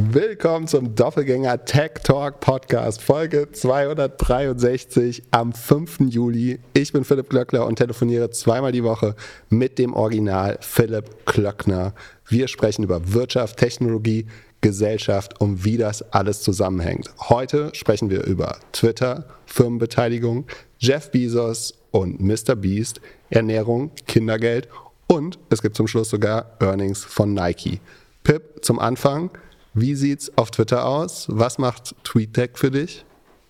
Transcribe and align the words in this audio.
Willkommen 0.00 0.68
zum 0.68 0.94
Doppelgänger 0.94 1.64
Tech 1.64 1.94
Talk 2.04 2.38
Podcast, 2.38 3.02
Folge 3.02 3.50
263 3.50 5.24
am 5.32 5.52
5. 5.52 6.02
Juli. 6.10 6.60
Ich 6.72 6.92
bin 6.92 7.02
Philipp 7.02 7.28
Glöckler 7.28 7.66
und 7.66 7.80
telefoniere 7.80 8.30
zweimal 8.30 8.70
die 8.70 8.84
Woche 8.84 9.16
mit 9.50 9.76
dem 9.76 9.94
Original 9.94 10.56
Philipp 10.60 11.26
Klöckner. 11.26 11.94
Wir 12.28 12.46
sprechen 12.46 12.84
über 12.84 13.12
Wirtschaft, 13.12 13.56
Technologie, 13.56 14.26
Gesellschaft 14.60 15.40
und 15.40 15.64
wie 15.64 15.78
das 15.78 16.02
alles 16.12 16.42
zusammenhängt. 16.42 17.10
Heute 17.28 17.72
sprechen 17.74 18.08
wir 18.08 18.22
über 18.22 18.56
Twitter, 18.70 19.24
Firmenbeteiligung, 19.46 20.46
Jeff 20.78 21.10
Bezos 21.10 21.74
und 21.90 22.20
Mr. 22.20 22.54
Beast, 22.54 23.00
Ernährung, 23.30 23.90
Kindergeld 24.06 24.68
und 25.08 25.40
es 25.50 25.60
gibt 25.60 25.74
zum 25.74 25.88
Schluss 25.88 26.08
sogar 26.08 26.56
Earnings 26.60 27.02
von 27.02 27.34
Nike. 27.34 27.80
Pip, 28.22 28.64
zum 28.64 28.78
Anfang– 28.78 29.30
wie 29.80 29.94
sieht's 29.94 30.36
auf 30.36 30.50
Twitter 30.50 30.84
aus? 30.84 31.26
Was 31.30 31.58
macht 31.58 31.94
TweetDeck 32.04 32.58
für 32.58 32.70
dich? 32.70 33.04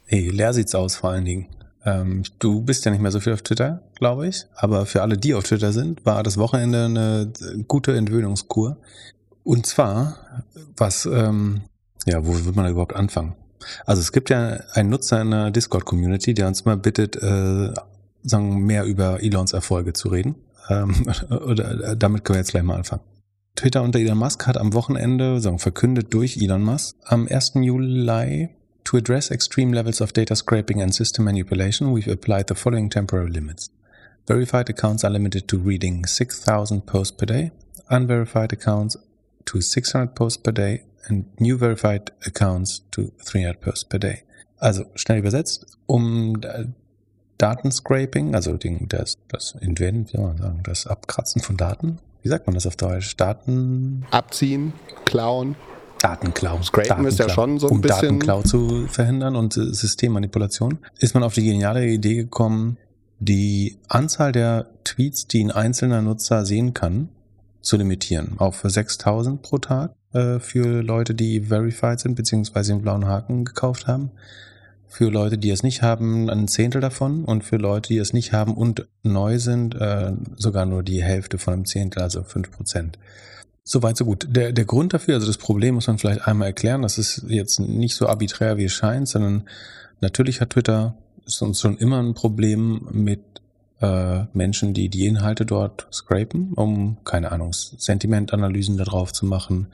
Hey, 0.07 0.31
leer 0.31 0.53
sieht's 0.55 0.75
aus 0.75 0.97
vor 0.97 1.11
allen 1.11 1.25
Dingen. 1.25 1.47
Ähm, 1.85 2.23
du 2.39 2.63
bist 2.63 2.85
ja 2.85 2.91
nicht 2.91 3.01
mehr 3.01 3.11
so 3.11 3.21
viel 3.21 3.33
auf 3.33 3.43
Twitter, 3.43 3.83
glaube 3.95 4.29
ich. 4.29 4.47
Aber 4.55 4.87
für 4.87 5.03
alle, 5.03 5.17
die 5.17 5.35
auf 5.35 5.45
Twitter 5.45 5.73
sind, 5.73 6.05
war 6.05 6.23
das 6.23 6.37
Wochenende 6.39 6.85
eine 6.85 7.33
gute 7.67 7.97
Entwöhnungskur. 7.97 8.79
Und 9.45 9.67
zwar, 9.67 10.45
was, 10.77 11.07
ähm, 11.07 11.63
ja, 12.07 12.27
wo 12.27 12.35
wird 12.45 12.57
man 12.57 12.65
da 12.65 12.71
überhaupt 12.71 12.95
anfangen? 12.95 13.35
Also 13.87 14.01
es 14.01 14.13
gibt 14.13 14.31
ja 14.31 14.61
einen 14.73 14.91
Nutzer 14.91 15.21
in 15.21 15.31
der 15.31 15.51
Discord-Community, 15.51 16.35
der 16.35 16.49
uns 16.49 16.65
mal 16.65 16.77
bittet, 16.77 17.17
äh, 17.17 17.73
sagen, 18.23 18.63
mehr 18.65 18.85
über 18.85 19.23
Elons 19.23 19.53
Erfolge 19.53 19.93
zu 19.93 20.09
reden. 20.09 20.37
Ähm, 20.69 21.07
oder 21.31 21.97
damit 21.97 22.25
können 22.25 22.37
wir 22.37 22.41
jetzt 22.41 22.51
gleich 22.51 22.63
mal 22.63 22.77
anfangen. 22.77 23.03
Twitter 23.59 23.83
unter 23.83 23.99
Elon 23.99 24.19
Musk 24.19 24.47
hat 24.47 24.57
am 24.57 24.73
Wochenende, 24.73 25.41
sagen, 25.41 25.59
verkündet 25.59 26.15
durch 26.15 26.37
Elon 26.37 26.63
Musk, 26.63 26.95
am 27.07 27.27
1. 27.27 27.55
Juli 27.55 28.51
To 28.85 28.97
address 28.97 29.33
extreme 29.33 29.75
levels 29.75 30.01
of 30.01 30.13
data 30.13 30.37
scraping 30.37 30.81
and 30.81 30.95
system 30.95 31.25
manipulation, 31.25 31.93
we've 31.93 32.09
applied 32.09 32.47
the 32.47 32.55
following 32.55 32.89
temporary 32.89 33.29
limits. 33.29 33.69
Verified 34.29 34.71
accounts 34.71 35.05
are 35.05 35.13
limited 35.13 35.49
to 35.49 35.59
reading 35.59 36.07
6,000 36.07 36.87
posts 36.87 37.11
per 37.11 37.27
day, 37.27 37.51
unverified 37.91 38.53
accounts 38.53 38.97
to 39.47 39.61
600 39.61 40.15
posts 40.15 40.41
per 40.41 40.53
day 40.53 40.85
and 41.09 41.25
new 41.41 41.59
verified 41.59 42.13
accounts 42.25 42.83
to 42.93 43.11
300 43.25 43.61
posts 43.61 43.83
per 43.83 43.99
day. 43.99 44.23
Also 44.61 44.85
schnell 44.95 45.19
übersetzt, 45.19 45.67
um 45.87 46.41
Datenscraping, 47.39 48.37
also 48.37 48.57
das, 48.57 49.15
das 49.27 49.57
Entwenden, 49.61 50.07
wie 50.07 50.17
soll 50.17 50.27
man 50.29 50.39
sagen, 50.39 50.61
das 50.63 50.87
Abkratzen 50.87 51.43
von 51.43 51.57
Daten 51.57 51.99
wie 52.29 52.31
sagt 52.31 52.47
man 52.47 52.53
das 52.53 52.67
auf 52.67 52.77
Deutsch? 52.77 53.17
Daten. 53.17 54.05
Abziehen, 54.11 54.75
klauen. 55.07 55.57
Datenklau. 55.99 56.61
Scrapen 56.61 56.89
Datenklau. 56.89 57.09
ist 57.09 57.19
ja 57.19 57.31
schon 57.31 57.59
so 57.59 57.69
ein 57.69 57.73
um 57.73 57.81
bisschen. 57.81 58.03
Datenklau 58.03 58.43
zu 58.43 58.87
verhindern 58.87 59.35
und 59.35 59.55
Systemmanipulation, 59.55 60.77
ist 60.99 61.15
man 61.15 61.23
auf 61.23 61.33
die 61.33 61.43
geniale 61.43 61.87
Idee 61.87 62.17
gekommen, 62.17 62.77
die 63.19 63.79
Anzahl 63.89 64.33
der 64.33 64.67
Tweets, 64.85 65.27
die 65.27 65.43
ein 65.43 65.51
einzelner 65.51 66.03
Nutzer 66.03 66.45
sehen 66.45 66.75
kann, 66.75 67.09
zu 67.63 67.79
limitieren. 67.79 68.35
Auf 68.37 68.61
6000 68.63 69.41
pro 69.41 69.57
Tag 69.57 69.95
äh, 70.13 70.39
für 70.39 70.83
Leute, 70.83 71.15
die 71.15 71.41
verified 71.41 71.99
sind, 71.99 72.15
beziehungsweise 72.15 72.75
den 72.75 72.83
blauen 72.83 73.07
Haken 73.07 73.47
gekauft 73.47 73.87
haben 73.87 74.11
für 74.89 75.11
Leute, 75.11 75.39
die 75.39 75.51
es 75.51 75.63
nicht 75.63 75.83
haben, 75.83 76.31
ein 76.31 76.49
Zehntel 76.49 76.81
davon 76.81 77.25
und 77.25 77.45
für 77.45 77.57
Leute, 77.57 77.89
die 77.89 77.99
es 77.99 78.13
nicht 78.13 78.33
haben 78.33 78.55
und 78.55 78.89
neu 79.03 79.39
sind, 79.39 79.75
äh, 79.75 80.13
sogar 80.37 80.67
nur 80.67 80.83
die 80.83 81.03
Hälfte 81.03 81.39
von 81.39 81.55
einem 81.55 81.65
Zehntel, 81.67 82.03
also 82.03 82.23
fünf 82.23 82.51
Prozent. 82.51 82.99
Soweit, 83.65 83.99
so 83.99 84.07
gut. 84.07 84.27
Der, 84.31 84.53
der 84.53 84.65
Grund 84.65 84.95
dafür, 84.95 85.15
also 85.15 85.27
das 85.27 85.37
Problem 85.37 85.75
muss 85.75 85.87
man 85.87 85.99
vielleicht 85.99 86.27
einmal 86.27 86.49
erklären, 86.49 86.83
das 86.83 86.97
ist 86.97 87.25
jetzt 87.29 87.61
nicht 87.61 87.95
so 87.95 88.09
arbiträr, 88.09 88.57
wie 88.57 88.65
es 88.65 88.73
scheint, 88.73 89.09
sondern 89.09 89.45
natürlich 90.01 90.41
hat 90.41 90.51
Twitter 90.51 90.95
ist 91.27 91.43
uns 91.43 91.61
schon 91.61 91.77
immer 91.77 92.03
ein 92.03 92.15
Problem 92.15 92.89
mit 92.91 93.21
äh, 93.81 94.25
Menschen, 94.33 94.75
die 94.75 94.89
die 94.89 95.07
Inhalte 95.07 95.47
dort 95.47 95.87
scrapen, 95.93 96.53
um, 96.55 96.99
keine 97.05 97.33
Ahnung, 97.33 97.53
Sentimentanalysen 97.53 98.77
darauf 98.77 99.13
zu 99.13 99.27
machen, 99.27 99.69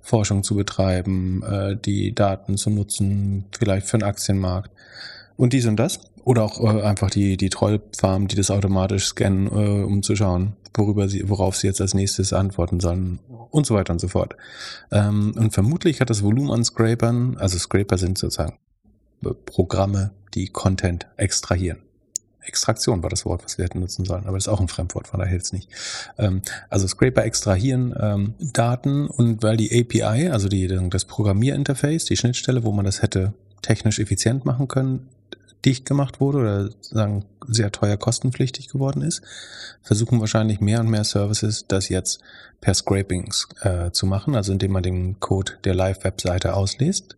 Forschung 0.00 0.42
zu 0.42 0.54
betreiben, 0.54 1.42
äh, 1.42 1.76
die 1.76 2.14
Daten 2.14 2.56
zu 2.56 2.70
nutzen, 2.70 3.44
vielleicht 3.56 3.86
für 3.86 3.98
den 3.98 4.08
Aktienmarkt 4.08 4.70
und 5.36 5.52
dies 5.52 5.66
und 5.66 5.76
das. 5.76 6.00
Oder 6.24 6.44
auch 6.44 6.60
äh, 6.60 6.82
einfach 6.82 7.10
die, 7.10 7.36
die 7.36 7.48
Trollfarmen, 7.48 8.28
die 8.28 8.36
das 8.36 8.50
automatisch 8.50 9.06
scannen, 9.06 9.46
äh, 9.46 9.84
um 9.84 10.02
zu 10.02 10.16
schauen, 10.16 10.54
worüber 10.74 11.08
sie, 11.08 11.28
worauf 11.28 11.56
sie 11.56 11.66
jetzt 11.66 11.80
als 11.80 11.94
nächstes 11.94 12.32
antworten 12.32 12.80
sollen 12.80 13.20
und 13.50 13.66
so 13.66 13.74
weiter 13.74 13.92
und 13.92 14.00
so 14.00 14.08
fort. 14.08 14.36
Ähm, 14.90 15.34
und 15.36 15.52
vermutlich 15.52 16.00
hat 16.00 16.10
das 16.10 16.22
Volumen 16.22 16.50
an 16.50 16.64
Scrapern, 16.64 17.36
also 17.38 17.58
Scraper 17.58 17.98
sind 17.98 18.18
sozusagen 18.18 18.58
Programme, 19.46 20.12
die 20.34 20.48
Content 20.48 21.06
extrahieren. 21.16 21.78
Extraktion 22.50 23.02
war 23.02 23.10
das 23.10 23.24
Wort, 23.24 23.44
was 23.44 23.56
wir 23.56 23.64
hätten 23.64 23.80
nutzen 23.80 24.04
sollen, 24.04 24.26
aber 24.26 24.36
das 24.36 24.46
ist 24.46 24.52
auch 24.52 24.60
ein 24.60 24.68
Fremdwort, 24.68 25.06
von 25.08 25.20
daher 25.20 25.30
hilft 25.30 25.46
es 25.46 25.52
nicht. 25.52 25.68
Ähm, 26.18 26.42
also 26.68 26.86
Scraper 26.86 27.24
extrahieren 27.24 27.94
ähm, 27.98 28.34
Daten 28.40 29.06
und 29.06 29.42
weil 29.42 29.56
die 29.56 29.70
API, 29.80 30.28
also 30.28 30.48
die, 30.48 30.66
das 30.90 31.04
Programmierinterface, 31.04 32.04
die 32.04 32.16
Schnittstelle, 32.16 32.64
wo 32.64 32.72
man 32.72 32.84
das 32.84 33.02
hätte 33.02 33.32
technisch 33.62 33.98
effizient 33.98 34.44
machen 34.44 34.68
können, 34.68 35.08
dicht 35.64 35.86
gemacht 35.86 36.20
wurde 36.20 36.38
oder 36.38 36.70
sagen 36.80 37.24
sehr 37.46 37.72
teuer 37.72 37.96
kostenpflichtig 37.96 38.68
geworden 38.68 39.02
ist, 39.02 39.22
versuchen 39.82 40.20
wahrscheinlich 40.20 40.60
mehr 40.60 40.80
und 40.80 40.88
mehr 40.88 41.04
Services 41.04 41.66
das 41.68 41.88
jetzt 41.88 42.20
per 42.60 42.74
Scrapings 42.74 43.48
äh, 43.62 43.90
zu 43.90 44.06
machen, 44.06 44.34
also 44.34 44.52
indem 44.52 44.72
man 44.72 44.82
den 44.82 45.20
Code 45.20 45.52
der 45.64 45.74
Live-Webseite 45.74 46.54
ausliest 46.54 47.16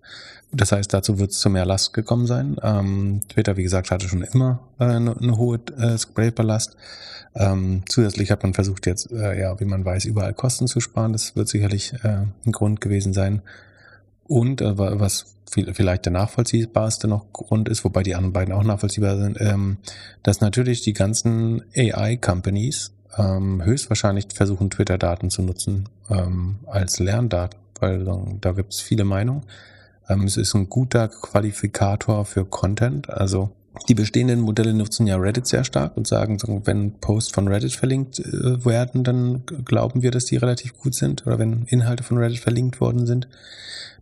das 0.52 0.70
heißt, 0.70 0.92
dazu 0.92 1.19
wird 1.19 1.31
es 1.31 1.41
zu 1.41 1.48
mehr 1.48 1.64
Last 1.64 1.94
gekommen 1.94 2.26
sein. 2.26 2.56
Ähm, 2.62 3.22
Twitter, 3.28 3.56
wie 3.56 3.62
gesagt, 3.62 3.91
hatte 3.91 4.06
schon 4.06 4.22
immer 4.22 4.60
äh, 4.78 4.84
eine, 4.84 5.16
eine 5.16 5.38
hohe 5.38 5.58
äh, 5.78 5.97
Scraper-Last. 5.97 6.76
Ähm, 7.34 7.82
zusätzlich 7.88 8.31
hat 8.31 8.42
man 8.42 8.52
versucht 8.52 8.86
jetzt, 8.86 9.10
äh, 9.10 9.41
ja, 9.41 9.58
wie 9.60 9.64
man 9.64 9.82
weiß, 9.82 10.04
überall 10.04 10.34
Kosten 10.34 10.66
zu 10.66 10.81
sparen. 10.81 11.14
Das 11.14 11.34
wird 11.36 11.48
sicherlich 11.48 11.94
äh, 12.04 12.26
ein 12.44 12.52
Grund 12.52 12.82
gewesen 12.82 13.14
sein. 13.14 13.41
Und 14.32 14.62
äh, 14.62 14.78
was 14.78 15.37
vielleicht 15.50 16.06
der 16.06 16.12
nachvollziehbarste 16.15 17.06
noch 17.06 17.34
Grund 17.34 17.69
ist, 17.69 17.84
wobei 17.84 18.03
die 18.03 18.15
anderen 18.15 18.32
beiden 18.32 18.54
auch 18.54 18.62
nachvollziehbar 18.62 19.19
sind, 19.19 19.38
ähm, 19.43 19.76
dass 20.22 20.41
natürlich 20.41 20.81
die 20.81 20.94
ganzen 20.94 21.62
AI-Companies 21.76 22.94
ähm, 23.19 23.62
höchstwahrscheinlich 23.62 24.28
versuchen, 24.32 24.70
Twitter-Daten 24.70 25.28
zu 25.28 25.43
nutzen 25.43 25.91
ähm, 26.09 26.60
als 26.65 26.98
Lerndaten, 26.98 27.60
weil 27.78 28.06
da 28.41 28.53
gibt 28.53 28.72
es 28.72 28.81
viele 28.81 29.04
Meinungen. 29.04 29.43
Ähm, 30.09 30.22
es 30.22 30.38
ist 30.38 30.54
ein 30.54 30.70
guter 30.70 31.09
Qualifikator 31.09 32.25
für 32.25 32.47
Content. 32.47 33.10
Also 33.10 33.50
die 33.88 33.94
bestehenden 33.94 34.40
Modelle 34.40 34.74
nutzen 34.74 35.06
ja 35.06 35.16
Reddit 35.16 35.46
sehr 35.46 35.64
stark 35.64 35.96
und 35.96 36.06
sagen, 36.06 36.38
wenn 36.64 36.92
Posts 37.00 37.32
von 37.32 37.48
Reddit 37.48 37.72
verlinkt 37.72 38.18
äh, 38.18 38.64
werden, 38.64 39.02
dann 39.02 39.44
glauben 39.64 40.02
wir, 40.02 40.10
dass 40.10 40.26
die 40.26 40.36
relativ 40.36 40.76
gut 40.76 40.94
sind. 40.94 41.26
Oder 41.26 41.38
wenn 41.38 41.64
Inhalte 41.66 42.02
von 42.02 42.18
Reddit 42.18 42.38
verlinkt 42.38 42.80
worden 42.80 43.06
sind. 43.06 43.28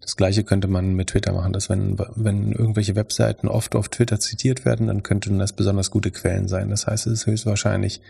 Das 0.01 0.17
gleiche 0.17 0.45
könnte 0.45 0.67
man 0.67 0.95
mit 0.95 1.11
Twitter 1.11 1.33
machen, 1.33 1.53
dass 1.53 1.69
wenn, 1.69 1.99
wenn 2.17 2.53
irgendwelche 2.53 2.97
Webseiten 2.97 3.47
oft 3.49 3.77
auf 3.77 3.89
Twitter 3.89 4.19
zitiert 4.19 4.65
werden, 4.65 4.89
dann 4.89 5.03
könnten 5.03 5.39
das 5.39 5.53
besonders 5.53 5.91
gute 5.91 6.11
Quellen 6.11 6.49
sein. 6.49 6.71
Das 6.71 6.87
heißt, 6.87 7.07
es 7.07 7.13
ist 7.13 7.27
höchstwahrscheinlich, 7.27 8.01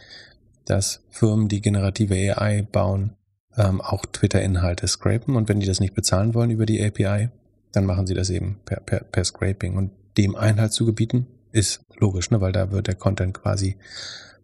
dass 0.64 1.02
Firmen, 1.10 1.48
die 1.48 1.60
generative 1.60 2.14
AI 2.14 2.62
bauen, 2.62 3.16
ähm, 3.56 3.80
auch 3.80 4.06
Twitter-Inhalte 4.06 4.86
scrapen 4.86 5.36
und 5.36 5.48
wenn 5.48 5.60
die 5.60 5.66
das 5.66 5.80
nicht 5.80 5.94
bezahlen 5.94 6.34
wollen 6.34 6.50
über 6.50 6.64
die 6.64 6.82
API, 6.82 7.28
dann 7.72 7.84
machen 7.84 8.06
sie 8.06 8.14
das 8.14 8.30
eben 8.30 8.60
per, 8.64 8.80
per, 8.80 9.00
per 9.00 9.24
Scraping. 9.24 9.76
Und 9.76 9.90
dem 10.16 10.36
Einhalt 10.36 10.72
zu 10.72 10.86
gebieten, 10.86 11.26
ist 11.52 11.80
logisch, 11.98 12.30
ne? 12.30 12.40
weil 12.40 12.52
da 12.52 12.70
wird 12.70 12.86
der 12.86 12.94
Content 12.94 13.34
quasi 13.34 13.76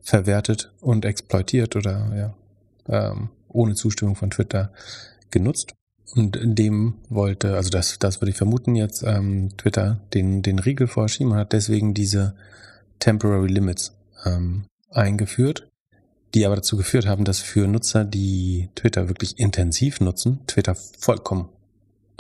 verwertet 0.01 0.73
und 0.81 1.05
exploitiert 1.05 1.77
oder 1.77 2.35
ja, 2.89 3.11
ähm, 3.11 3.31
ohne 3.49 3.75
Zustimmung 3.75 4.17
von 4.17 4.31
Twitter 4.31 4.73
genutzt. 5.31 5.75
Und 6.15 6.39
dem 6.41 6.95
wollte, 7.09 7.57
also 7.57 7.71
das, 7.71 7.99
das 7.99 8.21
würde 8.21 8.31
ich 8.31 8.37
vermuten 8.37 8.77
jetzt, 8.77 9.03
ähm, 9.03 9.51
Twitter 9.57 10.01
den, 10.15 10.43
den 10.43 10.61
Riegel 10.61 10.87
vorschieben 10.87 11.33
und 11.33 11.39
hat 11.39 11.53
deswegen 11.53 11.95
diese 11.95 12.37
Temporary 13.01 13.49
Limits 13.49 13.93
ähm, 14.25 14.67
eingeführt, 14.91 15.69
die 16.35 16.47
aber 16.47 16.57
dazu 16.57 16.77
geführt 16.77 17.07
haben, 17.07 17.25
dass 17.25 17.41
für 17.41 17.67
Nutzer, 17.67 18.05
die 18.05 18.69
Twitter 18.77 19.09
wirklich 19.09 19.39
intensiv 19.39 20.01
nutzen, 20.01 20.41
Twitter 20.47 20.75
vollkommen 20.75 21.49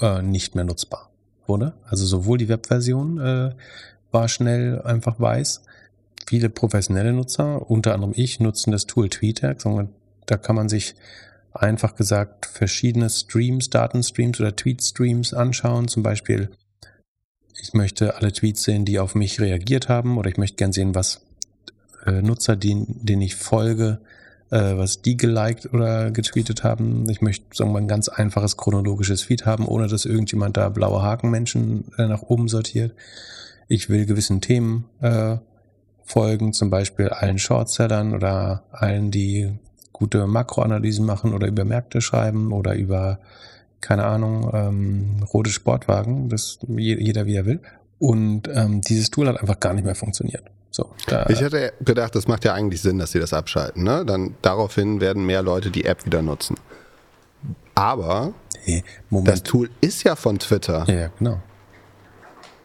äh, 0.01 0.21
nicht 0.21 0.57
mehr 0.57 0.65
nutzbar 0.65 1.11
wurde. 1.47 1.75
Also 1.85 2.07
sowohl 2.07 2.39
die 2.39 2.49
Webversion 2.49 3.19
äh, 3.19 3.55
war 4.17 4.29
schnell 4.29 4.81
einfach 4.81 5.21
weiß. 5.21 5.61
Viele 6.27 6.49
professionelle 6.49 7.13
Nutzer, 7.13 7.71
unter 7.71 7.93
anderem 7.93 8.15
ich, 8.17 8.41
nutzen 8.41 8.73
das 8.73 8.87
Tool 8.87 9.11
TweetDeck. 9.11 9.59
Da 10.25 10.37
kann 10.39 10.57
man 10.57 10.71
sich 10.71 10.95
einfach 11.53 11.97
gesagt 11.97 12.47
verschiedene 12.47 13.11
Streams, 13.11 13.69
Datenstreams 13.69 14.41
oder 14.41 14.57
Tweetstreams 14.57 15.35
anschauen. 15.35 15.89
Zum 15.89 16.03
Beispiel, 16.03 16.49
ich 17.61 17.75
möchte 17.75 18.17
alle 18.17 18.33
Tweets 18.33 18.63
sehen, 18.63 18.87
die 18.87 18.99
auf 18.99 19.15
mich 19.15 19.39
reagiert 19.39 19.91
haben 19.91 20.17
oder 20.17 20.31
ich 20.31 20.39
möchte 20.39 20.57
gern 20.57 20.73
sehen, 20.73 20.95
was 20.95 21.21
äh, 22.07 22.23
Nutzer, 22.23 22.57
denen, 22.57 23.05
denen 23.05 23.21
ich 23.21 23.37
folge, 23.37 24.01
äh, 24.51 24.79
was 24.79 25.03
die 25.03 25.19
geliked 25.19 25.75
oder 25.75 26.11
getweetet 26.11 26.65
haben. 26.65 27.07
Ich 27.11 27.21
möchte 27.21 27.45
sagen 27.55 27.73
wir, 27.73 27.79
ein 27.79 27.89
ganz 27.89 28.09
einfaches 28.09 28.57
chronologisches 28.57 29.23
Feed 29.23 29.45
haben, 29.45 29.67
ohne 29.67 29.89
dass 29.89 30.07
irgendjemand 30.07 30.57
da 30.57 30.71
blaue 30.71 31.03
Hakenmenschen 31.03 31.93
äh, 31.99 32.07
nach 32.07 32.23
oben 32.23 32.49
sortiert. 32.49 32.95
Ich 33.69 33.89
will 33.89 34.07
gewissen 34.07 34.41
Themen 34.41 34.85
äh, 35.01 35.37
folgen, 36.05 36.53
zum 36.53 36.71
Beispiel 36.71 37.09
allen 37.09 37.39
Shortsellern 37.39 38.15
oder 38.15 38.63
allen, 38.71 39.11
die 39.11 39.59
gute 39.93 40.27
Makroanalysen 40.27 41.05
machen 41.05 41.35
oder 41.35 41.49
über 41.49 41.65
Märkte 41.65 42.01
schreiben 42.01 42.53
oder 42.53 42.75
über, 42.75 43.19
keine 43.81 44.05
Ahnung, 44.05 44.51
ähm, 44.53 45.25
rote 45.33 45.51
Sportwagen, 45.51 46.29
das 46.29 46.59
jeder 46.69 47.27
wie 47.27 47.37
er 47.37 47.47
will. 47.47 47.61
Und 47.99 48.49
ähm, 48.53 48.83
dieses 48.83 49.11
Tool 49.11 49.27
hat 49.27 49.41
einfach 49.41 49.59
gar 49.59 49.73
nicht 49.73 49.85
mehr 49.85 49.95
funktioniert. 49.95 50.45
So, 50.71 50.91
ich 51.29 51.41
hätte 51.41 51.73
gedacht, 51.81 52.15
das 52.15 52.29
macht 52.29 52.45
ja 52.45 52.53
eigentlich 52.53 52.83
Sinn, 52.83 52.99
dass 52.99 53.13
sie 53.13 53.19
das 53.19 53.33
abschalten. 53.33 53.83
Ne? 53.83 54.05
Dann 54.05 54.35
daraufhin 54.43 55.01
werden 55.01 55.25
mehr 55.25 55.41
Leute 55.41 55.71
die 55.71 55.87
App 55.87 56.05
wieder 56.05 56.21
nutzen. 56.21 56.57
Aber 57.75 58.35
hey, 58.65 58.85
das 59.11 59.43
Tool 59.43 59.71
ist 59.81 60.03
ja 60.03 60.17
von 60.17 60.39
Twitter. 60.39 60.85
Ja 60.87 61.09
genau. 61.19 61.41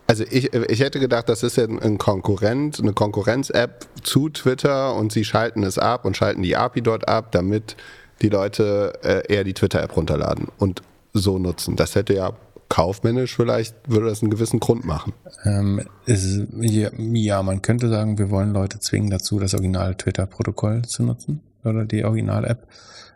Also 0.07 0.25
ich, 0.30 0.53
ich 0.53 0.80
hätte 0.81 1.00
gedacht, 1.00 1.30
das 1.30 1.42
ist 1.44 1.57
ja 1.57 1.65
ein 1.65 1.98
Konkurrent, 1.98 2.80
eine 2.80 2.94
Konkurrenz-App 2.94 3.88
zu 4.03 4.30
Twitter 4.30 4.95
und 4.95 5.12
sie 5.12 5.24
schalten 5.24 5.63
es 5.63 5.77
ab 5.77 6.06
und 6.06 6.18
schalten 6.18 6.42
die 6.42 6.57
API 6.57 6.81
dort 6.81 7.07
ab, 7.07 7.31
damit 7.31 7.77
die 8.21 8.30
Leute 8.30 8.94
äh, 9.03 9.33
eher 9.33 9.44
die 9.44 9.53
Twitter-App 9.53 9.95
runterladen 9.95 10.48
und 10.57 10.81
so 11.13 11.39
nutzen. 11.39 11.75
Das 11.75 11.95
hätte 11.95 12.13
ja 12.13 12.33
kaufmännisch 12.69 13.36
vielleicht, 13.36 13.75
würde 13.88 14.07
das 14.07 14.21
einen 14.21 14.31
gewissen 14.31 14.59
Grund 14.59 14.86
machen. 14.86 15.13
Ähm, 15.44 15.81
ist, 16.06 16.48
ja, 16.62 16.89
ja, 16.98 17.44
man 17.44 17.62
könnte 17.62 17.89
sagen, 17.89 18.18
wir 18.18 18.30
wollen 18.30 18.53
Leute 18.53 18.80
zwingen 18.80 19.09
dazu, 19.09 19.39
das 19.39 19.53
Original-Twitter-Protokoll 19.53 20.83
zu 20.83 21.03
nutzen 21.03 21.42
oder 21.65 21.83
die 21.83 22.06
Original-App. 22.06 22.68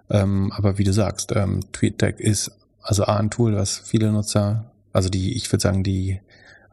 Ähm, 0.09 0.51
aber 0.53 0.77
wie 0.77 0.83
du 0.83 0.91
sagst, 0.91 1.31
ähm, 1.35 1.61
TweetDeck 1.71 2.19
ist 2.19 2.51
also 2.81 3.05
A, 3.05 3.17
ein 3.17 3.31
Tool, 3.31 3.55
was 3.55 3.79
viele 3.79 4.11
Nutzer, 4.11 4.65
also 4.91 5.09
die, 5.09 5.35
ich 5.35 5.51
würde 5.51 5.61
sagen, 5.61 5.83
die 5.83 6.19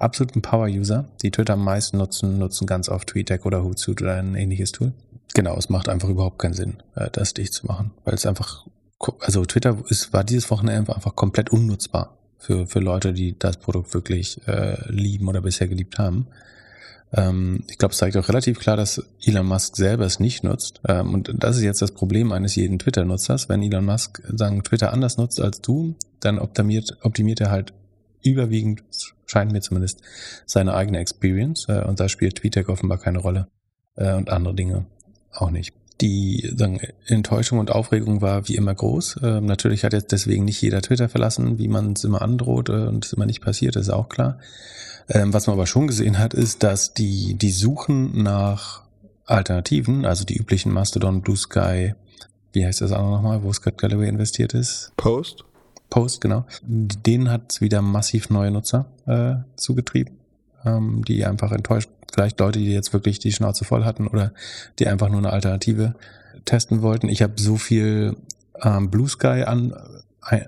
absoluten 0.02 0.42
Power-User, 0.42 1.08
die 1.22 1.30
Twitter 1.30 1.54
am 1.54 1.64
meisten 1.64 1.98
nutzen, 1.98 2.38
nutzen 2.38 2.66
ganz 2.66 2.88
oft 2.88 3.08
TweetDeck 3.08 3.46
oder 3.46 3.62
Hootsuite 3.64 4.04
oder 4.04 4.16
ein 4.16 4.34
ähnliches 4.34 4.72
Tool. 4.72 4.92
Genau, 5.34 5.56
es 5.56 5.68
macht 5.68 5.88
einfach 5.88 6.08
überhaupt 6.08 6.38
keinen 6.38 6.54
Sinn, 6.54 6.82
äh, 6.94 7.08
das 7.10 7.34
dicht 7.34 7.54
zu 7.54 7.66
machen, 7.66 7.92
weil 8.04 8.14
es 8.14 8.26
einfach, 8.26 8.66
also 9.20 9.44
Twitter 9.44 9.78
ist, 9.88 10.12
war 10.12 10.24
dieses 10.24 10.50
Wochenende 10.50 10.94
einfach 10.94 11.16
komplett 11.16 11.50
unnutzbar 11.50 12.18
für, 12.38 12.66
für 12.66 12.80
Leute, 12.80 13.12
die 13.12 13.38
das 13.38 13.56
Produkt 13.56 13.94
wirklich 13.94 14.46
äh, 14.46 14.76
lieben 14.90 15.28
oder 15.28 15.40
bisher 15.40 15.68
geliebt 15.68 15.98
haben. 15.98 16.26
Ähm, 17.12 17.64
ich 17.68 17.78
glaube, 17.78 17.92
es 17.92 17.98
zeigt 17.98 18.16
auch 18.16 18.28
relativ 18.28 18.58
klar, 18.58 18.76
dass 18.76 19.02
Elon 19.24 19.46
Musk 19.46 19.76
selber 19.76 20.04
es 20.04 20.18
nicht 20.18 20.44
nutzt. 20.44 20.80
Ähm, 20.88 21.14
und 21.14 21.32
das 21.34 21.56
ist 21.56 21.62
jetzt 21.62 21.82
das 21.82 21.92
Problem 21.92 22.32
eines 22.32 22.56
jeden 22.56 22.78
Twitter-Nutzers. 22.78 23.48
Wenn 23.48 23.62
Elon 23.62 23.84
Musk 23.84 24.22
sagen 24.28 24.62
Twitter 24.64 24.92
anders 24.92 25.16
nutzt 25.18 25.40
als 25.40 25.60
du, 25.60 25.94
dann 26.20 26.38
optimiert, 26.38 26.98
optimiert 27.02 27.40
er 27.40 27.50
halt 27.50 27.72
überwiegend, 28.22 28.82
scheint 29.32 29.50
mir 29.50 29.62
zumindest, 29.62 30.00
seine 30.46 30.74
eigene 30.74 30.98
Experience. 30.98 31.66
Äh, 31.68 31.82
und 31.82 31.98
da 31.98 32.08
spielt 32.08 32.36
TweetDeck 32.36 32.68
offenbar 32.68 32.98
keine 32.98 33.18
Rolle. 33.18 33.48
Äh, 33.96 34.14
und 34.14 34.30
andere 34.30 34.54
Dinge 34.54 34.86
auch 35.32 35.50
nicht. 35.50 35.74
Die 36.00 36.50
sagen, 36.56 36.80
Enttäuschung 37.06 37.58
und 37.58 37.70
Aufregung 37.70 38.20
war 38.20 38.48
wie 38.48 38.56
immer 38.56 38.74
groß. 38.74 39.16
Äh, 39.22 39.40
natürlich 39.40 39.84
hat 39.84 39.92
jetzt 39.92 40.12
deswegen 40.12 40.44
nicht 40.44 40.60
jeder 40.60 40.82
Twitter 40.82 41.08
verlassen, 41.08 41.58
wie 41.58 41.68
man 41.68 41.92
es 41.92 42.04
immer 42.04 42.22
androht 42.22 42.68
äh, 42.68 42.86
und 42.86 43.04
es 43.04 43.12
immer 43.12 43.26
nicht 43.26 43.42
passiert, 43.42 43.76
ist 43.76 43.90
auch 43.90 44.08
klar. 44.08 44.38
Ähm, 45.08 45.32
was 45.32 45.46
man 45.46 45.54
aber 45.54 45.66
schon 45.66 45.86
gesehen 45.86 46.18
hat, 46.18 46.34
ist, 46.34 46.62
dass 46.62 46.94
die, 46.94 47.34
die 47.34 47.50
Suchen 47.50 48.22
nach 48.22 48.82
Alternativen, 49.26 50.04
also 50.04 50.24
die 50.24 50.36
üblichen 50.36 50.72
Mastodon, 50.72 51.22
Blue 51.22 51.36
Sky, 51.36 51.94
wie 52.52 52.66
heißt 52.66 52.80
das 52.80 52.92
auch 52.92 53.10
nochmal, 53.10 53.42
wo 53.42 53.52
Scott 53.52 53.78
Galloway 53.78 54.08
investiert 54.08 54.54
ist? 54.54 54.92
Post? 54.96 55.44
Post, 55.92 56.22
genau. 56.22 56.46
Denen 56.62 57.30
hat 57.30 57.52
es 57.52 57.60
wieder 57.60 57.82
massiv 57.82 58.30
neue 58.30 58.50
Nutzer 58.50 58.86
äh, 59.04 59.34
zugetrieben, 59.56 60.16
ähm, 60.64 61.04
die 61.04 61.22
einfach 61.26 61.52
enttäuscht, 61.52 61.90
vielleicht 62.10 62.40
Leute, 62.40 62.60
die 62.60 62.72
jetzt 62.72 62.94
wirklich 62.94 63.18
die 63.18 63.30
Schnauze 63.30 63.66
voll 63.66 63.84
hatten 63.84 64.06
oder 64.06 64.32
die 64.78 64.88
einfach 64.88 65.10
nur 65.10 65.18
eine 65.18 65.30
Alternative 65.30 65.94
testen 66.46 66.80
wollten. 66.80 67.10
Ich 67.10 67.20
habe 67.20 67.34
so 67.36 67.58
viel 67.58 68.16
ähm, 68.62 68.90
Blue 68.90 69.06
Sky 69.06 69.44
an, 69.44 69.74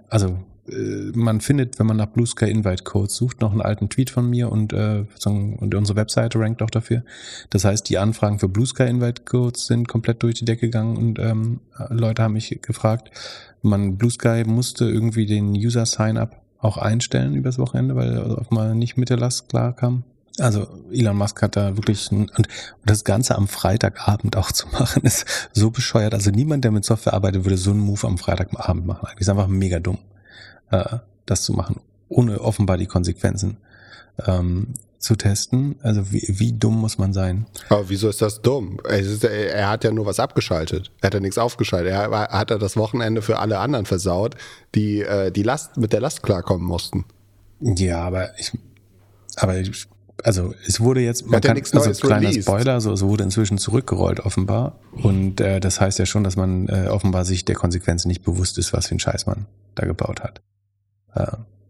also 0.09 0.39
äh, 0.67 1.13
man 1.15 1.43
findet, 1.43 1.79
wenn 1.79 1.89
man 1.89 1.99
nach 1.99 2.07
Blue 2.07 2.27
Sky 2.27 2.51
Invite 2.51 2.85
Codes 2.85 3.15
sucht, 3.15 3.43
noch 3.43 3.53
einen 3.53 3.61
alten 3.61 3.91
Tweet 3.91 4.09
von 4.09 4.31
mir 4.31 4.51
und, 4.51 4.73
äh, 4.73 5.05
und 5.27 5.75
unsere 5.75 5.97
Webseite 5.97 6.39
rankt 6.39 6.63
auch 6.63 6.71
dafür. 6.71 7.03
Das 7.51 7.67
heißt, 7.67 7.87
die 7.91 7.99
Anfragen 7.99 8.39
für 8.39 8.49
Blue 8.49 8.67
Sky 8.67 8.85
Invite 8.85 9.25
Codes 9.27 9.67
sind 9.67 9.89
komplett 9.89 10.23
durch 10.23 10.37
die 10.37 10.47
Decke 10.47 10.69
gegangen 10.69 10.97
und 10.97 11.19
ähm, 11.19 11.61
Leute 11.91 12.23
haben 12.23 12.33
mich 12.33 12.59
gefragt. 12.63 13.11
Man 13.65 13.97
Blue 13.97 14.11
Sky 14.11 14.45
musste 14.47 14.85
irgendwie 14.85 15.27
den 15.27 15.55
User 15.55 15.87
Sign 15.87 16.17
Up 16.17 16.41
auch 16.59 16.77
einstellen 16.79 17.35
übers 17.35 17.59
Wochenende, 17.59 17.97
weil 17.97 18.19
auf 18.19 18.51
mal 18.51 18.75
nicht 18.75 18.97
mit 18.97 19.11
der 19.11 19.19
Last 19.19 19.49
klar 19.49 19.75
kam. 19.75 20.05
Also 20.39 20.67
Elon 20.91 21.17
Musk 21.17 21.43
hat 21.43 21.57
da 21.57 21.77
wirklich 21.77 22.11
ein, 22.11 22.31
und 22.37 22.49
das 22.85 23.05
Ganze 23.05 23.37
am 23.37 23.47
Freitagabend 23.47 24.37
auch 24.37 24.51
zu 24.51 24.67
machen, 24.73 25.03
ist 25.03 25.27
so 25.53 25.71
bescheuert. 25.71 26.15
Also 26.15 26.31
niemand, 26.31 26.65
der 26.65 26.71
mit 26.71 26.85
Software 26.85 27.15
arbeitet, 27.15 27.45
würde 27.45 27.57
so 27.57 27.71
einen 27.71 27.81
Move 27.81 28.07
am 28.07 28.19
Freitagabend 28.19 28.87
machen. 28.87 29.09
Ist 29.19 29.29
einfach 29.29 29.49
mega 29.49 29.79
dumm 29.79 29.99
äh, 30.71 30.99
das 31.27 31.43
zu 31.43 31.53
machen, 31.53 31.81
ohne 32.09 32.41
offenbar 32.41 32.77
die 32.77 32.87
Konsequenzen 32.87 33.59
ähm, 34.27 34.75
zu 35.05 35.17
testen. 35.17 35.77
Also 35.83 36.13
wie, 36.13 36.25
wie 36.29 36.53
dumm 36.53 36.81
muss 36.81 36.99
man 36.99 37.13
sein? 37.13 37.47
Aber 37.69 37.89
wieso 37.89 38.09
ist 38.09 38.21
das 38.23 38.43
dumm? 38.43 38.81
Ist, 38.89 39.23
er 39.25 39.69
hat 39.69 39.85
ja 39.85 39.93
nur 39.93 40.07
was 40.07 40.19
abgeschaltet. 40.19 40.91
Er 41.01 41.07
hat 41.09 41.15
ja 41.15 41.21
nichts 41.21 41.39
aufgeschaltet. 41.39 41.93
Er 41.93 42.11
hat 42.11 42.51
ja 42.51 42.59
das 42.59 42.77
Wochenende 42.77 43.23
für 43.23 43.39
alle 43.39 43.59
anderen 43.59 43.87
versaut, 43.87 44.35
die 44.75 45.03
äh, 45.03 45.31
die 45.31 45.43
Last 45.43 45.77
mit 45.77 45.93
der 45.93 46.01
Last 46.01 46.23
klarkommen 46.23 46.67
mussten. 46.67 47.05
Ja, 47.61 48.03
aber 48.03 48.39
ich, 48.39 48.53
aber 49.37 49.59
ich, 49.59 49.87
also 50.23 50.55
es 50.67 50.81
wurde 50.81 51.01
jetzt, 51.01 51.27
man 51.27 51.41
kann, 51.41 51.57
also 51.57 51.93
kleiner 52.07 52.29
released. 52.29 52.43
Spoiler, 52.43 52.81
so, 52.81 52.93
es 52.93 53.03
wurde 53.03 53.25
inzwischen 53.25 53.59
zurückgerollt 53.59 54.21
offenbar 54.21 54.79
und 54.93 55.41
äh, 55.41 55.61
das 55.61 55.81
heißt 55.81 55.99
ja 55.99 56.07
schon, 56.07 56.25
dass 56.25 56.37
man 56.37 56.69
äh, 56.69 56.89
offenbar 56.89 57.25
sich 57.25 57.45
der 57.45 57.55
Konsequenzen 57.55 58.09
nicht 58.09 58.23
bewusst 58.23 58.59
ist, 58.59 58.73
was 58.73 58.89
für 58.89 58.97
ein 58.97 59.01
Scheiß 59.01 59.27
man 59.27 59.47
da 59.75 59.87
gebaut 59.87 60.23
hat. 60.23 60.41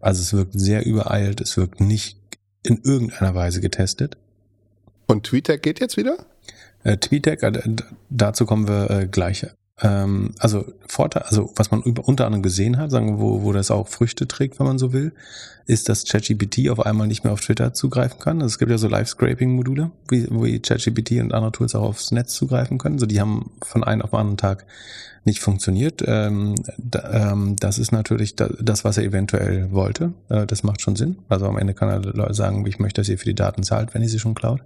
Also 0.01 0.23
es 0.23 0.33
wirkt 0.33 0.53
sehr 0.59 0.87
übereilt, 0.87 1.41
es 1.41 1.57
wirkt 1.57 1.81
nicht 1.81 2.19
in 2.65 2.81
irgendeiner 2.83 3.35
Weise 3.35 3.61
getestet. 3.61 4.17
Und 5.07 5.25
TweetDeck 5.25 5.63
geht 5.63 5.81
jetzt 5.81 5.97
wieder? 5.97 6.17
Äh, 6.83 6.97
TweetDeck, 6.97 7.43
äh, 7.43 7.77
dazu 8.11 8.47
kommen 8.47 8.67
wir 8.67 8.91
äh, 8.91 9.07
gleich. 9.07 9.47
Ähm, 9.81 10.35
also 10.39 10.65
Vorteil, 10.87 11.23
also 11.23 11.53
was 11.57 11.71
man 11.71 11.83
über, 11.83 12.07
unter 12.07 12.27
anderem 12.27 12.43
gesehen 12.43 12.79
hat, 12.79 12.91
sagen 12.91 13.09
wir, 13.09 13.19
wo, 13.19 13.43
wo 13.43 13.53
das 13.53 13.71
auch 13.71 13.89
Früchte 13.89 14.29
trägt, 14.29 14.59
wenn 14.59 14.67
man 14.67 14.79
so 14.79 14.93
will, 14.93 15.13
ist, 15.67 15.89
dass 15.89 16.05
ChatGPT 16.05 16.71
auf 16.71 16.85
einmal 16.85 17.07
nicht 17.07 17.25
mehr 17.25 17.33
auf 17.33 17.41
Twitter 17.41 17.75
zugreifen 17.75 18.19
kann. 18.19 18.41
Also 18.41 18.53
es 18.53 18.59
gibt 18.59 18.71
ja 18.71 18.79
so 18.79 18.89
Live-Scraping-Module, 18.89 19.91
wie, 20.09 20.27
wo 20.31 20.43
ChatGPT 20.43 21.13
und 21.21 21.35
andere 21.35 21.53
Tools 21.53 21.75
auch 21.75 21.83
aufs 21.83 22.13
Netz 22.13 22.35
zugreifen 22.35 22.79
können. 22.79 22.99
So 22.99 23.07
die 23.07 23.21
haben 23.21 23.51
von 23.63 23.83
einem 23.83 24.03
auf 24.03 24.11
den 24.11 24.19
anderen 24.21 24.37
Tag 24.37 24.65
nicht 25.27 25.41
funktioniert. 25.41 26.03
Ähm, 26.07 26.55
da, 26.79 27.33
ähm, 27.33 27.57
das 27.57 27.79
ist 27.79 27.93
natürlich 27.93 28.37
da, 28.37 28.49
das, 28.61 28.85
was 28.85 28.99
er 28.99 29.05
eventuell 29.05 29.73
wollte. 29.73 30.13
Äh, 30.29 30.47
das 30.47 30.63
macht 30.63 30.81
schon 30.81 30.97
Sinn. 30.97 31.19
Also 31.29 31.47
am 31.47 31.59
Ende 31.59 31.75
kann 31.75 31.89
er 31.89 32.35
sagen, 32.35 32.67
ich 32.67 32.79
möchte, 32.79 33.01
dass 33.01 33.09
ihr 33.09 33.19
für 33.19 33.25
die 33.25 33.35
Daten 33.35 33.63
zahlt, 33.63 33.95
wenn 33.95 34.03
ihr 34.03 34.09
sie 34.09 34.19
schon 34.19 34.35
klaut. 34.35 34.61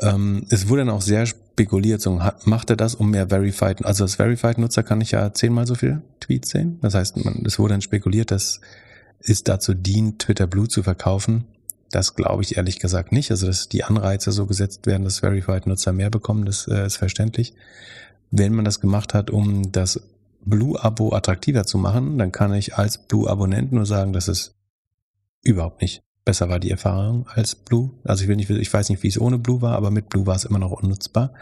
Ähm, 0.00 0.46
es 0.48 0.68
wurde 0.68 0.82
dann 0.82 0.94
auch 0.94 1.02
sehr 1.02 1.26
spekuliert, 1.26 2.00
so, 2.00 2.20
macht 2.44 2.70
er 2.70 2.76
das, 2.76 2.94
um 2.94 3.10
mehr 3.10 3.28
Verified, 3.28 3.84
also 3.84 4.04
als 4.04 4.14
Verified-Nutzer 4.14 4.84
kann 4.84 5.00
ich 5.00 5.10
ja 5.10 5.32
zehnmal 5.34 5.66
so 5.66 5.74
viel 5.74 6.02
Tweets 6.20 6.50
sehen. 6.50 6.78
Das 6.82 6.94
heißt, 6.94 7.16
man, 7.24 7.42
es 7.44 7.58
wurde 7.58 7.74
dann 7.74 7.82
spekuliert, 7.82 8.30
dass 8.30 8.60
es 9.20 9.42
dazu 9.42 9.74
dient, 9.74 10.20
Twitter 10.20 10.46
Blue 10.46 10.68
zu 10.68 10.82
verkaufen. 10.84 11.44
Das 11.90 12.14
glaube 12.14 12.42
ich 12.42 12.56
ehrlich 12.56 12.78
gesagt 12.78 13.12
nicht. 13.12 13.30
Also, 13.30 13.46
dass 13.46 13.68
die 13.68 13.82
Anreize 13.82 14.30
so 14.30 14.46
gesetzt 14.46 14.86
werden, 14.86 15.04
dass 15.04 15.20
Verified-Nutzer 15.20 15.92
mehr 15.92 16.10
bekommen, 16.10 16.44
das 16.44 16.68
äh, 16.68 16.86
ist 16.86 16.98
verständlich. 16.98 17.54
Wenn 18.30 18.54
man 18.54 18.64
das 18.64 18.80
gemacht 18.80 19.14
hat, 19.14 19.30
um 19.30 19.72
das 19.72 20.00
Blue-Abo 20.44 21.14
attraktiver 21.14 21.64
zu 21.64 21.78
machen, 21.78 22.18
dann 22.18 22.32
kann 22.32 22.52
ich 22.54 22.76
als 22.76 22.98
Blue-Abonnent 22.98 23.72
nur 23.72 23.86
sagen, 23.86 24.12
dass 24.12 24.28
es 24.28 24.54
überhaupt 25.42 25.80
nicht 25.82 26.02
besser 26.24 26.48
war 26.50 26.60
die 26.60 26.70
Erfahrung 26.70 27.26
als 27.34 27.54
Blue. 27.54 27.90
Also 28.04 28.22
ich 28.22 28.28
will 28.28 28.36
nicht, 28.36 28.50
ich 28.50 28.72
weiß 28.72 28.90
nicht, 28.90 29.02
wie 29.02 29.08
es 29.08 29.20
ohne 29.20 29.38
Blue 29.38 29.62
war, 29.62 29.76
aber 29.76 29.90
mit 29.90 30.10
Blue 30.10 30.26
war 30.26 30.36
es 30.36 30.44
immer 30.44 30.58
noch 30.58 30.72
unnutzbar. 30.72 31.32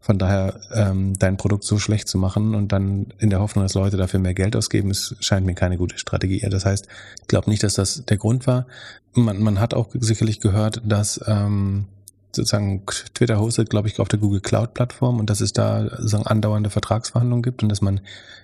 Von 0.00 0.18
daher 0.18 0.60
ähm, 0.72 1.18
dein 1.18 1.36
Produkt 1.36 1.64
so 1.64 1.78
schlecht 1.78 2.08
zu 2.08 2.16
machen 2.16 2.54
und 2.54 2.72
dann 2.72 3.12
in 3.18 3.28
der 3.28 3.40
Hoffnung, 3.40 3.64
dass 3.64 3.74
Leute 3.74 3.96
dafür 3.96 4.20
mehr 4.20 4.32
Geld 4.34 4.56
ausgeben, 4.56 4.90
ist, 4.90 5.16
scheint 5.20 5.44
mir 5.44 5.54
keine 5.54 5.76
gute 5.76 5.98
Strategie. 5.98 6.40
Das 6.48 6.64
heißt, 6.64 6.86
ich 7.20 7.26
glaube 7.26 7.50
nicht, 7.50 7.62
dass 7.62 7.74
das 7.74 8.04
der 8.06 8.16
Grund 8.16 8.46
war. 8.46 8.66
Man, 9.14 9.42
man 9.42 9.60
hat 9.60 9.74
auch 9.74 9.88
sicherlich 9.92 10.40
gehört, 10.40 10.80
dass 10.84 11.20
ähm, 11.26 11.86
sozusagen 12.32 12.84
Twitter 13.14 13.38
hostet, 13.38 13.70
glaube 13.70 13.88
ich, 13.88 13.98
auf 14.00 14.08
der 14.08 14.18
Google 14.18 14.40
Cloud 14.40 14.74
Plattform 14.74 15.18
und 15.18 15.30
dass 15.30 15.40
es 15.40 15.52
da 15.52 15.82
sozusagen 15.82 16.26
andauernde 16.26 16.70
Vertragsverhandlungen 16.70 17.42
gibt 17.42 17.62
und 17.62 17.68
dass 17.68 17.80
man 17.80 18.00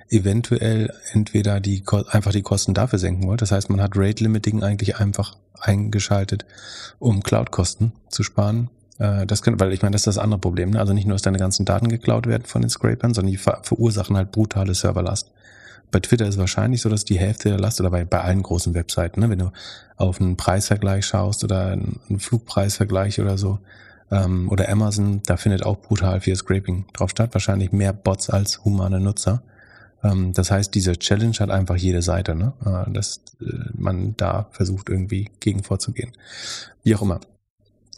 eventuell 0.09 0.93
entweder 1.13 1.61
die 1.61 1.83
einfach 2.09 2.33
die 2.33 2.43
Kosten 2.43 2.75
dafür 2.75 2.99
senken 2.99 3.27
wollte. 3.27 3.43
Das 3.43 3.53
heißt, 3.53 3.71
man 3.71 3.81
hat 3.81 3.93
Rate 3.95 4.23
Limiting 4.23 4.63
eigentlich 4.63 4.97
einfach 4.97 5.37
eingeschaltet, 5.61 6.47
um 6.99 7.23
Cloud-Kosten 7.23 7.93
zu 8.09 8.23
sparen. 8.23 8.71
Äh, 8.99 9.27
das 9.27 9.43
können, 9.43 9.59
weil 9.61 9.73
ich 9.73 9.83
meine, 9.83 9.93
das 9.93 10.03
ist 10.03 10.07
das 10.07 10.19
andere 10.19 10.41
Problem. 10.41 10.71
Ne? 10.71 10.81
Also 10.81 10.93
nicht 10.93 11.07
nur, 11.07 11.15
dass 11.15 11.23
deine 11.23 11.39
ganzen 11.39 11.65
Daten 11.65 11.89
geklaut 11.89 12.27
werden 12.27 12.45
von 12.45 12.63
den 12.63 12.71
Scrapern, 12.71 13.15
sondern 13.15 13.33
die 13.33 13.39
ver 13.39 13.61
verursachen 13.63 14.17
halt 14.17 14.33
brutale 14.33 14.75
Serverlast. 14.75 15.33
Bei 15.91 16.01
Twitter 16.01 16.27
ist 16.27 16.39
wahrscheinlich 16.39 16.81
so, 16.83 16.89
dass 16.89 17.05
die 17.05 17.19
Hälfte 17.19 17.49
der 17.49 17.59
Last 17.59 17.81
oder 17.81 17.91
bei, 17.91 18.05
bei 18.05 18.21
allen 18.21 18.43
großen 18.43 18.75
Webseiten, 18.75 19.21
ne, 19.21 19.31
wenn 19.31 19.39
du 19.39 19.53
auf 19.97 20.21
einen 20.21 20.37
Preisvergleich 20.37 21.07
schaust 21.07 21.45
oder 21.45 21.69
einen 21.69 22.19
Flugpreisvergleich 22.19 23.21
oder 23.21 23.39
so, 23.39 23.59
ähm, 24.11 24.51
oder 24.51 24.69
Amazon, 24.69 25.23
da 25.27 25.37
findet 25.37 25.65
auch 25.65 25.81
brutal 25.81 26.21
viel 26.21 26.37
Scraping 26.37 26.87
drauf 26.93 27.11
statt. 27.11 27.31
Wahrscheinlich 27.33 27.73
mehr 27.73 27.93
Bots 27.93 28.31
als 28.31 28.65
humane 28.65 29.01
Nutzer. 29.01 29.43
Ähm, 30.03 30.33
das 30.33 30.51
heißt, 30.51 30.75
diese 30.75 30.97
Challenge 30.97 31.37
hat 31.39 31.51
einfach 31.51 31.77
jede 31.77 32.03
Seite, 32.03 32.35
ne? 32.35 32.53
Äh, 32.65 32.93
dass 32.93 33.23
äh, 33.41 33.47
man 33.75 34.17
da 34.17 34.49
versucht, 34.53 34.89
irgendwie 34.89 35.31
gegen 35.41 35.63
vorzugehen. 35.63 36.13
Wie 36.83 36.95
auch 36.95 37.03
immer. 37.03 37.21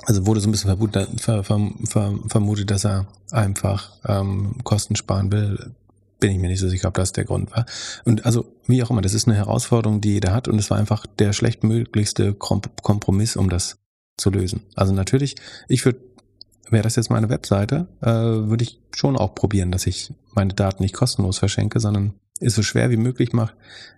Also 0.05 0.27
wurde 0.27 0.41
so 0.41 0.49
ein 0.49 0.53
bisschen 0.53 0.71
vermutet, 0.71 1.21
ver, 1.21 1.43
ver, 1.43 1.71
ver, 1.85 2.15
vermutet 2.29 2.71
dass 2.71 2.85
er 2.85 3.07
einfach 3.33 3.91
ähm, 4.07 4.55
Kosten 4.63 4.95
sparen 4.97 5.33
will. 5.33 5.73
Bin 6.21 6.33
ich 6.33 6.39
mir 6.39 6.49
nicht 6.49 6.61
so 6.61 6.69
sicher, 6.69 6.89
ob 6.89 6.95
das 6.95 7.13
der 7.13 7.25
Grund 7.25 7.51
war. 7.53 7.67
Und 8.05 8.27
also, 8.27 8.47
wie 8.67 8.83
auch 8.83 8.91
immer, 8.91 9.03
das 9.03 9.15
ist 9.15 9.29
eine 9.29 9.37
Herausforderung, 9.37 10.01
die 10.01 10.15
jeder 10.15 10.35
hat 10.35 10.49
und 10.49 10.59
es 10.59 10.71
war 10.71 10.79
einfach 10.79 11.07
der 11.07 11.33
schlechtmöglichste 11.33 12.35
Kompromiss, 12.35 13.37
um 13.37 13.49
das 13.49 13.79
zu 14.17 14.31
lösen. 14.31 14.63
Also 14.75 14.93
natürlich, 14.93 15.37
ich 15.69 15.85
würde 15.85 16.01
wäre 16.71 16.83
das 16.83 16.97
jetzt 16.97 17.11
meine 17.11 17.31
Webseite, 17.31 17.87
äh, 18.03 18.11
würde 18.11 18.65
ich 18.65 18.81
schon 18.95 19.17
auch 19.17 19.35
probieren, 19.35 19.71
dass 19.71 19.87
ich 19.87 20.13
meine 20.35 20.55
Daten 20.55 20.83
nicht 20.83 20.95
kostenlos 20.95 21.39
verschenke, 21.39 21.81
sondern 21.81 22.15
es 22.41 22.55
so 22.55 22.63
schwer 22.63 22.91
wie 22.91 22.97
möglich 22.97 23.33
mache, 23.33 23.55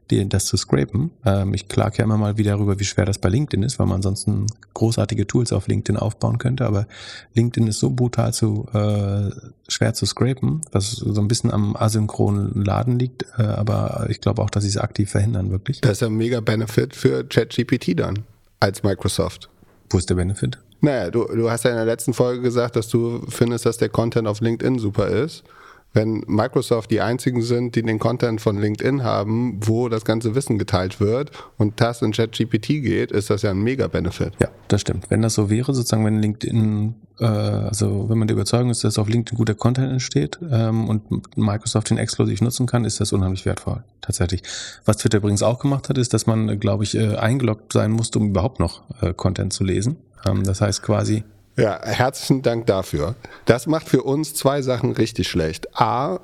das 0.08 0.46
zu 0.46 0.56
scrapen. 0.56 1.12
Ähm, 1.24 1.54
ich 1.54 1.68
klage 1.68 1.98
ja 1.98 2.04
immer 2.04 2.16
mal 2.16 2.36
wieder 2.36 2.52
darüber, 2.52 2.80
wie 2.80 2.84
schwer 2.84 3.04
das 3.04 3.18
bei 3.18 3.28
LinkedIn 3.28 3.62
ist, 3.62 3.78
weil 3.78 3.86
man 3.86 3.96
ansonsten 3.96 4.46
großartige 4.74 5.26
Tools 5.26 5.52
auf 5.52 5.68
LinkedIn 5.68 5.96
aufbauen 5.96 6.38
könnte. 6.38 6.66
Aber 6.66 6.86
LinkedIn 7.34 7.68
ist 7.68 7.78
so 7.78 7.90
brutal 7.90 8.32
zu 8.32 8.66
äh, 8.72 9.30
schwer 9.68 9.94
zu 9.94 10.06
scrapen, 10.06 10.62
was 10.72 10.90
so 10.90 11.20
ein 11.20 11.28
bisschen 11.28 11.52
am 11.52 11.76
asynchronen 11.76 12.64
Laden 12.64 12.98
liegt. 12.98 13.24
Äh, 13.38 13.42
aber 13.42 14.06
ich 14.08 14.20
glaube 14.20 14.42
auch, 14.42 14.50
dass 14.50 14.64
sie 14.64 14.70
es 14.70 14.78
aktiv 14.78 15.10
verhindern, 15.10 15.50
wirklich. 15.50 15.80
Das 15.80 15.92
ist 15.92 16.00
ja 16.00 16.08
ein 16.08 16.14
mega 16.14 16.40
Benefit 16.40 16.96
für 16.96 17.24
ChatGPT 17.24 17.98
dann 17.98 18.20
als 18.58 18.82
Microsoft. 18.82 19.48
Wo 19.90 19.98
ist 19.98 20.10
der 20.10 20.16
Benefit? 20.16 20.58
Naja, 20.80 21.10
du, 21.10 21.24
du 21.24 21.50
hast 21.50 21.64
ja 21.64 21.70
in 21.70 21.76
der 21.76 21.84
letzten 21.84 22.14
Folge 22.14 22.42
gesagt, 22.42 22.74
dass 22.76 22.88
du 22.88 23.24
findest, 23.28 23.66
dass 23.66 23.76
der 23.76 23.90
Content 23.90 24.26
auf 24.26 24.40
LinkedIn 24.40 24.78
super 24.78 25.08
ist. 25.08 25.44
Wenn 25.92 26.22
Microsoft 26.26 26.90
die 26.92 27.00
einzigen 27.00 27.42
sind, 27.42 27.74
die 27.74 27.82
den 27.82 27.98
Content 27.98 28.40
von 28.40 28.58
LinkedIn 28.58 29.02
haben, 29.02 29.58
wo 29.60 29.88
das 29.88 30.04
ganze 30.04 30.36
Wissen 30.36 30.56
geteilt 30.56 31.00
wird 31.00 31.32
und 31.58 31.80
das 31.80 32.00
in 32.00 32.12
ChatGPT 32.12 32.66
geht, 32.66 33.10
ist 33.10 33.28
das 33.28 33.42
ja 33.42 33.50
ein 33.50 33.60
Mega-Benefit. 33.60 34.34
Ja, 34.38 34.48
das 34.68 34.82
stimmt. 34.82 35.10
Wenn 35.10 35.22
das 35.22 35.34
so 35.34 35.50
wäre, 35.50 35.74
sozusagen, 35.74 36.04
wenn 36.04 36.20
LinkedIn, 36.20 36.94
äh, 37.18 37.24
also 37.24 38.08
wenn 38.08 38.18
man 38.18 38.28
der 38.28 38.36
Überzeugung 38.36 38.70
ist, 38.70 38.84
dass 38.84 38.98
auf 38.98 39.08
LinkedIn 39.08 39.36
guter 39.36 39.54
Content 39.54 39.90
entsteht 39.90 40.38
ähm, 40.48 40.88
und 40.88 41.36
Microsoft 41.36 41.90
den 41.90 41.98
exklusiv 41.98 42.40
nutzen 42.40 42.66
kann, 42.66 42.84
ist 42.84 43.00
das 43.00 43.12
unheimlich 43.12 43.44
wertvoll. 43.44 43.82
Tatsächlich. 44.00 44.42
Was 44.84 44.98
Twitter 44.98 45.18
übrigens 45.18 45.42
auch 45.42 45.58
gemacht 45.58 45.88
hat, 45.88 45.98
ist, 45.98 46.14
dass 46.14 46.26
man, 46.26 46.60
glaube 46.60 46.84
ich, 46.84 46.96
äh, 46.96 47.16
eingeloggt 47.16 47.72
sein 47.72 47.90
musste, 47.90 48.20
um 48.20 48.28
überhaupt 48.28 48.60
noch 48.60 48.82
äh, 49.02 49.12
Content 49.12 49.52
zu 49.52 49.64
lesen. 49.64 49.96
Ähm, 50.24 50.44
das 50.44 50.60
heißt 50.60 50.82
quasi. 50.82 51.24
Ja, 51.56 51.80
herzlichen 51.82 52.42
Dank 52.42 52.66
dafür. 52.66 53.16
Das 53.44 53.66
macht 53.66 53.88
für 53.88 54.02
uns 54.02 54.34
zwei 54.34 54.62
Sachen 54.62 54.92
richtig 54.92 55.28
schlecht. 55.28 55.78
A, 55.78 56.20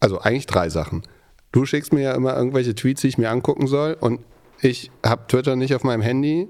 also 0.00 0.20
eigentlich 0.20 0.46
drei 0.46 0.70
Sachen. 0.70 1.02
Du 1.52 1.66
schickst 1.66 1.92
mir 1.92 2.02
ja 2.02 2.12
immer 2.12 2.36
irgendwelche 2.36 2.74
Tweets, 2.74 3.02
die 3.02 3.08
ich 3.08 3.18
mir 3.18 3.30
angucken 3.30 3.66
soll 3.66 3.96
und 3.98 4.20
ich 4.60 4.90
habe 5.04 5.26
Twitter 5.28 5.56
nicht 5.56 5.74
auf 5.74 5.84
meinem 5.84 6.00
Handy. 6.00 6.48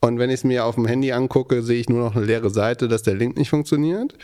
Und 0.00 0.18
wenn 0.18 0.30
ich 0.30 0.36
es 0.36 0.44
mir 0.44 0.64
auf 0.64 0.76
dem 0.76 0.86
Handy 0.86 1.12
angucke, 1.12 1.62
sehe 1.62 1.80
ich 1.80 1.88
nur 1.88 2.00
noch 2.00 2.14
eine 2.14 2.24
leere 2.24 2.50
Seite, 2.50 2.86
dass 2.86 3.02
der 3.02 3.14
Link 3.14 3.36
nicht 3.36 3.50
funktioniert. 3.50 4.14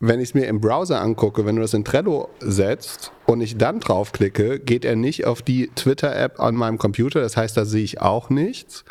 Wenn 0.00 0.20
ich 0.20 0.30
es 0.30 0.34
mir 0.34 0.46
im 0.46 0.60
Browser 0.60 1.00
angucke, 1.00 1.46
wenn 1.46 1.56
du 1.56 1.62
das 1.62 1.72
in 1.72 1.84
Trello 1.84 2.28
setzt 2.40 3.12
und 3.26 3.40
ich 3.40 3.56
dann 3.56 3.80
draufklicke, 3.80 4.58
geht 4.58 4.84
er 4.84 4.96
nicht 4.96 5.24
auf 5.24 5.40
die 5.40 5.68
Twitter-App 5.74 6.40
an 6.40 6.54
meinem 6.54 6.76
Computer. 6.76 7.20
Das 7.20 7.36
heißt, 7.36 7.56
da 7.56 7.64
sehe 7.64 7.84
ich 7.84 8.02
auch 8.02 8.28
nichts 8.28 8.84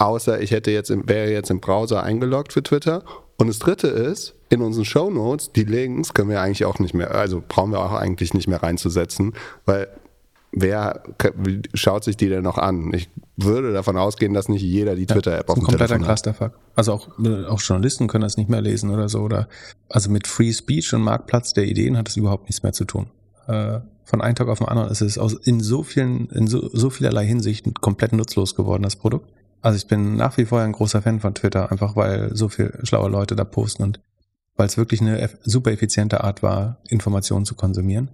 außer 0.00 0.40
ich 0.40 0.50
hätte 0.50 0.70
jetzt 0.70 0.90
im, 0.90 1.08
wäre 1.08 1.30
jetzt 1.30 1.50
im 1.50 1.60
Browser 1.60 2.02
eingeloggt 2.02 2.52
für 2.52 2.62
Twitter. 2.62 3.04
Und 3.36 3.48
das 3.48 3.58
dritte 3.58 3.88
ist, 3.88 4.34
in 4.48 4.62
unseren 4.62 4.84
Show 4.84 5.10
Notes, 5.10 5.52
die 5.52 5.64
Links 5.64 6.14
können 6.14 6.30
wir 6.30 6.40
eigentlich 6.40 6.64
auch 6.64 6.78
nicht 6.78 6.94
mehr, 6.94 7.14
also 7.14 7.42
brauchen 7.46 7.72
wir 7.72 7.80
auch 7.80 7.92
eigentlich 7.92 8.34
nicht 8.34 8.48
mehr 8.48 8.62
reinzusetzen, 8.62 9.34
weil 9.64 9.88
wer 10.52 11.02
schaut 11.74 12.04
sich 12.04 12.16
die 12.16 12.28
denn 12.28 12.42
noch 12.42 12.58
an? 12.58 12.92
Ich 12.92 13.08
würde 13.36 13.72
davon 13.72 13.96
ausgehen, 13.96 14.34
dass 14.34 14.48
nicht 14.48 14.62
jeder 14.62 14.96
die 14.96 15.06
Twitter-App 15.06 15.48
ja, 15.48 15.52
auf 15.52 15.54
dem 15.54 15.64
kompletter 15.64 15.94
Telefon 15.94 16.06
Clusterfuck. 16.06 16.52
Also 16.74 16.92
auch, 16.92 17.08
auch 17.48 17.60
Journalisten 17.60 18.08
können 18.08 18.22
das 18.22 18.36
nicht 18.36 18.50
mehr 18.50 18.60
lesen 18.60 18.90
oder 18.90 19.08
so. 19.08 19.20
Oder 19.20 19.48
also 19.88 20.10
mit 20.10 20.26
Free 20.26 20.52
Speech 20.52 20.92
und 20.94 21.02
Marktplatz 21.02 21.52
der 21.52 21.64
Ideen 21.64 21.96
hat 21.96 22.08
es 22.08 22.16
überhaupt 22.16 22.44
nichts 22.44 22.62
mehr 22.62 22.72
zu 22.72 22.84
tun. 22.84 23.10
Äh, 23.46 23.80
von 24.04 24.20
einem 24.20 24.34
Tag 24.34 24.48
auf 24.48 24.58
den 24.58 24.68
anderen 24.68 24.90
ist 24.90 25.02
es 25.02 25.18
aus, 25.18 25.34
in 25.34 25.60
so 25.60 25.82
vielen, 25.82 26.28
in 26.30 26.48
so, 26.48 26.68
so 26.72 26.90
vielerlei 26.90 27.26
Hinsicht 27.26 27.80
komplett 27.80 28.12
nutzlos 28.12 28.56
geworden, 28.56 28.82
das 28.82 28.96
Produkt. 28.96 29.30
Also 29.62 29.76
ich 29.76 29.86
bin 29.86 30.16
nach 30.16 30.36
wie 30.36 30.46
vor 30.46 30.60
ein 30.60 30.72
großer 30.72 31.02
Fan 31.02 31.20
von 31.20 31.34
Twitter, 31.34 31.70
einfach 31.70 31.96
weil 31.96 32.34
so 32.34 32.48
viele 32.48 32.78
schlaue 32.84 33.10
Leute 33.10 33.36
da 33.36 33.44
posten 33.44 33.82
und 33.82 34.00
weil 34.56 34.66
es 34.66 34.76
wirklich 34.76 35.00
eine 35.00 35.30
super 35.42 35.72
effiziente 35.72 36.22
Art 36.24 36.42
war, 36.42 36.78
Informationen 36.88 37.44
zu 37.44 37.54
konsumieren. 37.54 38.10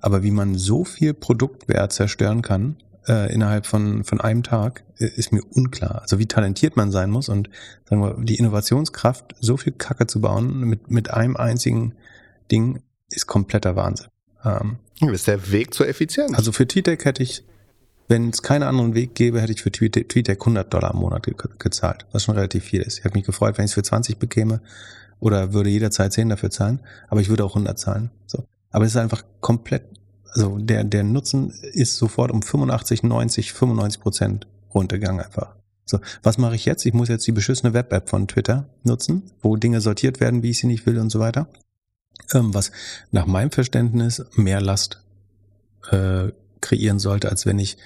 Aber 0.00 0.22
wie 0.22 0.30
man 0.30 0.54
so 0.56 0.84
viel 0.84 1.14
Produktwert 1.14 1.92
zerstören 1.92 2.42
kann 2.42 2.76
äh, 3.08 3.32
innerhalb 3.32 3.66
von, 3.66 4.04
von 4.04 4.20
einem 4.20 4.42
Tag, 4.42 4.84
ist 4.96 5.32
mir 5.32 5.42
unklar. 5.50 6.02
Also 6.02 6.18
wie 6.18 6.26
talentiert 6.26 6.76
man 6.76 6.90
sein 6.90 7.10
muss 7.10 7.28
und 7.28 7.50
sagen 7.88 8.02
wir, 8.02 8.16
die 8.24 8.36
Innovationskraft, 8.36 9.34
so 9.40 9.56
viel 9.56 9.72
Kacke 9.72 10.06
zu 10.06 10.20
bauen 10.20 10.60
mit, 10.60 10.90
mit 10.90 11.10
einem 11.10 11.36
einzigen 11.36 11.94
Ding, 12.50 12.82
ist 13.10 13.26
kompletter 13.26 13.76
Wahnsinn. 13.76 14.08
Ähm, 14.44 14.78
das 15.00 15.10
ist 15.12 15.26
der 15.26 15.50
Weg 15.50 15.74
zur 15.74 15.88
Effizienz. 15.88 16.34
Also 16.34 16.52
für 16.52 16.66
TTEC 16.66 17.04
hätte 17.04 17.22
ich 17.22 17.44
wenn 18.10 18.30
es 18.30 18.42
keinen 18.42 18.64
anderen 18.64 18.94
Weg 18.94 19.14
gäbe, 19.14 19.40
hätte 19.40 19.52
ich 19.52 19.62
für 19.62 19.70
TweetDeck 19.70 20.40
100 20.40 20.74
Dollar 20.74 20.92
im 20.92 20.98
Monat 20.98 21.22
ge 21.22 21.34
gezahlt, 21.58 22.06
was 22.10 22.24
schon 22.24 22.34
relativ 22.34 22.64
viel 22.64 22.82
ist. 22.82 22.98
Ich 22.98 23.04
hätte 23.04 23.16
mich 23.16 23.24
gefreut, 23.24 23.56
wenn 23.56 23.64
ich 23.64 23.70
es 23.70 23.74
für 23.74 23.84
20 23.84 24.18
bekäme 24.18 24.60
oder 25.20 25.52
würde 25.52 25.70
jederzeit 25.70 26.12
10 26.12 26.28
dafür 26.28 26.50
zahlen, 26.50 26.80
aber 27.08 27.20
ich 27.20 27.28
würde 27.28 27.44
auch 27.44 27.54
100 27.54 27.78
zahlen. 27.78 28.10
So. 28.26 28.44
Aber 28.70 28.84
es 28.84 28.90
ist 28.90 28.96
einfach 28.96 29.22
komplett, 29.40 29.84
also 30.32 30.58
der, 30.58 30.82
der 30.82 31.04
Nutzen 31.04 31.50
ist 31.72 31.96
sofort 31.96 32.32
um 32.32 32.42
85, 32.42 33.04
90, 33.04 33.52
95 33.52 34.02
Prozent 34.02 34.46
runtergegangen 34.74 35.24
einfach. 35.24 35.54
So, 35.84 36.00
was 36.22 36.36
mache 36.36 36.56
ich 36.56 36.64
jetzt? 36.64 36.84
Ich 36.86 36.94
muss 36.94 37.08
jetzt 37.08 37.26
die 37.26 37.32
beschissene 37.32 37.74
Web-App 37.74 38.08
von 38.08 38.26
Twitter 38.26 38.68
nutzen, 38.82 39.22
wo 39.40 39.56
Dinge 39.56 39.80
sortiert 39.80 40.20
werden, 40.20 40.42
wie 40.42 40.50
ich 40.50 40.58
sie 40.58 40.66
nicht 40.66 40.84
will 40.86 40.98
und 40.98 41.10
so 41.10 41.20
weiter. 41.20 41.48
Ähm, 42.32 42.54
was 42.54 42.72
nach 43.12 43.26
meinem 43.26 43.50
Verständnis 43.50 44.24
mehr 44.34 44.60
Last 44.60 45.02
äh, 45.90 46.28
kreieren 46.60 46.98
sollte, 46.98 47.30
als 47.30 47.46
wenn 47.46 47.58
ich 47.58 47.76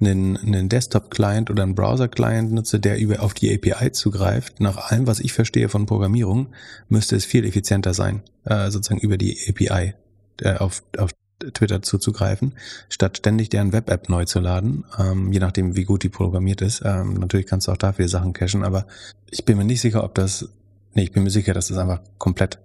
einen, 0.00 0.36
einen 0.36 0.68
Desktop-Client 0.68 1.50
oder 1.50 1.62
einen 1.62 1.74
Browser-Client 1.74 2.52
nutze, 2.52 2.80
der 2.80 2.98
über 2.98 3.22
auf 3.22 3.34
die 3.34 3.54
API 3.54 3.92
zugreift. 3.92 4.60
Nach 4.60 4.90
allem, 4.90 5.06
was 5.06 5.20
ich 5.20 5.32
verstehe 5.32 5.68
von 5.68 5.86
Programmierung, 5.86 6.48
müsste 6.88 7.16
es 7.16 7.24
viel 7.24 7.44
effizienter 7.44 7.94
sein, 7.94 8.22
äh, 8.44 8.70
sozusagen 8.70 9.00
über 9.00 9.16
die 9.16 9.38
API 9.48 9.94
äh, 10.40 10.56
auf, 10.56 10.82
auf 10.98 11.10
Twitter 11.54 11.82
zuzugreifen, 11.82 12.54
statt 12.88 13.18
ständig 13.18 13.50
deren 13.50 13.72
Web-App 13.72 14.08
neu 14.08 14.24
zu 14.24 14.40
laden, 14.40 14.84
ähm, 14.98 15.32
je 15.32 15.40
nachdem, 15.40 15.76
wie 15.76 15.84
gut 15.84 16.02
die 16.02 16.08
programmiert 16.08 16.62
ist. 16.62 16.82
Ähm, 16.84 17.14
natürlich 17.14 17.46
kannst 17.46 17.66
du 17.66 17.72
auch 17.72 17.76
dafür 17.76 18.08
Sachen 18.08 18.32
cachen, 18.32 18.64
aber 18.64 18.86
ich 19.30 19.44
bin 19.44 19.58
mir 19.58 19.64
nicht 19.64 19.80
sicher, 19.80 20.04
ob 20.04 20.14
das, 20.14 20.48
nee, 20.94 21.02
ich 21.02 21.12
bin 21.12 21.24
mir 21.24 21.30
sicher, 21.30 21.52
dass 21.52 21.68
das 21.68 21.78
einfach 21.78 22.00
komplett 22.18 22.58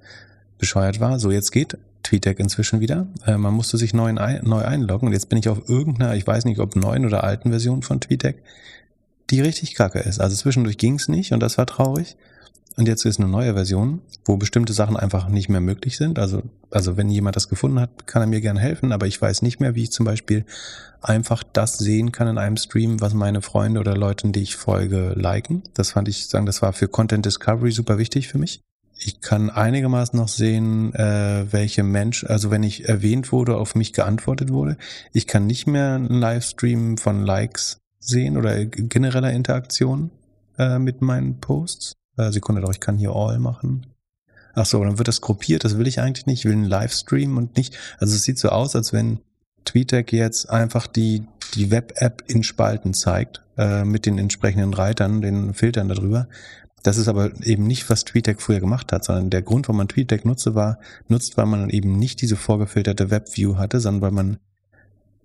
bescheuert 0.58 1.00
war. 1.00 1.20
So, 1.20 1.32
jetzt 1.32 1.52
geht 1.52 1.78
TweetDeck 2.04 2.40
inzwischen 2.40 2.80
wieder. 2.80 3.08
Äh, 3.26 3.38
man 3.38 3.54
musste 3.54 3.78
sich 3.78 3.94
neu, 3.94 4.14
neu 4.14 4.62
einloggen 4.62 5.08
und 5.08 5.14
jetzt 5.14 5.30
bin 5.30 5.38
ich 5.38 5.50
auf 5.50 5.68
irgendeiner, 5.70 6.16
ich 6.16 6.26
weiß 6.26 6.46
nicht, 6.46 6.60
ob 6.60 6.76
neuen 6.76 7.06
oder 7.06 7.24
alten 7.24 7.50
Version 7.50 7.82
von 7.84 8.00
TweetDeck, 8.00 8.42
die 9.30 9.42
richtig 9.42 9.76
kacke 9.76 10.00
ist. 10.00 10.20
Also 10.20 10.36
zwischendurch 10.36 10.78
ging 10.78 10.96
es 10.96 11.08
nicht 11.08 11.34
und 11.34 11.42
das 11.42 11.58
war 11.58 11.66
traurig. 11.66 12.16
Und 12.78 12.88
jetzt 12.88 13.06
ist 13.06 13.20
eine 13.20 13.28
neue 13.28 13.54
Version, 13.56 14.02
wo 14.24 14.38
bestimmte 14.38 14.72
Sachen 14.72 14.96
einfach 14.96 15.30
nicht 15.30 15.50
mehr 15.50 15.62
möglich 15.62 15.98
sind. 15.98 16.20
Also, 16.20 16.44
also 16.70 16.96
wenn 16.96 17.10
jemand 17.10 17.36
das 17.36 17.50
gefunden 17.50 17.80
hat, 17.80 18.06
kann 18.06 18.22
er 18.22 18.28
mir 18.28 18.40
gerne 18.40 18.60
helfen, 18.60 18.92
aber 18.92 19.08
ich 19.08 19.20
weiß 19.20 19.42
nicht 19.42 19.60
mehr, 19.60 19.74
wie 19.74 19.84
ich 19.84 19.92
zum 19.92 20.06
Beispiel 20.06 20.46
einfach 21.02 21.42
das 21.42 21.80
sehen 21.80 22.12
kann 22.12 22.28
in 22.28 22.38
einem 22.38 22.56
Stream, 22.56 23.02
was 23.02 23.16
meine 23.16 23.42
Freunde 23.42 23.80
oder 23.80 23.98
Leute, 23.98 24.30
die 24.30 24.42
ich 24.42 24.56
folge, 24.56 25.14
liken. 25.16 25.64
Das 25.74 25.92
fand 25.92 26.08
ich 26.08 26.28
sagen, 26.28 26.46
das 26.46 26.62
war 26.62 26.72
für 26.72 26.88
Content 26.88 27.26
Discovery 27.26 27.72
super 27.72 27.98
wichtig 27.98 28.28
für 28.28 28.38
mich. 28.38 28.62
Ich 29.00 29.22
kann 29.22 29.50
einigermaßen 29.50 30.18
noch 30.18 30.28
sehen, 30.28 30.94
äh, 30.94 31.46
welche 31.52 31.84
Mensch, 31.84 32.24
also 32.24 32.52
wenn 32.52 32.64
ich 32.64 32.90
erwähnt 32.90 33.32
wurde, 33.32 33.58
auf 33.58 33.76
mich 33.76 33.94
geantwortet 33.94 34.52
wurde. 34.52 34.78
Ich 35.14 35.28
kann 35.28 35.46
nicht 35.46 35.68
mehr 35.68 35.96
einen 35.96 36.20
Livestream 36.20 36.98
von 36.98 37.24
Likes 37.24 37.80
sehen 38.00 38.38
oder 38.38 38.66
genereller 38.66 39.32
Interaktion 39.32 40.12
äh, 40.58 40.80
mit 40.80 41.02
meinen 41.02 41.40
Posts. 41.40 41.94
Äh, 42.18 42.32
Sekunde 42.32 42.62
doch, 42.62 42.72
ich 42.72 42.80
kann 42.80 42.98
hier 42.98 43.12
All 43.12 43.40
machen. 43.40 43.86
Ach 44.54 44.66
so, 44.66 44.84
dann 44.84 44.98
wird 44.98 45.08
das 45.08 45.22
gruppiert. 45.22 45.64
Das 45.64 45.78
will 45.78 45.88
ich 45.88 46.00
eigentlich 46.00 46.26
nicht. 46.26 46.40
Ich 46.40 46.46
will 46.46 46.54
einen 46.54 46.66
Livestream 46.66 47.38
und 47.38 47.58
nicht. 47.58 47.78
Also 48.00 48.16
es 48.16 48.24
sieht 48.24 48.40
so 48.40 48.50
aus, 48.50 48.76
als 48.76 48.92
wenn 48.92 49.20
TweetDeck 49.66 50.12
jetzt 50.14 50.50
einfach 50.50 50.88
die 50.88 51.28
die 51.54 51.72
Web-App 51.72 52.24
in 52.28 52.44
Spalten 52.44 52.94
zeigt 52.94 53.44
äh, 53.58 53.84
mit 53.84 54.06
den 54.06 54.18
entsprechenden 54.18 54.74
Reitern, 54.74 55.22
den 55.22 55.54
Filtern 55.54 55.90
darüber. 55.90 56.28
Das 56.84 56.98
ist 56.98 57.08
aber 57.08 57.32
eben 57.44 57.66
nicht, 57.66 57.90
was 57.90 58.06
TweetDeck 58.06 58.42
früher 58.42 58.60
gemacht 58.60 58.92
hat, 58.92 59.04
sondern 59.04 59.30
der 59.30 59.42
Grund, 59.42 59.68
warum 59.68 59.78
man 59.78 59.88
TweetDeck 59.88 60.26
nutze, 60.26 60.56
war, 60.56 60.80
nutzt, 61.08 61.38
weil 61.38 61.46
man 61.46 61.70
eben 61.70 61.98
nicht 61.98 62.22
diese 62.22 62.36
vorgefilterte 62.36 63.10
Webview 63.12 63.58
hatte, 63.58 63.80
sondern 63.80 64.02
weil 64.02 64.12
man 64.12 64.38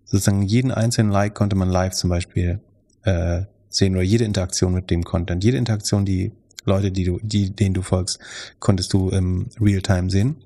sozusagen 0.04 0.42
jeden 0.42 0.72
einzelnen 0.72 1.12
Like 1.12 1.34
konnte 1.34 1.56
man 1.56 1.70
live 1.70 1.94
zum 1.94 2.10
Beispiel 2.10 2.60
äh, 3.04 3.42
sehen 3.68 3.94
oder 3.94 4.02
jede 4.02 4.24
Interaktion 4.24 4.72
mit 4.72 4.90
dem 4.90 5.04
Content. 5.04 5.44
Jede 5.44 5.56
Interaktion, 5.56 6.04
die 6.04 6.32
Leute, 6.64 6.92
die 6.92 7.04
du, 7.04 7.18
die, 7.22 7.50
denen 7.50 7.74
du 7.74 7.82
folgst, 7.82 8.18
konntest 8.60 8.92
du 8.92 9.10
im 9.10 9.48
Realtime 9.60 10.10
sehen. 10.10 10.36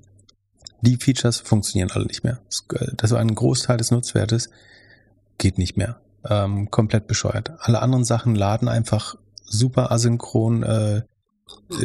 Die 0.81 0.97
Features 0.97 1.39
funktionieren 1.39 1.91
alle 1.91 2.05
nicht 2.05 2.23
mehr. 2.23 2.39
Das 2.95 3.11
war 3.11 3.19
ein 3.19 3.33
Großteil 3.33 3.77
des 3.77 3.91
Nutzwertes, 3.91 4.49
geht 5.37 5.57
nicht 5.57 5.77
mehr. 5.77 5.99
Ähm, 6.29 6.69
komplett 6.71 7.07
bescheuert. 7.07 7.53
Alle 7.59 7.81
anderen 7.81 8.03
Sachen 8.03 8.35
laden 8.35 8.67
einfach 8.67 9.15
super 9.47 9.91
asynchron. 9.91 10.63
Äh, 10.63 11.01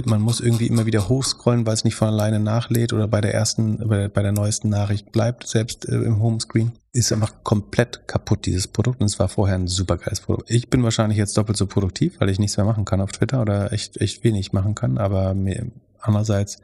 man 0.05 0.21
muss 0.21 0.41
irgendwie 0.41 0.67
immer 0.67 0.87
wieder 0.87 1.09
hochscrollen, 1.09 1.67
weil 1.67 1.75
es 1.75 1.85
nicht 1.85 1.95
von 1.95 2.09
alleine 2.09 2.41
nachlädt 2.41 2.93
oder 2.93 3.07
bei 3.07 3.21
der 3.21 3.35
ersten, 3.35 3.79
bei 3.89 3.97
der, 3.97 4.09
bei 4.09 4.23
der 4.23 4.33
neuesten 4.33 4.69
Nachricht 4.69 5.13
bleibt, 5.13 5.47
selbst 5.47 5.89
äh, 5.89 5.95
im 5.95 6.21
Homescreen. 6.21 6.73
Ist 6.93 7.13
einfach 7.13 7.43
komplett 7.43 8.07
kaputt, 8.07 8.45
dieses 8.47 8.69
Produkt. 8.69 9.01
Und 9.01 9.07
es 9.07 9.19
war 9.19 9.29
vorher 9.29 9.57
ein 9.57 9.69
super 9.69 9.97
geiles 9.97 10.21
Produkt. 10.21 10.51
Ich 10.51 10.69
bin 10.69 10.83
wahrscheinlich 10.83 11.19
jetzt 11.19 11.37
doppelt 11.37 11.57
so 11.57 11.67
produktiv, 11.67 12.21
weil 12.21 12.29
ich 12.29 12.39
nichts 12.39 12.57
mehr 12.57 12.67
machen 12.67 12.85
kann 12.85 13.01
auf 13.01 13.13
Twitter 13.13 13.41
oder 13.41 13.73
echt, 13.73 14.01
echt 14.01 14.25
wenig 14.25 14.53
machen 14.53 14.75
kann. 14.75 14.99
Aber 14.99 15.35
mir, 15.35 15.71
andererseits 16.01 16.59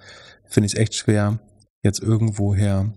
finde 0.44 0.66
ich 0.66 0.74
es 0.74 0.78
echt 0.78 0.94
schwer, 0.94 1.38
jetzt 1.82 2.00
irgendwoher 2.02 2.92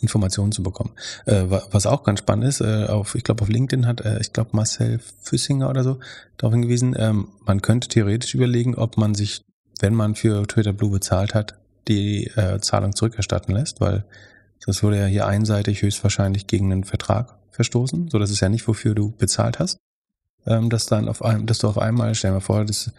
Informationen 0.00 0.52
zu 0.52 0.62
bekommen. 0.62 0.92
Äh, 1.26 1.44
was 1.48 1.86
auch 1.86 2.04
ganz 2.04 2.20
spannend 2.20 2.46
ist, 2.46 2.60
äh, 2.60 2.86
auf, 2.86 3.14
ich 3.14 3.24
glaube 3.24 3.42
auf 3.42 3.48
LinkedIn 3.48 3.86
hat, 3.86 4.00
äh, 4.02 4.20
ich 4.20 4.32
glaube 4.32 4.50
Marcel 4.52 5.00
Füssinger 5.20 5.68
oder 5.68 5.82
so 5.82 5.98
darauf 6.36 6.52
hingewiesen, 6.52 6.94
ähm, 6.98 7.28
man 7.44 7.62
könnte 7.62 7.88
theoretisch 7.88 8.34
überlegen, 8.34 8.74
ob 8.74 8.96
man 8.96 9.14
sich, 9.14 9.42
wenn 9.80 9.94
man 9.94 10.14
für 10.14 10.46
Twitter 10.46 10.72
Blue 10.72 10.90
bezahlt 10.90 11.34
hat, 11.34 11.54
die 11.88 12.26
äh, 12.36 12.60
Zahlung 12.60 12.94
zurückerstatten 12.94 13.54
lässt, 13.54 13.80
weil 13.80 14.04
das 14.66 14.82
würde 14.82 14.98
ja 14.98 15.06
hier 15.06 15.26
einseitig 15.26 15.82
höchstwahrscheinlich 15.82 16.46
gegen 16.46 16.70
einen 16.70 16.84
Vertrag 16.84 17.36
verstoßen. 17.52 18.08
So, 18.10 18.18
das 18.18 18.30
ist 18.30 18.40
ja 18.40 18.48
nicht, 18.48 18.68
wofür 18.68 18.94
du 18.94 19.12
bezahlt 19.12 19.58
hast. 19.58 19.78
Ähm, 20.46 20.70
dass 20.70 20.86
dann 20.86 21.08
auf 21.08 21.24
einem, 21.24 21.46
dass 21.46 21.58
du 21.58 21.68
auf 21.68 21.78
einmal, 21.78 22.14
stell 22.14 22.32
dir 22.32 22.40
vor, 22.40 22.64
dass 22.64 22.92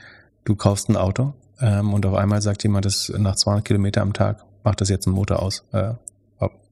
du 0.46 0.56
kaufst 0.56 0.90
ein 0.90 0.98
Auto 0.98 1.34
ähm, 1.62 1.94
und 1.94 2.06
auf 2.06 2.16
einmal 2.16 2.42
sagt 2.42 2.64
jemand, 2.64 2.86
dass 2.86 3.10
nach 3.18 3.36
200 3.36 3.66
Kilometer 3.66 4.02
am 4.02 4.14
Tag 4.14 4.46
macht 4.64 4.82
das 4.82 4.90
jetzt 4.90 5.08
ein 5.08 5.12
Motor 5.12 5.42
aus. 5.42 5.64
Äh, 5.72 5.94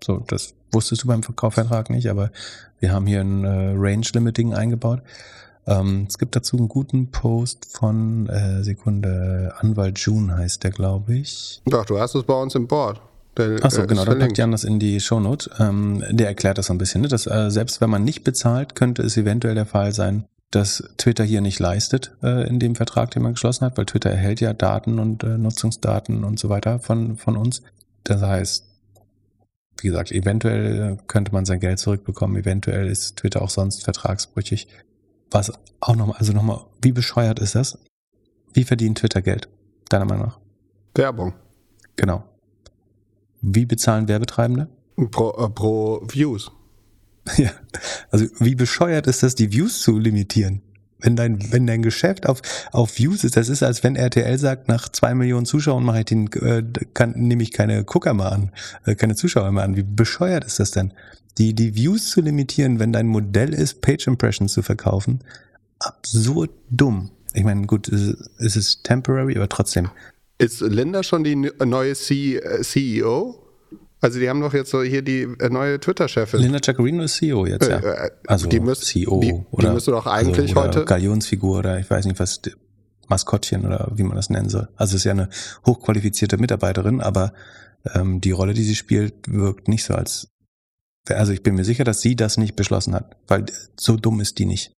so, 0.04 0.24
das 0.28 0.54
wusstest 0.72 1.04
du 1.04 1.08
beim 1.08 1.22
Kaufvertrag 1.22 1.90
nicht, 1.90 2.10
aber 2.10 2.32
wir 2.80 2.92
haben 2.92 3.08
hier 3.08 3.22
ein 3.22 3.44
äh, 3.44 3.74
Range 3.76 4.06
Limiting 4.14 4.54
eingebaut. 4.54 5.02
Ähm, 5.66 6.06
es 6.08 6.18
gibt 6.18 6.36
dazu 6.36 6.58
einen 6.58 6.70
guten 6.70 7.12
Post 7.12 7.68
von 7.72 8.30
äh, 8.30 8.64
Sekunde 8.64 9.54
Anwalt 9.58 10.00
June 10.00 10.36
heißt 10.36 10.64
der, 10.64 10.72
glaube 10.72 11.16
ich. 11.16 11.62
Doch, 11.66 11.86
du 11.86 12.00
hast 12.00 12.16
es 12.16 12.24
bei 12.24 12.34
uns 12.34 12.56
im 12.56 12.68
Board. 12.68 13.02
Achso, 13.62 13.86
genau, 13.86 14.04
dann 14.04 14.18
packt 14.18 14.38
Jan 14.38 14.52
das 14.52 14.64
in 14.64 14.80
die 14.80 15.00
Shownote. 15.00 15.52
Ähm, 15.60 16.04
der 16.10 16.28
erklärt 16.28 16.58
das 16.58 16.68
so 16.68 16.74
ein 16.74 16.80
bisschen. 16.80 17.02
Ne? 17.02 17.08
Dass, 17.08 17.28
äh, 17.28 17.52
selbst 17.52 17.82
wenn 17.82 17.90
man 17.90 18.04
nicht 18.04 18.24
bezahlt, 18.24 18.74
könnte 18.74 19.04
es 19.04 19.16
eventuell 19.16 19.54
der 19.54 19.68
Fall 19.68 19.92
sein, 19.94 20.26
dass 20.50 20.84
Twitter 20.98 21.24
hier 21.24 21.42
nicht 21.42 21.60
leistet 21.60 22.16
äh, 22.24 22.48
in 22.48 22.60
dem 22.60 22.76
Vertrag, 22.76 23.12
den 23.12 23.22
man 23.22 23.34
geschlossen 23.34 23.66
hat, 23.66 23.78
weil 23.78 23.86
Twitter 23.86 24.10
erhält 24.10 24.40
ja 24.42 24.54
Daten 24.54 24.98
und 24.98 25.24
äh, 25.24 25.38
Nutzungsdaten 25.38 26.24
und 26.24 26.40
so 26.40 26.50
weiter 26.50 26.80
von, 26.80 27.18
von 27.18 27.38
uns. 27.38 27.62
Das 28.04 28.22
heißt, 28.22 28.67
wie 29.80 29.88
gesagt, 29.88 30.12
eventuell 30.12 30.98
könnte 31.08 31.32
man 31.32 31.46
sein 31.46 31.60
Geld 31.60 31.80
zurückbekommen, 31.80 32.38
eventuell 32.38 32.88
ist 32.88 33.18
Twitter 33.18 33.42
auch 33.42 33.50
sonst 33.50 33.84
vertragsbrüchig. 33.84 34.68
Was 35.32 35.52
auch 35.80 35.96
nochmal, 35.96 36.18
also 36.18 36.34
nochmal, 36.34 36.66
wie 36.82 36.92
bescheuert 36.92 37.40
ist 37.40 37.56
das? 37.56 37.78
Wie 38.54 38.64
verdient 38.64 39.00
Twitter 39.00 39.22
Geld, 39.22 39.50
deiner 39.90 40.06
Meinung 40.06 40.28
nach? 40.28 40.40
Werbung. 40.96 41.34
Genau. 41.96 42.24
Wie 43.42 43.66
bezahlen 43.66 44.08
Werbetreibende? 44.08 44.70
Pro, 45.12 45.32
äh, 45.32 45.50
pro 45.50 46.02
Views. 46.08 46.52
Ja, 47.38 47.52
also 48.10 48.26
wie 48.40 48.56
bescheuert 48.56 49.06
ist 49.06 49.22
das, 49.22 49.36
die 49.36 49.52
Views 49.52 49.82
zu 49.82 50.00
limitieren? 50.00 50.62
Wenn 51.00 51.16
dein, 51.16 51.52
wenn 51.52 51.68
dein 51.68 51.82
Geschäft 51.82 52.28
auf, 52.28 52.42
auf 52.72 52.98
Views 52.98 53.24
ist, 53.24 53.38
das 53.38 53.50
ist, 53.50 53.64
als 53.64 53.84
wenn 53.84 53.96
RTL 53.96 54.38
sagt, 54.38 54.68
nach 54.68 54.90
zwei 54.90 55.14
Millionen 55.14 55.46
Zuschauern 55.46 55.84
mache 55.84 56.00
ich 56.00 56.06
den, 56.06 56.28
äh, 56.34 56.64
kann, 56.94 57.14
nehme 57.16 57.44
ich 57.44 57.52
keine 57.52 57.84
Gucker 57.84 58.14
mehr 58.14 58.32
an, 58.32 58.52
äh, 58.86 58.96
keine 58.96 59.16
Zuschauer 59.16 59.52
mehr 59.52 59.64
an. 59.64 59.76
Wie 59.76 59.84
bescheuert 59.84 60.44
ist 60.46 60.60
das 60.60 60.72
denn? 60.72 60.94
Die, 61.38 61.54
die 61.54 61.76
Views 61.76 62.10
zu 62.10 62.22
limitieren, 62.22 62.80
wenn 62.80 62.92
dein 62.92 63.08
Modell 63.08 63.54
ist, 63.54 63.82
Page 63.82 64.08
Impressions 64.08 64.54
zu 64.54 64.64
verkaufen, 64.64 65.20
absurd 65.80 66.50
dumm. 66.70 67.12
Ich 67.34 67.44
meine, 67.44 67.68
gut, 67.68 67.88
es 67.88 68.56
ist 68.56 68.84
temporary, 68.84 69.36
aber 69.36 69.50
trotzdem. 69.50 69.90
Ist 70.40 70.62
Linda 70.62 71.04
schon 71.04 71.24
die 71.24 71.36
neue 71.36 71.94
C 71.94 72.38
äh, 72.38 72.62
CEO? 72.62 73.47
Also 74.00 74.20
die 74.20 74.30
haben 74.30 74.42
doch 74.42 74.54
jetzt 74.54 74.70
so 74.70 74.84
hier 74.84 75.02
die 75.02 75.22
äh, 75.22 75.50
neue 75.50 75.80
Twitter-Chefin. 75.80 76.40
Linda 76.40 76.60
Jaccarino 76.62 77.04
ist 77.04 77.16
CEO 77.16 77.46
jetzt, 77.46 77.68
ja. 77.68 77.78
Äh, 77.80 78.08
äh, 78.08 78.12
also 78.28 78.48
die 78.48 78.60
müsst, 78.60 78.86
CEO 78.86 79.20
die, 79.22 79.34
oder, 79.52 79.68
die 79.68 79.74
müsste 79.74 79.92
doch 79.92 80.06
eigentlich 80.06 80.56
also, 80.56 80.60
oder 80.60 80.68
heute 80.68 80.86
Galionsfigur 80.86 81.60
oder 81.60 81.80
ich 81.80 81.90
weiß 81.90 82.06
nicht 82.06 82.20
was 82.20 82.42
Maskottchen 83.08 83.66
oder 83.66 83.92
wie 83.96 84.04
man 84.04 84.16
das 84.16 84.30
nennen 84.30 84.50
soll. 84.50 84.68
Also 84.76 84.98
ist 84.98 85.04
ja 85.04 85.14
eine 85.14 85.30
hochqualifizierte 85.66 86.38
Mitarbeiterin, 86.38 87.02
aber 87.02 87.34
ähm, 87.96 88.22
die 88.22 88.32
Rolle, 88.32 88.54
die 88.54 88.64
sie 88.64 88.76
spielt, 88.76 89.14
wirkt 89.28 89.68
nicht 89.68 89.84
so 89.84 89.96
als 89.96 90.28
also 91.10 91.32
ich 91.32 91.42
bin 91.42 91.56
mir 91.56 91.64
sicher, 91.64 91.86
dass 91.86 92.02
sie 92.02 92.18
das 92.18 92.36
nicht 92.36 92.58
beschlossen 92.58 92.94
hat, 92.94 93.16
weil 93.30 93.46
so 93.80 93.96
dumm 93.96 94.20
ist 94.20 94.40
die 94.40 94.46
nicht. 94.46 94.74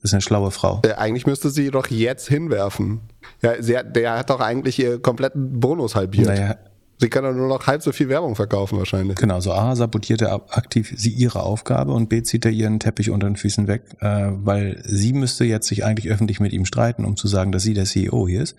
Das 0.00 0.10
ist 0.10 0.14
eine 0.14 0.22
schlaue 0.22 0.50
Frau. 0.50 0.80
Äh, 0.84 0.94
eigentlich 0.94 1.26
müsste 1.26 1.50
sie 1.50 1.70
doch 1.70 1.86
jetzt 1.88 2.28
hinwerfen. 2.28 3.00
Ja, 3.40 3.60
sie 3.62 3.76
hat, 3.76 3.94
der 3.94 4.18
hat 4.18 4.30
doch 4.30 4.40
eigentlich 4.40 4.78
ihr 4.78 5.00
kompletten 5.00 5.60
Bonus 5.60 5.94
halbiert. 5.94 6.28
Naja, 6.28 6.56
Sie 7.02 7.10
kann 7.10 7.24
doch 7.24 7.34
nur 7.34 7.48
noch 7.48 7.66
halb 7.66 7.82
so 7.82 7.90
viel 7.90 8.08
Werbung 8.08 8.36
verkaufen 8.36 8.78
wahrscheinlich. 8.78 9.16
Genau, 9.16 9.40
so 9.40 9.52
A, 9.52 9.74
sabotiert 9.74 10.22
er 10.22 10.34
aktiv 10.56 10.94
sie 10.96 11.10
ihre 11.10 11.42
Aufgabe 11.42 11.90
und 11.90 12.08
B, 12.08 12.22
zieht 12.22 12.44
er 12.44 12.52
ihren 12.52 12.78
Teppich 12.78 13.10
unter 13.10 13.26
den 13.26 13.34
Füßen 13.34 13.66
weg, 13.66 13.82
äh, 13.98 14.28
weil 14.30 14.80
sie 14.84 15.12
müsste 15.12 15.44
jetzt 15.44 15.66
sich 15.66 15.84
eigentlich 15.84 16.12
öffentlich 16.12 16.38
mit 16.38 16.52
ihm 16.52 16.64
streiten, 16.64 17.04
um 17.04 17.16
zu 17.16 17.26
sagen, 17.26 17.50
dass 17.50 17.64
sie 17.64 17.74
der 17.74 17.86
CEO 17.86 18.28
hier 18.28 18.40
ist. 18.40 18.54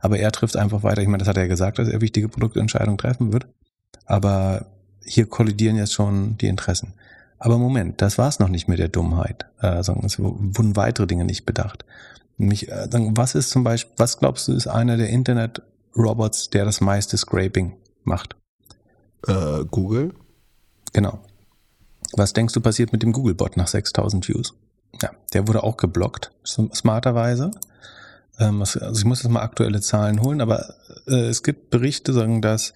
Aber 0.00 0.18
er 0.18 0.32
trifft 0.32 0.56
einfach 0.56 0.82
weiter. 0.82 1.02
Ich 1.02 1.06
meine, 1.06 1.18
das 1.18 1.28
hat 1.28 1.36
er 1.36 1.48
gesagt, 1.48 1.78
dass 1.78 1.86
er 1.86 2.00
wichtige 2.00 2.30
Produktentscheidungen 2.30 2.96
treffen 2.96 3.30
wird. 3.30 3.46
Aber 4.06 4.68
hier 5.04 5.26
kollidieren 5.26 5.76
jetzt 5.76 5.92
schon 5.92 6.38
die 6.38 6.46
Interessen. 6.46 6.94
Aber 7.38 7.58
Moment, 7.58 8.00
das 8.00 8.16
war 8.16 8.30
es 8.30 8.38
noch 8.38 8.48
nicht 8.48 8.68
mit 8.68 8.78
der 8.78 8.88
Dummheit. 8.88 9.44
Äh, 9.60 9.80
es 9.80 10.18
wurden 10.18 10.76
weitere 10.76 11.06
Dinge 11.06 11.26
nicht 11.26 11.44
bedacht. 11.44 11.84
Nämlich, 12.38 12.70
äh, 12.72 12.88
was 12.90 13.34
ist 13.34 13.50
zum 13.50 13.64
Beispiel, 13.64 13.92
was 13.98 14.18
glaubst 14.18 14.48
du, 14.48 14.54
ist 14.54 14.66
einer 14.66 14.96
der 14.96 15.10
Internet-Robots, 15.92 16.50
der 16.50 16.64
das 16.64 16.80
meiste 16.80 17.16
Scraping 17.16 17.76
macht? 18.04 18.36
Äh, 19.26 19.64
Google? 19.70 20.14
Genau. 20.92 21.20
Was 22.14 22.32
denkst 22.32 22.54
du 22.54 22.60
passiert 22.60 22.92
mit 22.92 23.02
dem 23.02 23.12
Google-Bot 23.12 23.56
nach 23.56 23.68
6000 23.68 24.28
Views? 24.28 24.54
Ja, 25.00 25.10
der 25.32 25.48
wurde 25.48 25.62
auch 25.62 25.76
geblockt, 25.76 26.32
smarterweise. 26.44 27.50
Ähm, 28.38 28.60
also 28.60 28.92
ich 28.92 29.04
muss 29.04 29.22
jetzt 29.22 29.32
mal 29.32 29.40
aktuelle 29.40 29.80
Zahlen 29.80 30.20
holen, 30.20 30.40
aber 30.40 30.74
äh, 31.06 31.28
es 31.28 31.42
gibt 31.42 31.70
Berichte, 31.70 32.12
sagen, 32.12 32.42
dass 32.42 32.74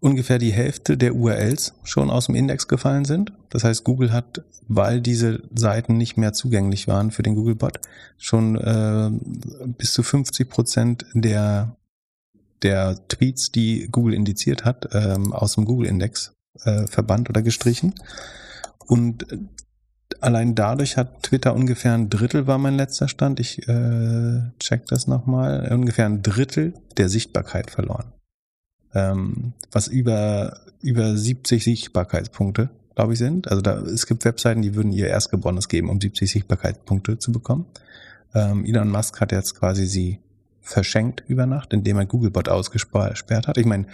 ungefähr 0.00 0.38
die 0.38 0.52
Hälfte 0.52 0.96
der 0.96 1.14
URLs 1.14 1.74
schon 1.82 2.10
aus 2.10 2.26
dem 2.26 2.34
Index 2.34 2.68
gefallen 2.68 3.04
sind. 3.04 3.32
Das 3.50 3.64
heißt, 3.64 3.84
Google 3.84 4.12
hat, 4.12 4.42
weil 4.68 5.00
diese 5.00 5.42
Seiten 5.54 5.96
nicht 5.98 6.16
mehr 6.16 6.32
zugänglich 6.32 6.88
waren 6.88 7.10
für 7.10 7.22
den 7.22 7.34
Google-Bot, 7.34 7.80
schon 8.16 8.56
äh, 8.56 9.10
bis 9.78 9.92
zu 9.92 10.02
50 10.02 10.48
Prozent 10.48 11.06
der 11.12 11.76
der 12.62 13.06
Tweets, 13.08 13.50
die 13.52 13.88
Google 13.90 14.14
indiziert 14.14 14.64
hat, 14.64 14.88
ähm, 14.92 15.32
aus 15.32 15.54
dem 15.54 15.64
Google-Index 15.64 16.32
äh, 16.62 16.86
verbannt 16.86 17.28
oder 17.28 17.42
gestrichen. 17.42 17.94
Und 18.86 19.30
äh, 19.32 19.38
allein 20.20 20.54
dadurch 20.54 20.96
hat 20.96 21.22
Twitter 21.22 21.54
ungefähr 21.54 21.94
ein 21.94 22.10
Drittel, 22.10 22.46
war 22.46 22.58
mein 22.58 22.76
letzter 22.76 23.08
Stand, 23.08 23.40
ich 23.40 23.66
äh, 23.68 24.42
check 24.58 24.86
das 24.86 25.06
nochmal, 25.06 25.72
ungefähr 25.72 26.06
ein 26.06 26.22
Drittel 26.22 26.74
der 26.96 27.08
Sichtbarkeit 27.08 27.70
verloren. 27.70 28.12
Ähm, 28.94 29.54
was 29.72 29.88
über, 29.88 30.60
über 30.80 31.16
70 31.16 31.64
Sichtbarkeitspunkte, 31.64 32.70
glaube 32.94 33.14
ich, 33.14 33.18
sind. 33.18 33.48
Also 33.48 33.60
da, 33.60 33.80
es 33.80 34.06
gibt 34.06 34.24
Webseiten, 34.24 34.62
die 34.62 34.74
würden 34.76 34.92
ihr 34.92 35.08
Erstgeborenes 35.08 35.68
geben, 35.68 35.88
um 35.88 36.00
70 36.00 36.30
Sichtbarkeitspunkte 36.30 37.18
zu 37.18 37.32
bekommen. 37.32 37.66
Ähm, 38.34 38.64
Elon 38.64 38.90
Musk 38.90 39.20
hat 39.20 39.32
jetzt 39.32 39.56
quasi 39.56 39.86
sie 39.86 40.20
verschenkt 40.64 41.22
über 41.28 41.46
Nacht, 41.46 41.72
indem 41.72 41.98
er 41.98 42.06
Googlebot 42.06 42.48
ausgesperrt 42.48 43.46
hat. 43.46 43.58
Ich 43.58 43.66
meine, 43.66 43.86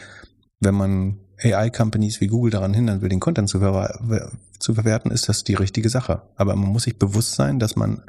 wenn 0.61 0.75
man 0.75 1.19
AI-Companies 1.43 2.21
wie 2.21 2.29
Google 2.29 2.53
daran 2.53 2.73
hindern 2.73 3.03
will, 3.03 3.09
den 3.09 3.21
Content 3.21 3.49
zu, 3.49 3.59
ver 3.59 4.31
zu, 4.59 4.75
verwerten, 4.75 5.11
ist 5.11 5.29
das 5.29 5.43
die 5.43 5.55
richtige 5.55 5.89
Sache. 5.89 6.23
Aber 6.37 6.55
man 6.55 6.71
muss 6.71 6.85
sich 6.85 6.99
bewusst 6.99 7.35
sein, 7.35 7.59
dass 7.59 7.77
man 7.77 8.03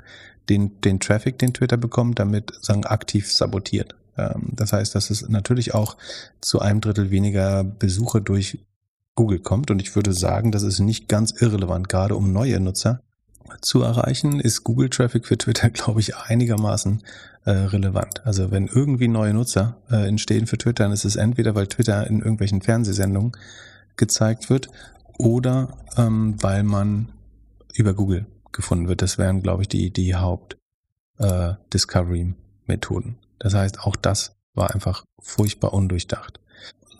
den, 0.47 0.79
den 0.81 0.99
Traffic, 0.99 1.39
den 1.39 1.53
Twitter 1.53 1.77
bekommt, 1.77 2.19
damit 2.19 2.53
sagen, 2.61 2.85
aktiv 2.85 3.31
sabotiert. 3.31 3.95
Ähm, 4.17 4.49
das 4.51 4.73
heißt, 4.73 4.93
dass 4.93 5.09
es 5.09 5.27
natürlich 5.27 5.73
auch 5.73 5.97
zu 6.39 6.59
einem 6.59 6.81
Drittel 6.81 7.09
weniger 7.09 7.63
Besuche 7.63 8.21
durch 8.21 8.59
Google 9.15 9.39
kommt. 9.39 9.71
Und 9.71 9.81
ich 9.81 9.95
würde 9.95 10.13
sagen, 10.13 10.51
das 10.51 10.63
ist 10.63 10.79
nicht 10.79 11.07
ganz 11.07 11.31
irrelevant, 11.41 11.89
gerade 11.89 12.15
um 12.15 12.31
neue 12.31 12.59
Nutzer 12.59 13.01
zu 13.61 13.81
erreichen, 13.81 14.39
ist 14.39 14.63
Google 14.63 14.89
Traffic 14.89 15.25
für 15.25 15.37
Twitter, 15.37 15.69
glaube 15.69 15.99
ich, 15.99 16.15
einigermaßen 16.15 17.03
äh, 17.45 17.51
relevant. 17.51 18.25
Also 18.25 18.51
wenn 18.51 18.67
irgendwie 18.67 19.07
neue 19.07 19.33
Nutzer 19.33 19.77
äh, 19.89 20.07
entstehen 20.07 20.45
für 20.47 20.57
Twitter, 20.57 20.83
dann 20.83 20.91
ist 20.91 21.05
es 21.05 21.15
entweder, 21.15 21.55
weil 21.55 21.67
Twitter 21.67 22.05
in 22.07 22.19
irgendwelchen 22.19 22.61
Fernsehsendungen 22.61 23.31
gezeigt 23.95 24.49
wird 24.49 24.69
oder 25.17 25.77
ähm, 25.97 26.35
weil 26.41 26.63
man 26.63 27.09
über 27.73 27.93
Google 27.93 28.25
gefunden 28.51 28.87
wird. 28.87 29.01
Das 29.01 29.17
wären, 29.17 29.41
glaube 29.41 29.63
ich, 29.63 29.69
die, 29.69 29.91
die 29.91 30.15
Haupt-Discovery-Methoden. 30.15 33.09
Äh, 33.09 33.15
das 33.39 33.53
heißt, 33.53 33.79
auch 33.81 33.95
das 33.95 34.35
war 34.53 34.73
einfach 34.73 35.05
furchtbar 35.21 35.73
undurchdacht. 35.73 36.40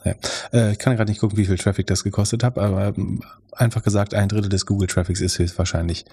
Ja. 0.04 0.14
Äh, 0.52 0.72
ich 0.72 0.78
kann 0.78 0.96
gerade 0.96 1.10
nicht 1.10 1.20
gucken, 1.20 1.38
wie 1.38 1.46
viel 1.46 1.58
Traffic 1.58 1.86
das 1.86 2.04
gekostet 2.04 2.42
hat, 2.42 2.58
aber 2.58 2.94
ähm, 2.96 3.22
einfach 3.52 3.82
gesagt, 3.82 4.14
ein 4.14 4.28
Drittel 4.28 4.48
des 4.48 4.66
Google-Traffics 4.66 5.20
ist 5.20 5.38
höchstwahrscheinlich 5.38 6.04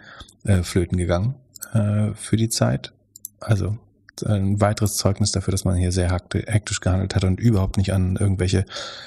äh, 0.44 0.64
flöten 0.64 0.98
gegangen 0.98 1.36
äh, 1.74 2.14
für 2.14 2.38
die 2.38 2.50
Zeit. 2.50 2.94
Also 3.40 3.78
ein 4.26 4.60
weiteres 4.60 4.98
Zeugnis 4.98 5.32
dafür, 5.32 5.52
dass 5.52 5.66
man 5.66 5.76
hier 5.76 5.92
sehr 5.92 6.12
hektisch 6.12 6.82
gehandelt 6.82 7.16
hat 7.16 7.24
und 7.24 7.40
überhaupt 7.40 7.78
nicht 7.78 7.94
an 7.94 8.18
irgendwelche 8.18 8.66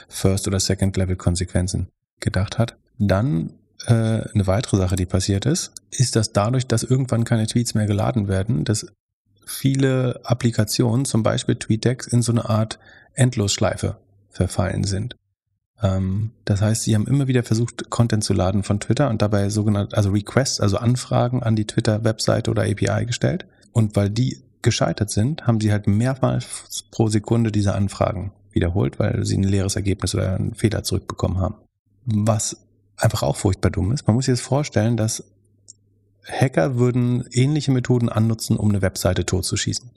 First- 0.08 0.48
oder 0.48 0.58
Second-Level-Konsequenzen 0.58 1.88
gedacht 2.20 2.58
hat. 2.58 2.76
Dann 2.98 3.52
äh, 3.86 3.92
eine 3.92 4.46
weitere 4.46 4.76
Sache, 4.78 4.96
die 4.96 5.06
passiert 5.06 5.44
ist, 5.44 5.72
ist, 5.90 6.16
dass 6.16 6.32
dadurch, 6.32 6.66
dass 6.66 6.82
irgendwann 6.82 7.24
keine 7.24 7.46
Tweets 7.46 7.74
mehr 7.74 7.86
geladen 7.86 8.28
werden, 8.28 8.64
dass 8.64 8.86
viele 9.44 10.20
Applikationen, 10.24 11.04
zum 11.04 11.22
Beispiel 11.22 11.56
TweetDeck, 11.56 12.08
in 12.10 12.22
so 12.22 12.32
eine 12.32 12.48
Art 12.48 12.78
Endlosschleife 13.14 13.96
verfallen 14.32 14.84
sind. 14.84 15.16
Ähm, 15.82 16.30
das 16.44 16.60
heißt, 16.60 16.82
sie 16.82 16.94
haben 16.94 17.06
immer 17.06 17.28
wieder 17.28 17.42
versucht, 17.42 17.90
Content 17.90 18.24
zu 18.24 18.32
laden 18.32 18.62
von 18.62 18.80
Twitter 18.80 19.10
und 19.10 19.22
dabei 19.22 19.48
sogenannte, 19.48 19.96
also 19.96 20.10
Requests, 20.10 20.60
also 20.60 20.78
Anfragen 20.78 21.42
an 21.42 21.56
die 21.56 21.66
Twitter-Webseite 21.66 22.50
oder 22.50 22.62
API 22.62 23.04
gestellt. 23.06 23.46
Und 23.72 23.96
weil 23.96 24.10
die 24.10 24.38
gescheitert 24.62 25.10
sind, 25.10 25.46
haben 25.46 25.60
sie 25.60 25.72
halt 25.72 25.86
mehrmals 25.86 26.84
pro 26.90 27.08
Sekunde 27.08 27.50
diese 27.52 27.74
Anfragen 27.74 28.32
wiederholt, 28.52 28.98
weil 28.98 29.24
sie 29.24 29.36
ein 29.36 29.42
leeres 29.42 29.76
Ergebnis 29.76 30.14
oder 30.14 30.34
einen 30.34 30.54
Fehler 30.54 30.84
zurückbekommen 30.84 31.38
haben. 31.38 31.56
Was 32.04 32.56
einfach 32.96 33.22
auch 33.22 33.36
furchtbar 33.36 33.70
dumm 33.70 33.92
ist. 33.92 34.06
Man 34.06 34.14
muss 34.14 34.26
sich 34.26 34.32
jetzt 34.32 34.46
vorstellen, 34.46 34.96
dass 34.96 35.24
Hacker 36.24 36.76
würden 36.76 37.24
ähnliche 37.32 37.72
Methoden 37.72 38.08
annutzen, 38.08 38.56
um 38.56 38.68
eine 38.68 38.82
Webseite 38.82 39.26
totzuschießen. 39.26 39.90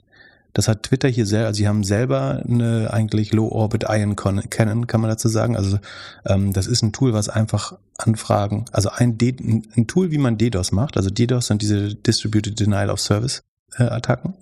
Das 0.56 0.68
hat 0.68 0.84
Twitter 0.84 1.10
hier 1.10 1.26
selber, 1.26 1.48
also 1.48 1.58
sie 1.58 1.68
haben 1.68 1.84
selber 1.84 2.42
eine 2.48 2.90
eigentlich 2.90 3.30
Low-Orbit 3.34 3.84
Ion 3.90 4.16
Cannon, 4.16 4.86
kann 4.86 5.02
man 5.02 5.10
dazu 5.10 5.28
sagen. 5.28 5.54
Also 5.54 5.78
ähm, 6.24 6.54
das 6.54 6.66
ist 6.66 6.80
ein 6.80 6.94
Tool, 6.94 7.12
was 7.12 7.28
einfach 7.28 7.76
Anfragen, 7.98 8.64
also 8.72 8.88
ein, 8.88 9.18
D, 9.18 9.36
ein 9.38 9.86
Tool, 9.86 10.12
wie 10.12 10.16
man 10.16 10.38
DDoS 10.38 10.72
macht. 10.72 10.96
Also 10.96 11.10
DDoS 11.10 11.48
sind 11.48 11.60
diese 11.60 11.94
Distributed 11.94 12.58
Denial 12.58 12.88
of 12.88 13.00
Service 13.00 13.42
äh, 13.76 13.82
Attacken. 13.82 14.32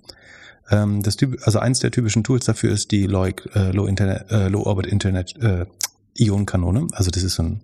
Ähm, 0.71 1.03
das 1.03 1.17
typ, 1.17 1.37
also 1.43 1.59
eins 1.59 1.81
der 1.81 1.91
typischen 1.91 2.23
Tools 2.23 2.45
dafür 2.45 2.71
ist 2.71 2.91
die 2.91 3.07
Low, 3.07 3.25
äh, 3.25 3.71
Low, 3.73 3.85
Internet, 3.85 4.31
äh, 4.31 4.47
Low 4.47 4.63
Orbit 4.63 4.85
Internet 4.85 5.35
äh, 5.41 5.65
Ionenkanone. 6.17 6.87
Also 6.93 7.11
das 7.11 7.23
ist 7.23 7.35
so 7.35 7.43
ein 7.43 7.61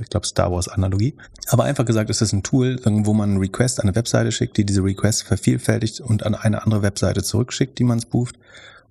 ich 0.00 0.08
glaube 0.08 0.26
Star 0.26 0.52
Wars 0.52 0.68
Analogie. 0.68 1.14
Aber 1.48 1.64
einfach 1.64 1.84
gesagt 1.84 2.10
ist 2.10 2.20
das 2.20 2.32
ein 2.32 2.42
Tool, 2.42 2.78
wo 2.84 3.12
man 3.12 3.30
einen 3.30 3.38
Request 3.38 3.80
an 3.80 3.88
eine 3.88 3.96
Webseite 3.96 4.30
schickt, 4.32 4.56
die 4.56 4.64
diese 4.64 4.82
Request 4.84 5.24
vervielfältigt 5.24 6.00
und 6.00 6.24
an 6.24 6.34
eine 6.34 6.62
andere 6.62 6.82
Webseite 6.82 7.22
zurückschickt, 7.22 7.78
die 7.78 7.84
man 7.84 8.00
spooft. 8.00 8.38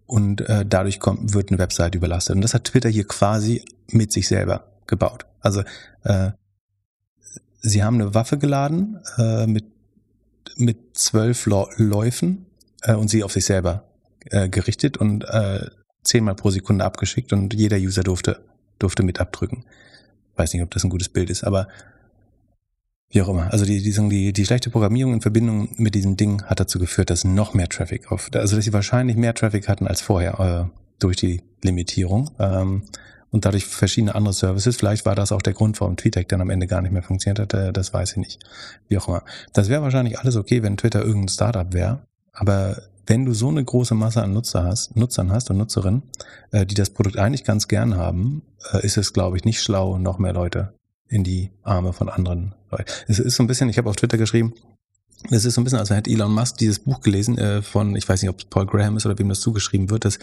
Und 0.05 0.41
äh, 0.41 0.65
dadurch 0.65 0.99
kommt, 0.99 1.33
wird 1.33 1.49
eine 1.49 1.59
Webseite 1.59 1.97
überlastet. 1.97 2.35
Und 2.35 2.41
das 2.41 2.53
hat 2.53 2.65
Twitter 2.65 2.89
hier 2.89 3.07
quasi 3.07 3.63
mit 3.89 4.11
sich 4.11 4.27
selber 4.27 4.65
gebaut. 4.85 5.25
Also 5.39 5.63
äh, 6.03 6.31
sie 7.61 7.83
haben 7.83 7.95
eine 7.95 8.13
Waffe 8.13 8.37
geladen 8.37 8.99
äh, 9.17 9.47
mit, 9.47 9.65
mit 10.57 10.97
zwölf 10.97 11.45
Läufen 11.45 12.45
äh, 12.81 12.93
und 12.93 13.09
sie 13.09 13.23
auf 13.23 13.31
sich 13.31 13.45
selber 13.45 13.85
äh, 14.25 14.49
gerichtet 14.49 14.97
und 14.97 15.23
äh, 15.23 15.69
zehnmal 16.03 16.35
pro 16.35 16.49
Sekunde 16.49 16.83
abgeschickt 16.83 17.31
und 17.31 17.53
jeder 17.53 17.77
User 17.77 18.03
durfte, 18.03 18.43
durfte 18.79 19.03
mit 19.03 19.19
abdrücken. 19.19 19.63
Weiß 20.35 20.53
nicht, 20.53 20.63
ob 20.63 20.71
das 20.71 20.83
ein 20.83 20.89
gutes 20.89 21.09
Bild 21.09 21.29
ist, 21.29 21.43
aber 21.43 21.67
wie 23.09 23.21
auch 23.21 23.27
immer. 23.27 23.51
Also 23.51 23.65
die, 23.65 23.81
die, 23.81 24.09
die, 24.09 24.33
die 24.33 24.45
schlechte 24.45 24.69
Programmierung 24.69 25.13
in 25.13 25.21
Verbindung 25.21 25.69
mit 25.75 25.95
diesem 25.95 26.15
Ding 26.15 26.43
hat 26.43 26.59
dazu 26.59 26.79
geführt, 26.79 27.09
dass 27.09 27.25
noch 27.25 27.53
mehr 27.53 27.67
Traffic 27.67 28.11
auf, 28.11 28.29
also 28.33 28.55
dass 28.55 28.65
sie 28.65 28.73
wahrscheinlich 28.73 29.17
mehr 29.17 29.33
Traffic 29.33 29.67
hatten 29.67 29.85
als 29.85 30.01
vorher 30.01 30.69
äh, 30.71 30.77
durch 30.99 31.17
die 31.17 31.41
Limitierung 31.61 32.31
ähm, 32.39 32.83
und 33.29 33.45
dadurch 33.45 33.65
verschiedene 33.65 34.15
andere 34.15 34.33
Services. 34.33 34.77
Vielleicht 34.77 35.05
war 35.05 35.15
das 35.15 35.33
auch 35.33 35.41
der 35.41 35.53
Grund, 35.53 35.79
warum 35.81 35.97
TweetDeck 35.97 36.29
dann 36.29 36.41
am 36.41 36.49
Ende 36.49 36.67
gar 36.67 36.81
nicht 36.81 36.91
mehr 36.91 37.03
funktioniert 37.03 37.39
hat. 37.39 37.53
Äh, 37.53 37.73
das 37.73 37.93
weiß 37.93 38.11
ich 38.11 38.17
nicht. 38.17 38.39
Wie 38.87 38.97
auch 38.97 39.07
immer. 39.09 39.23
Das 39.51 39.67
wäre 39.67 39.81
wahrscheinlich 39.81 40.19
alles 40.19 40.37
okay, 40.37 40.63
wenn 40.63 40.77
Twitter 40.77 41.01
irgendein 41.01 41.29
Startup 41.29 41.73
wäre. 41.73 42.05
Aber 42.31 42.81
wenn 43.11 43.25
du 43.25 43.33
so 43.33 43.49
eine 43.49 43.61
große 43.61 43.93
Masse 43.93 44.23
an 44.23 44.31
Nutzer 44.31 44.63
hast, 44.63 44.95
Nutzern 44.95 45.33
hast 45.33 45.49
und 45.49 45.57
Nutzerinnen, 45.57 46.03
äh, 46.51 46.65
die 46.65 46.75
das 46.75 46.91
Produkt 46.91 47.17
eigentlich 47.17 47.43
ganz 47.43 47.67
gern 47.67 47.97
haben, 47.97 48.41
äh, 48.71 48.85
ist 48.85 48.95
es, 48.95 49.11
glaube 49.11 49.35
ich, 49.35 49.43
nicht 49.43 49.61
schlau, 49.61 49.97
noch 49.97 50.17
mehr 50.17 50.31
Leute 50.31 50.73
in 51.09 51.25
die 51.25 51.51
Arme 51.61 51.91
von 51.91 52.07
anderen 52.07 52.55
Leuten. 52.71 52.85
Es 53.09 53.19
ist 53.19 53.35
so 53.35 53.43
ein 53.43 53.47
bisschen, 53.47 53.67
ich 53.67 53.77
habe 53.77 53.89
auf 53.89 53.97
Twitter 53.97 54.17
geschrieben, 54.17 54.53
es 55.29 55.43
ist 55.43 55.55
so 55.55 55.61
ein 55.61 55.65
bisschen, 55.65 55.79
also 55.79 55.93
hätte 55.93 56.09
Elon 56.09 56.33
Musk 56.33 56.55
dieses 56.59 56.79
Buch 56.79 57.01
gelesen 57.01 57.37
äh, 57.37 57.61
von, 57.61 57.97
ich 57.97 58.07
weiß 58.07 58.21
nicht, 58.21 58.29
ob 58.29 58.39
es 58.39 58.45
Paul 58.45 58.65
Graham 58.65 58.95
ist 58.95 59.05
oder 59.05 59.19
wem 59.19 59.27
das 59.27 59.41
zugeschrieben 59.41 59.89
wird, 59.89 60.05
dass 60.05 60.17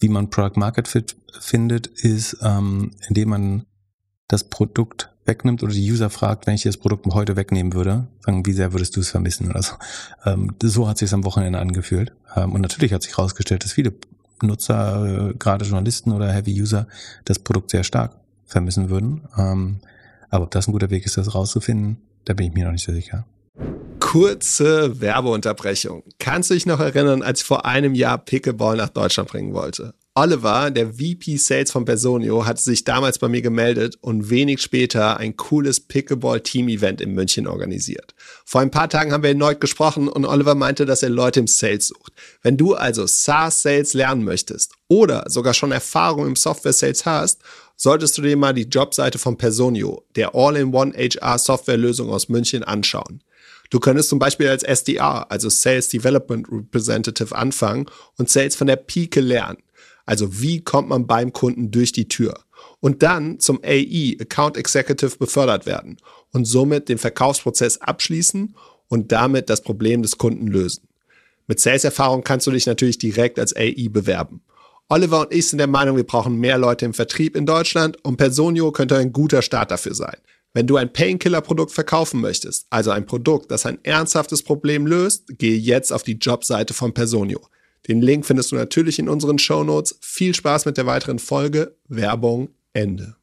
wie 0.00 0.08
man 0.08 0.30
Product 0.30 0.58
Market 0.58 0.88
Fit 0.88 1.16
findet, 1.38 1.88
ist, 1.88 2.38
ähm, 2.40 2.92
indem 3.06 3.28
man 3.28 3.66
das 4.28 4.44
Produkt 4.44 5.09
wegnimmt 5.26 5.62
oder 5.62 5.72
die 5.72 5.90
User 5.90 6.10
fragt, 6.10 6.46
wenn 6.46 6.54
ich 6.54 6.62
das 6.62 6.76
Produkt 6.76 7.06
heute 7.06 7.36
wegnehmen 7.36 7.72
würde, 7.72 8.06
wie 8.26 8.52
sehr 8.52 8.72
würdest 8.72 8.96
du 8.96 9.00
es 9.00 9.10
vermissen 9.10 9.50
oder 9.50 9.62
so. 9.62 9.74
Ähm, 10.24 10.54
so 10.62 10.88
hat 10.88 10.98
sich 10.98 11.12
am 11.12 11.24
Wochenende 11.24 11.58
angefühlt. 11.58 12.12
Ähm, 12.36 12.52
und 12.52 12.60
natürlich 12.60 12.92
hat 12.92 13.02
sich 13.02 13.16
herausgestellt, 13.16 13.64
dass 13.64 13.72
viele 13.72 13.92
Nutzer, 14.42 15.30
äh, 15.30 15.34
gerade 15.34 15.64
Journalisten 15.64 16.12
oder 16.12 16.32
Heavy 16.32 16.60
User, 16.60 16.86
das 17.24 17.38
Produkt 17.38 17.70
sehr 17.70 17.84
stark 17.84 18.16
vermissen 18.46 18.90
würden. 18.90 19.22
Ähm, 19.36 19.80
aber 20.30 20.44
ob 20.44 20.50
das 20.50 20.68
ein 20.68 20.72
guter 20.72 20.90
Weg 20.90 21.04
ist, 21.06 21.16
das 21.16 21.34
rauszufinden, 21.34 21.98
da 22.24 22.34
bin 22.34 22.46
ich 22.46 22.54
mir 22.54 22.64
noch 22.64 22.72
nicht 22.72 22.84
so 22.84 22.92
sicher. 22.92 23.26
Kurze 23.98 25.00
Werbeunterbrechung. 25.00 26.02
Kannst 26.18 26.50
du 26.50 26.54
dich 26.54 26.66
noch 26.66 26.80
erinnern, 26.80 27.22
als 27.22 27.40
ich 27.40 27.46
vor 27.46 27.66
einem 27.66 27.94
Jahr 27.94 28.18
Pickleball 28.18 28.76
nach 28.76 28.88
Deutschland 28.88 29.28
bringen 29.28 29.52
wollte? 29.54 29.94
Oliver, 30.16 30.72
der 30.72 30.94
VP 30.94 31.36
Sales 31.36 31.70
von 31.70 31.84
Personio, 31.84 32.44
hatte 32.44 32.60
sich 32.60 32.82
damals 32.82 33.20
bei 33.20 33.28
mir 33.28 33.42
gemeldet 33.42 33.96
und 34.00 34.28
wenig 34.28 34.60
später 34.60 35.18
ein 35.18 35.36
cooles 35.36 35.78
Pickleball-Team-Event 35.78 37.00
in 37.00 37.12
München 37.12 37.46
organisiert. 37.46 38.16
Vor 38.44 38.60
ein 38.60 38.72
paar 38.72 38.88
Tagen 38.88 39.12
haben 39.12 39.22
wir 39.22 39.30
erneut 39.30 39.60
gesprochen 39.60 40.08
und 40.08 40.24
Oliver 40.24 40.56
meinte, 40.56 40.84
dass 40.84 41.04
er 41.04 41.10
Leute 41.10 41.38
im 41.38 41.46
Sales 41.46 41.86
sucht. 41.86 42.12
Wenn 42.42 42.56
du 42.56 42.74
also 42.74 43.06
SaaS-Sales 43.06 43.94
lernen 43.94 44.24
möchtest 44.24 44.74
oder 44.88 45.24
sogar 45.28 45.54
schon 45.54 45.70
Erfahrung 45.70 46.26
im 46.26 46.34
Software-Sales 46.34 47.06
hast, 47.06 47.42
solltest 47.76 48.18
du 48.18 48.22
dir 48.22 48.36
mal 48.36 48.52
die 48.52 48.68
Jobseite 48.68 49.18
von 49.18 49.38
Personio, 49.38 50.04
der 50.16 50.34
All-in-One 50.34 50.92
HR-Software-Lösung 50.92 52.10
aus 52.10 52.28
München, 52.28 52.64
anschauen. 52.64 53.22
Du 53.70 53.78
könntest 53.78 54.08
zum 54.08 54.18
Beispiel 54.18 54.48
als 54.48 54.64
SDR, 54.64 55.30
also 55.30 55.48
Sales 55.48 55.88
Development 55.88 56.46
Representative, 56.50 57.34
anfangen 57.36 57.86
und 58.18 58.28
Sales 58.28 58.56
von 58.56 58.66
der 58.66 58.74
Pike 58.74 59.20
lernen. 59.20 59.58
Also 60.10 60.40
wie 60.40 60.60
kommt 60.60 60.88
man 60.88 61.06
beim 61.06 61.32
Kunden 61.32 61.70
durch 61.70 61.92
die 61.92 62.08
Tür? 62.08 62.40
Und 62.80 63.04
dann 63.04 63.38
zum 63.38 63.60
AE, 63.62 64.16
Account 64.20 64.56
Executive, 64.56 65.16
befördert 65.16 65.66
werden 65.66 65.98
und 66.32 66.46
somit 66.46 66.88
den 66.88 66.98
Verkaufsprozess 66.98 67.80
abschließen 67.80 68.56
und 68.88 69.12
damit 69.12 69.48
das 69.48 69.60
Problem 69.62 70.02
des 70.02 70.18
Kunden 70.18 70.48
lösen. 70.48 70.88
Mit 71.46 71.60
Sales-Erfahrung 71.60 72.24
kannst 72.24 72.48
du 72.48 72.50
dich 72.50 72.66
natürlich 72.66 72.98
direkt 72.98 73.38
als 73.38 73.54
AE 73.54 73.88
bewerben. 73.88 74.42
Oliver 74.88 75.20
und 75.20 75.32
ich 75.32 75.48
sind 75.48 75.58
der 75.58 75.68
Meinung, 75.68 75.96
wir 75.96 76.02
brauchen 76.02 76.38
mehr 76.38 76.58
Leute 76.58 76.86
im 76.86 76.94
Vertrieb 76.94 77.36
in 77.36 77.46
Deutschland 77.46 78.04
und 78.04 78.16
Personio 78.16 78.72
könnte 78.72 78.96
ein 78.96 79.12
guter 79.12 79.42
Start 79.42 79.70
dafür 79.70 79.94
sein. 79.94 80.16
Wenn 80.52 80.66
du 80.66 80.76
ein 80.76 80.92
Painkiller-Produkt 80.92 81.70
verkaufen 81.70 82.20
möchtest, 82.20 82.66
also 82.70 82.90
ein 82.90 83.06
Produkt, 83.06 83.52
das 83.52 83.64
ein 83.64 83.78
ernsthaftes 83.84 84.42
Problem 84.42 84.88
löst, 84.88 85.38
gehe 85.38 85.56
jetzt 85.56 85.92
auf 85.92 86.02
die 86.02 86.18
Jobseite 86.18 86.74
von 86.74 86.92
Personio. 86.92 87.40
Den 87.90 88.02
Link 88.02 88.24
findest 88.24 88.52
du 88.52 88.56
natürlich 88.56 89.00
in 89.00 89.08
unseren 89.08 89.40
Show 89.40 89.64
Notes. 89.64 89.98
Viel 90.00 90.32
Spaß 90.32 90.64
mit 90.64 90.76
der 90.76 90.86
weiteren 90.86 91.18
Folge. 91.18 91.76
Werbung 91.88 92.50
Ende. 92.72 93.16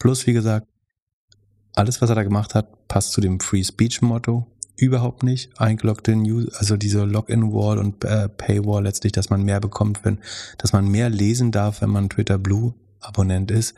Plus, 0.00 0.26
wie 0.26 0.32
gesagt, 0.32 0.66
alles, 1.76 2.02
was 2.02 2.10
er 2.10 2.16
da 2.16 2.24
gemacht 2.24 2.56
hat, 2.56 2.88
passt 2.88 3.12
zu 3.12 3.20
dem 3.20 3.38
Free 3.38 3.62
Speech 3.62 4.02
Motto. 4.02 4.48
Überhaupt 4.76 5.22
nicht. 5.22 5.56
Eingeloggte 5.60 6.16
News, 6.16 6.52
also 6.54 6.76
diese 6.76 7.04
Login-Wall 7.04 7.78
und 7.78 8.04
äh, 8.04 8.28
Paywall 8.28 8.82
letztlich, 8.82 9.12
dass 9.12 9.30
man 9.30 9.44
mehr 9.44 9.60
bekommt, 9.60 10.04
wenn, 10.04 10.18
dass 10.58 10.72
man 10.72 10.88
mehr 10.88 11.08
lesen 11.08 11.52
darf, 11.52 11.80
wenn 11.80 11.90
man 11.90 12.10
Twitter 12.10 12.38
Blue 12.38 12.74
Abonnent 12.98 13.52
ist. 13.52 13.76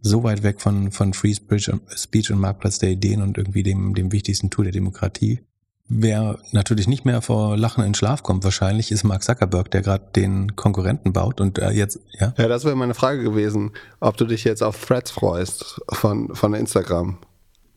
So 0.00 0.22
weit 0.22 0.42
weg 0.42 0.62
von, 0.62 0.90
von 0.90 1.12
Free 1.12 1.34
Speech 1.34 1.70
und, 1.70 1.82
Speech 1.94 2.32
und 2.32 2.38
Marktplatz 2.38 2.78
der 2.78 2.92
Ideen 2.92 3.20
und 3.20 3.36
irgendwie 3.36 3.62
dem, 3.62 3.94
dem 3.94 4.10
wichtigsten 4.10 4.48
Tool 4.48 4.64
der 4.64 4.72
Demokratie. 4.72 5.40
Wer 5.92 6.38
natürlich 6.52 6.86
nicht 6.86 7.04
mehr 7.04 7.20
vor 7.20 7.56
Lachen 7.56 7.82
in 7.82 7.94
Schlaf 7.94 8.22
kommt, 8.22 8.44
wahrscheinlich 8.44 8.92
ist 8.92 9.02
Mark 9.02 9.24
Zuckerberg, 9.24 9.72
der 9.72 9.82
gerade 9.82 10.04
den 10.14 10.54
Konkurrenten 10.54 11.12
baut 11.12 11.40
und 11.40 11.58
äh, 11.58 11.70
jetzt, 11.70 11.98
ja. 12.12 12.32
Ja, 12.38 12.46
das 12.46 12.64
wäre 12.64 12.76
meine 12.76 12.94
Frage 12.94 13.24
gewesen, 13.24 13.72
ob 13.98 14.16
du 14.16 14.24
dich 14.24 14.44
jetzt 14.44 14.62
auf 14.62 14.86
Threads 14.86 15.10
freust 15.10 15.80
von, 15.90 16.32
von 16.32 16.54
Instagram. 16.54 17.18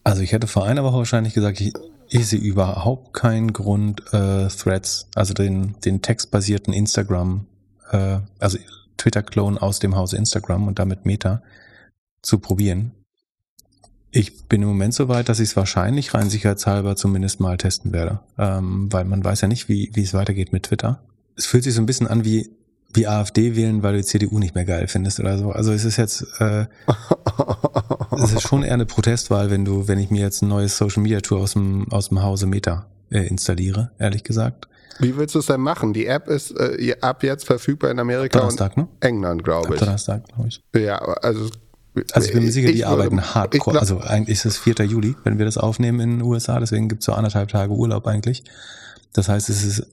Also 0.03 0.21
ich 0.21 0.31
hätte 0.31 0.45
vor 0.45 0.63
einer 0.63 0.83
Woche 0.83 0.97
wahrscheinlich 0.97 1.33
gesagt, 1.33 1.59
ich, 1.59 1.73
ich 2.07 2.27
sehe 2.27 2.39
überhaupt 2.39 3.15
keinen 3.15 3.51
Grund, 3.51 4.01
äh, 4.13 4.47
Threads, 4.47 5.07
also 5.15 5.33
den, 5.33 5.75
den 5.83 6.03
textbasierten 6.03 6.71
Instagram, 6.71 7.47
äh, 7.89 8.19
also 8.37 8.59
Twitter-Clone 8.97 9.59
aus 9.59 9.79
dem 9.79 9.95
Hause 9.95 10.17
Instagram 10.17 10.67
und 10.67 10.77
damit 10.77 11.07
Meta 11.07 11.41
zu 12.21 12.37
probieren. 12.37 12.91
Ich 14.15 14.45
bin 14.45 14.61
im 14.61 14.67
Moment 14.67 14.93
so 14.93 15.07
weit, 15.07 15.27
dass 15.27 15.39
ich 15.39 15.49
es 15.49 15.55
wahrscheinlich 15.55 16.13
rein 16.13 16.29
sicherheitshalber 16.29 16.95
zumindest 16.95 17.39
mal 17.39 17.57
testen 17.57 17.91
werde, 17.93 18.19
ähm, 18.37 18.87
weil 18.93 19.05
man 19.05 19.23
weiß 19.23 19.41
ja 19.41 19.47
nicht, 19.47 19.69
wie, 19.69 19.89
wie 19.93 20.03
es 20.03 20.13
weitergeht 20.13 20.53
mit 20.53 20.63
Twitter. 20.63 21.01
Es 21.35 21.47
fühlt 21.47 21.63
sich 21.63 21.73
so 21.73 21.81
ein 21.81 21.87
bisschen 21.87 22.07
an 22.07 22.23
wie 22.23 22.51
wie 22.95 23.07
AfD 23.07 23.55
wählen, 23.55 23.81
weil 23.81 23.93
du 23.93 23.97
die 23.99 24.05
CDU 24.05 24.37
nicht 24.37 24.53
mehr 24.53 24.65
geil 24.65 24.87
findest 24.87 25.19
oder 25.19 25.37
so. 25.39 25.51
Also 25.51 25.71
es 25.71 25.83
ist 25.83 25.97
jetzt, 25.97 26.27
äh, 26.39 26.67
es 28.23 28.33
ist 28.33 28.43
schon 28.43 28.61
eher 28.61 28.75
eine 28.75 28.85
Protestwahl, 28.85 29.49
wenn 29.49 29.65
du, 29.65 29.87
wenn 29.87 29.97
ich 29.97 30.11
mir 30.11 30.21
jetzt 30.21 30.43
ein 30.43 30.49
neues 30.49 30.77
Social 30.77 31.01
Media 31.01 31.19
Tool 31.21 31.39
aus 31.39 31.53
dem, 31.53 31.91
aus 31.91 32.09
dem 32.09 32.21
Hause 32.21 32.45
Meta 32.45 32.85
äh, 33.09 33.25
installiere, 33.27 33.91
ehrlich 33.97 34.23
gesagt. 34.23 34.67
Wie 34.99 35.17
willst 35.17 35.33
du 35.33 35.39
es 35.39 35.47
denn 35.47 35.61
machen? 35.61 35.93
Die 35.93 36.05
App 36.05 36.27
ist 36.27 36.51
äh, 36.51 36.95
ab 37.01 37.23
jetzt 37.23 37.45
verfügbar 37.45 37.89
in 37.89 37.99
Amerika 37.99 38.37
Donnerstag, 38.37 38.77
und 38.77 38.83
ne? 38.83 38.89
England, 38.99 39.43
glaube 39.43 39.73
ich. 39.73 39.79
Donnerstag, 39.79 40.27
glaube 40.27 40.49
ich. 40.49 40.63
Ja, 40.75 40.97
also 40.97 41.49
also 42.13 42.27
ich 42.27 42.33
bin 42.33 42.43
mir 42.43 42.51
sicher, 42.51 42.71
die 42.71 42.85
arbeiten 42.85 43.21
hardcore. 43.21 43.79
Also 43.79 43.99
eigentlich 43.99 44.39
ist 44.39 44.45
es 44.45 44.57
4. 44.57 44.85
Juli, 44.85 45.15
wenn 45.23 45.37
wir 45.37 45.45
das 45.45 45.57
aufnehmen 45.57 45.99
in 45.99 46.09
den 46.17 46.21
USA, 46.21 46.59
deswegen 46.59 46.89
gibt 46.89 47.01
es 47.01 47.05
so 47.05 47.13
anderthalb 47.13 47.49
Tage 47.49 47.73
Urlaub 47.73 48.07
eigentlich. 48.07 48.43
Das 49.13 49.29
heißt, 49.29 49.49
es 49.49 49.63
ist 49.63 49.87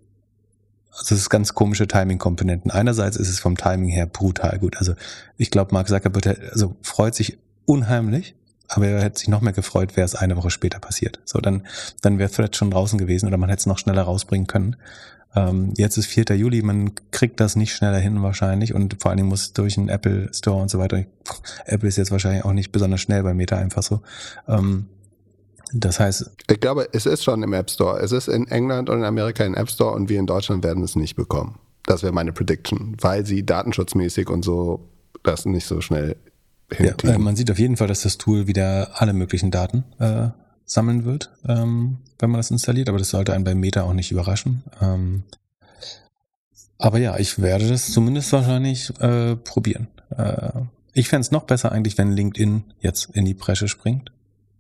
also 1.01 1.15
es 1.15 1.23
ist 1.23 1.31
ganz 1.31 1.55
komische 1.55 1.87
Timing-Komponenten. 1.87 2.71
Einerseits 2.71 3.17
ist 3.17 3.29
es 3.29 3.39
vom 3.39 3.57
Timing 3.57 3.89
her 3.89 4.07
brutal 4.07 4.59
gut. 4.59 4.77
Also 4.77 4.95
ich 5.37 5.51
glaube, 5.51 5.73
Mark 5.73 5.89
Zuckerberg 5.89 6.51
also 6.53 6.77
freut 6.83 7.15
sich 7.15 7.39
unheimlich, 7.65 8.35
aber 8.69 8.87
er 8.89 9.03
hätte 9.03 9.19
sich 9.19 9.29
noch 9.29 9.41
mehr 9.41 9.53
gefreut, 9.53 9.97
wäre 9.97 10.05
es 10.05 10.15
eine 10.15 10.37
Woche 10.37 10.51
später 10.51 10.79
passiert. 10.79 11.21
So, 11.25 11.39
dann, 11.41 11.67
dann 12.03 12.19
wäre 12.19 12.31
Thread 12.31 12.57
schon 12.57 12.71
draußen 12.71 12.99
gewesen 12.99 13.27
oder 13.27 13.37
man 13.37 13.49
hätte 13.49 13.61
es 13.61 13.67
noch 13.67 13.79
schneller 13.79 14.03
rausbringen 14.03 14.47
können. 14.47 14.77
Ähm, 15.35 15.75
jetzt 15.77 15.97
ist 15.97 16.07
4. 16.07 16.25
Juli, 16.37 16.63
man 16.63 16.93
kriegt 17.13 17.39
das 17.41 17.55
nicht 17.57 17.75
schneller 17.75 17.99
hin 17.99 18.23
wahrscheinlich 18.23 18.75
und 18.75 19.01
vor 19.01 19.11
allen 19.11 19.19
Dingen 19.19 19.29
muss 19.29 19.53
durch 19.53 19.79
einen 19.79 19.89
Apple 19.89 20.29
Store 20.33 20.61
und 20.61 20.71
so 20.71 20.79
weiter. 20.79 21.05
Apple 21.67 21.89
ist 21.89 21.97
jetzt 21.97 22.11
wahrscheinlich 22.11 22.45
auch 22.45 22.53
nicht 22.53 22.73
besonders 22.73 23.01
schnell 23.01 23.23
bei 23.23 23.35
Meta 23.35 23.57
einfach 23.57 23.83
so. 23.83 24.01
Ähm, 24.49 24.87
das 25.73 26.01
heißt. 26.01 26.31
Ich 26.51 26.61
glaube, 26.61 26.89
es 26.93 27.07
ist 27.07 27.23
schon 27.23 27.43
im 27.43 27.53
App 27.53 27.71
Store. 27.71 28.01
Es 28.01 28.11
ist 28.11 28.29
in 28.29 28.49
England 28.49 28.91
und 28.91 28.99
in 28.99 29.05
Amerika 29.05 29.45
im 29.45 29.55
App 29.55 29.71
Store 29.71 29.95
und 29.95 30.09
wir 30.09 30.19
in 30.19 30.27
Deutschland 30.27 30.65
werden 30.65 30.83
es 30.83 30.97
nicht 30.97 31.15
bekommen. 31.15 31.59
Das 31.85 32.03
wäre 32.03 32.13
meine 32.13 32.33
Prediction, 32.33 32.97
weil 33.01 33.25
sie 33.25 33.45
datenschutzmäßig 33.45 34.29
und 34.29 34.45
so 34.45 34.89
das 35.23 35.45
nicht 35.45 35.67
so 35.67 35.81
schnell 35.81 36.17
hinkriegen. 36.73 37.11
Ja, 37.11 37.15
äh, 37.15 37.19
man 37.19 37.37
sieht 37.37 37.51
auf 37.51 37.59
jeden 37.59 37.77
Fall, 37.77 37.89
dass 37.89 38.03
das 38.03 38.19
Tool 38.19 38.47
wieder 38.47 38.91
alle 38.95 39.13
möglichen 39.13 39.51
Daten 39.51 39.85
äh, 39.99 40.29
sammeln 40.71 41.05
wird, 41.05 41.31
ähm, 41.49 41.99
wenn 42.19 42.31
man 42.31 42.39
das 42.39 42.51
installiert, 42.51 42.89
aber 42.89 42.99
das 42.99 43.11
sollte 43.11 43.35
einen 43.35 43.45
bei 43.45 43.55
Meta 43.55 43.83
auch 43.83 43.93
nicht 43.93 44.13
überraschen. 44.13 44.63
Ähm, 44.81 45.25
aber 46.79 46.99
ja, 46.99 47.19
ich 47.19 47.41
werde 47.41 47.69
das 47.69 47.93
zumindest 47.93 48.33
wahrscheinlich 48.33 48.91
äh, 49.01 49.37
probieren. 49.37 49.89
Äh, 50.17 50.51
ich 50.93 51.09
fände 51.09 51.23
es 51.23 51.33
noch 51.33 51.45
besser 51.45 51.73
eigentlich, 51.73 51.99
wenn 51.99 52.13
LinkedIn 52.13 52.65
jetzt 52.81 53.11
in 53.13 53.25
die 53.25 53.35
Bresche 53.35 53.69
springt 53.69 54.13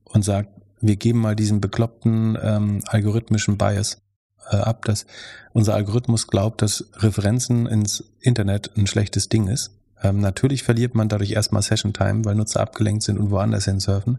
und 0.04 0.24
sagt, 0.24 0.50
wir 0.80 0.96
geben 0.96 1.20
mal 1.20 1.36
diesen 1.36 1.60
bekloppten 1.60 2.36
ähm, 2.42 2.82
algorithmischen 2.86 3.56
Bias 3.56 3.98
äh, 4.50 4.56
ab, 4.56 4.84
dass 4.84 5.06
unser 5.52 5.74
Algorithmus 5.74 6.26
glaubt, 6.26 6.62
dass 6.62 6.86
Referenzen 6.96 7.66
ins 7.66 8.04
Internet 8.20 8.72
ein 8.76 8.86
schlechtes 8.86 9.28
Ding 9.28 9.46
ist. 9.46 9.70
Ähm, 10.02 10.20
natürlich 10.20 10.64
verliert 10.64 10.94
man 10.94 11.08
dadurch 11.08 11.32
erstmal 11.32 11.62
Session 11.62 11.92
Time, 11.92 12.24
weil 12.24 12.34
Nutzer 12.34 12.60
abgelenkt 12.60 13.02
sind 13.04 13.18
und 13.18 13.30
woanders 13.30 13.66
hin 13.66 13.80
surfen. 13.80 14.18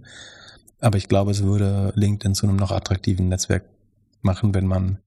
Aber 0.82 0.98
ich 0.98 1.08
glaube, 1.08 1.32
es 1.32 1.44
würde 1.44 1.94
LinkedIn 1.96 2.36
zu 2.36 2.48
einem 2.48 2.58
noch 2.58 2.72
attraktiven 2.72 3.30
Netzwerk 3.30 3.64
machen, 4.22 4.54
wenn 4.54 4.68
man 4.68 4.98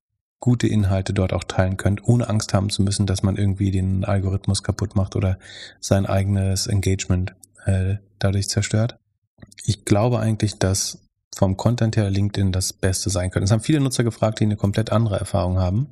gute 0.41 0.67
Inhalte 0.69 1.13
dort 1.13 1.33
auch 1.33 1.45
teilen 1.45 1.77
könnte, 1.77 2.03
ohne 2.07 2.29
Angst 2.29 2.55
haben 2.55 2.71
zu 2.71 2.83
müssen, 2.83 3.07
dass 3.07 3.23
man 3.23 3.37
irgendwie 3.37 3.71
den 3.71 4.05
Algorithmus 4.05 4.63
kaputt 4.63 4.95
macht 4.95 5.17
oder 5.17 5.39
sein 5.81 6.07
eigenes 6.07 6.67
Engagement 6.67 7.35
äh, 7.65 7.97
dadurch 8.19 8.49
zerstört. 8.49 8.99
Ich 9.65 9.85
glaube 9.85 10.21
eigentlich, 10.21 10.59
dass 10.59 10.99
vom 11.35 11.57
Content 11.57 11.97
her 11.97 12.11
LinkedIn 12.11 12.53
das 12.53 12.73
Beste 12.73 13.11
sein 13.11 13.31
könnte. 13.31 13.45
Es 13.45 13.51
haben 13.51 13.61
viele 13.61 13.81
Nutzer 13.81 14.05
gefragt, 14.05 14.41
die 14.41 14.45
eine 14.45 14.57
komplett 14.57 14.93
andere 14.93 15.19
Erfahrung 15.19 15.59
haben, 15.59 15.89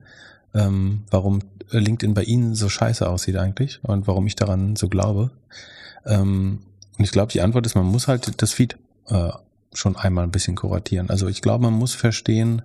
ähm, 0.55 1.05
warum 1.11 1.40
LinkedIn 1.71 2.14
bei 2.14 2.23
ihnen 2.23 2.55
so 2.55 2.68
scheiße 2.68 3.09
aussieht 3.09 3.37
eigentlich 3.37 3.81
und 3.83 4.07
warum 4.07 4.27
ich 4.27 4.37
daran 4.37 4.77
so 4.77 4.88
glaube. 4.88 5.31
Ähm, 6.05 6.61
und 6.99 7.05
ich 7.05 7.11
glaube, 7.11 7.33
die 7.33 7.40
Antwort 7.40 7.66
ist, 7.66 7.75
man 7.75 7.87
muss 7.87 8.07
halt 8.07 8.40
das 8.42 8.53
Feed 8.53 8.77
äh, 9.09 9.31
schon 9.73 9.97
einmal 9.97 10.25
ein 10.25 10.31
bisschen 10.31 10.57
kuratieren. 10.57 11.11
Also 11.11 11.29
ich 11.29 11.43
glaube, 11.43 11.65
man 11.65 11.75
muss 11.75 11.95
verstehen, 11.95 12.63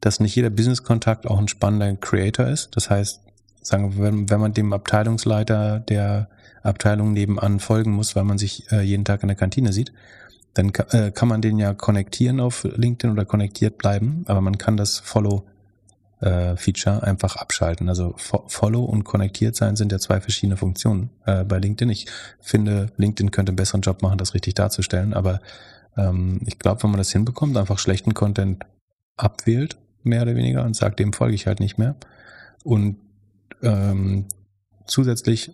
dass 0.00 0.20
nicht 0.20 0.36
jeder 0.36 0.50
Business-Kontakt 0.50 1.26
auch 1.26 1.38
ein 1.38 1.48
spannender 1.48 1.94
Creator 1.96 2.46
ist. 2.46 2.76
Das 2.76 2.90
heißt, 2.90 3.20
sagen 3.62 3.96
wir, 3.96 4.04
wenn, 4.04 4.30
wenn 4.30 4.40
man 4.40 4.52
dem 4.52 4.72
Abteilungsleiter 4.72 5.80
der 5.80 6.28
Abteilung 6.62 7.12
nebenan 7.12 7.60
folgen 7.60 7.92
muss, 7.92 8.14
weil 8.16 8.24
man 8.24 8.38
sich 8.38 8.70
äh, 8.70 8.82
jeden 8.82 9.04
Tag 9.04 9.22
in 9.22 9.28
der 9.28 9.36
Kantine 9.36 9.72
sieht, 9.72 9.92
dann 10.54 10.72
äh, 10.90 11.10
kann 11.12 11.28
man 11.28 11.42
den 11.42 11.58
ja 11.58 11.74
konnektieren 11.74 12.40
auf 12.40 12.64
LinkedIn 12.64 13.12
oder 13.12 13.24
konnektiert 13.24 13.78
bleiben, 13.78 14.24
aber 14.26 14.40
man 14.40 14.58
kann 14.58 14.76
das 14.76 14.98
Follow 14.98 15.44
äh, 16.20 16.56
Feature 16.56 17.02
einfach 17.02 17.36
abschalten. 17.36 17.88
Also 17.88 18.14
Fo 18.16 18.44
Follow 18.48 18.82
und 18.82 19.04
konnektiert 19.04 19.56
sein 19.56 19.76
sind 19.76 19.92
ja 19.92 19.98
zwei 19.98 20.20
verschiedene 20.20 20.56
Funktionen 20.56 21.10
äh, 21.26 21.44
bei 21.44 21.58
LinkedIn. 21.58 21.90
Ich 21.90 22.06
finde, 22.40 22.90
LinkedIn 22.96 23.30
könnte 23.30 23.50
einen 23.50 23.56
besseren 23.56 23.82
Job 23.82 24.02
machen, 24.02 24.18
das 24.18 24.34
richtig 24.34 24.54
darzustellen, 24.54 25.14
aber 25.14 25.40
ähm, 25.98 26.40
ich 26.46 26.58
glaube, 26.58 26.82
wenn 26.82 26.90
man 26.90 26.98
das 26.98 27.12
hinbekommt, 27.12 27.56
einfach 27.56 27.78
schlechten 27.78 28.14
Content 28.14 28.64
abwählt, 29.16 29.76
mehr 30.02 30.22
oder 30.22 30.36
weniger, 30.36 30.64
und 30.64 30.76
sagt, 30.76 31.00
dem 31.00 31.12
folge 31.12 31.34
ich 31.34 31.46
halt 31.46 31.60
nicht 31.60 31.76
mehr. 31.76 31.96
Und 32.64 32.96
ähm, 33.62 34.26
zusätzlich 34.86 35.52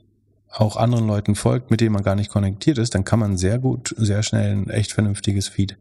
auch 0.50 0.76
anderen 0.76 1.06
Leuten 1.06 1.34
folgt, 1.34 1.70
mit 1.70 1.80
denen 1.80 1.94
man 1.94 2.04
gar 2.04 2.14
nicht 2.14 2.30
konnektiert 2.30 2.78
ist, 2.78 2.94
dann 2.94 3.04
kann 3.04 3.18
man 3.18 3.36
sehr 3.36 3.58
gut, 3.58 3.94
sehr 3.98 4.22
schnell 4.22 4.52
ein 4.52 4.70
echt 4.70 4.92
vernünftiges 4.92 5.48
Feed 5.48 5.76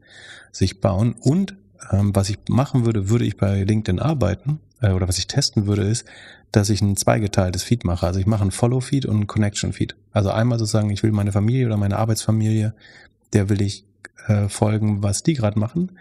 sich 0.52 0.82
bauen. 0.82 1.16
Und 1.20 1.56
ähm, 1.92 2.16
was 2.16 2.30
ich 2.30 2.40
machen 2.50 2.86
würde, 2.86 3.10
würde 3.10 3.26
ich 3.26 3.38
bei 3.38 3.64
LinkedIn 3.64 4.00
arbeiten, 4.00 4.60
äh, 4.82 4.92
oder 4.92 5.08
was 5.08 5.18
ich 5.18 5.28
testen 5.28 5.68
würde, 5.68 5.84
ist, 5.84 6.06
dass 6.52 6.70
ich 6.70 6.82
ein 6.82 6.96
zweigeteiltes 6.96 7.64
Feed 7.64 7.84
mache. 7.84 8.06
Also 8.06 8.20
ich 8.20 8.28
mache 8.28 8.44
ein 8.44 8.52
Follow-Feed 8.52 9.06
und 9.06 9.22
ein 9.22 9.28
Connection-Feed. 9.28 9.96
Also 10.12 10.30
einmal 10.30 10.60
sozusagen, 10.60 10.90
ich 10.90 11.04
will 11.04 11.12
meine 11.12 11.32
Familie 11.32 11.66
oder 11.66 11.78
meine 11.78 11.98
Arbeitsfamilie, 11.98 12.74
der 13.34 13.50
will 13.50 13.62
ich 13.62 13.86
äh, 14.28 14.48
folgen, 14.50 15.04
was 15.04 15.24
die 15.24 15.34
gerade 15.34 15.60
machen. 15.60 15.98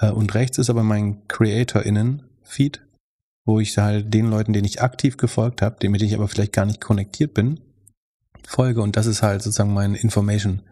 Äh, 0.00 0.10
und 0.10 0.34
rechts 0.34 0.58
ist 0.58 0.70
aber 0.70 0.82
mein 0.82 1.26
CreatorInnen-Feed, 1.28 2.82
wo 3.44 3.60
ich 3.60 3.76
halt 3.78 4.12
den 4.12 4.30
Leuten, 4.30 4.52
denen 4.52 4.66
ich 4.66 4.82
aktiv 4.82 5.16
gefolgt 5.16 5.62
habe, 5.62 5.76
mit 5.88 6.00
denen 6.00 6.10
ich 6.10 6.14
aber 6.14 6.28
vielleicht 6.28 6.52
gar 6.52 6.66
nicht 6.66 6.80
konnektiert 6.80 7.34
bin, 7.34 7.60
folge 8.46 8.80
und 8.80 8.96
das 8.96 9.06
ist 9.06 9.22
halt 9.22 9.42
sozusagen 9.42 9.74
mein 9.74 9.94
Information 9.94 10.62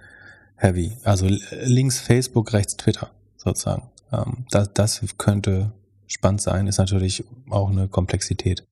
Heavy. 0.56 0.96
Also 1.02 1.28
links 1.64 1.98
Facebook, 1.98 2.52
rechts 2.52 2.76
Twitter 2.76 3.10
sozusagen. 3.36 3.90
Ähm, 4.12 4.46
das, 4.50 4.72
das 4.72 5.02
könnte 5.18 5.72
spannend 6.06 6.40
sein, 6.40 6.66
ist 6.66 6.78
natürlich 6.78 7.24
auch 7.50 7.70
eine 7.70 7.88
Komplexität 7.88 8.64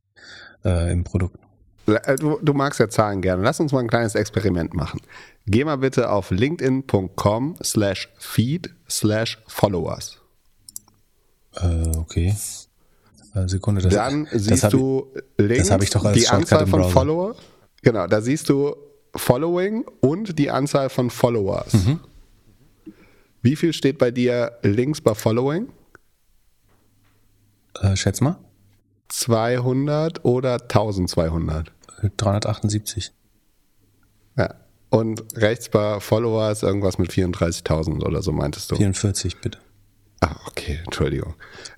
äh, 0.65 0.93
im 0.93 1.05
Produkt. 1.05 1.39
Äh, 1.87 2.17
du, 2.17 2.39
du, 2.41 2.53
magst 2.53 2.81
ja 2.81 2.89
Zahlen 2.89 3.23
gerne. 3.23 3.43
Lass 3.43 3.61
uns 3.61 3.73
mal 3.73 3.81
ein 3.81 3.89
kleines 3.89 4.15
Experiment 4.15 4.75
machen. 4.75 5.01
Geh 5.47 5.65
mal 5.65 5.77
bitte 5.77 6.11
auf 6.11 6.31
linkedin.com 6.31 7.57
slash 7.63 8.09
feed 8.19 8.75
slash 8.89 9.43
followers. 9.47 10.19
Äh, 11.57 11.97
okay. 11.97 12.35
Äh, 13.35 13.49
Sekunde. 13.49 13.83
Das, 13.83 13.95
Dann 13.95 14.29
siehst 14.31 14.73
du 14.73 15.13
links 15.39 15.69
die 16.15 16.29
Anzahl 16.29 16.67
von 16.67 16.85
Follower. 16.85 17.35
Genau, 17.83 18.07
da 18.07 18.21
siehst 18.21 18.49
du 18.49 18.77
Following 19.15 19.85
und 20.01 20.39
die 20.39 20.51
Anzahl 20.51 20.89
von 20.89 21.11
Followers. 21.11 21.73
Mhm. 21.73 22.01
Wie 23.43 23.57
viel 23.57 23.73
steht 23.73 23.99
bei 23.99 24.11
dir 24.11 24.53
links 24.63 25.01
bei 25.01 25.15
Following? 25.15 25.69
Äh, 27.81 27.97
schätz 27.97 28.21
mal. 28.21 28.39
200 29.13 30.25
oder 30.25 30.55
1200? 30.63 31.71
378. 32.17 33.13
Ja. 34.37 34.55
Und 34.91 35.23
rechts 35.37 35.69
bei 35.69 36.01
Followers 36.01 36.63
irgendwas 36.63 36.99
mit 36.99 37.11
34.000 37.11 38.05
oder 38.05 38.23
so 38.23 38.33
meintest 38.33 38.71
du? 38.71 38.77
44, 38.77 39.41
bitte. 39.41 39.59
Ah, 40.21 40.37
okay, 40.47 40.81
Entschuldigung. 40.85 41.35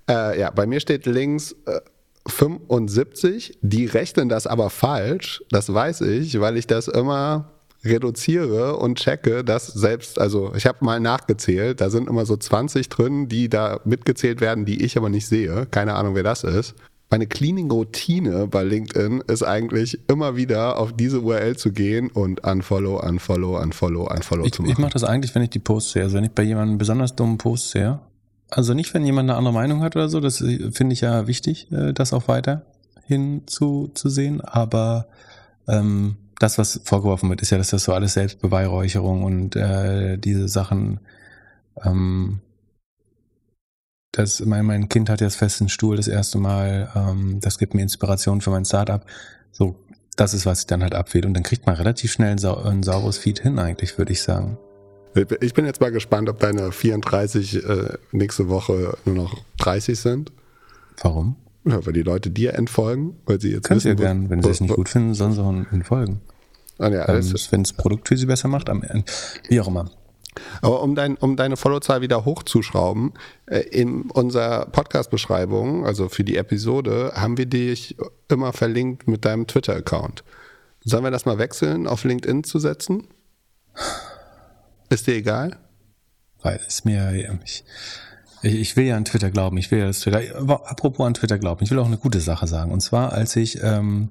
Äh, 0.08 0.38
ja, 0.38 0.50
bei 0.50 0.66
mir 0.66 0.80
steht 0.80 1.06
links 1.06 1.52
äh, 1.66 1.80
75, 2.26 3.58
die 3.62 3.86
rechnen 3.86 4.28
das 4.28 4.46
aber 4.46 4.70
falsch, 4.70 5.42
das 5.50 5.72
weiß 5.72 6.02
ich, 6.02 6.40
weil 6.40 6.56
ich 6.56 6.66
das 6.66 6.88
immer 6.88 7.50
reduziere 7.84 8.76
und 8.76 8.98
checke, 8.98 9.44
dass 9.44 9.66
selbst, 9.66 10.18
also 10.18 10.54
ich 10.54 10.66
habe 10.66 10.84
mal 10.84 11.00
nachgezählt, 11.00 11.80
da 11.80 11.90
sind 11.90 12.08
immer 12.08 12.24
so 12.24 12.36
20 12.36 12.88
drin, 12.88 13.28
die 13.28 13.48
da 13.48 13.80
mitgezählt 13.84 14.40
werden, 14.40 14.64
die 14.64 14.82
ich 14.84 14.96
aber 14.96 15.10
nicht 15.10 15.26
sehe. 15.26 15.66
Keine 15.66 15.94
Ahnung, 15.94 16.14
wer 16.14 16.22
das 16.22 16.44
ist. 16.44 16.74
Meine 17.10 17.26
Cleaning-Routine 17.26 18.48
bei 18.48 18.64
LinkedIn 18.64 19.22
ist 19.28 19.42
eigentlich 19.42 20.00
immer 20.08 20.36
wieder 20.36 20.78
auf 20.78 20.92
diese 20.92 21.20
URL 21.20 21.56
zu 21.56 21.70
gehen 21.70 22.10
und 22.10 22.42
unfollow, 22.44 22.98
unfollow, 23.00 23.60
unfollow, 23.60 24.08
unfollow 24.10 24.44
ich, 24.44 24.52
zu 24.52 24.62
machen. 24.62 24.72
Ich 24.72 24.78
mache 24.78 24.92
das 24.92 25.04
eigentlich, 25.04 25.34
wenn 25.34 25.42
ich 25.42 25.50
die 25.50 25.58
Posts 25.60 25.92
sehe. 25.92 26.02
Also 26.02 26.16
wenn 26.16 26.24
ich 26.24 26.32
bei 26.32 26.42
jemandem 26.42 26.78
besonders 26.78 27.14
dummen 27.14 27.38
Post 27.38 27.70
sehe, 27.70 28.00
Also 28.50 28.74
nicht, 28.74 28.92
wenn 28.94 29.04
jemand 29.04 29.30
eine 29.30 29.38
andere 29.38 29.54
Meinung 29.54 29.82
hat 29.82 29.94
oder 29.96 30.08
so, 30.08 30.20
das 30.20 30.40
äh, 30.40 30.70
finde 30.72 30.94
ich 30.94 31.02
ja 31.02 31.26
wichtig, 31.26 31.70
äh, 31.70 31.92
das 31.92 32.12
auch 32.12 32.26
weiterhin 32.26 33.42
zu, 33.46 33.90
zu 33.94 34.08
sehen, 34.08 34.40
aber 34.40 35.06
ähm, 35.68 36.16
das, 36.38 36.58
was 36.58 36.80
vorgeworfen 36.84 37.28
wird, 37.30 37.42
ist 37.42 37.50
ja, 37.50 37.58
dass 37.58 37.70
das 37.70 37.84
so 37.84 37.92
alles 37.92 38.14
Selbstbeweihräucherung 38.14 39.22
und 39.22 39.56
äh, 39.56 40.18
diese 40.18 40.48
Sachen, 40.48 41.00
ähm, 41.84 42.40
das, 44.16 44.40
mein, 44.40 44.64
mein 44.64 44.88
Kind 44.88 45.10
hat 45.10 45.20
jetzt 45.20 45.36
festen 45.36 45.68
Stuhl 45.68 45.96
das 45.96 46.08
erste 46.08 46.38
Mal, 46.38 46.88
ähm, 46.94 47.40
das 47.40 47.58
gibt 47.58 47.74
mir 47.74 47.82
Inspiration 47.82 48.40
für 48.40 48.50
mein 48.50 48.64
Startup. 48.64 49.04
So, 49.50 49.76
das 50.16 50.34
ist, 50.34 50.46
was 50.46 50.58
sich 50.58 50.66
dann 50.66 50.82
halt 50.82 50.94
abfehlt. 50.94 51.26
Und 51.26 51.34
dann 51.34 51.42
kriegt 51.42 51.66
man 51.66 51.74
relativ 51.74 52.12
schnell 52.12 52.32
ein, 52.32 52.38
sau 52.38 52.56
ein 52.56 52.82
sauberes 52.82 53.18
Feed 53.18 53.40
hin, 53.40 53.58
eigentlich, 53.58 53.98
würde 53.98 54.12
ich 54.12 54.22
sagen. 54.22 54.56
Ich 55.40 55.54
bin 55.54 55.64
jetzt 55.64 55.80
mal 55.80 55.92
gespannt, 55.92 56.28
ob 56.28 56.40
deine 56.40 56.72
34 56.72 57.64
äh, 57.64 57.88
nächste 58.12 58.48
Woche 58.48 58.96
nur 59.04 59.14
noch 59.14 59.44
30 59.58 59.98
sind. 59.98 60.32
Warum? 61.02 61.36
Ja, 61.64 61.84
weil 61.84 61.92
die 61.92 62.02
Leute 62.02 62.30
dir 62.30 62.54
entfolgen, 62.54 63.16
weil 63.26 63.40
sie 63.40 63.52
jetzt 63.52 63.64
Können 63.64 63.78
wissen, 63.78 63.96
sie 63.96 64.02
ja 64.02 64.08
gern, 64.08 64.30
wenn 64.30 64.42
sie 64.42 64.50
es 64.50 64.60
nicht 64.60 64.74
gut 64.74 64.88
finden, 64.88 65.14
sollen 65.14 65.32
sie 65.32 65.74
entfolgen. 65.74 66.20
Ah, 66.78 66.88
ja, 66.88 67.08
ähm, 67.08 67.32
wenn 67.50 67.62
das 67.62 67.72
Produkt 67.72 68.08
für 68.08 68.16
sie 68.16 68.26
besser 68.26 68.48
macht, 68.48 68.68
am 68.68 68.82
Ende, 68.82 69.04
wie 69.48 69.60
auch 69.60 69.68
immer. 69.68 69.90
Aber 70.62 70.82
um, 70.82 70.94
dein, 70.94 71.16
um 71.16 71.36
deine 71.36 71.56
Followzahl 71.56 72.00
wieder 72.00 72.24
hochzuschrauben, 72.24 73.12
äh, 73.46 73.60
in 73.60 74.10
unserer 74.10 74.66
Podcast-Beschreibung, 74.66 75.86
also 75.86 76.08
für 76.08 76.24
die 76.24 76.36
Episode, 76.36 77.12
haben 77.14 77.38
wir 77.38 77.46
dich 77.46 77.96
immer 78.28 78.52
verlinkt 78.52 79.06
mit 79.08 79.24
deinem 79.24 79.46
Twitter-Account. 79.46 80.24
Sollen 80.84 81.04
wir 81.04 81.10
das 81.10 81.24
mal 81.24 81.38
wechseln, 81.38 81.86
auf 81.86 82.04
LinkedIn 82.04 82.44
zu 82.44 82.58
setzen? 82.58 83.08
Ist 84.90 85.06
dir 85.06 85.14
egal? 85.14 85.56
Weil 86.42 86.60
es 86.66 86.84
mir, 86.84 87.38
ich, 87.42 87.64
ich 88.42 88.76
will 88.76 88.84
ja 88.84 88.96
an 88.96 89.06
Twitter 89.06 89.30
glauben, 89.30 89.56
ich 89.56 89.70
will 89.70 89.78
ja 89.78 89.86
das 89.86 90.00
Twitter, 90.00 90.20
apropos 90.38 91.06
an 91.06 91.14
Twitter 91.14 91.38
glauben, 91.38 91.64
ich 91.64 91.70
will 91.70 91.78
auch 91.78 91.86
eine 91.86 91.96
gute 91.96 92.20
Sache 92.20 92.46
sagen. 92.46 92.70
Und 92.70 92.80
zwar, 92.80 93.12
als 93.12 93.34
ich, 93.36 93.62
ähm, 93.62 94.10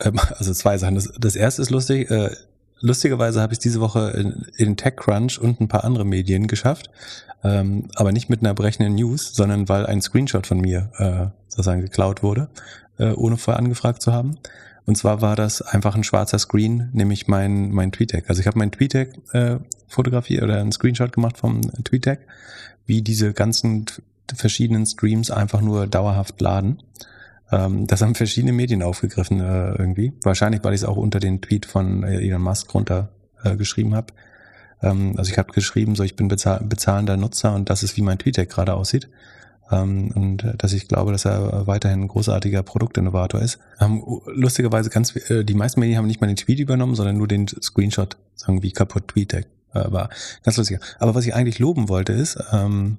ähm, 0.00 0.18
also 0.36 0.52
zwei 0.52 0.78
Sachen. 0.78 0.94
Das, 0.94 1.10
das 1.18 1.36
erste 1.36 1.62
ist 1.62 1.70
lustig, 1.70 2.10
äh, 2.10 2.34
lustigerweise 2.82 3.40
habe 3.40 3.54
ich 3.54 3.58
diese 3.58 3.80
Woche 3.80 4.10
in, 4.10 4.46
in 4.56 4.76
TechCrunch 4.76 5.38
und 5.40 5.60
ein 5.60 5.68
paar 5.68 5.84
andere 5.84 6.04
Medien 6.04 6.46
geschafft, 6.46 6.90
ähm, 7.42 7.88
aber 7.94 8.12
nicht 8.12 8.28
mit 8.28 8.40
einer 8.40 8.54
brechenden 8.54 8.96
News, 8.96 9.34
sondern 9.34 9.68
weil 9.68 9.86
ein 9.86 10.02
Screenshot 10.02 10.46
von 10.46 10.60
mir 10.60 10.90
äh, 10.98 11.26
sozusagen 11.48 11.80
geklaut 11.80 12.22
wurde, 12.22 12.48
äh, 12.98 13.12
ohne 13.12 13.36
vorher 13.38 13.58
angefragt 13.58 14.02
zu 14.02 14.12
haben. 14.12 14.36
Und 14.84 14.96
zwar 14.96 15.22
war 15.22 15.36
das 15.36 15.62
einfach 15.62 15.94
ein 15.94 16.04
schwarzer 16.04 16.38
Screen, 16.38 16.90
nämlich 16.92 17.28
mein, 17.28 17.70
mein 17.70 17.92
TweetDeck. 17.92 18.28
Also 18.28 18.40
ich 18.40 18.46
habe 18.46 18.58
mein 18.58 18.72
TweetDeck 18.72 19.14
äh, 19.32 19.58
fotografiert 19.86 20.42
oder 20.42 20.60
einen 20.60 20.72
Screenshot 20.72 21.12
gemacht 21.12 21.38
vom 21.38 21.60
TweetDeck, 21.84 22.26
wie 22.84 23.02
diese 23.02 23.32
ganzen 23.32 23.86
verschiedenen 24.34 24.86
Streams 24.86 25.30
einfach 25.30 25.60
nur 25.60 25.86
dauerhaft 25.86 26.40
laden. 26.40 26.82
Ähm, 27.52 27.86
das 27.86 28.00
haben 28.00 28.14
verschiedene 28.14 28.52
Medien 28.52 28.82
aufgegriffen 28.82 29.40
äh, 29.40 29.72
irgendwie. 29.72 30.12
Wahrscheinlich, 30.22 30.64
weil 30.64 30.74
ich 30.74 30.80
es 30.80 30.88
auch 30.88 30.96
unter 30.96 31.20
den 31.20 31.40
Tweet 31.40 31.66
von 31.66 32.02
äh, 32.02 32.16
Elon 32.16 32.42
Musk 32.42 32.74
runter 32.74 33.10
äh, 33.44 33.56
geschrieben 33.56 33.94
habe. 33.94 34.08
Ähm, 34.82 35.14
also 35.16 35.30
ich 35.30 35.38
habe 35.38 35.52
geschrieben, 35.52 35.94
so 35.94 36.02
ich 36.02 36.16
bin 36.16 36.28
bezahl 36.28 36.64
bezahlender 36.64 37.16
Nutzer 37.16 37.54
und 37.54 37.70
das 37.70 37.82
ist, 37.82 37.96
wie 37.96 38.02
mein 38.02 38.18
TweetDeck 38.18 38.48
gerade 38.48 38.74
aussieht. 38.74 39.08
Ähm, 39.70 40.10
und 40.14 40.44
äh, 40.44 40.56
dass 40.56 40.72
ich 40.72 40.88
glaube, 40.88 41.12
dass 41.12 41.26
er 41.26 41.66
weiterhin 41.66 42.02
ein 42.02 42.08
großartiger 42.08 42.62
Produktinnovator 42.62 43.40
ist. 43.40 43.58
Ähm, 43.80 44.02
lustigerweise 44.26 44.90
ganz, 44.90 45.14
äh, 45.30 45.44
die 45.44 45.54
meisten 45.54 45.80
Medien 45.80 45.98
haben 45.98 46.06
nicht 46.06 46.20
mal 46.20 46.26
den 46.26 46.36
Tweet 46.36 46.58
übernommen, 46.58 46.94
sondern 46.94 47.18
nur 47.18 47.28
den 47.28 47.46
Screenshot, 47.48 48.16
sagen 48.34 48.62
wie 48.62 48.72
kaputt 48.72 49.08
TweetDeck. 49.08 49.46
Äh, 49.74 49.92
war 49.92 50.08
ganz 50.42 50.56
lustig. 50.56 50.80
Aber 50.98 51.14
was 51.14 51.26
ich 51.26 51.34
eigentlich 51.34 51.58
loben 51.58 51.88
wollte 51.88 52.12
ist, 52.12 52.38
ähm, 52.52 52.98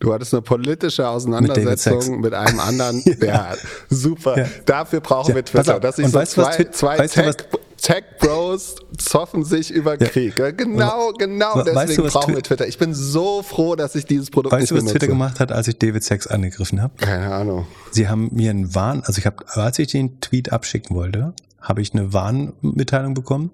Du 0.00 0.12
hattest 0.12 0.34
eine 0.34 0.42
politische 0.42 1.08
Auseinandersetzung 1.08 2.16
mit, 2.16 2.20
mit 2.20 2.34
einem 2.34 2.60
anderen. 2.60 3.02
ja. 3.20 3.26
ja, 3.26 3.54
super. 3.88 4.38
Ja. 4.38 4.46
Dafür 4.66 5.00
brauchen 5.00 5.30
ja. 5.30 5.36
wir 5.36 5.44
Twitter. 5.44 5.80
Dass 5.80 5.96
sich 5.96 6.08
so 6.08 6.14
weißt, 6.14 6.32
zwei, 6.32 6.64
zwei 6.64 7.06
Tech, 7.06 7.36
Tech 7.80 8.04
Bros 8.18 8.76
zoffen 8.96 9.44
sich 9.44 9.70
über 9.70 9.96
Krieg. 9.96 10.36
Genau, 10.56 11.12
genau 11.12 11.56
deswegen 11.56 11.76
weißt 11.76 11.98
du, 11.98 12.02
brauchen 12.04 12.34
wir 12.34 12.42
Twitter. 12.42 12.66
Ich 12.66 12.78
bin 12.78 12.94
so 12.94 13.42
froh, 13.42 13.76
dass 13.76 13.94
ich 13.94 14.06
dieses 14.06 14.30
Produkt 14.30 14.52
weißt 14.52 14.72
nicht 14.72 14.82
du, 14.82 14.84
was. 14.84 14.92
Twitter 14.92 15.06
gemacht 15.06 15.38
hat, 15.38 15.52
als 15.52 15.68
ich 15.68 15.78
David 15.78 16.02
Sachs 16.02 16.26
angegriffen 16.26 16.80
habe? 16.80 16.94
Keine 16.96 17.32
Ahnung. 17.32 17.66
Sie 17.90 18.08
haben 18.08 18.30
mir 18.32 18.50
einen 18.50 18.74
Warn, 18.74 19.02
also 19.04 19.18
ich 19.18 19.26
habe, 19.26 19.44
als 19.48 19.78
ich 19.78 19.88
den 19.88 20.20
Tweet 20.20 20.52
abschicken 20.52 20.96
wollte, 20.96 21.34
habe 21.60 21.82
ich 21.82 21.92
eine 21.92 22.12
Warnmitteilung 22.12 23.14
bekommen. 23.14 23.50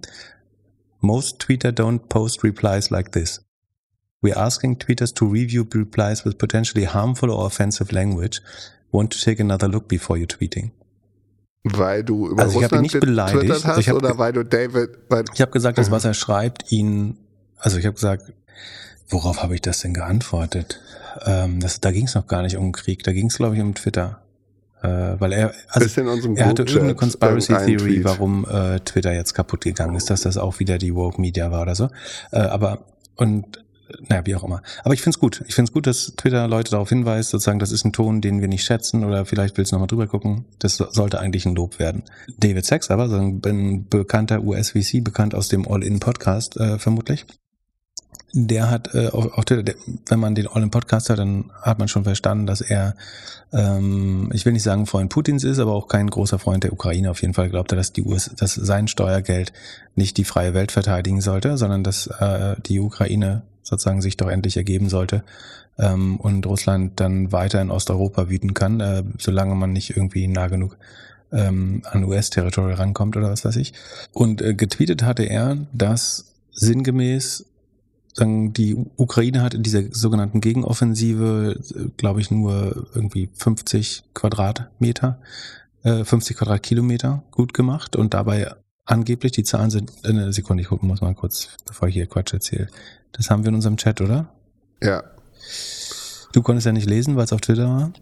Most 1.01 1.41
Twitter 1.41 1.71
don't 1.71 2.01
post 2.09 2.45
replies 2.45 2.91
like 2.91 3.13
this. 3.13 3.43
We're 4.23 4.37
asking 4.37 4.79
tweeters 4.79 5.15
to 5.15 5.27
review 5.27 5.67
replies 5.75 6.25
with 6.25 6.37
potentially 6.37 6.85
harmful 6.85 7.31
or 7.31 7.47
offensive 7.47 7.93
language. 7.93 8.43
Want 8.93 9.13
to 9.13 9.19
take 9.19 9.41
another 9.41 9.69
look 9.69 9.89
before 9.89 10.19
you 10.19 10.27
tweeting. 10.27 10.73
Weil 11.65 12.05
du 12.05 12.29
über 12.29 12.43
also 12.43 12.59
ich 12.59 12.65
habe 12.65 12.77
ihn 12.77 12.83
nicht 12.83 13.01
beleidigt 13.01 13.65
hast 13.65 13.87
hab, 13.87 13.95
oder 13.95 14.19
weil 14.19 14.33
du 14.33 14.45
David. 14.45 14.91
Weil 15.09 15.25
ich 15.33 15.41
habe 15.41 15.51
gesagt, 15.51 15.79
das 15.79 15.91
was 15.91 16.05
er 16.05 16.15
schreibt, 16.23 16.71
ihn. 16.73 17.17
Also 17.57 17.79
ich 17.79 17.87
habe 17.87 17.95
gesagt, 17.95 18.33
worauf 19.09 19.43
habe 19.43 19.55
ich 19.55 19.61
das 19.63 19.81
denn 19.81 19.95
geantwortet? 19.95 20.81
Ähm, 21.25 21.61
das, 21.61 21.81
da 21.81 21.91
ging 21.91 22.07
es 22.07 22.15
noch 22.15 22.27
gar 22.27 22.43
nicht 22.43 22.57
um 22.57 22.73
Krieg, 22.73 23.03
da 23.03 23.13
ging 23.13 23.27
es 23.27 23.37
glaube 23.37 23.57
ich 23.57 23.63
um 23.63 23.75
Twitter. 23.75 24.23
Äh, 24.83 25.21
weil 25.21 25.33
er, 25.33 25.53
also 25.69 26.01
er 26.01 26.47
hatte 26.47 26.63
irgendeine 26.63 26.95
Conspiracy 26.95 27.53
Theory, 27.53 28.03
warum 28.03 28.47
äh, 28.49 28.81
Twitter 28.81 29.13
jetzt 29.13 29.35
kaputt 29.35 29.63
gegangen 29.63 29.95
ist, 29.95 30.09
dass 30.09 30.23
das 30.23 30.39
auch 30.39 30.59
wieder 30.59 30.79
die 30.79 30.95
Woke 30.95 31.21
Media 31.21 31.51
war 31.51 31.63
oder 31.63 31.75
so. 31.75 31.91
Äh, 32.33 32.39
aber 32.39 32.87
und 33.17 33.63
naja, 34.09 34.27
wie 34.27 34.35
auch 34.35 34.45
immer. 34.45 34.63
Aber 34.85 34.95
ich 34.95 35.03
finde 35.03 35.15
es 35.17 35.19
gut. 35.19 35.43
Ich 35.47 35.55
finde 35.55 35.71
es 35.71 35.73
gut, 35.73 35.87
dass 35.87 36.15
Twitter 36.17 36.47
Leute 36.49 36.71
darauf 36.71 36.89
hinweist, 36.89 37.31
sozusagen, 37.31 37.59
das 37.59 37.73
ist 37.73 37.85
ein 37.85 37.93
Ton, 37.93 38.21
den 38.21 38.41
wir 38.41 38.49
nicht 38.49 38.65
schätzen 38.65 39.05
oder 39.05 39.25
vielleicht 39.25 39.57
willst 39.59 39.73
du 39.73 39.77
nochmal 39.77 39.89
drüber 39.89 40.07
gucken. 40.07 40.45
Das 40.59 40.77
sollte 40.77 41.21
eigentlich 41.21 41.47
ein 41.47 41.55
Lob 41.55 41.79
werden. 41.79 42.03
David 42.39 42.65
Sachs 42.65 42.91
aber, 42.91 43.09
so 43.09 43.17
ein 43.17 43.87
bekannter 43.89 44.43
US-VC, 44.43 45.03
bekannt 45.03 45.35
aus 45.35 45.49
dem 45.49 45.67
All-In-Podcast 45.67 46.57
äh, 46.57 46.79
vermutlich, 46.79 47.27
der 48.33 48.71
hat 48.71 48.95
äh, 48.95 49.09
auf, 49.09 49.33
auf 49.37 49.45
Twitter, 49.45 49.63
der, 49.63 49.75
wenn 50.07 50.21
man 50.21 50.35
den 50.35 50.47
All-In-Podcast 50.47 51.11
hat, 51.11 51.19
dann 51.19 51.51
hat 51.61 51.79
man 51.79 51.89
schon 51.89 52.05
verstanden, 52.05 52.47
dass 52.47 52.61
er, 52.61 52.95
ähm, 53.53 54.31
ich 54.33 54.45
will 54.45 54.53
nicht 54.53 54.63
sagen 54.63 54.87
Freund 54.87 55.11
Putins 55.11 55.45
ist, 55.45 55.59
aber 55.59 55.73
auch 55.73 55.89
kein 55.89 56.09
großer 56.09 56.39
Freund 56.39 56.65
der 56.65 56.73
Ukraine. 56.73 57.11
Auf 57.11 57.23
jeden 57.23 57.35
Fall 57.35 57.51
glaubt 57.51 57.73
er, 57.73 57.77
dass 57.77 57.93
die 57.93 58.03
US, 58.03 58.31
dass 58.37 58.55
sein 58.55 58.89
Steuergeld 58.89 59.53
nicht 59.95 60.17
die 60.17 60.25
freie 60.25 60.55
Welt 60.55 60.73
verteidigen 60.73 61.21
sollte, 61.21 61.57
sondern 61.57 61.83
dass 61.83 62.07
äh, 62.07 62.57
die 62.67 62.81
Ukraine 62.81 63.43
sozusagen 63.63 64.03
sich 64.03 64.17
doch 64.17 64.29
endlich 64.29 64.57
ergeben 64.57 64.89
sollte 64.89 65.23
ähm, 65.79 66.17
und 66.19 66.47
Russland 66.47 67.01
dann 67.01 67.33
weiter 67.33 67.61
in 67.61 67.71
Osteuropa 67.71 68.29
wüten 68.29 68.55
kann, 68.55 68.81
äh, 68.81 69.05
solange 69.19 69.55
man 69.55 69.73
nicht 69.73 69.97
irgendwie 69.97 70.27
nah 70.27 70.49
genug 70.49 70.77
ähm, 71.33 71.83
an 71.85 72.05
US-Territorium 72.05 72.75
rankommt 72.75 73.17
oder 73.17 73.31
was 73.31 73.45
weiß 73.45 73.57
ich. 73.57 73.73
Und 74.13 74.43
äh, 74.43 74.55
getweetet 74.55 75.03
hatte 75.03 75.25
er, 75.25 75.57
dass 75.73 76.35
sinngemäß 76.53 77.47
sagen, 78.15 78.53
die 78.53 78.77
Ukraine 78.97 79.43
hat 79.43 79.55
in 79.55 79.63
dieser 79.63 79.83
sogenannten 79.93 80.41
Gegenoffensive, 80.41 81.61
glaube 81.97 82.21
ich, 82.21 82.31
nur 82.31 82.89
irgendwie 82.95 83.31
50 83.35 84.05
Quadratmeter, 84.15 85.21
äh, 85.83 86.05
50 86.05 86.37
Quadratkilometer 86.37 87.23
gut 87.31 87.55
gemacht 87.55 87.97
und 87.97 88.15
dabei 88.15 88.53
angeblich, 88.85 89.33
die 89.33 89.45
Zahlen 89.45 89.71
sind, 89.71 89.93
eine 90.05 90.33
Sekunde, 90.33 90.63
ich 90.63 90.69
gucke 90.69 90.85
muss 90.85 91.01
mal 91.01 91.15
kurz, 91.15 91.49
bevor 91.67 91.89
ich 91.89 91.95
hier 91.95 92.07
Quatsch 92.07 92.33
erzähle. 92.33 92.69
Das 93.13 93.31
haben 93.31 93.43
wir 93.43 93.49
in 93.49 93.55
unserem 93.55 93.77
Chat, 93.77 94.01
oder? 94.01 94.33
Ja. 94.83 95.03
Du 96.33 96.43
konntest 96.43 96.67
ja 96.67 96.73
nicht 96.73 96.89
lesen, 96.89 97.17
weil 97.17 97.25
es 97.25 97.33
auf 97.33 97.41
Twitter 97.41 97.69
war? 97.69 97.93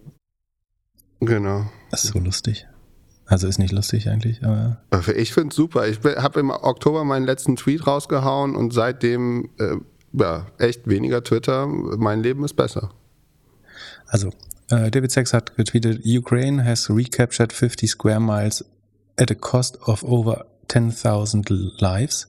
Genau. 1.20 1.70
Das 1.90 2.04
ist 2.04 2.12
so 2.12 2.18
lustig. 2.18 2.66
Also 3.26 3.46
ist 3.46 3.58
nicht 3.58 3.72
lustig 3.72 4.08
eigentlich, 4.08 4.42
aber. 4.42 4.78
Ich 5.16 5.34
finde 5.34 5.50
es 5.50 5.56
super. 5.56 5.86
Ich 5.86 5.98
habe 6.02 6.40
im 6.40 6.50
Oktober 6.50 7.04
meinen 7.04 7.26
letzten 7.26 7.56
Tweet 7.56 7.86
rausgehauen 7.86 8.56
und 8.56 8.72
seitdem 8.72 9.50
äh, 9.58 9.76
ja, 10.12 10.46
echt 10.58 10.88
weniger 10.88 11.22
Twitter. 11.22 11.66
Mein 11.66 12.22
Leben 12.22 12.44
ist 12.44 12.54
besser. 12.54 12.90
Also, 14.06 14.30
äh, 14.70 14.90
David 14.90 15.12
Sachs 15.12 15.32
hat 15.32 15.56
getweetet, 15.56 16.02
Ukraine 16.04 16.64
has 16.64 16.88
recaptured 16.88 17.52
50 17.52 17.90
square 17.90 18.20
miles 18.20 18.64
at 19.18 19.30
a 19.30 19.34
cost 19.34 19.78
of 19.82 20.02
over 20.04 20.46
10,000 20.68 21.50
lives. 21.80 22.28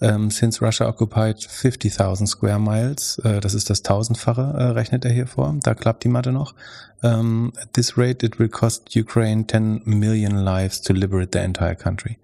Um, 0.00 0.30
since 0.30 0.60
Russia 0.62 0.86
occupied 0.86 1.42
50,000 1.42 2.28
square 2.28 2.60
miles, 2.60 3.18
äh, 3.24 3.40
das 3.40 3.54
ist 3.54 3.68
das 3.68 3.82
tausendfache, 3.82 4.42
äh, 4.42 4.62
rechnet 4.70 5.04
er 5.04 5.10
hier 5.10 5.26
vor, 5.26 5.56
da 5.62 5.74
klappt 5.74 6.04
die 6.04 6.08
Mathe 6.08 6.30
noch. 6.30 6.54
Um, 7.02 7.52
at 7.60 7.72
this 7.72 7.98
rate 7.98 8.24
it 8.24 8.38
will 8.38 8.48
cost 8.48 8.94
Ukraine 8.94 9.44
10 9.44 9.82
million 9.86 10.36
lives 10.36 10.82
to 10.82 10.92
liberate 10.92 11.30
the 11.32 11.44
entire 11.44 11.74
country. 11.74 12.16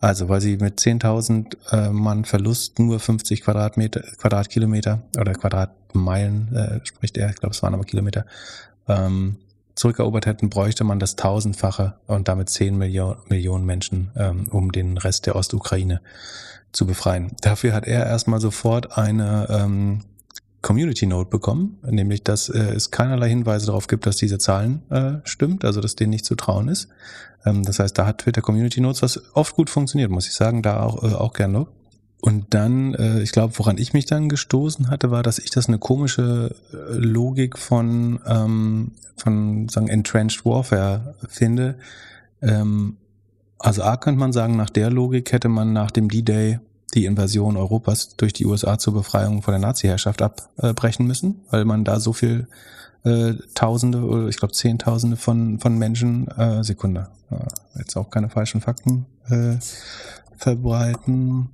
Also, 0.00 0.28
weil 0.28 0.40
sie 0.40 0.56
mit 0.56 0.80
10.000 0.80 1.56
äh, 1.70 1.90
Mann 1.90 2.24
Verlust 2.26 2.78
nur 2.78 3.00
50 3.00 3.42
Quadratmeter, 3.42 4.02
Quadratkilometer 4.18 5.00
oder 5.18 5.32
Quadratmeilen, 5.32 6.54
äh, 6.54 6.80
spricht 6.84 7.16
er, 7.16 7.30
ich 7.30 7.36
glaube, 7.36 7.54
es 7.54 7.62
waren 7.62 7.72
aber 7.72 7.84
Kilometer, 7.84 8.26
ähm, 8.88 9.36
zurückerobert 9.76 10.26
hätten, 10.26 10.50
bräuchte 10.50 10.84
man 10.84 10.98
das 10.98 11.16
tausendfache 11.16 11.94
und 12.06 12.28
damit 12.28 12.50
10 12.50 12.76
Millionen, 12.76 13.20
Millionen 13.28 13.64
Menschen, 13.64 14.10
ähm, 14.16 14.46
um 14.50 14.72
den 14.72 14.98
Rest 14.98 15.26
der 15.26 15.36
Ostukraine 15.36 16.00
zu 16.72 16.86
befreien. 16.86 17.32
Dafür 17.40 17.74
hat 17.74 17.86
er 17.86 18.06
erstmal 18.06 18.40
sofort 18.40 18.96
eine, 18.96 19.46
ähm, 19.50 20.00
Community 20.62 21.06
Note 21.06 21.28
bekommen, 21.28 21.78
nämlich 21.82 22.22
dass 22.22 22.48
äh, 22.48 22.58
es 22.58 22.90
keinerlei 22.90 23.28
Hinweise 23.28 23.66
darauf 23.66 23.88
gibt, 23.88 24.06
dass 24.06 24.16
diese 24.16 24.38
Zahlen 24.38 24.82
äh, 24.90 25.14
stimmt, 25.24 25.64
also 25.64 25.80
dass 25.80 25.96
denen 25.96 26.10
nicht 26.10 26.24
zu 26.24 26.36
trauen 26.36 26.68
ist. 26.68 26.88
Ähm, 27.44 27.64
das 27.64 27.80
heißt, 27.80 27.98
da 27.98 28.06
hat 28.06 28.18
Twitter 28.18 28.40
Community 28.40 28.80
Notes, 28.80 29.02
was 29.02 29.20
oft 29.34 29.56
gut 29.56 29.68
funktioniert, 29.68 30.10
muss 30.10 30.26
ich 30.28 30.34
sagen, 30.34 30.62
da 30.62 30.80
auch, 30.80 31.02
äh, 31.02 31.14
auch 31.14 31.32
gerne. 31.32 31.66
Und 32.20 32.54
dann, 32.54 32.94
äh, 32.94 33.20
ich 33.20 33.32
glaube, 33.32 33.58
woran 33.58 33.76
ich 33.76 33.92
mich 33.92 34.06
dann 34.06 34.28
gestoßen 34.28 34.88
hatte, 34.88 35.10
war, 35.10 35.24
dass 35.24 35.40
ich 35.40 35.50
das 35.50 35.66
eine 35.66 35.78
komische 35.78 36.54
äh, 36.72 36.94
Logik 36.94 37.58
von, 37.58 38.20
ähm, 38.24 38.92
von 39.16 39.68
sagen, 39.68 39.88
Entrenched 39.88 40.44
Warfare 40.44 41.16
finde. 41.28 41.76
Ähm, 42.40 42.96
also 43.62 43.82
A 43.82 43.96
könnte 43.96 44.18
man 44.18 44.32
sagen, 44.32 44.56
nach 44.56 44.70
der 44.70 44.90
Logik 44.90 45.32
hätte 45.32 45.48
man 45.48 45.72
nach 45.72 45.90
dem 45.90 46.08
D-Day 46.08 46.58
die 46.94 47.06
Invasion 47.06 47.56
Europas 47.56 48.16
durch 48.16 48.32
die 48.32 48.44
USA 48.44 48.78
zur 48.78 48.94
Befreiung 48.94 49.42
von 49.42 49.52
der 49.52 49.60
Nazi-Herrschaft 49.60 50.20
abbrechen 50.20 51.06
müssen, 51.06 51.40
weil 51.50 51.64
man 51.64 51.84
da 51.84 52.00
so 52.00 52.12
viel 52.12 52.48
äh, 53.04 53.34
Tausende 53.54 54.02
oder 54.02 54.28
ich 54.28 54.36
glaube 54.36 54.52
Zehntausende 54.52 55.16
von, 55.16 55.58
von 55.58 55.78
Menschen, 55.78 56.28
äh, 56.28 56.62
Sekunde, 56.62 57.08
äh, 57.30 57.36
jetzt 57.78 57.96
auch 57.96 58.10
keine 58.10 58.28
falschen 58.28 58.60
Fakten 58.60 59.06
äh, 59.28 59.56
verbreiten. 60.36 61.50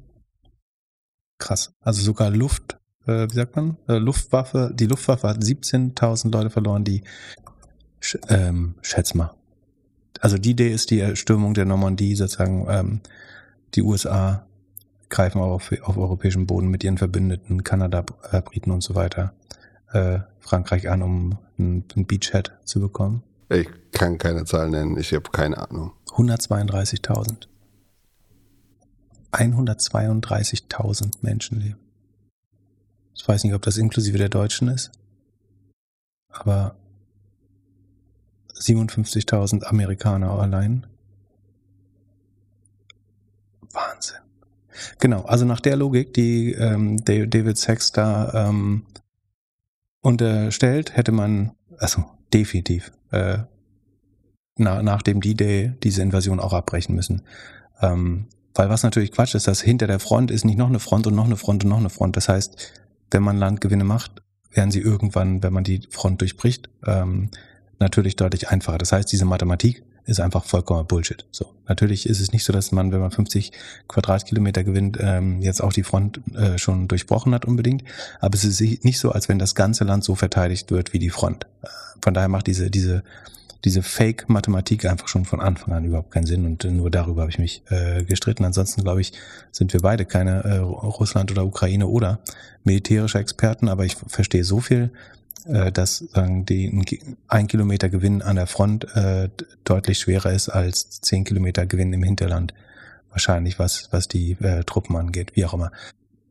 Krass. 1.38 1.72
Also 1.80 2.02
sogar 2.02 2.30
Luft, 2.30 2.78
äh, 3.06 3.28
wie 3.30 3.34
sagt 3.34 3.54
man? 3.54 3.76
Äh, 3.86 3.98
Luftwaffe, 3.98 4.72
die 4.74 4.86
Luftwaffe 4.86 5.28
hat 5.28 5.38
17.000 5.38 6.32
Leute 6.32 6.50
verloren, 6.50 6.84
die, 6.84 7.02
sch, 8.00 8.18
ähm, 8.28 8.74
schätz 8.82 9.14
mal. 9.14 9.37
Also 10.20 10.38
die 10.38 10.50
Idee 10.50 10.70
ist 10.70 10.90
die 10.90 11.00
Erstürmung 11.00 11.54
der 11.54 11.64
Normandie, 11.64 12.14
sozusagen, 12.14 12.66
ähm, 12.68 13.00
die 13.74 13.82
USA 13.82 14.46
greifen 15.08 15.40
auch 15.40 15.52
auf, 15.52 15.72
auf 15.82 15.96
europäischem 15.96 16.46
Boden 16.46 16.68
mit 16.68 16.84
ihren 16.84 16.98
Verbündeten, 16.98 17.64
Kanada, 17.64 18.04
äh, 18.30 18.42
Briten 18.42 18.70
und 18.70 18.82
so 18.82 18.94
weiter, 18.94 19.32
äh, 19.92 20.20
Frankreich 20.40 20.88
an, 20.88 21.02
um 21.02 21.38
einen, 21.58 21.84
einen 21.94 22.06
Beachhead 22.06 22.52
zu 22.64 22.80
bekommen. 22.80 23.22
Ich 23.48 23.68
kann 23.92 24.18
keine 24.18 24.44
Zahl 24.44 24.68
nennen, 24.68 24.98
ich 24.98 25.12
habe 25.12 25.30
keine 25.30 25.58
Ahnung. 25.58 25.92
132.000. 26.08 27.48
132.000 29.32 31.12
Menschen 31.22 31.60
leben. 31.60 31.78
Ich 33.14 33.26
weiß 33.26 33.44
nicht, 33.44 33.54
ob 33.54 33.62
das 33.62 33.76
inklusive 33.76 34.16
der 34.16 34.28
Deutschen 34.28 34.68
ist, 34.68 34.92
aber 36.28 36.76
57.000 38.58 39.64
Amerikaner 39.64 40.30
allein. 40.30 40.86
Wahnsinn. 43.72 44.18
Genau, 45.00 45.22
also 45.22 45.44
nach 45.44 45.60
der 45.60 45.76
Logik, 45.76 46.14
die 46.14 46.52
ähm, 46.52 47.04
David 47.04 47.58
Sachs 47.58 47.92
da 47.92 48.48
ähm, 48.48 48.86
unterstellt, 50.00 50.96
hätte 50.96 51.12
man, 51.12 51.52
also 51.78 52.04
definitiv, 52.32 52.92
äh, 53.10 53.38
na, 54.56 54.82
nach 54.82 55.02
dem 55.02 55.20
D-Day 55.20 55.74
diese 55.82 56.02
Invasion 56.02 56.40
auch 56.40 56.52
abbrechen 56.52 56.94
müssen. 56.94 57.22
Ähm, 57.80 58.26
weil 58.54 58.68
was 58.68 58.82
natürlich 58.82 59.12
Quatsch 59.12 59.34
ist, 59.34 59.46
dass 59.46 59.60
hinter 59.60 59.86
der 59.86 60.00
Front 60.00 60.30
ist 60.30 60.44
nicht 60.44 60.58
noch 60.58 60.68
eine 60.68 60.80
Front 60.80 61.06
und 61.06 61.14
noch 61.14 61.26
eine 61.26 61.36
Front 61.36 61.64
und 61.64 61.70
noch 61.70 61.78
eine 61.78 61.90
Front. 61.90 62.16
Das 62.16 62.28
heißt, 62.28 62.72
wenn 63.10 63.22
man 63.22 63.36
Landgewinne 63.36 63.84
macht, 63.84 64.22
werden 64.50 64.70
sie 64.70 64.80
irgendwann, 64.80 65.42
wenn 65.42 65.52
man 65.52 65.64
die 65.64 65.86
Front 65.90 66.20
durchbricht, 66.20 66.68
ähm, 66.84 67.30
natürlich 67.78 68.16
deutlich 68.16 68.48
einfacher. 68.48 68.78
Das 68.78 68.92
heißt, 68.92 69.10
diese 69.10 69.24
Mathematik 69.24 69.82
ist 70.04 70.20
einfach 70.20 70.44
vollkommen 70.44 70.86
Bullshit. 70.86 71.26
So, 71.30 71.52
natürlich 71.66 72.08
ist 72.08 72.20
es 72.20 72.32
nicht 72.32 72.44
so, 72.44 72.52
dass 72.52 72.72
man, 72.72 72.92
wenn 72.92 73.00
man 73.00 73.10
50 73.10 73.52
Quadratkilometer 73.88 74.64
gewinnt, 74.64 74.96
ähm, 75.00 75.42
jetzt 75.42 75.62
auch 75.62 75.72
die 75.72 75.82
Front 75.82 76.20
äh, 76.34 76.56
schon 76.56 76.88
durchbrochen 76.88 77.34
hat 77.34 77.44
unbedingt. 77.44 77.84
Aber 78.20 78.34
es 78.34 78.44
ist 78.44 78.60
nicht 78.84 78.98
so, 78.98 79.12
als 79.12 79.28
wenn 79.28 79.38
das 79.38 79.54
ganze 79.54 79.84
Land 79.84 80.04
so 80.04 80.14
verteidigt 80.14 80.70
wird 80.70 80.92
wie 80.94 80.98
die 80.98 81.10
Front. 81.10 81.46
Äh, 81.62 81.68
von 82.00 82.14
daher 82.14 82.28
macht 82.28 82.46
diese 82.46 82.70
diese 82.70 83.02
diese 83.64 83.82
Fake-Mathematik 83.82 84.84
einfach 84.84 85.08
schon 85.08 85.24
von 85.24 85.40
Anfang 85.40 85.74
an 85.74 85.84
überhaupt 85.84 86.12
keinen 86.12 86.26
Sinn 86.26 86.46
und 86.46 86.64
nur 86.64 86.90
darüber 86.90 87.22
habe 87.22 87.30
ich 87.32 87.38
mich 87.38 87.62
äh, 87.70 88.04
gestritten. 88.04 88.44
Ansonsten 88.44 88.82
glaube 88.82 89.00
ich, 89.00 89.12
sind 89.50 89.72
wir 89.72 89.80
beide 89.80 90.04
keine 90.04 90.44
äh, 90.44 90.58
Russland 90.58 91.30
oder 91.32 91.44
Ukraine 91.44 91.88
oder 91.88 92.20
militärische 92.62 93.18
Experten, 93.18 93.68
aber 93.68 93.84
ich 93.84 93.96
verstehe 93.96 94.44
so 94.44 94.60
viel 94.60 94.90
äh, 95.46 95.72
dass 95.72 95.98
sagen, 95.98 96.44
die, 96.44 97.06
ein 97.28 97.46
Kilometer 97.46 97.88
Gewinn 97.88 98.22
an 98.22 98.36
der 98.36 98.46
Front 98.46 98.84
äh, 98.94 99.28
deutlich 99.64 99.98
schwerer 99.98 100.32
ist 100.32 100.48
als 100.48 101.00
zehn 101.00 101.24
Kilometer 101.24 101.66
Gewinn 101.66 101.92
im 101.92 102.02
Hinterland. 102.02 102.54
Wahrscheinlich, 103.10 103.58
was, 103.58 103.88
was 103.90 104.08
die 104.08 104.32
äh, 104.40 104.64
Truppen 104.64 104.96
angeht, 104.96 105.32
wie 105.34 105.44
auch 105.44 105.54
immer. 105.54 105.72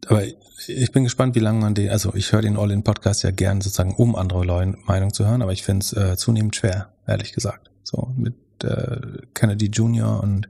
Aber 0.08 0.24
ich 0.68 0.92
bin 0.92 1.04
gespannt, 1.04 1.36
wie 1.36 1.40
lange 1.40 1.60
man 1.60 1.76
den, 1.76 1.90
also 1.90 2.14
ich 2.14 2.32
höre 2.32 2.42
den 2.42 2.58
All-In-Podcast 2.58 3.24
ja 3.24 3.32
gern 3.32 3.62
sozusagen, 3.62 3.96
um 3.96 4.16
andere 4.16 4.46
Leute 4.46 4.78
Meinung 4.86 5.14
zu 5.14 5.26
hören, 5.26 5.42
aber 5.42 5.52
ich 5.52 5.64
finde 5.64 5.84
es 5.84 5.94
äh, 5.94 6.16
zunehmend 6.18 6.56
schwer, 6.56 6.94
ehrlich 7.06 7.34
gesagt. 7.34 7.72
So 7.84 8.14
mit 8.16 8.36
äh, 8.64 9.00
Kennedy 9.34 9.68
Jr. 9.68 10.22
und 10.22 10.48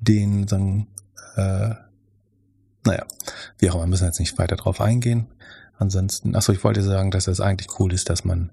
den 0.00 0.48
sagen, 0.48 0.88
äh, 1.36 1.74
naja, 2.86 3.06
wie 3.58 3.70
auch 3.70 3.76
immer, 3.76 3.86
müssen 3.86 4.06
jetzt 4.06 4.20
nicht 4.20 4.38
weiter 4.38 4.56
drauf 4.56 4.80
eingehen. 4.80 5.26
Ansonsten, 5.76 6.34
achso, 6.36 6.52
ich 6.52 6.64
wollte 6.64 6.82
sagen, 6.82 7.10
dass 7.10 7.26
es 7.26 7.40
eigentlich 7.40 7.78
cool 7.78 7.92
ist, 7.92 8.10
dass 8.10 8.24
man 8.24 8.52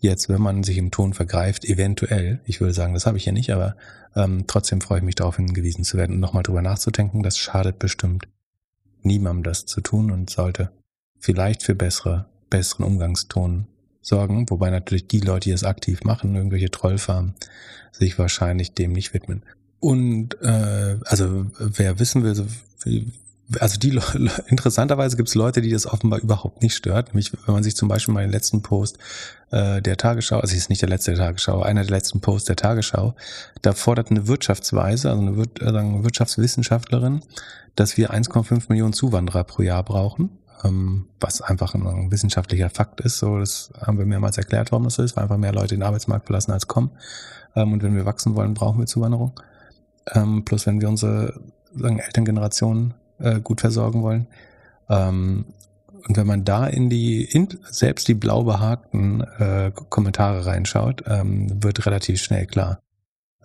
jetzt, 0.00 0.28
wenn 0.28 0.40
man 0.40 0.62
sich 0.62 0.78
im 0.78 0.90
Ton 0.90 1.12
vergreift, 1.12 1.64
eventuell, 1.64 2.40
ich 2.44 2.60
würde 2.60 2.72
sagen, 2.72 2.94
das 2.94 3.06
habe 3.06 3.18
ich 3.18 3.26
ja 3.26 3.32
nicht, 3.32 3.52
aber 3.52 3.76
ähm, 4.16 4.44
trotzdem 4.46 4.80
freue 4.80 4.98
ich 4.98 5.04
mich 5.04 5.14
darauf 5.14 5.36
hingewiesen 5.36 5.84
zu 5.84 5.96
werden 5.96 6.14
und 6.14 6.20
nochmal 6.20 6.42
drüber 6.42 6.62
nachzudenken. 6.62 7.22
Das 7.22 7.38
schadet 7.38 7.78
bestimmt 7.78 8.26
niemandem, 9.02 9.44
das 9.44 9.66
zu 9.66 9.80
tun 9.80 10.10
und 10.10 10.30
sollte 10.30 10.70
vielleicht 11.18 11.62
für 11.62 11.74
bessere, 11.74 12.26
besseren 12.48 12.86
Umgangston 12.86 13.66
sorgen, 14.00 14.48
wobei 14.48 14.70
natürlich 14.70 15.06
die 15.06 15.20
Leute, 15.20 15.50
die 15.50 15.54
es 15.54 15.64
aktiv 15.64 16.02
machen, 16.04 16.34
irgendwelche 16.34 16.70
Trollfarmen, 16.70 17.34
sich 17.92 18.18
wahrscheinlich 18.18 18.72
dem 18.72 18.92
nicht 18.92 19.12
widmen. 19.12 19.44
Und 19.78 20.40
äh, 20.42 20.98
also 21.04 21.46
wer 21.58 21.98
wissen 21.98 22.22
will, 22.22 22.46
also 23.58 23.78
die 23.78 23.98
interessanterweise 24.48 25.16
gibt 25.16 25.28
es 25.28 25.34
Leute, 25.34 25.60
die 25.60 25.70
das 25.70 25.86
offenbar 25.86 26.20
überhaupt 26.20 26.62
nicht 26.62 26.74
stört. 26.74 27.08
Nämlich, 27.08 27.32
wenn 27.32 27.54
man 27.54 27.62
sich 27.62 27.74
zum 27.74 27.88
Beispiel 27.88 28.14
mal 28.14 28.22
den 28.22 28.30
letzten 28.30 28.62
Post 28.62 28.98
äh, 29.50 29.82
der 29.82 29.96
Tagesschau, 29.96 30.38
also 30.38 30.54
ist 30.54 30.68
nicht 30.68 30.82
der 30.82 30.88
letzte 30.88 31.12
der 31.12 31.20
Tagesschau, 31.20 31.62
einer 31.62 31.82
der 31.82 31.90
letzten 31.90 32.20
Posts 32.20 32.46
der 32.46 32.56
Tagesschau, 32.56 33.14
da 33.62 33.72
fordert 33.72 34.10
eine 34.10 34.28
Wirtschaftsweise, 34.28 35.10
also 35.10 35.22
eine, 35.22 35.36
Wir 35.36 35.46
also 35.60 35.76
eine 35.78 36.04
Wirtschaftswissenschaftlerin, 36.04 37.22
dass 37.74 37.96
wir 37.96 38.12
1,5 38.12 38.66
Millionen 38.68 38.92
Zuwanderer 38.92 39.44
pro 39.44 39.62
Jahr 39.62 39.82
brauchen, 39.82 40.30
ähm, 40.64 41.06
was 41.18 41.40
einfach 41.40 41.74
ein 41.74 42.10
wissenschaftlicher 42.12 42.70
Fakt 42.70 43.00
ist. 43.00 43.18
So, 43.18 43.38
das 43.38 43.72
haben 43.80 43.98
wir 43.98 44.06
mehrmals 44.06 44.38
erklärt, 44.38 44.70
warum 44.70 44.84
das 44.84 44.94
so 44.94 45.02
ist, 45.02 45.16
weil 45.16 45.24
einfach 45.24 45.38
mehr 45.38 45.52
Leute 45.52 45.74
den 45.74 45.82
Arbeitsmarkt 45.82 46.26
verlassen 46.26 46.52
als 46.52 46.68
kommen. 46.68 46.90
Ähm, 47.56 47.72
und 47.72 47.82
wenn 47.82 47.96
wir 47.96 48.04
wachsen 48.04 48.36
wollen, 48.36 48.54
brauchen 48.54 48.78
wir 48.78 48.86
Zuwanderung. 48.86 49.32
Ähm, 50.12 50.44
plus 50.44 50.66
wenn 50.66 50.80
wir 50.80 50.88
unsere 50.88 51.40
sagen, 51.74 51.98
Elterngenerationen 51.98 52.94
äh, 53.20 53.40
gut 53.40 53.60
versorgen 53.60 54.02
wollen. 54.02 54.26
Ähm, 54.88 55.46
und 56.08 56.16
wenn 56.16 56.26
man 56.26 56.44
da 56.44 56.66
in 56.66 56.88
die, 56.88 57.24
in, 57.24 57.48
selbst 57.70 58.08
die 58.08 58.14
blau 58.14 58.44
behaarten 58.44 59.20
äh, 59.20 59.70
Kommentare 59.88 60.46
reinschaut, 60.46 61.04
ähm, 61.06 61.62
wird 61.62 61.84
relativ 61.86 62.22
schnell 62.22 62.46
klar, 62.46 62.80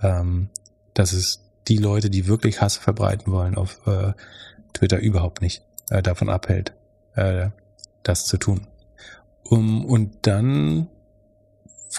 ähm, 0.02 0.50
dass 0.94 1.14
es 1.14 1.42
die 1.68 1.78
Leute, 1.78 2.10
die 2.10 2.28
wirklich 2.28 2.62
Hass 2.62 2.78
verbreiten 2.78 3.32
wollen 3.32 3.56
auf 3.56 3.86
äh, 3.88 4.14
Twitter 4.74 5.00
überhaupt 5.00 5.42
nicht 5.42 5.64
äh, 5.90 6.02
davon 6.02 6.30
abhält, 6.30 6.74
äh, 7.16 7.50
das 8.04 8.26
zu 8.26 8.38
tun. 8.38 8.68
Um, 9.44 9.86
und 9.86 10.26
dann 10.26 10.88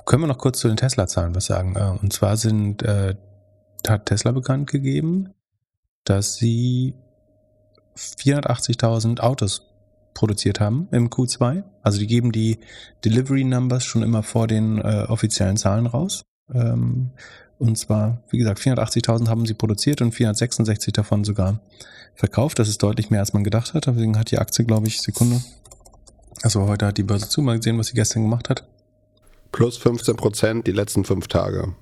können 0.04 0.22
wir 0.22 0.26
noch 0.28 0.38
kurz 0.38 0.58
zu 0.58 0.68
den 0.68 0.76
Tesla-Zahlen 0.76 1.34
was 1.34 1.46
sagen. 1.46 1.76
Äh, 1.76 2.02
und 2.02 2.12
zwar 2.12 2.36
sind, 2.36 2.82
äh, 2.82 3.14
hat 3.86 4.06
Tesla 4.06 4.32
bekannt 4.32 4.70
gegeben, 4.70 5.32
dass 6.04 6.34
sie 6.36 6.94
480.000 7.96 9.20
Autos 9.20 9.62
produziert 10.14 10.60
haben 10.60 10.88
im 10.92 11.10
Q2. 11.10 11.62
Also 11.82 11.98
die 11.98 12.06
geben 12.06 12.32
die 12.32 12.58
Delivery 13.04 13.44
Numbers 13.44 13.84
schon 13.84 14.02
immer 14.02 14.22
vor 14.22 14.46
den 14.46 14.78
äh, 14.78 15.04
offiziellen 15.08 15.56
Zahlen 15.56 15.86
raus. 15.86 16.22
Ähm, 16.52 17.10
und 17.58 17.78
zwar, 17.78 18.22
wie 18.30 18.38
gesagt, 18.38 18.60
480.000 18.60 19.28
haben 19.28 19.46
sie 19.46 19.54
produziert 19.54 20.02
und 20.02 20.12
466 20.12 20.92
davon 20.92 21.24
sogar 21.24 21.60
verkauft. 22.14 22.58
Das 22.58 22.68
ist 22.68 22.82
deutlich 22.82 23.10
mehr, 23.10 23.20
als 23.20 23.32
man 23.32 23.44
gedacht 23.44 23.74
hat. 23.74 23.86
Deswegen 23.86 24.18
hat 24.18 24.30
die 24.30 24.38
Aktie, 24.38 24.64
glaube 24.64 24.88
ich, 24.88 25.00
Sekunde. 25.00 25.42
Also 26.42 26.66
heute 26.66 26.86
hat 26.86 26.98
die 26.98 27.02
Börse 27.02 27.28
zu 27.28 27.40
mal 27.40 27.56
gesehen, 27.56 27.78
was 27.78 27.88
sie 27.88 27.94
gestern 27.94 28.22
gemacht 28.22 28.50
hat. 28.50 28.66
Plus 29.52 29.78
15 29.78 30.16
Prozent 30.16 30.66
die 30.66 30.72
letzten 30.72 31.04
fünf 31.04 31.28
Tage. 31.28 31.74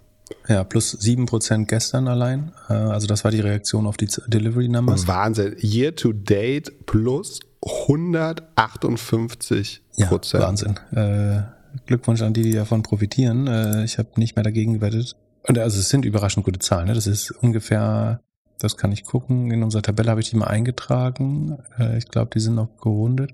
Ja, 0.49 0.65
plus 0.65 0.93
sieben 0.93 1.27
Prozent 1.27 1.69
gestern 1.69 2.09
allein. 2.09 2.53
Äh, 2.69 2.73
also 2.75 3.07
das 3.07 3.25
war 3.25 3.31
die 3.31 3.41
Reaktion 3.41 3.87
auf 3.87 3.97
die 3.97 4.09
Delivery 4.27 4.69
Numbers. 4.69 5.07
Wahnsinn. 5.07 5.57
Year 5.61 5.95
to 5.95 6.13
date 6.13 6.87
plus 6.87 7.41
158 7.63 9.83
Prozent. 10.09 10.43
Ja, 10.43 10.49
Wahnsinn. 10.49 10.81
Äh, 10.93 11.43
Glückwunsch 11.87 12.23
an 12.23 12.33
die, 12.33 12.43
die 12.43 12.53
davon 12.53 12.83
profitieren. 12.83 13.47
Äh, 13.47 13.85
ich 13.85 13.99
habe 13.99 14.09
nicht 14.17 14.37
mehr 14.37 14.45
dagegen 14.45 14.75
gewettet. 14.75 15.17
Und 15.47 15.59
also 15.59 15.79
es 15.79 15.89
sind 15.89 16.05
überraschend 16.05 16.45
gute 16.45 16.59
Zahlen. 16.59 16.89
Ne? 16.89 16.95
Das 16.95 17.07
ist 17.07 17.31
ungefähr, 17.31 18.21
das 18.59 18.77
kann 18.77 18.93
ich 18.93 19.05
gucken. 19.05 19.51
In 19.51 19.63
unserer 19.63 19.83
Tabelle 19.83 20.11
habe 20.11 20.21
ich 20.21 20.31
die 20.31 20.37
mal 20.37 20.49
eingetragen. 20.49 21.59
Äh, 21.79 21.99
ich 21.99 22.09
glaube, 22.09 22.31
die 22.35 22.41
sind 22.41 22.55
noch 22.55 22.69
gerundet. 22.81 23.33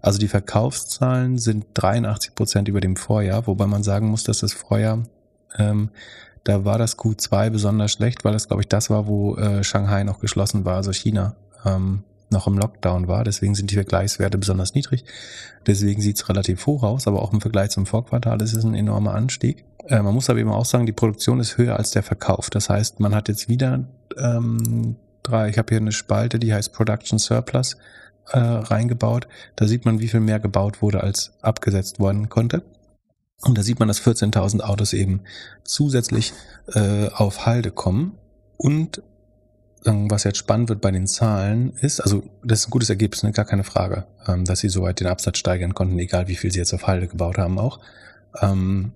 Also 0.00 0.18
die 0.18 0.28
Verkaufszahlen 0.28 1.36
sind 1.36 1.66
83 1.74 2.34
Prozent 2.34 2.68
über 2.68 2.80
dem 2.80 2.96
Vorjahr, 2.96 3.46
wobei 3.46 3.66
man 3.66 3.82
sagen 3.82 4.08
muss, 4.08 4.24
dass 4.24 4.38
das 4.38 4.54
Vorjahr, 4.54 5.02
ähm, 5.58 5.90
da 6.44 6.64
war 6.64 6.78
das 6.78 6.98
Q2 6.98 7.50
besonders 7.50 7.92
schlecht, 7.92 8.24
weil 8.24 8.32
das, 8.32 8.48
glaube 8.48 8.62
ich, 8.62 8.68
das 8.68 8.90
war, 8.90 9.06
wo 9.06 9.36
äh, 9.36 9.62
Shanghai 9.62 10.04
noch 10.04 10.20
geschlossen 10.20 10.64
war, 10.64 10.76
also 10.76 10.92
China 10.92 11.36
ähm, 11.64 12.04
noch 12.30 12.46
im 12.46 12.56
Lockdown 12.56 13.08
war. 13.08 13.24
Deswegen 13.24 13.54
sind 13.54 13.70
die 13.70 13.74
Vergleichswerte 13.74 14.38
besonders 14.38 14.74
niedrig. 14.74 15.04
Deswegen 15.66 16.00
sieht 16.00 16.16
es 16.16 16.28
relativ 16.28 16.66
hoch 16.66 16.82
aus, 16.82 17.06
aber 17.06 17.22
auch 17.22 17.32
im 17.32 17.40
Vergleich 17.40 17.70
zum 17.70 17.86
Vorquartal 17.86 18.40
ist 18.40 18.54
es 18.54 18.64
ein 18.64 18.74
enormer 18.74 19.14
Anstieg. 19.14 19.64
Äh, 19.88 20.02
man 20.02 20.14
muss 20.14 20.30
aber 20.30 20.38
eben 20.38 20.52
auch 20.52 20.64
sagen, 20.64 20.86
die 20.86 20.92
Produktion 20.92 21.40
ist 21.40 21.58
höher 21.58 21.76
als 21.76 21.90
der 21.90 22.02
Verkauf. 22.02 22.50
Das 22.50 22.70
heißt, 22.70 23.00
man 23.00 23.14
hat 23.14 23.28
jetzt 23.28 23.48
wieder 23.48 23.84
ähm, 24.16 24.96
drei, 25.22 25.48
ich 25.50 25.58
habe 25.58 25.68
hier 25.70 25.80
eine 25.80 25.92
Spalte, 25.92 26.38
die 26.38 26.54
heißt 26.54 26.72
Production 26.72 27.18
Surplus 27.18 27.76
äh, 28.28 28.38
reingebaut. 28.38 29.28
Da 29.56 29.66
sieht 29.66 29.84
man, 29.84 30.00
wie 30.00 30.08
viel 30.08 30.20
mehr 30.20 30.40
gebaut 30.40 30.82
wurde, 30.82 31.02
als 31.02 31.32
abgesetzt 31.42 31.98
worden 31.98 32.28
konnte. 32.28 32.62
Und 33.42 33.56
da 33.56 33.62
sieht 33.62 33.78
man, 33.78 33.88
dass 33.88 34.02
14.000 34.02 34.60
Autos 34.60 34.92
eben 34.92 35.22
zusätzlich 35.64 36.32
äh, 36.74 37.08
auf 37.08 37.46
Halde 37.46 37.70
kommen. 37.70 38.18
Und 38.56 39.02
was 39.84 40.24
jetzt 40.24 40.36
spannend 40.36 40.68
wird 40.68 40.80
bei 40.82 40.90
den 40.90 41.06
Zahlen 41.06 41.72
ist, 41.80 42.00
also 42.00 42.22
das 42.44 42.60
ist 42.60 42.68
ein 42.68 42.70
gutes 42.70 42.90
Ergebnis, 42.90 43.22
ne? 43.22 43.32
gar 43.32 43.46
keine 43.46 43.64
Frage, 43.64 44.04
ähm, 44.26 44.44
dass 44.44 44.60
sie 44.60 44.68
soweit 44.68 45.00
den 45.00 45.06
Absatz 45.06 45.38
steigern 45.38 45.74
konnten, 45.74 45.98
egal 45.98 46.28
wie 46.28 46.36
viel 46.36 46.52
sie 46.52 46.58
jetzt 46.58 46.74
auf 46.74 46.86
Halde 46.86 47.08
gebaut 47.08 47.38
haben 47.38 47.58
auch. 47.58 47.80
Ähm, 48.40 48.92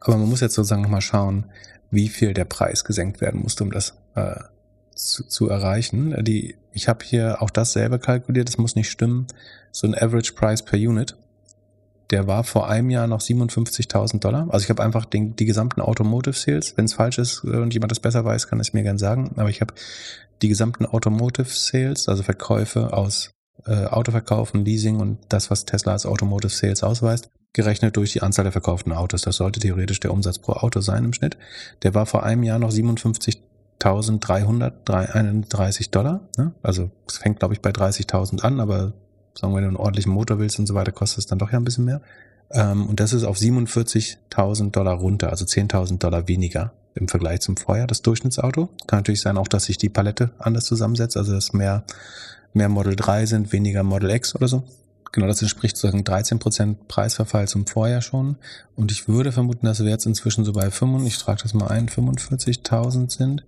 aber 0.00 0.18
man 0.18 0.28
muss 0.28 0.40
jetzt 0.40 0.54
sozusagen 0.54 0.82
nochmal 0.82 1.00
schauen, 1.00 1.46
wie 1.90 2.08
viel 2.08 2.34
der 2.34 2.44
Preis 2.44 2.84
gesenkt 2.84 3.20
werden 3.20 3.40
musste, 3.40 3.64
um 3.64 3.70
das 3.70 3.94
äh, 4.14 4.36
zu, 4.94 5.24
zu 5.24 5.48
erreichen. 5.48 6.14
Die, 6.24 6.56
ich 6.72 6.88
habe 6.88 7.04
hier 7.04 7.42
auch 7.42 7.50
das 7.50 7.72
selber 7.72 7.98
kalkuliert, 7.98 8.48
das 8.48 8.58
muss 8.58 8.76
nicht 8.76 8.90
stimmen. 8.90 9.26
So 9.72 9.86
ein 9.86 9.94
Average 9.94 10.34
Price 10.34 10.62
per 10.62 10.78
Unit, 10.78 11.16
der 12.10 12.26
war 12.26 12.44
vor 12.44 12.68
einem 12.68 12.90
Jahr 12.90 13.06
noch 13.06 13.20
57.000 13.20 14.20
Dollar. 14.20 14.48
Also 14.50 14.64
ich 14.64 14.70
habe 14.70 14.82
einfach 14.82 15.04
den, 15.04 15.36
die 15.36 15.44
gesamten 15.44 15.80
Automotive 15.80 16.34
Sales, 16.34 16.76
wenn 16.76 16.86
es 16.86 16.94
falsch 16.94 17.18
ist 17.18 17.44
und 17.44 17.72
jemand 17.72 17.92
das 17.92 18.00
besser 18.00 18.24
weiß, 18.24 18.48
kann 18.48 18.60
es 18.60 18.72
mir 18.72 18.82
gern 18.82 18.98
sagen. 18.98 19.32
Aber 19.36 19.48
ich 19.48 19.60
habe 19.60 19.74
die 20.42 20.48
gesamten 20.48 20.86
Automotive 20.86 21.48
Sales, 21.48 22.08
also 22.08 22.22
Verkäufe 22.22 22.92
aus 22.92 23.30
äh, 23.66 23.86
Autoverkaufen, 23.86 24.64
Leasing 24.64 25.00
und 25.00 25.18
das, 25.28 25.50
was 25.50 25.66
Tesla 25.66 25.92
als 25.92 26.06
Automotive 26.06 26.52
Sales 26.52 26.82
ausweist, 26.82 27.28
gerechnet 27.52 27.96
durch 27.96 28.12
die 28.12 28.22
Anzahl 28.22 28.44
der 28.44 28.52
verkauften 28.52 28.92
Autos. 28.92 29.22
Das 29.22 29.36
sollte 29.36 29.60
theoretisch 29.60 30.00
der 30.00 30.12
Umsatz 30.12 30.38
pro 30.38 30.52
Auto 30.52 30.80
sein 30.80 31.04
im 31.04 31.12
Schnitt. 31.12 31.36
Der 31.82 31.94
war 31.94 32.06
vor 32.06 32.24
einem 32.24 32.42
Jahr 32.42 32.58
noch 32.58 32.70
57 32.70 33.42
1331 33.82 35.90
Dollar. 35.90 36.28
Ne? 36.36 36.52
Also 36.62 36.90
es 37.08 37.16
fängt, 37.18 37.38
glaube 37.38 37.54
ich, 37.54 37.62
bei 37.62 37.70
30.000 37.70 38.42
an, 38.42 38.60
aber 38.60 38.92
sagen 39.34 39.52
wir, 39.52 39.56
wenn 39.56 39.64
du 39.64 39.68
einen 39.68 39.76
ordentlichen 39.76 40.12
Motor 40.12 40.38
willst 40.38 40.58
und 40.58 40.66
so 40.66 40.74
weiter, 40.74 40.92
kostet 40.92 41.18
es 41.18 41.26
dann 41.26 41.38
doch 41.38 41.52
ja 41.52 41.58
ein 41.58 41.64
bisschen 41.64 41.84
mehr. 41.84 42.00
Ähm, 42.50 42.86
und 42.86 43.00
das 43.00 43.12
ist 43.12 43.24
auf 43.24 43.36
47.000 43.36 44.70
Dollar 44.70 44.94
runter, 44.94 45.30
also 45.30 45.44
10.000 45.44 45.98
Dollar 45.98 46.28
weniger 46.28 46.72
im 46.94 47.08
Vergleich 47.08 47.40
zum 47.40 47.56
Vorjahr, 47.56 47.86
das 47.86 48.02
Durchschnittsauto. 48.02 48.68
Kann 48.86 48.98
natürlich 48.98 49.20
sein 49.20 49.36
auch, 49.36 49.48
dass 49.48 49.64
sich 49.64 49.78
die 49.78 49.88
Palette 49.88 50.32
anders 50.38 50.64
zusammensetzt, 50.64 51.16
also 51.16 51.32
dass 51.32 51.52
mehr, 51.52 51.84
mehr 52.52 52.68
Model 52.68 52.96
3 52.96 53.26
sind, 53.26 53.52
weniger 53.52 53.82
Model 53.82 54.10
X 54.10 54.34
oder 54.34 54.48
so. 54.48 54.64
Genau, 55.12 55.26
das 55.26 55.42
entspricht 55.42 55.76
sozusagen 55.76 56.04
13% 56.04 56.76
Preisverfall 56.86 57.48
zum 57.48 57.66
Vorjahr 57.66 58.02
schon. 58.02 58.36
Und 58.76 58.92
ich 58.92 59.08
würde 59.08 59.32
vermuten, 59.32 59.66
dass 59.66 59.80
wir 59.80 59.90
jetzt 59.90 60.06
inzwischen 60.06 60.44
so 60.44 60.52
bei 60.52 60.70
5, 60.70 61.04
ich 61.04 61.18
trage 61.18 61.42
das 61.42 61.54
mal 61.54 61.68
ein, 61.68 61.88
45.000 61.88 63.10
sind. 63.10 63.44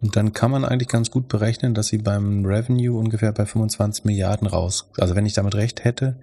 Und 0.00 0.16
dann 0.16 0.32
kann 0.32 0.50
man 0.50 0.64
eigentlich 0.64 0.88
ganz 0.88 1.10
gut 1.10 1.28
berechnen, 1.28 1.74
dass 1.74 1.86
sie 1.86 1.98
beim 1.98 2.44
Revenue 2.44 2.98
ungefähr 2.98 3.32
bei 3.32 3.46
25 3.46 4.04
Milliarden 4.04 4.46
raus. 4.46 4.90
Also 4.98 5.14
wenn 5.14 5.26
ich 5.26 5.32
damit 5.32 5.54
recht 5.54 5.84
hätte, 5.84 6.16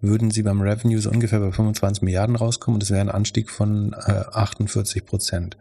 würden 0.00 0.30
sie 0.30 0.42
beim 0.42 0.60
Revenue 0.60 1.00
so 1.00 1.10
ungefähr 1.10 1.40
bei 1.40 1.50
25 1.50 2.02
Milliarden 2.02 2.36
rauskommen 2.36 2.76
und 2.76 2.82
das 2.82 2.90
wäre 2.90 3.00
ein 3.00 3.10
Anstieg 3.10 3.50
von 3.50 3.94
äh, 3.94 4.24
48 4.32 5.06
Prozent. 5.06 5.56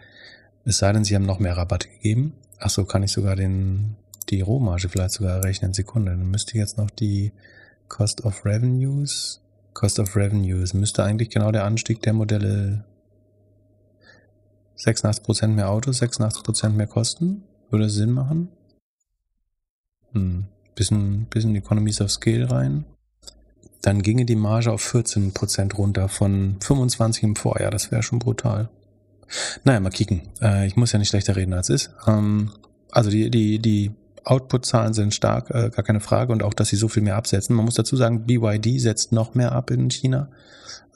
Es 0.65 0.77
sei 0.77 0.91
denn, 0.91 1.03
sie 1.03 1.15
haben 1.15 1.25
noch 1.25 1.39
mehr 1.39 1.57
Rabatte 1.57 1.87
gegeben. 1.89 2.33
Ach 2.59 2.69
so, 2.69 2.85
kann 2.85 3.03
ich 3.03 3.11
sogar 3.11 3.35
den, 3.35 3.95
die 4.29 4.41
Rohmarge 4.41 4.89
vielleicht 4.89 5.11
sogar 5.11 5.43
rechnen. 5.43 5.73
Sekunde. 5.73 6.11
Dann 6.11 6.29
müsste 6.29 6.57
jetzt 6.57 6.77
noch 6.77 6.89
die 6.89 7.31
Cost 7.89 8.23
of 8.23 8.45
Revenues. 8.45 9.41
Cost 9.73 9.99
of 9.99 10.15
Revenues 10.15 10.73
müsste 10.73 11.03
eigentlich 11.03 11.29
genau 11.29 11.51
der 11.51 11.65
Anstieg 11.65 12.01
der 12.01 12.13
Modelle 12.13 12.85
86 14.75 15.23
Prozent 15.23 15.55
mehr 15.55 15.69
Autos, 15.69 15.97
86 15.99 16.43
Prozent 16.43 16.77
mehr 16.77 16.87
Kosten. 16.87 17.43
Würde 17.69 17.85
das 17.85 17.93
Sinn 17.93 18.11
machen? 18.11 18.49
Hm. 20.11 20.45
Bisschen, 20.75 21.25
bisschen 21.25 21.55
Economies 21.55 22.01
of 22.01 22.11
Scale 22.11 22.49
rein. 22.49 22.85
Dann 23.81 24.01
ginge 24.01 24.25
die 24.25 24.35
Marge 24.35 24.71
auf 24.71 24.83
14% 24.83 25.75
runter 25.75 26.07
von 26.07 26.57
25 26.61 27.23
im 27.23 27.35
Vorjahr. 27.35 27.69
Das 27.69 27.91
wäre 27.91 28.01
schon 28.01 28.19
brutal. 28.19 28.69
Naja, 29.63 29.79
mal 29.79 29.89
kicken. 29.89 30.21
Äh, 30.41 30.67
ich 30.67 30.75
muss 30.75 30.91
ja 30.91 30.99
nicht 30.99 31.09
schlechter 31.09 31.35
reden 31.35 31.53
als 31.53 31.69
ist. 31.69 31.91
Ähm, 32.07 32.51
also 32.91 33.09
die, 33.09 33.29
die, 33.29 33.59
die 33.59 33.91
Output-Zahlen 34.23 34.93
sind 34.93 35.13
stark, 35.13 35.49
äh, 35.49 35.69
gar 35.69 35.83
keine 35.83 35.99
Frage. 35.99 36.31
Und 36.31 36.43
auch, 36.43 36.53
dass 36.53 36.69
sie 36.69 36.75
so 36.75 36.87
viel 36.87 37.03
mehr 37.03 37.17
absetzen. 37.17 37.55
Man 37.55 37.65
muss 37.65 37.75
dazu 37.75 37.95
sagen, 37.95 38.25
BYD 38.25 38.79
setzt 38.79 39.11
noch 39.11 39.35
mehr 39.35 39.51
ab 39.51 39.69
in 39.69 39.89
China 39.89 40.29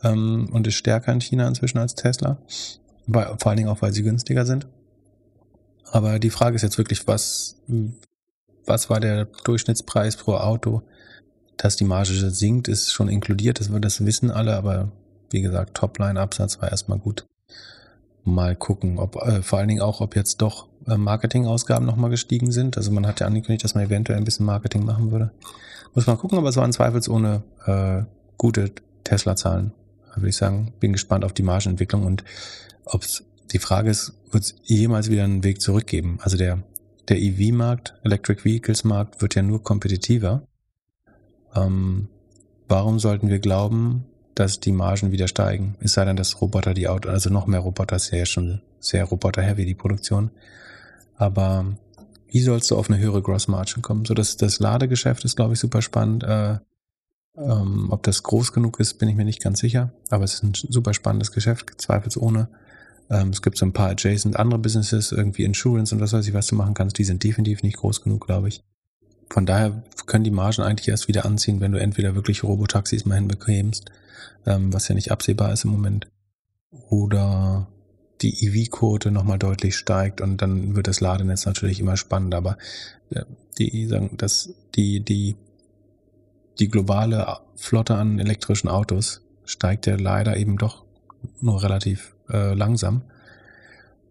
ähm, 0.03 0.49
und 0.51 0.67
ist 0.67 0.75
stärker 0.75 1.11
in 1.11 1.21
China 1.21 1.47
inzwischen 1.47 1.79
als 1.79 1.95
Tesla. 1.95 2.37
Weil, 3.07 3.37
vor 3.39 3.49
allen 3.49 3.57
Dingen 3.57 3.69
auch, 3.69 3.81
weil 3.81 3.93
sie 3.93 4.03
günstiger 4.03 4.45
sind. 4.45 4.67
Aber 5.91 6.19
die 6.19 6.29
Frage 6.29 6.55
ist 6.55 6.61
jetzt 6.61 6.77
wirklich, 6.77 7.07
was, 7.07 7.55
was 8.65 8.89
war 8.89 8.99
der 8.99 9.25
Durchschnittspreis 9.45 10.17
pro 10.17 10.35
Auto? 10.35 10.81
Dass 11.55 11.75
die 11.75 11.85
Marge 11.85 12.29
sinkt, 12.29 12.67
ist 12.67 12.91
schon 12.91 13.07
inkludiert, 13.07 13.59
das, 13.59 13.69
das 13.81 14.05
wissen 14.05 14.29
alle, 14.29 14.55
aber 14.55 14.91
wie 15.31 15.41
gesagt, 15.41 15.75
Topline-Absatz 15.75 16.61
war 16.61 16.69
erstmal 16.69 16.99
gut. 16.99 17.25
Mal 18.23 18.55
gucken, 18.55 18.99
ob 18.99 19.15
äh, 19.15 19.41
vor 19.41 19.59
allen 19.59 19.69
Dingen 19.69 19.81
auch, 19.81 20.01
ob 20.01 20.15
jetzt 20.15 20.41
doch 20.41 20.67
äh, 20.85 20.97
Marketingausgaben 20.97 21.85
nochmal 21.85 22.09
gestiegen 22.09 22.51
sind. 22.51 22.77
Also 22.77 22.91
man 22.91 23.07
hat 23.07 23.21
ja 23.21 23.27
angekündigt, 23.27 23.63
dass 23.63 23.73
man 23.73 23.85
eventuell 23.85 24.17
ein 24.17 24.25
bisschen 24.25 24.45
Marketing 24.45 24.85
machen 24.85 25.11
würde. 25.11 25.31
Muss 25.93 26.07
man 26.07 26.17
gucken, 26.17 26.37
aber 26.37 26.49
es 26.49 26.57
waren 26.57 26.73
zweifelsohne 26.73 27.43
äh, 27.65 28.03
gute 28.37 28.71
Tesla-Zahlen. 29.03 29.71
Würde 30.15 30.29
ich 30.29 30.37
sagen, 30.37 30.73
bin 30.79 30.93
gespannt 30.93 31.23
auf 31.23 31.33
die 31.33 31.43
Margenentwicklung 31.43 32.05
und 32.05 32.23
ob 32.93 33.03
es 33.03 33.23
die 33.51 33.59
Frage 33.59 33.89
ist, 33.89 34.13
wird 34.31 34.43
es 34.43 34.55
jemals 34.63 35.09
wieder 35.09 35.23
einen 35.23 35.43
Weg 35.43 35.61
zurückgeben? 35.61 36.19
Also 36.21 36.37
der, 36.37 36.63
der 37.07 37.19
EV-Markt, 37.19 37.95
Electric 38.03 38.43
Vehicles-Markt 38.43 39.21
wird 39.21 39.35
ja 39.35 39.41
nur 39.41 39.63
kompetitiver. 39.63 40.45
Ähm, 41.55 42.09
warum 42.67 42.99
sollten 42.99 43.29
wir 43.29 43.39
glauben, 43.39 44.05
dass 44.35 44.59
die 44.59 44.71
Margen 44.71 45.11
wieder 45.11 45.27
steigen? 45.27 45.75
Es 45.79 45.93
sei 45.93 46.05
denn, 46.05 46.17
dass 46.17 46.41
Roboter 46.41 46.73
die 46.73 46.87
Auto, 46.87 47.09
also 47.09 47.29
noch 47.29 47.47
mehr 47.47 47.61
Roboter, 47.61 47.95
ist 47.95 48.11
ja 48.11 48.25
schon 48.25 48.61
sehr 48.79 49.05
roboter-heavy, 49.05 49.65
die 49.65 49.75
Produktion. 49.75 50.31
Aber 51.15 51.65
wie 52.29 52.41
sollst 52.41 52.69
du 52.69 52.77
auf 52.77 52.89
eine 52.89 52.99
höhere 52.99 53.21
Gross 53.21 53.47
Margin 53.47 53.81
kommen? 53.81 54.05
So, 54.05 54.13
das, 54.13 54.37
das 54.37 54.59
Ladegeschäft 54.59 55.23
ist, 55.25 55.35
glaube 55.35 55.53
ich, 55.53 55.59
super 55.59 55.81
spannend. 55.81 56.23
Äh, 56.23 56.57
ähm, 57.37 57.87
ob 57.91 58.03
das 58.03 58.23
groß 58.23 58.51
genug 58.51 58.79
ist, 58.79 58.95
bin 58.95 59.09
ich 59.09 59.15
mir 59.15 59.25
nicht 59.25 59.41
ganz 59.41 59.59
sicher. 59.59 59.91
Aber 60.09 60.23
es 60.23 60.35
ist 60.35 60.43
ein 60.43 60.53
super 60.53 60.93
spannendes 60.93 61.31
Geschäft, 61.31 61.71
zweifelsohne. 61.77 62.49
Ähm, 63.09 63.29
es 63.29 63.41
gibt 63.41 63.57
so 63.57 63.65
ein 63.65 63.73
paar 63.73 63.89
adjacent 63.89 64.37
andere 64.37 64.59
Businesses, 64.59 65.11
irgendwie 65.11 65.43
Insurance 65.43 65.93
und 65.93 66.01
was 66.01 66.13
weiß 66.13 66.27
ich, 66.27 66.33
was 66.33 66.47
du 66.47 66.55
machen 66.55 66.73
kannst. 66.73 66.97
Die 66.97 67.03
sind 67.03 67.23
definitiv 67.23 67.63
nicht 67.63 67.77
groß 67.77 68.01
genug, 68.01 68.25
glaube 68.25 68.49
ich. 68.49 68.63
Von 69.29 69.45
daher 69.45 69.83
können 70.05 70.23
die 70.23 70.31
Margen 70.31 70.61
eigentlich 70.61 70.87
erst 70.87 71.07
wieder 71.07 71.25
anziehen, 71.25 71.59
wenn 71.59 71.73
du 71.73 71.79
entweder 71.79 72.15
wirklich 72.15 72.43
Robotaxis 72.43 73.05
mal 73.05 73.15
hinbekämst, 73.15 73.91
ähm, 74.45 74.73
was 74.73 74.87
ja 74.87 74.95
nicht 74.95 75.11
absehbar 75.11 75.51
ist 75.51 75.65
im 75.65 75.71
Moment, 75.71 76.07
oder 76.89 77.67
die 78.21 78.45
EV-Quote 78.45 79.11
nochmal 79.11 79.37
deutlich 79.37 79.75
steigt 79.75 80.21
und 80.21 80.41
dann 80.41 80.75
wird 80.75 80.87
das 80.87 81.01
Ladenetz 81.01 81.45
natürlich 81.45 81.79
immer 81.79 81.97
spannender. 81.97 82.37
Aber 82.37 82.57
äh, 83.11 83.23
die 83.57 83.85
sagen, 83.87 84.17
dass 84.17 84.53
die, 84.75 85.01
die, 85.01 85.35
die 86.59 86.69
globale 86.69 87.37
Flotte 87.55 87.95
an 87.95 88.19
elektrischen 88.19 88.69
Autos 88.69 89.21
steigt 89.45 89.85
ja 89.87 89.95
leider 89.95 90.37
eben 90.37 90.57
doch 90.57 90.85
nur 91.41 91.61
relativ 91.63 92.15
äh, 92.29 92.53
langsam. 92.53 93.03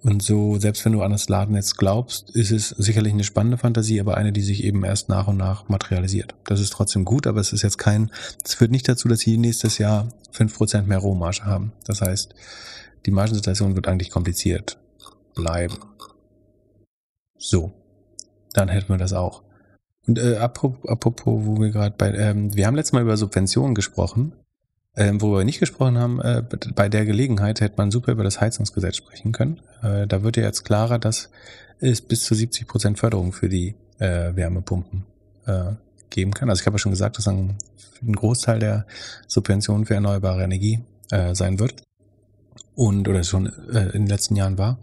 Und 0.02 0.22
so, 0.22 0.58
selbst 0.58 0.84
wenn 0.84 0.92
du 0.92 1.02
an 1.02 1.10
das 1.10 1.28
Ladennetz 1.28 1.76
glaubst, 1.76 2.30
ist 2.30 2.52
es 2.52 2.68
sicherlich 2.68 3.12
eine 3.12 3.24
spannende 3.24 3.58
Fantasie, 3.58 4.00
aber 4.00 4.16
eine, 4.16 4.32
die 4.32 4.42
sich 4.42 4.62
eben 4.62 4.84
erst 4.84 5.08
nach 5.08 5.26
und 5.26 5.36
nach 5.36 5.68
materialisiert. 5.68 6.34
Das 6.44 6.60
ist 6.60 6.72
trotzdem 6.72 7.04
gut, 7.04 7.26
aber 7.26 7.40
es 7.40 7.52
ist 7.52 7.62
jetzt 7.62 7.78
kein, 7.78 8.12
es 8.44 8.54
führt 8.54 8.70
nicht 8.70 8.88
dazu, 8.88 9.08
dass 9.08 9.20
sie 9.20 9.36
nächstes 9.36 9.78
Jahr 9.78 10.08
fünf 10.30 10.54
Prozent 10.56 10.86
mehr 10.86 10.98
Rohmarge 10.98 11.44
haben. 11.44 11.72
Das 11.86 12.02
heißt, 12.02 12.34
die 13.04 13.10
Margensituation 13.10 13.74
wird 13.74 13.88
eigentlich 13.88 14.10
kompliziert 14.10 14.78
bleiben. 15.34 15.78
So, 17.38 17.72
dann 18.52 18.68
hätten 18.68 18.88
wir 18.88 18.98
das 18.98 19.12
auch. 19.12 19.42
Und 20.06 20.18
äh, 20.18 20.36
apropos, 20.36 20.88
apropos, 20.88 21.46
wo 21.46 21.60
wir 21.60 21.70
gerade 21.70 21.94
bei, 21.96 22.12
ähm, 22.12 22.54
wir 22.54 22.66
haben 22.66 22.76
letztes 22.76 22.92
Mal 22.92 23.02
über 23.02 23.16
Subventionen 23.16 23.74
gesprochen. 23.74 24.32
Ähm, 24.96 25.20
worüber 25.20 25.38
wir 25.38 25.44
nicht 25.44 25.60
gesprochen 25.60 25.98
haben, 25.98 26.20
äh, 26.20 26.42
bei 26.74 26.88
der 26.88 27.04
Gelegenheit 27.04 27.60
hätte 27.60 27.74
man 27.76 27.90
super 27.90 28.12
über 28.12 28.24
das 28.24 28.40
Heizungsgesetz 28.40 28.96
sprechen 28.96 29.32
können. 29.32 29.60
Äh, 29.82 30.06
da 30.06 30.22
wird 30.22 30.36
ja 30.38 30.44
jetzt 30.44 30.64
klarer, 30.64 30.98
dass 30.98 31.28
es 31.80 32.00
bis 32.00 32.24
zu 32.24 32.34
70 32.34 32.66
Prozent 32.66 32.98
Förderung 32.98 33.32
für 33.32 33.50
die 33.50 33.74
äh, 33.98 34.34
Wärmepumpen 34.34 35.04
äh, 35.46 35.72
geben 36.08 36.32
kann. 36.32 36.48
Also 36.48 36.60
ich 36.60 36.66
habe 36.66 36.76
ja 36.76 36.78
schon 36.78 36.92
gesagt, 36.92 37.18
dass 37.18 37.28
ein, 37.28 37.56
ein 38.02 38.14
Großteil 38.14 38.58
der 38.58 38.86
Subventionen 39.26 39.84
für 39.84 39.94
erneuerbare 39.94 40.42
Energie 40.42 40.80
äh, 41.10 41.34
sein 41.34 41.58
wird 41.58 41.82
und 42.74 43.06
oder 43.08 43.22
schon 43.22 43.46
äh, 43.72 43.86
in 43.88 44.02
den 44.02 44.06
letzten 44.06 44.36
Jahren 44.36 44.56
war. 44.56 44.78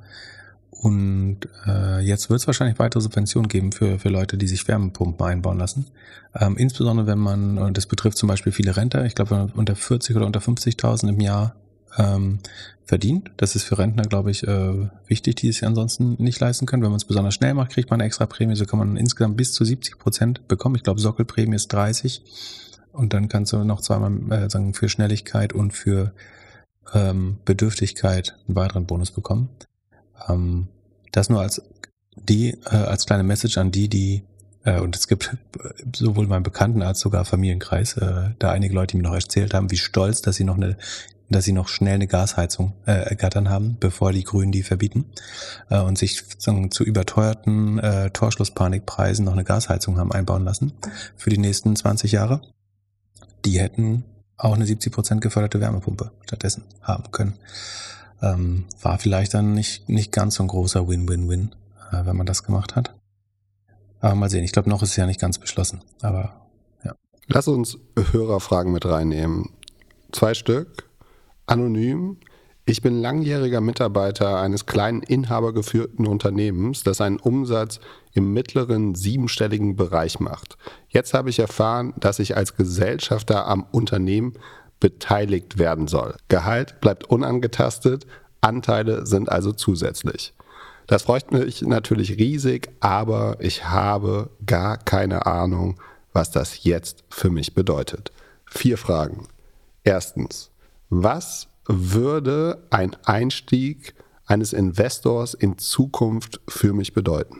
Und 0.83 1.47
äh, 1.65 2.01
jetzt 2.01 2.29
wird 2.29 2.41
es 2.41 2.47
wahrscheinlich 2.47 2.77
weitere 2.77 2.99
Subventionen 2.99 3.47
geben 3.47 3.71
für, 3.71 3.99
für 3.99 4.09
Leute, 4.09 4.37
die 4.37 4.47
sich 4.47 4.67
Wärmepumpen 4.67 5.25
einbauen 5.25 5.57
lassen. 5.57 5.85
Ähm, 6.35 6.57
insbesondere 6.57 7.07
wenn 7.07 7.19
man, 7.19 7.57
und 7.57 7.77
das 7.77 7.85
betrifft 7.85 8.17
zum 8.17 8.27
Beispiel 8.27 8.51
viele 8.51 8.75
Rentner, 8.75 9.05
ich 9.05 9.15
glaube, 9.15 9.31
wenn 9.31 9.37
man 9.37 9.49
unter 9.51 9.77
40 9.77 10.13
oder 10.17 10.25
unter 10.25 10.41
50.000 10.41 11.07
im 11.07 11.21
Jahr 11.21 11.55
ähm, 11.97 12.39
verdient. 12.83 13.31
Das 13.37 13.55
ist 13.55 13.63
für 13.63 13.77
Rentner, 13.77 14.03
glaube 14.03 14.29
ich, 14.31 14.45
äh, 14.45 14.89
wichtig, 15.07 15.37
die 15.37 15.47
es 15.47 15.63
ansonsten 15.63 16.21
nicht 16.21 16.41
leisten 16.41 16.65
können. 16.65 16.83
Wenn 16.83 16.91
man 16.91 16.97
es 16.97 17.05
besonders 17.05 17.35
schnell 17.35 17.53
macht, 17.53 17.71
kriegt 17.71 17.89
man 17.89 18.01
eine 18.01 18.07
extra 18.07 18.25
Prämie. 18.25 18.57
So 18.57 18.65
kann 18.65 18.79
man 18.79 18.97
insgesamt 18.97 19.37
bis 19.37 19.53
zu 19.53 19.63
70 19.63 19.97
Prozent 19.97 20.49
bekommen. 20.49 20.75
Ich 20.75 20.83
glaube, 20.83 20.99
Sockelprämie 20.99 21.55
ist 21.55 21.71
30. 21.71 22.23
Und 22.91 23.13
dann 23.13 23.29
kannst 23.29 23.53
du 23.53 23.63
noch 23.63 23.79
zweimal 23.79 24.33
äh, 24.33 24.49
sagen, 24.49 24.73
für 24.73 24.89
Schnelligkeit 24.89 25.53
und 25.53 25.71
für 25.71 26.11
ähm, 26.93 27.37
Bedürftigkeit 27.45 28.37
einen 28.47 28.57
weiteren 28.57 28.85
Bonus 28.85 29.11
bekommen. 29.11 29.47
Ähm, 30.27 30.67
das 31.13 31.29
nur 31.29 31.41
als 31.41 31.61
die, 32.15 32.57
äh, 32.65 32.75
als 32.75 33.05
kleine 33.05 33.23
Message 33.23 33.57
an 33.57 33.71
die, 33.71 33.87
die 33.87 34.23
äh, 34.65 34.79
und 34.79 34.95
es 34.95 35.07
gibt 35.07 35.35
sowohl 35.95 36.27
meinen 36.27 36.43
Bekannten 36.43 36.81
als 36.81 36.99
sogar 36.99 37.25
Familienkreis, 37.25 37.97
äh, 37.97 38.31
da 38.39 38.51
einige 38.51 38.73
Leute, 38.73 38.97
mir 38.97 39.03
noch 39.03 39.13
erzählt 39.13 39.53
haben, 39.53 39.71
wie 39.71 39.77
stolz, 39.77 40.21
dass 40.21 40.35
sie 40.35 40.43
noch 40.43 40.57
eine, 40.57 40.77
dass 41.29 41.45
sie 41.45 41.53
noch 41.53 41.67
schnell 41.67 41.95
eine 41.95 42.07
Gasheizung 42.07 42.73
äh, 42.85 42.91
ergattern 42.91 43.49
haben, 43.49 43.77
bevor 43.79 44.11
die 44.11 44.23
Grünen 44.23 44.51
die 44.51 44.63
verbieten 44.63 45.05
äh, 45.69 45.79
und 45.79 45.97
sich 45.97 46.23
zu 46.27 46.83
überteuerten 46.83 47.79
äh, 47.79 48.09
Torschlusspanikpreisen 48.11 49.25
noch 49.25 49.33
eine 49.33 49.43
Gasheizung 49.43 49.97
haben 49.97 50.11
einbauen 50.11 50.43
lassen 50.43 50.73
für 51.15 51.29
die 51.29 51.37
nächsten 51.37 51.75
20 51.75 52.11
Jahre. 52.11 52.41
Die 53.45 53.59
hätten 53.59 54.05
auch 54.37 54.55
eine 54.55 54.65
70 54.65 54.93
Prozent 54.93 55.21
geförderte 55.21 55.59
Wärmepumpe 55.59 56.11
stattdessen 56.25 56.63
haben 56.81 57.11
können. 57.11 57.35
Ähm, 58.23 58.65
war 58.81 58.97
vielleicht 58.97 59.33
dann 59.33 59.53
nicht, 59.53 59.89
nicht 59.89 60.13
ganz 60.13 60.35
so 60.35 60.43
ein 60.43 60.47
großer 60.47 60.87
Win-Win-Win, 60.87 61.53
äh, 61.91 62.05
wenn 62.05 62.15
man 62.15 62.25
das 62.25 62.43
gemacht 62.43 62.75
hat. 62.75 62.95
Aber 63.99 64.15
mal 64.15 64.29
sehen, 64.29 64.45
ich 64.45 64.53
glaube, 64.53 64.69
noch 64.69 64.81
ist 64.81 64.91
es 64.91 64.95
ja 64.95 65.05
nicht 65.05 65.19
ganz 65.19 65.37
beschlossen. 65.37 65.81
Aber 66.01 66.47
ja. 66.85 66.93
Lass 67.27 67.47
uns 67.49 67.77
Hörerfragen 68.11 68.71
mit 68.71 68.85
reinnehmen. 68.85 69.49
Zwei 70.13 70.33
Stück, 70.33 70.89
anonym. 71.47 72.17
Ich 72.65 72.81
bin 72.81 73.01
langjähriger 73.01 73.59
Mitarbeiter 73.59 74.39
eines 74.39 74.65
kleinen 74.65 75.03
inhabergeführten 75.03 76.07
Unternehmens, 76.07 76.83
das 76.83 77.01
einen 77.01 77.17
Umsatz 77.17 77.81
im 78.13 78.31
mittleren 78.31 78.95
siebenstelligen 78.95 79.75
Bereich 79.75 80.21
macht. 80.21 80.57
Jetzt 80.87 81.13
habe 81.13 81.29
ich 81.29 81.39
erfahren, 81.39 81.93
dass 81.99 82.19
ich 82.19 82.37
als 82.37 82.55
Gesellschafter 82.55 83.47
am 83.47 83.65
Unternehmen 83.71 84.33
beteiligt 84.83 85.57
werden 85.57 85.87
soll. 85.87 86.17
Gehalt 86.27 86.81
bleibt 86.81 87.05
unangetastet, 87.05 88.05
Anteile 88.41 89.05
sind 89.05 89.31
also 89.31 89.53
zusätzlich. 89.53 90.33
Das 90.87 91.03
freut 91.03 91.31
mich 91.31 91.61
natürlich 91.61 92.17
riesig, 92.17 92.69
aber 92.81 93.37
ich 93.39 93.63
habe 93.63 94.29
gar 94.45 94.77
keine 94.77 95.25
Ahnung, 95.25 95.79
was 96.11 96.31
das 96.31 96.65
jetzt 96.65 97.05
für 97.09 97.29
mich 97.29 97.53
bedeutet. 97.53 98.11
Vier 98.45 98.77
Fragen. 98.77 99.29
Erstens, 99.85 100.51
was 100.89 101.47
würde 101.65 102.67
ein 102.69 102.97
Einstieg 103.05 103.95
eines 104.25 104.51
Investors 104.51 105.33
in 105.33 105.57
Zukunft 105.57 106.41
für 106.49 106.73
mich 106.73 106.93
bedeuten? 106.93 107.39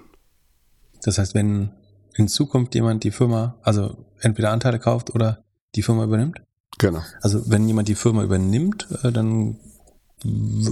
Das 1.04 1.18
heißt, 1.18 1.36
wenn 1.36 1.72
in 2.16 2.30
Zukunft 2.30 2.74
jemand 2.74 3.04
die 3.04 3.12
Firma, 3.12 3.56
also 3.64 3.98
entweder 4.22 4.52
Anteile 4.52 4.80
kauft 4.80 5.14
oder 5.14 5.44
die 5.76 5.84
Firma 5.84 6.06
übernimmt? 6.06 6.42
Genau. 6.78 7.02
Also 7.22 7.50
wenn 7.50 7.68
jemand 7.68 7.88
die 7.88 7.96
Firma 7.96 8.24
übernimmt, 8.24 8.88
äh, 9.04 9.12
dann 9.12 9.58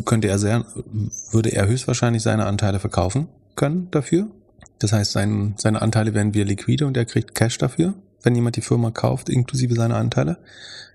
könnte 0.06 0.30
er 0.30 0.40
sehr, 0.40 0.66
würde 1.32 1.52
er 1.52 1.68
höchstwahrscheinlich 1.68 2.24
seine 2.24 2.46
Anteile 2.46 2.80
verkaufen 2.80 3.28
können 3.56 3.90
dafür. 3.92 4.28
Das 4.80 4.94
heißt, 4.94 5.12
sein, 5.12 5.56
seine 5.58 5.82
Anteile 5.82 6.14
werden 6.14 6.34
wieder 6.34 6.46
liquide 6.46 6.88
und 6.88 6.98
er 6.98 7.06
kriegt 7.06 7.36
Cash 7.36 7.58
dafür, 7.58 7.94
wenn 8.24 8.36
jemand 8.36 8.56
die 8.56 8.62
Firma 8.62 8.92
kauft, 8.92 9.30
inklusive 9.30 9.76
seiner 9.76 9.98
Anteile. 9.98 10.38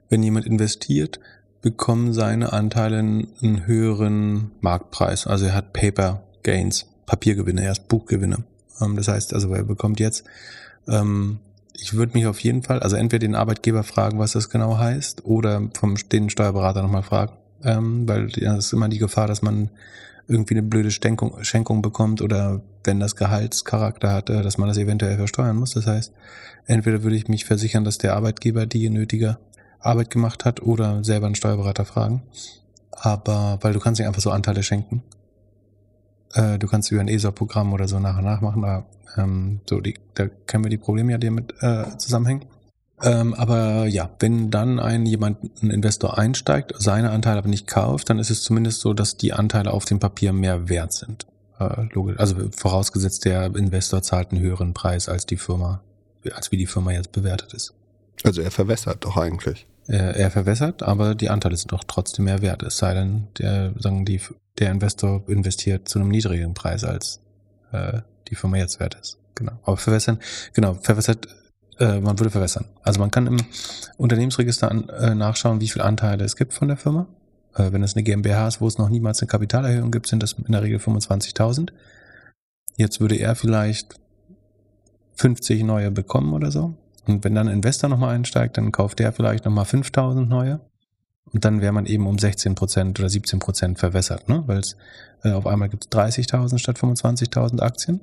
Wenn 0.09 0.23
jemand 0.23 0.47
investiert, 0.47 1.21
bekommen 1.61 2.13
seine 2.13 2.53
Anteile 2.53 2.99
einen 2.99 3.67
höheren 3.67 4.53
Marktpreis. 4.61 5.27
Also 5.27 5.47
er 5.47 5.55
hat 5.55 5.73
Paper 5.73 6.23
Gains, 6.43 6.87
Papiergewinne, 7.07 7.63
er 7.63 7.73
ist 7.73 7.89
Buchgewinne. 7.89 8.45
Ähm, 8.81 8.97
das 8.97 9.09
heißt, 9.09 9.35
also 9.35 9.53
er 9.53 9.65
bekommt 9.65 10.01
jetzt 10.01 10.25
ähm, 10.89 11.39
ich 11.79 11.95
würde 11.95 12.13
mich 12.15 12.27
auf 12.27 12.41
jeden 12.41 12.63
Fall, 12.63 12.81
also 12.81 12.97
entweder 12.97 13.21
den 13.21 13.35
Arbeitgeber 13.35 13.83
fragen, 13.83 14.19
was 14.19 14.33
das 14.33 14.49
genau 14.49 14.79
heißt, 14.79 15.25
oder 15.25 15.69
vom 15.75 15.95
den 16.11 16.31
Steuerberater 16.31 16.83
nochmal 16.83 17.03
fragen, 17.03 17.33
ähm, 17.63 18.09
weil 18.09 18.31
ja, 18.37 18.55
das 18.55 18.67
ist 18.67 18.73
immer 18.73 18.89
die 18.89 18.99
Gefahr, 18.99 19.27
dass 19.27 19.43
man 19.43 19.71
irgendwie 20.29 20.55
eine 20.55 20.63
blöde 20.63 20.91
Schenkung, 20.91 21.43
Schenkung 21.45 21.83
bekommt 21.83 22.21
oder 22.21 22.61
wenn 22.85 23.01
das 23.01 23.17
Gehaltscharakter 23.17 24.13
hat, 24.13 24.31
äh, 24.31 24.43
dass 24.43 24.59
man 24.59 24.69
das 24.69 24.79
eventuell 24.79 25.17
versteuern 25.17 25.57
muss. 25.57 25.73
Das 25.73 25.87
heißt, 25.87 26.13
entweder 26.67 27.03
würde 27.03 27.17
ich 27.17 27.29
mich 27.29 27.45
versichern, 27.45 27.85
dass 27.85 27.99
der 27.99 28.15
Arbeitgeber 28.15 28.67
die 28.67 28.91
nötige 28.91 29.39
Arbeit 29.79 30.11
gemacht 30.11 30.45
hat 30.45 30.63
oder 30.63 31.05
selber 31.05 31.27
einen 31.27 31.37
Steuerberater 31.37 31.85
fragen. 31.85 32.23
Aber, 32.91 33.59
weil 33.61 33.73
du 33.73 33.79
kannst 33.79 34.01
nicht 34.01 34.09
einfach 34.09 34.23
so 34.23 34.31
Anteile 34.31 34.63
schenken. 34.63 35.03
Äh, 36.37 36.59
du 36.59 36.67
kannst 36.67 36.93
über 36.93 37.01
ein 37.01 37.09
ESOP-Programm 37.09 37.73
oder 37.73 37.89
so 37.89 37.99
nach 37.99 38.19
und 38.19 38.25
nach 38.25 38.41
machen, 38.41 38.65
aber 38.65 38.87
ähm, 39.17 39.61
so, 39.69 39.81
die, 39.81 39.95
da 40.15 40.27
kennen 40.47 40.65
wir 40.65 40.71
die 40.71 40.77
Probleme 40.77 41.13
ja, 41.13 41.19
die 41.19 41.29
damit 41.29 41.55
äh, 41.61 41.97
zusammenhängen. 41.97 42.45
Ähm, 43.03 43.35
aber 43.35 43.87
ja, 43.87 44.11
wenn 44.21 44.51
dann 44.51 44.79
ein 44.79 45.05
jemand, 45.05 45.39
ein 45.63 45.71
Investor 45.71 46.19
einsteigt, 46.19 46.75
seine 46.79 47.11
Anteile 47.11 47.39
aber 47.39 47.49
nicht 47.49 47.67
kauft, 47.67 48.09
dann 48.11 48.19
ist 48.19 48.31
es 48.31 48.43
zumindest 48.43 48.81
so, 48.81 48.95
dass 48.95 49.17
die 49.17 49.33
Anteile 49.33 49.73
auf 49.73 49.85
dem 49.85 49.99
Papier 49.99 50.33
mehr 50.33 50.69
wert 50.69 50.93
sind. 50.93 51.27
Äh, 51.59 51.89
logisch. 51.93 52.19
Also 52.19 52.37
vorausgesetzt, 52.55 53.25
der 53.25 53.55
Investor 53.55 54.03
zahlt 54.03 54.33
einen 54.33 54.41
höheren 54.41 54.75
Preis 54.75 55.09
als 55.09 55.27
die 55.27 55.37
Firma, 55.37 55.81
als 56.35 56.53
wie 56.53 56.57
die 56.57 56.67
Firma 56.67 56.93
jetzt 56.93 57.13
bewertet 57.13 57.55
ist. 57.55 57.75
Also 58.25 58.41
er 58.43 58.51
verwässert 58.51 59.05
doch 59.05 59.17
eigentlich. 59.17 59.67
Er, 59.87 60.17
er 60.17 60.31
verwässert, 60.31 60.83
aber 60.83 61.15
die 61.15 61.31
Anteile 61.31 61.57
sind 61.57 61.73
doch 61.73 61.85
trotzdem 61.85 62.25
mehr 62.25 62.43
wert. 62.43 62.63
Es 62.63 62.79
sei 62.79 62.95
denn, 62.95 63.29
der, 63.39 63.73
sagen 63.79 64.05
die, 64.05 64.21
der 64.59 64.71
Investor 64.71 65.23
investiert 65.29 65.89
zu 65.89 65.99
einem 65.99 66.09
niedrigeren 66.09 66.55
Preis 66.55 66.85
als 66.85 67.21
äh, 67.73 68.01
die 68.29 68.35
Firma 68.35 68.57
jetzt 68.57 68.81
wert 68.81 68.97
ist. 69.01 69.19
Genau. 69.35 69.53
Aber 69.65 69.77
verwässern, 69.77 70.19
genau, 70.55 70.75
verwässert, 70.75 71.29
äh, 71.79 72.01
man 72.01 72.19
würde 72.19 72.31
verwässern. 72.31 72.67
Also 72.83 73.01
man 73.01 73.11
kann 73.11 73.27
im 73.27 73.37
Unternehmensregister 73.99 74.71
an, 74.71 74.89
äh, 74.89 75.15
nachschauen, 75.15 75.61
wie 75.61 75.69
viele 75.69 75.85
Anteile 75.85 76.25
es 76.25 76.37
gibt 76.37 76.55
von 76.55 76.69
der 76.69 76.77
Firma. 76.77 77.07
Äh, 77.55 77.73
wenn 77.73 77.83
es 77.83 77.95
eine 77.95 78.03
GmbH 78.03 78.49
ist, 78.49 78.61
wo 78.61 78.67
es 78.67 78.79
noch 78.79 78.89
niemals 78.89 79.21
eine 79.21 79.29
Kapitalerhöhung 79.29 79.91
gibt, 79.91 80.07
sind 80.07 80.23
das 80.23 80.33
in 80.33 80.53
der 80.53 80.63
Regel 80.63 80.79
25.000. 80.79 81.71
Jetzt 82.77 83.01
würde 83.01 83.17
er 83.17 83.35
vielleicht 83.35 83.99
50 85.17 85.65
neue 85.65 85.91
bekommen 85.91 86.33
oder 86.33 86.51
so. 86.51 86.75
Und 87.07 87.25
wenn 87.25 87.35
dann 87.35 87.49
ein 87.49 87.55
Investor 87.55 87.89
nochmal 87.89 88.15
einsteigt, 88.15 88.57
dann 88.57 88.73
kauft 88.73 88.99
der 88.99 89.13
vielleicht 89.13 89.45
nochmal 89.45 89.65
5000 89.65 90.29
neue. 90.29 90.61
Und 91.33 91.45
dann 91.45 91.61
wäre 91.61 91.73
man 91.73 91.87
eben 91.87 92.07
um 92.07 92.19
16 92.19 92.55
Prozent 92.55 92.99
oder 92.99 93.09
17 93.09 93.39
Prozent 93.39 93.79
verwässert, 93.79 94.29
ne? 94.29 94.45
weil 94.47 94.59
es 94.59 94.77
äh, 95.23 95.33
auf 95.33 95.47
einmal 95.47 95.69
gibt 95.69 95.85
es 95.85 95.99
30.000 95.99 96.59
statt 96.59 96.79
25.000 96.79 97.61
Aktien. 97.61 98.01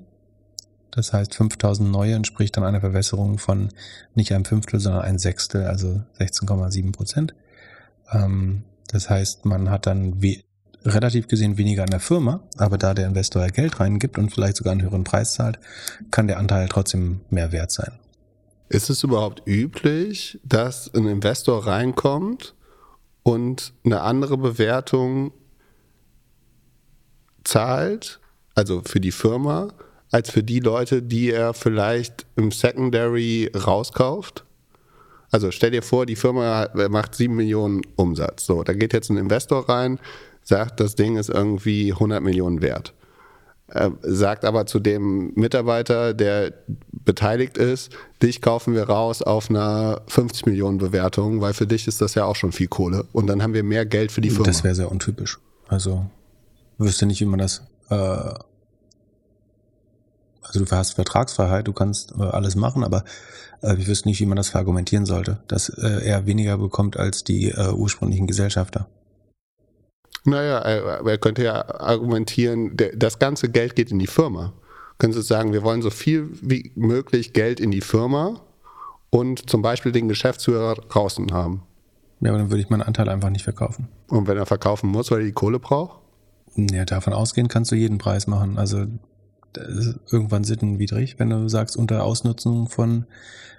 Das 0.91 1.11
heißt, 1.11 1.33
5000 1.33 1.89
neue 1.89 2.13
entspricht 2.13 2.55
dann 2.55 2.63
einer 2.63 2.81
Verwässerung 2.81 3.39
von 3.39 3.69
nicht 4.13 4.31
einem 4.31 4.45
Fünftel, 4.45 4.79
sondern 4.79 5.01
ein 5.01 5.17
Sechstel, 5.17 5.65
also 5.65 6.01
16,7 6.19 6.91
Prozent. 6.91 7.33
Ähm, 8.11 8.63
das 8.87 9.09
heißt, 9.09 9.45
man 9.45 9.71
hat 9.71 9.87
dann 9.87 10.21
relativ 10.85 11.27
gesehen 11.27 11.57
weniger 11.57 11.83
an 11.83 11.89
der 11.89 11.99
Firma, 11.99 12.41
aber 12.57 12.77
da 12.77 12.93
der 12.93 13.07
Investor 13.07 13.41
ja 13.41 13.47
Geld 13.47 13.79
reingibt 13.79 14.17
und 14.17 14.31
vielleicht 14.31 14.57
sogar 14.57 14.73
einen 14.73 14.83
höheren 14.83 15.03
Preis 15.03 15.33
zahlt, 15.33 15.59
kann 16.11 16.27
der 16.27 16.37
Anteil 16.37 16.67
trotzdem 16.67 17.21
mehr 17.29 17.51
wert 17.51 17.71
sein. 17.71 17.93
Ist 18.69 18.89
es 18.89 19.03
überhaupt 19.03 19.43
üblich, 19.47 20.39
dass 20.43 20.93
ein 20.93 21.07
Investor 21.07 21.65
reinkommt 21.65 22.53
und 23.23 23.73
eine 23.83 24.01
andere 24.01 24.37
Bewertung 24.37 25.31
zahlt, 27.43 28.19
also 28.55 28.81
für 28.85 28.99
die 28.99 29.11
Firma, 29.11 29.69
als 30.11 30.29
für 30.29 30.43
die 30.43 30.59
Leute, 30.59 31.01
die 31.01 31.31
er 31.31 31.53
vielleicht 31.53 32.25
im 32.35 32.51
Secondary 32.51 33.49
rauskauft? 33.55 34.45
Also 35.31 35.49
stell 35.49 35.71
dir 35.71 35.81
vor, 35.81 36.05
die 36.05 36.15
Firma 36.15 36.69
macht 36.89 37.15
7 37.15 37.35
Millionen 37.35 37.81
Umsatz. 37.95 38.45
So, 38.45 38.63
da 38.63 38.73
geht 38.73 38.93
jetzt 38.93 39.09
ein 39.09 39.17
Investor 39.17 39.67
rein, 39.67 39.99
sagt, 40.43 40.79
das 40.79 40.93
Ding 40.93 41.17
ist 41.17 41.29
irgendwie 41.29 41.91
100 41.91 42.21
Millionen 42.21 42.61
wert. 42.61 42.93
Er 43.67 43.93
sagt 44.01 44.45
aber 44.45 44.67
zu 44.67 44.79
dem 44.79 45.31
Mitarbeiter, 45.33 46.13
der 46.13 46.53
beteiligt 47.05 47.57
ist, 47.57 47.91
dich 48.21 48.41
kaufen 48.41 48.73
wir 48.73 48.83
raus 48.83 49.21
auf 49.21 49.49
einer 49.49 50.01
50 50.07 50.45
Millionen 50.45 50.77
Bewertung, 50.77 51.41
weil 51.41 51.53
für 51.53 51.67
dich 51.67 51.87
ist 51.87 52.01
das 52.01 52.15
ja 52.15 52.25
auch 52.25 52.35
schon 52.35 52.51
viel 52.51 52.67
Kohle. 52.67 53.05
Und 53.11 53.27
dann 53.27 53.43
haben 53.43 53.53
wir 53.53 53.63
mehr 53.63 53.85
Geld 53.85 54.11
für 54.11 54.21
die 54.21 54.29
Firma. 54.29 54.45
Das 54.45 54.63
wäre 54.63 54.75
sehr 54.75 54.91
untypisch. 54.91 55.39
Also 55.67 56.05
wüsste 56.77 57.05
nicht, 57.05 57.21
wie 57.21 57.25
man 57.25 57.39
das 57.39 57.61
äh, 57.89 57.95
Also 60.41 60.63
du 60.63 60.71
hast 60.71 60.93
Vertragsfreiheit, 60.93 61.67
du 61.67 61.73
kannst 61.73 62.13
äh, 62.17 62.23
alles 62.23 62.55
machen, 62.55 62.83
aber 62.83 63.03
äh, 63.61 63.75
ich 63.75 63.87
wüsste 63.87 64.07
nicht, 64.07 64.19
wie 64.19 64.25
man 64.25 64.35
das 64.35 64.49
verargumentieren 64.49 65.05
sollte, 65.05 65.39
dass 65.47 65.69
äh, 65.69 66.05
er 66.05 66.25
weniger 66.25 66.57
bekommt 66.57 66.97
als 66.97 67.23
die 67.23 67.49
äh, 67.49 67.71
ursprünglichen 67.71 68.27
Gesellschafter. 68.27 68.87
Naja, 70.25 70.59
er, 70.59 71.05
er 71.05 71.17
könnte 71.17 71.43
ja 71.43 71.81
argumentieren, 71.81 72.77
das 72.95 73.19
ganze 73.19 73.49
Geld 73.49 73.75
geht 73.75 73.91
in 73.91 73.99
die 73.99 74.07
Firma. 74.07 74.53
Können 74.97 75.13
Sie 75.13 75.21
sagen, 75.21 75.53
wir 75.53 75.63
wollen 75.63 75.81
so 75.81 75.89
viel 75.89 76.29
wie 76.41 76.71
möglich 76.75 77.33
Geld 77.33 77.59
in 77.59 77.71
die 77.71 77.81
Firma 77.81 78.41
und 79.09 79.49
zum 79.49 79.61
Beispiel 79.61 79.91
den 79.91 80.07
Geschäftsführer 80.07 80.75
draußen 80.75 81.33
haben. 81.33 81.63
Ja, 82.21 82.29
aber 82.29 82.39
dann 82.39 82.51
würde 82.51 82.61
ich 82.61 82.69
meinen 82.69 82.81
Anteil 82.83 83.09
einfach 83.09 83.29
nicht 83.29 83.43
verkaufen. 83.43 83.89
Und 84.07 84.27
wenn 84.27 84.37
er 84.37 84.45
verkaufen 84.45 84.89
muss, 84.89 85.11
weil 85.11 85.19
er 85.19 85.25
die 85.25 85.33
Kohle 85.33 85.59
braucht? 85.59 85.99
Ja, 86.55 86.85
davon 86.85 87.13
ausgehen 87.13 87.47
kannst 87.47 87.71
du 87.71 87.75
jeden 87.75 87.97
Preis 87.97 88.27
machen. 88.27 88.57
Also 88.57 88.85
irgendwann 90.09 90.43
sittenwidrig. 90.43 91.19
Wenn 91.19 91.29
du 91.29 91.47
sagst, 91.47 91.75
unter 91.77 92.03
Ausnutzung 92.03 92.69
von, 92.69 93.05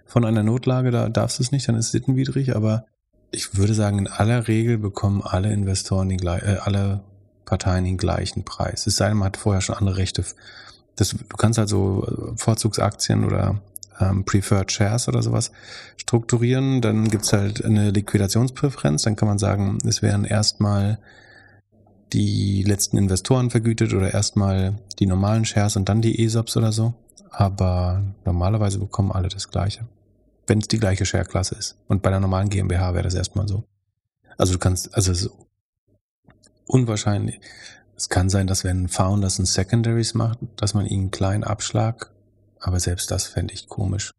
von 0.07 0.25
einer 0.25 0.43
Notlage, 0.43 0.91
da 0.91 1.09
darfst 1.09 1.39
du 1.39 1.43
es 1.43 1.53
nicht, 1.53 1.69
dann 1.69 1.77
ist 1.77 1.87
es 1.87 1.93
sittenwidrig. 1.93 2.57
Aber 2.57 2.87
ich 3.31 3.57
würde 3.57 3.75
sagen, 3.75 3.99
in 3.99 4.09
aller 4.09 4.49
Regel 4.49 4.79
bekommen 4.79 5.23
alle 5.23 5.53
Investoren, 5.53 6.09
den, 6.09 6.21
äh, 6.27 6.59
alle 6.63 7.03
Parteien 7.45 7.85
den 7.85 7.99
gleichen 7.99 8.45
Preis. 8.45 8.87
Es 8.87 8.97
sei 8.97 9.09
denn, 9.09 9.19
man 9.19 9.27
hat 9.27 9.37
vorher 9.37 9.61
schon 9.61 9.77
andere 9.77 9.97
Rechte. 9.99 10.25
Das, 10.97 11.11
du 11.11 11.37
kannst 11.37 11.59
also 11.59 12.35
Vorzugsaktien 12.37 13.25
oder 13.25 13.61
ähm, 14.01 14.25
Preferred 14.25 14.71
Shares 14.71 15.09
oder 15.09 15.23
sowas 15.23 15.51
strukturieren. 15.97 16.81
Dann 16.81 17.09
gibt's 17.09 17.33
halt 17.33 17.65
eine 17.65 17.91
Liquidationspräferenz. 17.91 19.03
Dann 19.03 19.17
kann 19.17 19.29
man 19.29 19.39
sagen, 19.39 19.79
es 19.87 20.03
wären 20.03 20.25
erstmal 20.25 20.99
die 22.13 22.63
letzten 22.63 22.97
Investoren 22.97 23.51
vergütet 23.51 23.93
oder 23.93 24.15
erstmal 24.15 24.79
die 24.99 25.07
normalen 25.07 25.45
Shares 25.45 25.77
und 25.77 25.89
dann 25.89 26.01
die 26.01 26.25
ESOPs 26.25 26.57
oder 26.57 26.71
so. 26.71 26.95
Aber 27.31 28.03
normalerweise 28.25 28.79
bekommen 28.79 29.11
alle 29.11 29.29
das 29.29 29.51
Gleiche 29.51 29.87
wenn 30.47 30.59
es 30.59 30.69
die 30.69 30.79
gleiche 30.79 31.07
Share-Klasse 31.07 31.55
ist. 31.57 31.77
Und 31.89 32.03
bei 32.03 32.11
der 32.11 32.21
normalen 32.21 32.49
GmbH 32.49 32.95
wäre 32.95 33.05
das 33.05 33.15
erstmal 33.15 33.49
so. 33.49 33.65
Also 34.37 34.53
du 34.53 34.59
kannst, 34.59 34.95
also 34.95 35.13
es 35.13 35.23
ist 35.23 35.31
unwahrscheinlich. 36.67 37.41
Es 37.97 38.09
kann 38.09 38.29
sein, 38.29 38.47
dass 38.47 38.65
wenn 38.65 38.89
Founders 38.89 39.39
ein 39.39 39.47
Secondaries 39.47 40.15
macht, 40.15 40.39
dass 40.57 40.75
man 40.75 40.87
ihnen 40.87 41.03
einen 41.03 41.11
kleinen 41.11 41.45
Abschlag, 41.45 42.11
aber 42.61 42.81
selbst 42.81 43.11
das 43.11 43.27
fände 43.27 43.55
ich 43.55 43.69
komisch. 43.69 44.13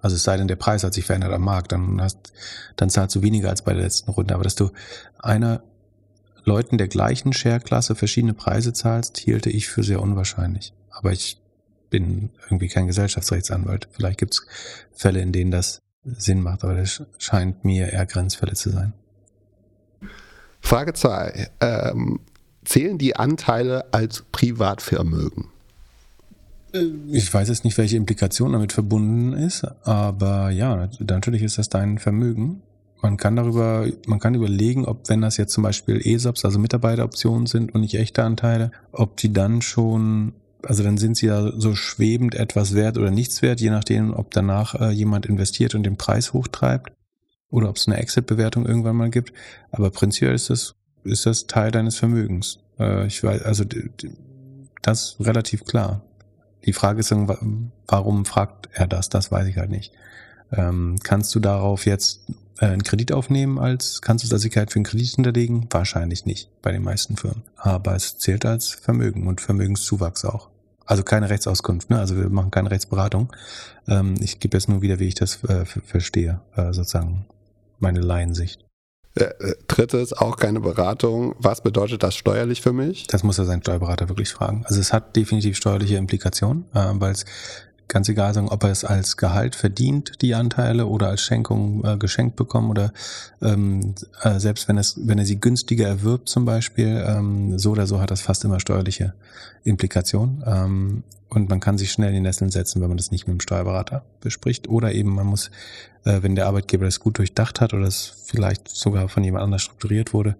Also 0.00 0.16
es 0.16 0.24
sei 0.24 0.36
denn, 0.36 0.48
der 0.48 0.56
Preis 0.56 0.84
hat 0.84 0.92
sich 0.92 1.06
verändert 1.06 1.32
am 1.32 1.42
Markt, 1.42 1.72
dann 1.72 2.00
hast, 2.02 2.34
dann 2.76 2.90
zahlst 2.90 3.16
du 3.16 3.22
weniger 3.22 3.48
als 3.48 3.62
bei 3.62 3.72
der 3.72 3.82
letzten 3.82 4.10
Runde. 4.10 4.34
Aber 4.34 4.44
dass 4.44 4.54
du 4.54 4.70
einer 5.18 5.62
Leuten 6.44 6.76
der 6.76 6.88
gleichen 6.88 7.32
Share-Klasse 7.32 7.94
verschiedene 7.94 8.34
Preise 8.34 8.74
zahlst, 8.74 9.16
hielte 9.16 9.48
ich 9.48 9.68
für 9.68 9.82
sehr 9.82 10.02
unwahrscheinlich. 10.02 10.74
Aber 10.90 11.12
ich 11.12 11.40
bin 11.88 12.30
irgendwie 12.44 12.68
kein 12.68 12.86
Gesellschaftsrechtsanwalt. 12.86 13.88
Vielleicht 13.92 14.18
gibt 14.18 14.34
es 14.34 14.46
Fälle, 14.92 15.20
in 15.20 15.32
denen 15.32 15.50
das 15.50 15.80
Sinn 16.04 16.42
macht, 16.42 16.64
aber 16.64 16.74
das 16.74 17.02
scheint 17.16 17.64
mir 17.64 17.90
eher 17.90 18.04
Grenzfälle 18.04 18.52
zu 18.52 18.68
sein. 18.70 18.92
Frage 20.60 20.92
2. 20.92 21.50
Ähm, 21.60 22.20
zählen 22.64 22.98
die 22.98 23.16
Anteile 23.16 23.92
als 23.92 24.24
Privatvermögen? 24.32 25.48
Äh, 26.72 26.86
ich 27.10 27.32
weiß 27.32 27.48
jetzt 27.48 27.64
nicht, 27.64 27.78
welche 27.78 27.96
Implikation 27.96 28.52
damit 28.52 28.72
verbunden 28.72 29.32
ist, 29.32 29.64
aber 29.86 30.50
ja, 30.50 30.88
natürlich 31.00 31.42
ist 31.42 31.58
das 31.58 31.68
dein 31.68 31.98
Vermögen. 31.98 32.62
Man 33.02 33.18
kann 33.18 33.36
darüber, 33.36 33.86
man 34.06 34.18
kann 34.18 34.34
überlegen, 34.34 34.86
ob 34.86 35.08
wenn 35.10 35.20
das 35.20 35.36
jetzt 35.36 35.52
zum 35.52 35.62
Beispiel 35.62 36.00
ESOPs, 36.02 36.44
also 36.44 36.58
Mitarbeiteroptionen 36.58 37.46
sind 37.46 37.74
und 37.74 37.82
nicht 37.82 37.94
echte 37.94 38.22
Anteile, 38.22 38.70
ob 38.92 39.18
die 39.18 39.32
dann 39.32 39.60
schon 39.60 40.32
also 40.66 40.82
dann 40.82 40.98
sind 40.98 41.16
sie 41.16 41.26
ja 41.26 41.52
so 41.58 41.74
schwebend 41.74 42.34
etwas 42.34 42.74
wert 42.74 42.98
oder 42.98 43.10
nichts 43.10 43.42
wert, 43.42 43.60
je 43.60 43.70
nachdem, 43.70 44.14
ob 44.14 44.30
danach 44.30 44.74
äh, 44.74 44.90
jemand 44.90 45.26
investiert 45.26 45.74
und 45.74 45.84
den 45.84 45.96
Preis 45.96 46.32
hochtreibt 46.32 46.92
oder 47.50 47.68
ob 47.68 47.76
es 47.76 47.86
eine 47.86 47.98
Exit-Bewertung 47.98 48.66
irgendwann 48.66 48.96
mal 48.96 49.10
gibt. 49.10 49.32
Aber 49.70 49.90
prinzipiell 49.90 50.34
ist 50.34 50.50
das, 50.50 50.74
ist 51.04 51.26
das 51.26 51.46
Teil 51.46 51.70
deines 51.70 51.96
Vermögens. 51.96 52.58
Äh, 52.78 53.06
ich 53.06 53.22
weiß, 53.22 53.42
also 53.42 53.64
das 54.82 55.02
ist 55.02 55.26
relativ 55.26 55.64
klar. 55.64 56.02
Die 56.64 56.72
Frage 56.72 57.00
ist, 57.00 57.12
warum 57.12 58.24
fragt 58.24 58.68
er 58.72 58.86
das? 58.86 59.08
Das 59.10 59.30
weiß 59.30 59.46
ich 59.46 59.58
halt 59.58 59.70
nicht. 59.70 59.92
Ähm, 60.52 60.96
kannst 61.02 61.34
du 61.34 61.40
darauf 61.40 61.86
jetzt 61.86 62.22
äh, 62.58 62.66
einen 62.66 62.82
Kredit 62.82 63.12
aufnehmen 63.12 63.58
als, 63.58 64.00
kannst 64.00 64.24
du 64.24 64.34
als 64.34 64.42
Sicherheit 64.42 64.72
für 64.72 64.76
einen 64.76 64.84
Kredit 64.84 65.08
hinterlegen? 65.08 65.66
Wahrscheinlich 65.70 66.26
nicht 66.26 66.50
bei 66.62 66.72
den 66.72 66.82
meisten 66.82 67.16
Firmen. 67.16 67.42
Aber 67.56 67.94
es 67.94 68.18
zählt 68.18 68.44
als 68.44 68.68
Vermögen 68.68 69.26
und 69.26 69.40
Vermögenszuwachs 69.40 70.24
auch. 70.24 70.48
Also 70.86 71.02
keine 71.02 71.30
Rechtsauskunft, 71.30 71.88
ne? 71.90 71.98
Also 71.98 72.16
wir 72.16 72.28
machen 72.28 72.50
keine 72.50 72.70
Rechtsberatung. 72.70 73.32
Ähm, 73.88 74.14
ich 74.20 74.38
gebe 74.38 74.56
jetzt 74.56 74.68
nur 74.68 74.82
wieder, 74.82 74.98
wie 75.00 75.08
ich 75.08 75.14
das 75.14 75.42
äh, 75.44 75.64
verstehe, 75.64 76.40
äh, 76.56 76.72
sozusagen 76.72 77.26
meine 77.78 78.00
Laiensicht. 78.00 78.63
Äh, 79.16 79.24
äh, 79.24 79.54
drittes, 79.68 80.12
auch 80.12 80.36
keine 80.36 80.58
Beratung. 80.58 81.36
Was 81.38 81.62
bedeutet 81.62 82.02
das 82.02 82.16
steuerlich 82.16 82.60
für 82.60 82.72
mich? 82.72 83.06
Das 83.06 83.22
muss 83.22 83.38
er 83.38 83.44
seinen 83.44 83.62
Steuerberater 83.62 84.08
wirklich 84.08 84.30
fragen. 84.30 84.64
Also 84.66 84.80
es 84.80 84.92
hat 84.92 85.14
definitiv 85.14 85.56
steuerliche 85.56 85.96
Implikationen, 85.96 86.64
äh, 86.74 86.90
weil 86.94 87.12
es 87.12 87.24
ganz 87.88 88.08
egal 88.08 88.34
sagen, 88.34 88.48
ob 88.48 88.64
er 88.64 88.70
es 88.70 88.84
als 88.84 89.16
Gehalt 89.16 89.54
verdient, 89.54 90.20
die 90.20 90.34
Anteile, 90.34 90.86
oder 90.86 91.08
als 91.08 91.22
Schenkung 91.22 91.84
äh, 91.84 91.96
geschenkt 91.96 92.36
bekommen 92.36 92.70
oder 92.70 92.92
ähm, 93.42 93.94
äh, 94.22 94.38
selbst 94.38 94.68
wenn 94.68 94.78
es, 94.78 94.98
wenn 95.06 95.18
er 95.18 95.26
sie 95.26 95.40
günstiger 95.40 95.86
erwirbt 95.86 96.28
zum 96.28 96.44
Beispiel, 96.44 97.04
ähm, 97.06 97.58
so 97.58 97.72
oder 97.72 97.86
so 97.86 98.00
hat 98.00 98.10
das 98.10 98.20
fast 98.20 98.44
immer 98.44 98.60
steuerliche 98.60 99.14
Implikationen. 99.64 100.42
Ähm, 100.46 101.04
und 101.28 101.48
man 101.48 101.58
kann 101.58 101.78
sich 101.78 101.90
schnell 101.90 102.10
in 102.10 102.14
die 102.14 102.20
Nesseln 102.20 102.50
setzen, 102.50 102.80
wenn 102.80 102.88
man 102.88 102.96
das 102.96 103.10
nicht 103.10 103.26
mit 103.26 103.34
dem 103.34 103.40
Steuerberater 103.40 104.04
bespricht. 104.20 104.68
Oder 104.68 104.92
eben 104.92 105.14
man 105.14 105.26
muss, 105.26 105.50
äh, 106.04 106.22
wenn 106.22 106.36
der 106.36 106.46
Arbeitgeber 106.46 106.84
das 106.84 107.00
gut 107.00 107.18
durchdacht 107.18 107.60
hat 107.60 107.74
oder 107.74 107.86
es 107.86 108.22
vielleicht 108.24 108.68
sogar 108.68 109.08
von 109.08 109.24
jemand 109.24 109.42
anders 109.42 109.62
strukturiert 109.62 110.12
wurde, 110.12 110.36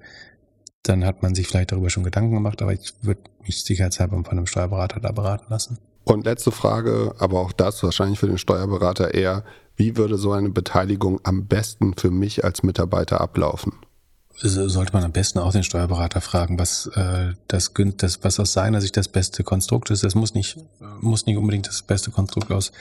dann 0.85 1.05
hat 1.05 1.23
man 1.23 1.35
sich 1.35 1.49
vielleicht 1.49 1.73
darüber 1.73 1.91
schon 1.91 2.05
Gedanken 2.05 2.35
gemacht, 2.35 2.63
aber 2.63 2.73
ich 2.75 2.93
würde 3.03 3.23
mich 3.43 3.65
sicherheitshalber 3.65 4.17
von 4.23 4.39
einem 4.39 4.47
Steuerberater 4.47 5.01
da 5.01 5.11
beraten 5.13 5.47
lassen. 5.49 5.79
Und 6.05 6.27
letzte 6.27 6.53
Frage, 6.53 7.15
aber 7.19 7.41
auch 7.41 7.53
das 7.53 7.83
wahrscheinlich 7.83 8.19
für 8.19 8.27
den 8.27 8.39
Steuerberater 8.39 9.15
eher, 9.15 9.43
wie 9.77 9.97
würde 9.97 10.19
so 10.19 10.33
eine 10.33 10.51
Beteiligung 10.51 11.21
am 11.25 11.47
besten 11.47 11.95
für 11.95 12.11
mich 12.11 12.45
als 12.45 12.63
Mitarbeiter 12.63 13.21
ablaufen? 13.21 13.73
Sollte 14.37 14.93
man 14.93 15.05
am 15.05 15.13
besten 15.13 15.39
auch 15.39 15.53
den 15.53 15.63
Steuerberater 15.63 16.21
fragen, 16.21 16.59
was 16.59 16.89
äh, 16.89 17.35
das, 17.47 17.73
das, 17.97 18.25
was 18.25 18.41
aus 18.41 18.53
seiner 18.53 18.81
Sicht 18.81 18.97
das 18.97 19.09
beste 19.09 19.45
Konstrukt 19.45 19.91
ist. 19.91 20.03
Das 20.03 20.17
muss 20.17 20.35
nicht, 20.35 20.59
muss 21.01 21.27
nicht 21.27 21.37
unbedingt 21.37 21.69
das 21.69 21.83
beste 21.83 22.11
Konstrukt 22.11 22.51
aus 22.51 22.73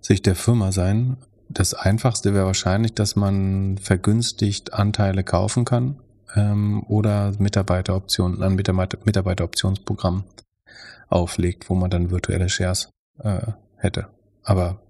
Sicht 0.00 0.26
der 0.26 0.34
Firma 0.34 0.72
sein. 0.72 1.16
Das 1.48 1.72
einfachste 1.74 2.34
wäre 2.34 2.46
wahrscheinlich, 2.46 2.94
dass 2.94 3.14
man 3.14 3.78
vergünstigt 3.78 4.72
Anteile 4.72 5.22
kaufen 5.22 5.64
kann 5.64 6.00
ähm, 6.34 6.82
oder 6.88 7.32
Mitarbeiteroptionen, 7.38 8.42
ein 8.42 8.54
Mitarbeiteroptionsprogramm 8.56 10.24
auflegt, 11.12 11.68
wo 11.70 11.74
man 11.74 11.90
dann 11.90 12.10
virtuelle 12.10 12.48
Shares 12.48 12.90
äh, 13.22 13.52
hätte. 13.76 14.08
Aber 14.42 14.80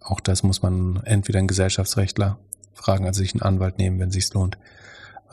auch 0.00 0.20
das 0.20 0.42
muss 0.42 0.62
man 0.62 1.02
entweder 1.04 1.38
einen 1.38 1.48
Gesellschaftsrechtler 1.48 2.38
fragen, 2.74 3.06
also 3.06 3.18
sich 3.18 3.34
einen 3.34 3.42
Anwalt 3.42 3.78
nehmen, 3.78 3.98
wenn 3.98 4.08
es 4.08 4.14
sich 4.14 4.32
lohnt, 4.32 4.58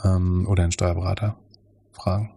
ähm, 0.04 0.48
oder 0.48 0.64
einen 0.64 0.72
Steuerberater 0.72 1.38
fragen. 1.92 2.32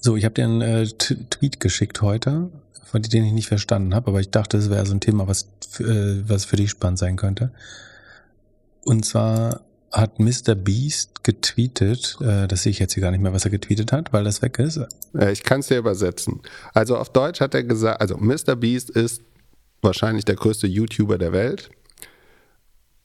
So, 0.00 0.16
ich 0.16 0.24
habe 0.24 0.34
dir 0.34 0.44
einen 0.44 0.62
äh, 0.62 0.86
Tweet 0.86 1.60
geschickt 1.60 2.00
heute, 2.02 2.50
von 2.84 3.02
den 3.02 3.24
ich 3.24 3.32
nicht 3.32 3.48
verstanden 3.48 3.94
habe, 3.94 4.08
aber 4.08 4.20
ich 4.20 4.30
dachte, 4.30 4.56
es 4.56 4.70
wäre 4.70 4.86
so 4.86 4.94
ein 4.94 5.00
Thema, 5.00 5.28
was, 5.28 5.48
äh, 5.78 6.28
was 6.28 6.44
für 6.44 6.56
dich 6.56 6.70
spannend 6.70 6.98
sein 6.98 7.16
könnte. 7.16 7.52
Und 8.84 9.04
zwar 9.04 9.60
hat 9.92 10.18
Mr. 10.18 10.54
Beast 10.54 11.09
getweetet, 11.22 12.16
äh, 12.20 12.48
das 12.48 12.62
sehe 12.62 12.70
ich 12.70 12.78
jetzt 12.78 12.94
hier 12.94 13.02
gar 13.02 13.10
nicht 13.10 13.20
mehr, 13.20 13.32
was 13.32 13.44
er 13.44 13.50
getweetet 13.50 13.92
hat, 13.92 14.12
weil 14.12 14.24
das 14.24 14.42
weg 14.42 14.58
ist. 14.58 14.80
Ich 15.30 15.42
kann 15.42 15.60
es 15.60 15.66
dir 15.66 15.78
übersetzen. 15.78 16.40
Also 16.72 16.96
auf 16.96 17.10
Deutsch 17.10 17.40
hat 17.40 17.54
er 17.54 17.62
gesagt, 17.64 18.00
also 18.00 18.16
Mr. 18.16 18.56
Beast 18.56 18.90
ist 18.90 19.22
wahrscheinlich 19.82 20.24
der 20.24 20.36
größte 20.36 20.66
YouTuber 20.66 21.18
der 21.18 21.32
Welt, 21.32 21.70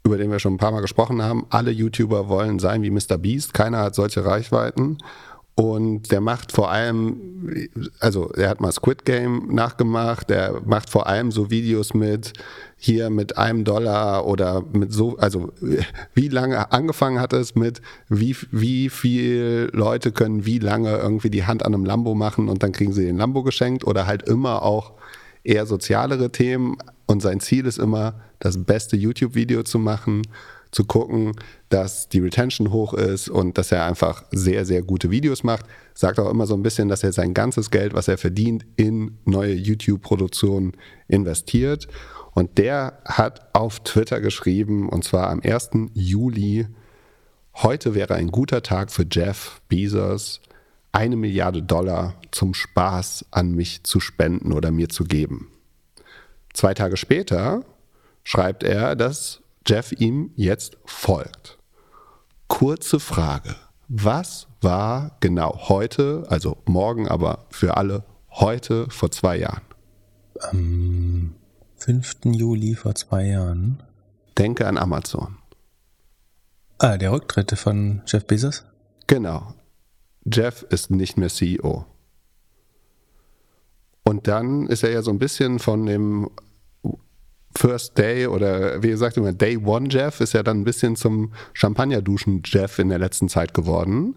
über 0.03 0.17
den 0.17 0.31
wir 0.31 0.39
schon 0.39 0.55
ein 0.55 0.57
paar 0.57 0.71
Mal 0.71 0.81
gesprochen 0.81 1.21
haben. 1.21 1.45
Alle 1.49 1.71
YouTuber 1.71 2.29
wollen 2.29 2.59
sein 2.59 2.81
wie 2.83 2.91
Mr. 2.91 3.17
Beast, 3.17 3.53
keiner 3.53 3.79
hat 3.79 3.95
solche 3.95 4.25
Reichweiten. 4.25 4.97
Und 5.57 6.11
der 6.11 6.19
macht 6.19 6.51
vor 6.51 6.69
allem, 6.69 7.69
also 8.01 8.29
er 8.33 8.49
hat 8.49 8.59
mal 8.59 8.73
Squid 8.73 9.05
Game 9.05 9.47
nachgemacht, 9.55 10.29
der 10.29 10.61
macht 10.65 10.89
vor 10.89 11.07
allem 11.07 11.31
so 11.31 11.49
Videos 11.49 11.93
mit 11.93 12.33
hier 12.75 13.09
mit 13.09 13.37
einem 13.37 13.63
Dollar 13.63 14.25
oder 14.25 14.61
mit 14.73 14.91
so, 14.91 15.15
also 15.17 15.53
wie 16.13 16.27
lange 16.27 16.73
angefangen 16.73 17.21
hat 17.21 17.31
es 17.31 17.55
mit, 17.55 17.81
wie, 18.09 18.35
wie 18.51 18.89
viel 18.89 19.69
Leute 19.71 20.11
können 20.11 20.45
wie 20.45 20.59
lange 20.59 20.97
irgendwie 20.97 21.29
die 21.29 21.45
Hand 21.45 21.65
an 21.65 21.73
einem 21.73 21.85
Lambo 21.85 22.15
machen 22.15 22.49
und 22.49 22.61
dann 22.61 22.73
kriegen 22.73 22.91
sie 22.91 23.05
den 23.05 23.17
Lambo 23.17 23.41
geschenkt 23.41 23.87
oder 23.87 24.07
halt 24.07 24.23
immer 24.23 24.61
auch 24.61 24.91
eher 25.45 25.65
sozialere 25.65 26.33
Themen. 26.33 26.77
Und 27.05 27.21
sein 27.21 27.39
Ziel 27.39 27.65
ist 27.65 27.77
immer, 27.77 28.19
das 28.39 28.61
beste 28.61 28.97
YouTube-Video 28.97 29.63
zu 29.63 29.79
machen 29.79 30.23
zu 30.75 30.83
gucken, 30.83 31.31
dass 31.69 32.09
die 32.09 32.19
Retention 32.19 32.73
hoch 32.73 32.93
ist 32.93 33.29
und 33.29 33.57
dass 33.57 33.71
er 33.71 33.85
einfach 33.85 34.25
sehr, 34.31 34.65
sehr 34.65 34.81
gute 34.81 35.09
Videos 35.09 35.41
macht. 35.41 35.65
Sagt 35.93 36.19
auch 36.19 36.29
immer 36.29 36.45
so 36.47 36.53
ein 36.53 36.63
bisschen, 36.63 36.89
dass 36.89 37.01
er 37.01 37.13
sein 37.13 37.33
ganzes 37.33 37.71
Geld, 37.71 37.93
was 37.93 38.09
er 38.09 38.17
verdient, 38.17 38.65
in 38.75 39.17
neue 39.23 39.53
YouTube-Produktionen 39.53 40.73
investiert. 41.07 41.87
Und 42.33 42.57
der 42.57 42.99
hat 43.05 43.55
auf 43.55 43.79
Twitter 43.85 44.19
geschrieben, 44.19 44.89
und 44.89 45.05
zwar 45.05 45.29
am 45.29 45.39
1. 45.41 45.69
Juli, 45.93 46.67
heute 47.53 47.95
wäre 47.95 48.15
ein 48.15 48.27
guter 48.27 48.61
Tag 48.61 48.91
für 48.91 49.05
Jeff 49.09 49.61
Bezos, 49.69 50.41
eine 50.91 51.15
Milliarde 51.15 51.63
Dollar 51.63 52.15
zum 52.31 52.53
Spaß 52.53 53.27
an 53.31 53.51
mich 53.51 53.85
zu 53.85 54.01
spenden 54.01 54.51
oder 54.51 54.71
mir 54.71 54.89
zu 54.89 55.05
geben. 55.05 55.47
Zwei 56.53 56.73
Tage 56.73 56.97
später 56.97 57.63
schreibt 58.25 58.63
er, 58.63 58.97
dass 58.97 59.41
Jeff 59.67 59.91
ihm 59.93 60.31
jetzt 60.35 60.77
folgt. 60.85 61.57
Kurze 62.47 62.99
Frage. 62.99 63.55
Was 63.87 64.47
war 64.61 65.17
genau 65.21 65.69
heute, 65.69 66.25
also 66.29 66.57
morgen, 66.65 67.07
aber 67.07 67.45
für 67.49 67.77
alle 67.77 68.03
heute 68.29 68.87
vor 68.89 69.09
zwei 69.09 69.37
Jahren? 69.37 69.63
Am 70.39 71.35
5. 71.77 72.17
Juli 72.25 72.75
vor 72.75 72.93
zwei 72.93 73.25
Jahren. 73.25 73.81
Denke 74.37 74.67
an 74.67 74.77
Amazon. 74.77 75.37
Ah, 76.77 76.97
der 76.97 77.11
Rücktritt 77.11 77.57
von 77.57 78.03
Jeff 78.05 78.25
Bezos? 78.27 78.65
Genau. 79.07 79.53
Jeff 80.25 80.63
ist 80.69 80.91
nicht 80.91 81.17
mehr 81.17 81.29
CEO. 81.29 81.85
Und 84.03 84.27
dann 84.27 84.67
ist 84.67 84.83
er 84.83 84.91
ja 84.91 85.01
so 85.01 85.09
ein 85.09 85.19
bisschen 85.19 85.57
von 85.57 85.85
dem 85.85 86.29
First 87.57 87.97
Day 87.97 88.27
oder 88.27 88.83
wie 88.83 88.89
gesagt 88.89 89.17
immer 89.17 89.33
Day 89.33 89.57
One 89.57 89.87
Jeff 89.89 90.19
ist 90.19 90.33
ja 90.33 90.43
dann 90.43 90.61
ein 90.61 90.63
bisschen 90.63 90.95
zum 90.95 91.33
Champagnerduschen 91.53 92.41
Jeff 92.45 92.79
in 92.79 92.89
der 92.89 92.99
letzten 92.99 93.29
Zeit 93.29 93.53
geworden. 93.53 94.15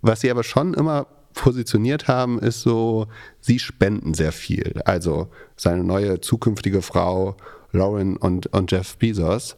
Was 0.00 0.20
sie 0.20 0.30
aber 0.30 0.42
schon 0.42 0.74
immer 0.74 1.06
positioniert 1.34 2.08
haben, 2.08 2.38
ist 2.38 2.62
so, 2.62 3.06
sie 3.40 3.58
spenden 3.58 4.14
sehr 4.14 4.32
viel. 4.32 4.80
Also 4.84 5.28
seine 5.56 5.84
neue 5.84 6.20
zukünftige 6.20 6.82
Frau 6.82 7.36
Lauren 7.72 8.16
und, 8.16 8.46
und 8.48 8.70
Jeff 8.70 8.96
Bezos 8.96 9.56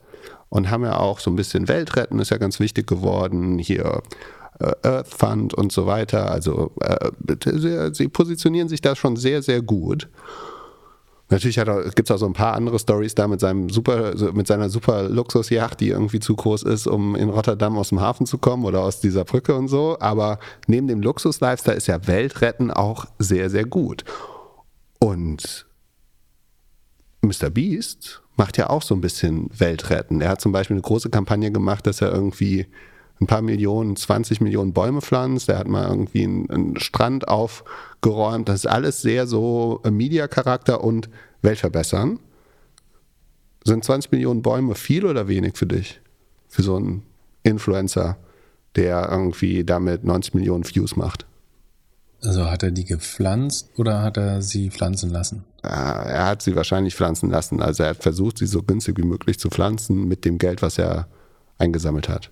und 0.48 0.70
haben 0.70 0.84
ja 0.84 0.98
auch 0.98 1.18
so 1.18 1.30
ein 1.30 1.36
bisschen 1.36 1.68
Weltretten 1.68 2.20
ist 2.20 2.30
ja 2.30 2.38
ganz 2.38 2.60
wichtig 2.60 2.86
geworden. 2.86 3.58
Hier 3.58 4.02
äh, 4.60 4.72
Earth 4.82 5.08
Fund 5.08 5.54
und 5.54 5.72
so 5.72 5.86
weiter. 5.86 6.30
Also 6.30 6.72
äh, 6.80 7.92
sie 7.92 8.08
positionieren 8.08 8.68
sich 8.68 8.80
da 8.80 8.94
schon 8.94 9.16
sehr, 9.16 9.42
sehr 9.42 9.62
gut. 9.62 10.08
Natürlich 11.35 11.57
gibt 11.97 12.09
es 12.09 12.14
auch 12.14 12.18
so 12.18 12.26
ein 12.26 12.32
paar 12.32 12.55
andere 12.55 12.78
Stories 12.78 13.16
da 13.16 13.26
mit 13.26 13.41
seinem 13.41 13.68
super, 13.68 14.14
mit 14.35 14.47
seiner 14.47 14.70
super 14.70 15.09
Luxusjacht, 15.09 15.80
die 15.80 15.89
irgendwie 15.89 16.20
zu 16.20 16.37
groß 16.37 16.62
ist, 16.62 16.87
um 16.87 17.16
in 17.16 17.28
Rotterdam 17.28 17.76
aus 17.76 17.89
dem 17.89 18.01
Hafen 18.01 18.24
zu 18.24 18.39
kommen 18.39 18.64
oder 18.64 18.82
aus 18.82 19.01
dieser 19.01 19.24
Brücke 19.24 19.57
und 19.57 19.66
so. 19.66 19.97
Aber 19.99 20.39
neben 20.68 20.87
dem 20.87 21.03
Luxus-Lifestyle 21.03 21.76
ist 21.76 21.89
ja 21.89 22.07
Weltretten 22.07 22.70
auch 22.70 23.07
sehr, 23.18 23.51
sehr 23.51 23.64
gut. 23.64 24.05
Und 25.01 25.66
Mr. 27.22 27.51
Beast 27.51 28.22
macht 28.37 28.57
ja 28.57 28.70
auch 28.70 28.82
so 28.82 28.95
ein 28.95 29.01
bisschen 29.01 29.51
Weltretten. 29.59 30.20
Er 30.20 30.28
hat 30.28 30.41
zum 30.41 30.53
Beispiel 30.53 30.76
eine 30.76 30.82
große 30.82 31.11
Kampagne 31.11 31.51
gemacht, 31.51 31.85
dass 31.89 32.01
er 32.01 32.12
irgendwie 32.12 32.68
ein 33.20 33.26
paar 33.26 33.42
Millionen, 33.42 33.96
20 33.96 34.40
Millionen 34.40 34.72
Bäume 34.72 35.00
pflanzt. 35.00 35.48
Er 35.48 35.58
hat 35.58 35.68
mal 35.68 35.88
irgendwie 35.88 36.24
einen, 36.24 36.50
einen 36.50 36.80
Strand 36.80 37.28
aufgeräumt. 37.28 38.48
Das 38.48 38.56
ist 38.56 38.66
alles 38.66 39.02
sehr 39.02 39.26
so 39.26 39.80
Media-Charakter 39.88 40.82
und 40.82 41.08
Weltverbessern. 41.42 42.18
Sind 43.64 43.84
20 43.84 44.12
Millionen 44.12 44.42
Bäume 44.42 44.74
viel 44.74 45.06
oder 45.06 45.28
wenig 45.28 45.56
für 45.56 45.66
dich? 45.66 46.00
Für 46.48 46.62
so 46.62 46.76
einen 46.76 47.02
Influencer, 47.44 48.16
der 48.76 49.08
irgendwie 49.10 49.64
damit 49.64 50.04
90 50.04 50.34
Millionen 50.34 50.64
Views 50.64 50.96
macht? 50.96 51.26
Also 52.22 52.50
hat 52.50 52.62
er 52.62 52.70
die 52.70 52.84
gepflanzt 52.84 53.70
oder 53.76 54.02
hat 54.02 54.16
er 54.16 54.42
sie 54.42 54.70
pflanzen 54.70 55.10
lassen? 55.10 55.44
Er 55.62 56.26
hat 56.26 56.42
sie 56.42 56.56
wahrscheinlich 56.56 56.94
pflanzen 56.94 57.30
lassen. 57.30 57.62
Also 57.62 57.82
er 57.82 57.90
hat 57.90 58.02
versucht, 58.02 58.38
sie 58.38 58.46
so 58.46 58.62
günstig 58.62 58.98
wie 58.98 59.06
möglich 59.06 59.38
zu 59.38 59.50
pflanzen 59.50 60.08
mit 60.08 60.24
dem 60.24 60.38
Geld, 60.38 60.62
was 60.62 60.78
er 60.78 61.06
eingesammelt 61.58 62.08
hat. 62.08 62.30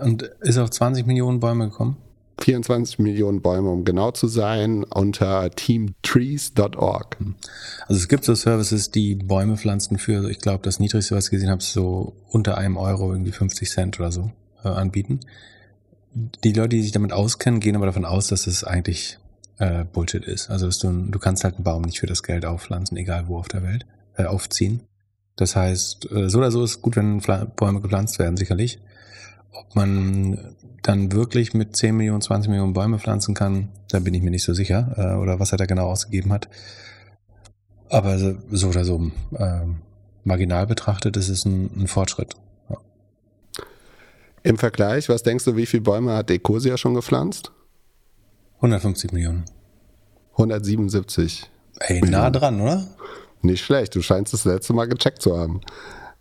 Und 0.00 0.22
ist 0.40 0.58
auf 0.58 0.70
20 0.70 1.06
Millionen 1.06 1.40
Bäume 1.40 1.68
gekommen? 1.68 1.96
24 2.40 2.98
Millionen 2.98 3.40
Bäume, 3.40 3.70
um 3.70 3.84
genau 3.84 4.10
zu 4.10 4.28
sein, 4.28 4.84
unter 4.84 5.50
teamtrees.org. 5.50 7.18
Hm. 7.18 7.34
Also 7.88 8.00
es 8.00 8.08
gibt 8.08 8.24
so 8.24 8.34
Services, 8.34 8.90
die 8.90 9.14
Bäume 9.14 9.56
pflanzen 9.56 9.98
für, 9.98 10.28
ich 10.28 10.38
glaube, 10.38 10.62
das 10.62 10.78
niedrigste, 10.78 11.16
was 11.16 11.26
ich 11.26 11.30
gesehen 11.30 11.50
habe, 11.50 11.62
so 11.62 12.14
unter 12.28 12.58
einem 12.58 12.76
Euro, 12.76 13.12
irgendwie 13.12 13.32
50 13.32 13.70
Cent 13.70 13.98
oder 13.98 14.12
so 14.12 14.30
äh, 14.64 14.68
anbieten. 14.68 15.20
Die 16.44 16.52
Leute, 16.52 16.76
die 16.76 16.82
sich 16.82 16.92
damit 16.92 17.12
auskennen, 17.12 17.60
gehen 17.60 17.76
aber 17.76 17.86
davon 17.86 18.04
aus, 18.04 18.28
dass 18.28 18.46
es 18.46 18.64
eigentlich 18.64 19.18
äh, 19.58 19.84
Bullshit 19.84 20.24
ist. 20.24 20.50
Also 20.50 20.68
du, 20.68 21.10
du 21.10 21.18
kannst 21.18 21.44
halt 21.44 21.56
einen 21.56 21.64
Baum 21.64 21.82
nicht 21.82 22.00
für 22.00 22.06
das 22.06 22.22
Geld 22.22 22.44
aufpflanzen, 22.44 22.96
egal 22.96 23.28
wo 23.28 23.38
auf 23.38 23.48
der 23.48 23.62
Welt, 23.62 23.86
äh, 24.16 24.24
aufziehen. 24.24 24.82
Das 25.36 25.56
heißt, 25.56 26.10
äh, 26.10 26.28
so 26.28 26.38
oder 26.38 26.50
so 26.50 26.64
ist 26.64 26.82
gut, 26.82 26.96
wenn 26.96 27.20
Bäume 27.56 27.80
gepflanzt 27.80 28.18
werden, 28.18 28.36
sicherlich. 28.36 28.78
Ob 29.58 29.74
man 29.74 30.54
dann 30.82 31.12
wirklich 31.12 31.54
mit 31.54 31.76
10 31.76 31.96
Millionen, 31.96 32.20
20 32.20 32.50
Millionen 32.50 32.74
Bäume 32.74 32.98
pflanzen 32.98 33.34
kann, 33.34 33.70
da 33.88 34.00
bin 34.00 34.14
ich 34.14 34.22
mir 34.22 34.30
nicht 34.30 34.44
so 34.44 34.54
sicher. 34.54 34.94
Äh, 34.96 35.16
oder 35.16 35.40
was 35.40 35.52
er 35.52 35.58
da 35.58 35.66
genau 35.66 35.88
ausgegeben 35.88 36.32
hat. 36.32 36.48
Aber 37.88 38.18
so 38.18 38.68
oder 38.68 38.84
so, 38.84 39.10
äh, 39.36 39.60
marginal 40.24 40.66
betrachtet, 40.66 41.16
ist 41.16 41.28
es 41.28 41.44
ein, 41.44 41.70
ein 41.76 41.86
Fortschritt. 41.86 42.34
Ja. 42.68 42.76
Im 44.42 44.58
Vergleich, 44.58 45.08
was 45.08 45.22
denkst 45.22 45.44
du, 45.44 45.56
wie 45.56 45.66
viele 45.66 45.82
Bäume 45.82 46.14
hat 46.14 46.30
Ecosia 46.30 46.76
schon 46.76 46.94
gepflanzt? 46.94 47.52
150 48.56 49.12
Millionen. 49.12 49.44
177. 50.32 51.50
Ey, 51.78 52.00
Millionen. 52.00 52.10
nah 52.10 52.30
dran, 52.30 52.60
oder? 52.60 52.86
Nicht 53.42 53.64
schlecht, 53.64 53.94
du 53.94 54.02
scheinst 54.02 54.32
das 54.32 54.44
letzte 54.44 54.72
Mal 54.72 54.86
gecheckt 54.86 55.22
zu 55.22 55.38
haben. 55.38 55.60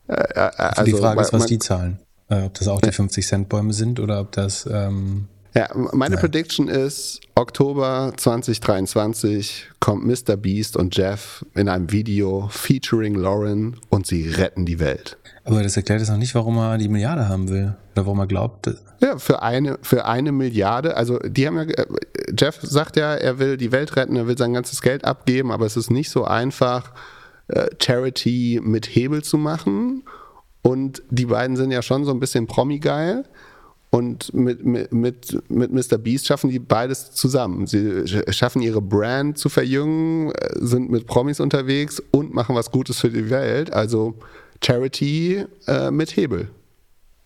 Äh, 0.07 0.13
äh, 0.13 0.51
also 0.57 0.83
die 0.83 0.93
Frage 0.93 1.21
ist, 1.21 1.33
was 1.33 1.47
die 1.47 1.59
zahlen. 1.59 1.99
Äh, 2.29 2.43
ob 2.43 2.53
das 2.55 2.67
auch 2.67 2.81
die 2.81 2.91
50-Cent-Bäume 2.91 3.73
sind 3.73 3.99
oder 3.99 4.21
ob 4.21 4.31
das. 4.31 4.67
Ähm, 4.71 5.27
ja, 5.53 5.69
meine 5.73 6.15
nein. 6.15 6.21
Prediction 6.21 6.67
ist, 6.67 7.21
Oktober 7.35 8.11
2023 8.17 9.69
kommt 9.79 10.05
Mr. 10.05 10.35
Beast 10.35 10.75
und 10.75 10.97
Jeff 10.97 11.45
in 11.53 11.69
einem 11.69 11.91
Video 11.93 12.49
featuring 12.51 13.15
Lauren 13.15 13.77
und 13.89 14.05
sie 14.05 14.27
retten 14.27 14.65
die 14.65 14.79
Welt. 14.79 15.17
Aber 15.45 15.63
das 15.63 15.77
erklärt 15.77 16.01
jetzt 16.01 16.09
noch 16.09 16.17
nicht, 16.17 16.35
warum 16.35 16.57
er 16.57 16.77
die 16.77 16.89
Milliarde 16.89 17.29
haben 17.29 17.47
will. 17.47 17.75
Oder 17.93 18.05
warum 18.05 18.19
er 18.19 18.27
glaubt. 18.27 18.69
Ja, 18.99 19.17
für 19.17 19.43
eine, 19.43 19.77
für 19.81 20.05
eine 20.05 20.33
Milliarde. 20.33 20.97
Also, 20.97 21.19
die 21.19 21.47
haben 21.47 21.57
ja, 21.57 21.63
äh, 21.63 21.85
Jeff 22.37 22.59
sagt 22.61 22.97
ja, 22.97 23.13
er 23.13 23.39
will 23.39 23.55
die 23.55 23.71
Welt 23.71 23.95
retten, 23.95 24.17
er 24.17 24.27
will 24.27 24.37
sein 24.37 24.53
ganzes 24.53 24.81
Geld 24.81 25.05
abgeben, 25.05 25.51
aber 25.51 25.65
es 25.65 25.77
ist 25.77 25.89
nicht 25.89 26.09
so 26.09 26.25
einfach, 26.25 26.91
äh, 27.47 27.67
Charity 27.81 28.59
mit 28.61 28.87
Hebel 28.87 29.23
zu 29.23 29.37
machen. 29.37 30.03
Und 30.65 31.03
die 31.11 31.27
beiden 31.27 31.57
sind 31.57 31.69
ja 31.69 31.83
schon 31.83 32.05
so 32.05 32.11
ein 32.11 32.19
bisschen 32.19 32.47
Promi-geil. 32.47 33.23
Und 33.91 34.33
mit, 34.33 34.65
mit, 34.65 34.91
mit, 34.91 35.47
mit 35.47 35.71
Mr. 35.71 35.99
Beast 35.99 36.25
schaffen 36.25 36.49
die 36.49 36.57
beides 36.57 37.11
zusammen. 37.11 37.67
Sie 37.67 38.07
schaffen 38.31 38.63
ihre 38.63 38.81
Brand 38.81 39.37
zu 39.37 39.47
verjüngen, 39.47 40.33
sind 40.55 40.89
mit 40.89 41.05
Promis 41.05 41.39
unterwegs 41.39 42.01
und 42.09 42.33
machen 42.33 42.55
was 42.55 42.71
Gutes 42.71 42.99
für 42.99 43.11
die 43.11 43.29
Welt. 43.29 43.73
Also 43.73 44.15
Charity 44.59 45.45
äh, 45.67 45.91
mit 45.91 46.17
Hebel. 46.17 46.47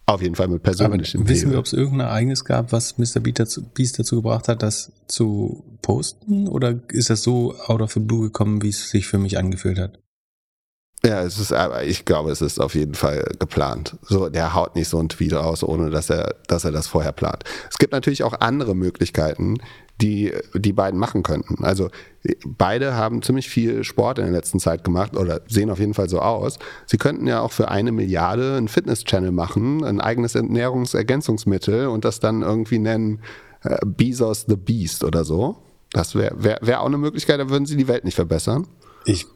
Auf 0.06 0.22
jeden 0.22 0.36
Fall 0.36 0.50
mit 0.50 0.62
persönlichem 0.62 1.22
Aber 1.22 1.30
wissen 1.30 1.44
Hebel. 1.44 1.54
wir, 1.54 1.60
ob 1.60 1.66
es 1.66 1.72
irgendein 1.72 2.10
Ereignis 2.10 2.44
gab, 2.44 2.74
was 2.74 2.98
Mr. 2.98 3.22
Beast 3.22 3.40
dazu, 3.40 3.64
Beast 3.74 4.00
dazu 4.00 4.18
gebracht 4.18 4.50
hat, 4.50 4.64
das 4.64 4.92
zu 5.08 5.64
posten? 5.82 6.50
Oder 6.50 6.78
ist 6.90 7.10
das 7.10 7.24
so 7.24 7.56
out 7.68 7.82
of 7.82 7.94
the 7.94 8.02
blue 8.02 8.24
gekommen, 8.24 8.62
wie 8.62 8.70
es 8.70 8.90
sich 8.90 9.08
für 9.08 9.18
mich 9.18 9.38
angefühlt 9.38 9.80
hat? 9.80 9.98
Ja, 11.06 11.22
es 11.22 11.40
ist, 11.40 11.54
aber 11.54 11.86
ich 11.86 12.04
glaube, 12.04 12.30
es 12.32 12.42
ist 12.42 12.60
auf 12.60 12.76
jeden 12.76 12.94
Fall 12.94 13.24
geplant. 13.40 13.96
So, 14.02 14.28
der 14.28 14.54
haut 14.54 14.76
nicht 14.76 14.90
so 14.90 15.00
einen 15.00 15.08
Tweet 15.08 15.34
raus, 15.34 15.64
ohne 15.64 15.90
dass 15.90 16.10
er, 16.10 16.36
dass 16.48 16.66
er 16.66 16.72
das 16.72 16.88
vorher 16.88 17.14
plant. 17.14 17.44
Es 17.70 17.78
gibt 17.78 17.94
natürlich 17.94 18.24
auch 18.24 18.34
andere 18.42 18.76
Möglichkeiten, 18.76 19.60
die 20.02 20.34
die 20.54 20.74
beiden 20.74 21.00
machen 21.00 21.24
könnten. 21.24 21.64
Also 21.64 21.90
beide 22.46 22.96
haben 22.96 23.22
ziemlich 23.22 23.50
viel 23.50 23.84
Sport 23.86 24.20
in 24.20 24.26
der 24.26 24.34
letzten 24.34 24.60
Zeit 24.60 24.84
gemacht 24.84 25.16
oder 25.16 25.42
sehen 25.48 25.70
auf 25.70 25.80
jeden 25.80 25.94
Fall 25.94 26.10
so 26.10 26.20
aus. 26.20 26.60
Sie 26.86 26.98
könnten 26.98 27.28
ja 27.28 27.42
auch 27.42 27.52
für 27.52 27.70
eine 27.70 27.94
Milliarde 27.94 28.58
einen 28.58 28.68
Fitness-Channel 28.68 29.32
machen, 29.32 29.86
ein 29.86 30.02
eigenes 30.02 30.36
Ernährungsergänzungsmittel 30.36 31.88
und 31.88 32.04
das 32.04 32.20
dann 32.20 32.42
irgendwie 32.42 32.80
nennen 32.80 33.22
äh, 33.64 33.78
Bezos 33.86 34.46
the 34.48 34.58
Beast 34.58 35.04
oder 35.04 35.24
so. 35.24 35.58
Das 35.92 36.16
wäre 36.16 36.44
wär, 36.44 36.60
wär 36.62 36.82
auch 36.82 36.88
eine 36.88 36.98
Möglichkeit, 36.98 37.40
da 37.40 37.50
würden 37.50 37.66
sie 37.66 37.78
die 37.78 37.88
Welt 37.88 38.04
nicht 38.04 38.16
verbessern. 38.16 38.68
Ich 39.06 39.28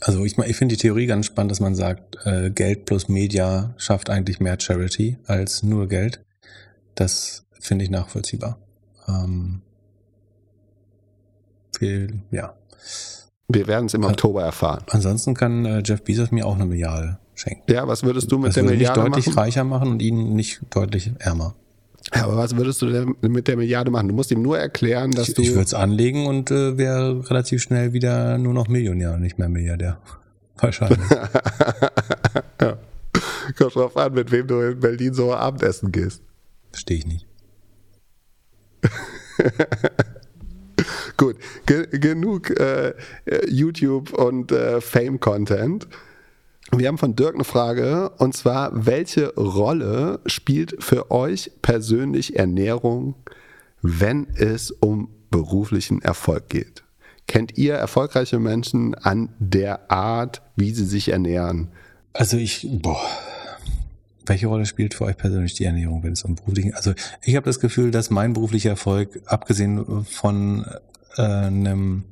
also 0.00 0.24
ich, 0.24 0.38
ich 0.38 0.56
finde 0.56 0.74
die 0.74 0.80
Theorie 0.80 1.06
ganz 1.06 1.26
spannend, 1.26 1.50
dass 1.50 1.60
man 1.60 1.74
sagt, 1.74 2.16
äh, 2.24 2.50
Geld 2.50 2.86
plus 2.86 3.08
Media 3.08 3.74
schafft 3.76 4.10
eigentlich 4.10 4.40
mehr 4.40 4.58
Charity 4.58 5.18
als 5.26 5.62
nur 5.62 5.88
Geld. 5.88 6.24
Das 6.94 7.44
finde 7.52 7.84
ich 7.84 7.90
nachvollziehbar. 7.90 8.58
Ähm, 9.08 9.62
viel, 11.76 12.22
ja. 12.30 12.54
Wir 13.48 13.66
werden 13.66 13.86
es 13.86 13.94
im 13.94 14.04
Oktober 14.04 14.42
erfahren. 14.42 14.84
Ansonsten 14.90 15.34
kann 15.34 15.64
äh, 15.64 15.82
Jeff 15.84 16.02
Bezos 16.02 16.30
mir 16.30 16.46
auch 16.46 16.54
eine 16.54 16.66
Milliarde 16.66 17.18
schenkt. 17.34 17.70
Ja, 17.70 17.86
was 17.88 18.02
würdest 18.02 18.30
du 18.30 18.38
mit 18.38 18.48
das 18.48 18.54
der 18.54 18.64
würde 18.64 18.76
Milliarde 18.76 19.00
deutlich 19.02 19.26
machen? 19.26 19.38
reicher 19.38 19.64
machen 19.64 19.88
und 19.90 20.02
ihn 20.02 20.34
nicht 20.34 20.60
deutlich 20.70 21.12
ärmer. 21.18 21.54
Ja, 22.14 22.24
aber 22.24 22.36
was 22.36 22.56
würdest 22.56 22.82
du 22.82 22.86
denn 22.90 23.14
mit 23.20 23.46
der 23.46 23.56
Milliarde 23.56 23.90
machen? 23.90 24.08
Du 24.08 24.14
musst 24.14 24.30
ihm 24.32 24.42
nur 24.42 24.58
erklären, 24.58 25.12
dass 25.12 25.28
Ich, 25.28 25.34
du. 25.34 25.42
ich 25.42 25.50
würde 25.50 25.62
es 25.62 25.74
anlegen 25.74 26.26
und 26.26 26.50
äh, 26.50 26.76
wäre 26.76 27.28
relativ 27.30 27.62
schnell 27.62 27.92
wieder 27.92 28.36
nur 28.38 28.52
noch 28.52 28.66
Millionär 28.68 29.14
und 29.14 29.20
nicht 29.20 29.38
mehr 29.38 29.48
Milliardär. 29.48 29.98
Wahrscheinlich. 30.58 30.98
Kommt 33.56 33.74
drauf 33.74 33.96
an, 33.96 34.12
mit 34.14 34.30
wem 34.32 34.46
du 34.46 34.60
in 34.60 34.80
Berlin 34.80 35.14
so 35.14 35.32
Abendessen 35.34 35.90
gehst. 35.92 36.22
Verstehe 36.70 36.98
ich 36.98 37.06
nicht. 37.06 37.26
Gut, 41.16 41.36
ge 41.66 41.86
genug 41.90 42.50
äh, 42.58 42.94
YouTube 43.48 44.12
und 44.12 44.52
äh, 44.52 44.80
Fame-Content. 44.80 45.86
Wir 46.72 46.88
haben 46.88 46.98
von 46.98 47.16
Dirk 47.16 47.34
eine 47.34 47.44
Frage 47.44 48.10
und 48.18 48.34
zwar: 48.34 48.86
Welche 48.86 49.34
Rolle 49.34 50.20
spielt 50.26 50.82
für 50.82 51.10
euch 51.10 51.50
persönlich 51.62 52.36
Ernährung, 52.36 53.14
wenn 53.82 54.28
es 54.36 54.70
um 54.70 55.08
beruflichen 55.30 56.00
Erfolg 56.02 56.48
geht? 56.48 56.84
Kennt 57.26 57.56
ihr 57.58 57.74
erfolgreiche 57.74 58.38
Menschen 58.38 58.94
an 58.94 59.28
der 59.38 59.90
Art, 59.90 60.42
wie 60.56 60.72
sie 60.72 60.84
sich 60.84 61.10
ernähren? 61.10 61.68
Also 62.12 62.36
ich, 62.36 62.66
boah. 62.82 63.00
Welche 64.26 64.46
Rolle 64.46 64.66
spielt 64.66 64.94
für 64.94 65.04
euch 65.04 65.16
persönlich 65.16 65.54
die 65.54 65.64
Ernährung, 65.64 66.02
wenn 66.02 66.12
es 66.12 66.24
um 66.24 66.36
beruflichen? 66.36 66.74
Also 66.74 66.92
ich 67.22 67.36
habe 67.36 67.46
das 67.46 67.58
Gefühl, 67.58 67.90
dass 67.90 68.10
mein 68.10 68.32
beruflicher 68.32 68.70
Erfolg, 68.70 69.20
abgesehen 69.26 70.04
von 70.04 70.64
äh, 71.16 71.22
einem, 71.22 72.04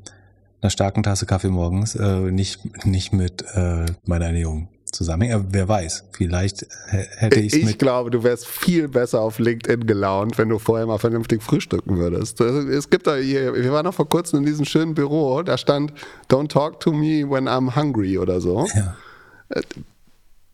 einer 0.61 0.71
starken 0.71 1.03
Tasse 1.03 1.27
Kaffee 1.27 1.49
morgens, 1.49 1.95
äh, 1.95 2.21
nicht, 2.31 2.85
nicht 2.85 3.13
mit 3.13 3.45
äh, 3.55 3.87
meiner 4.05 4.27
Ernährung 4.27 4.69
zusammenhängt. 4.85 5.47
Wer 5.51 5.69
weiß, 5.69 6.05
vielleicht 6.13 6.67
hätte 6.87 7.41
ich 7.41 7.53
es 7.53 7.71
Ich 7.71 7.79
glaube, 7.79 8.11
du 8.11 8.23
wärst 8.23 8.47
viel 8.47 8.89
besser 8.89 9.21
auf 9.21 9.39
LinkedIn 9.39 9.87
gelaunt, 9.87 10.39
wenn 10.39 10.49
du 10.49 10.59
vorher 10.59 10.87
mal 10.87 10.99
vernünftig 10.99 11.43
frühstücken 11.43 11.99
würdest. 11.99 12.41
Also, 12.41 12.69
Es 12.69 12.89
gibt 12.91 13.07
da 13.07 13.17
hier, 13.17 13.55
wir 13.55 13.73
waren 13.73 13.85
noch 13.85 13.95
vor 13.95 14.09
kurzem 14.09 14.41
in 14.41 14.47
diesem 14.47 14.65
schönen 14.65 14.95
Büro, 14.95 15.43
da 15.43 15.59
stand 15.59 15.93
Don't 16.31 16.49
talk 16.49 16.81
to 16.81 16.93
me 16.93 17.29
when 17.29 17.49
I'm 17.49 17.77
hungry 17.77 18.19
oder 18.19 18.41
so. 18.41 18.67
Ja. 18.75 18.97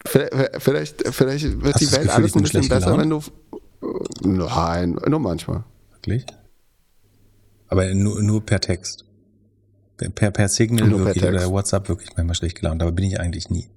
Vielleicht, 0.07 0.32
vielleicht, 0.59 1.09
vielleicht 1.14 1.62
wird 1.62 1.74
Hast 1.74 1.80
die 1.80 1.92
Welt 1.92 2.02
Gefühl, 2.02 2.11
alles 2.11 2.36
ein 2.36 2.42
bisschen 2.42 2.68
besser, 2.68 2.96
gelaunt? 2.96 3.00
wenn 3.00 3.11
du. 3.11 4.38
Nein, 4.44 4.98
nur 5.09 5.20
manchmal. 5.20 5.64
Wirklich? 5.92 6.26
Aber 7.68 7.92
nur, 7.94 8.22
nur 8.22 8.44
per 8.44 8.61
Text. 8.61 9.05
Per, 9.97 10.30
per, 10.30 10.49
Signal 10.49 10.88
Nur 10.88 11.05
wirklich 11.05 11.24
oder 11.24 11.51
WhatsApp 11.51 11.88
wirklich 11.88 12.11
manchmal 12.16 12.34
schlecht 12.34 12.61
gelaunt, 12.61 12.82
aber 12.82 12.92
bin 12.92 13.05
ich 13.05 13.20
eigentlich 13.20 13.49
nie. 13.49 13.68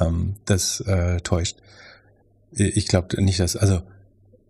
Ähm, 0.00 0.36
das 0.44 0.80
äh, 0.80 1.20
täuscht. 1.20 1.58
Ich 2.52 2.86
glaube 2.86 3.20
nicht, 3.22 3.40
dass, 3.40 3.56
also 3.56 3.82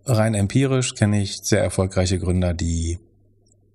rein 0.05 0.35
empirisch 0.35 0.95
kenne 0.95 1.23
ich 1.23 1.39
sehr 1.43 1.63
erfolgreiche 1.63 2.19
Gründer, 2.19 2.53
die 2.53 2.99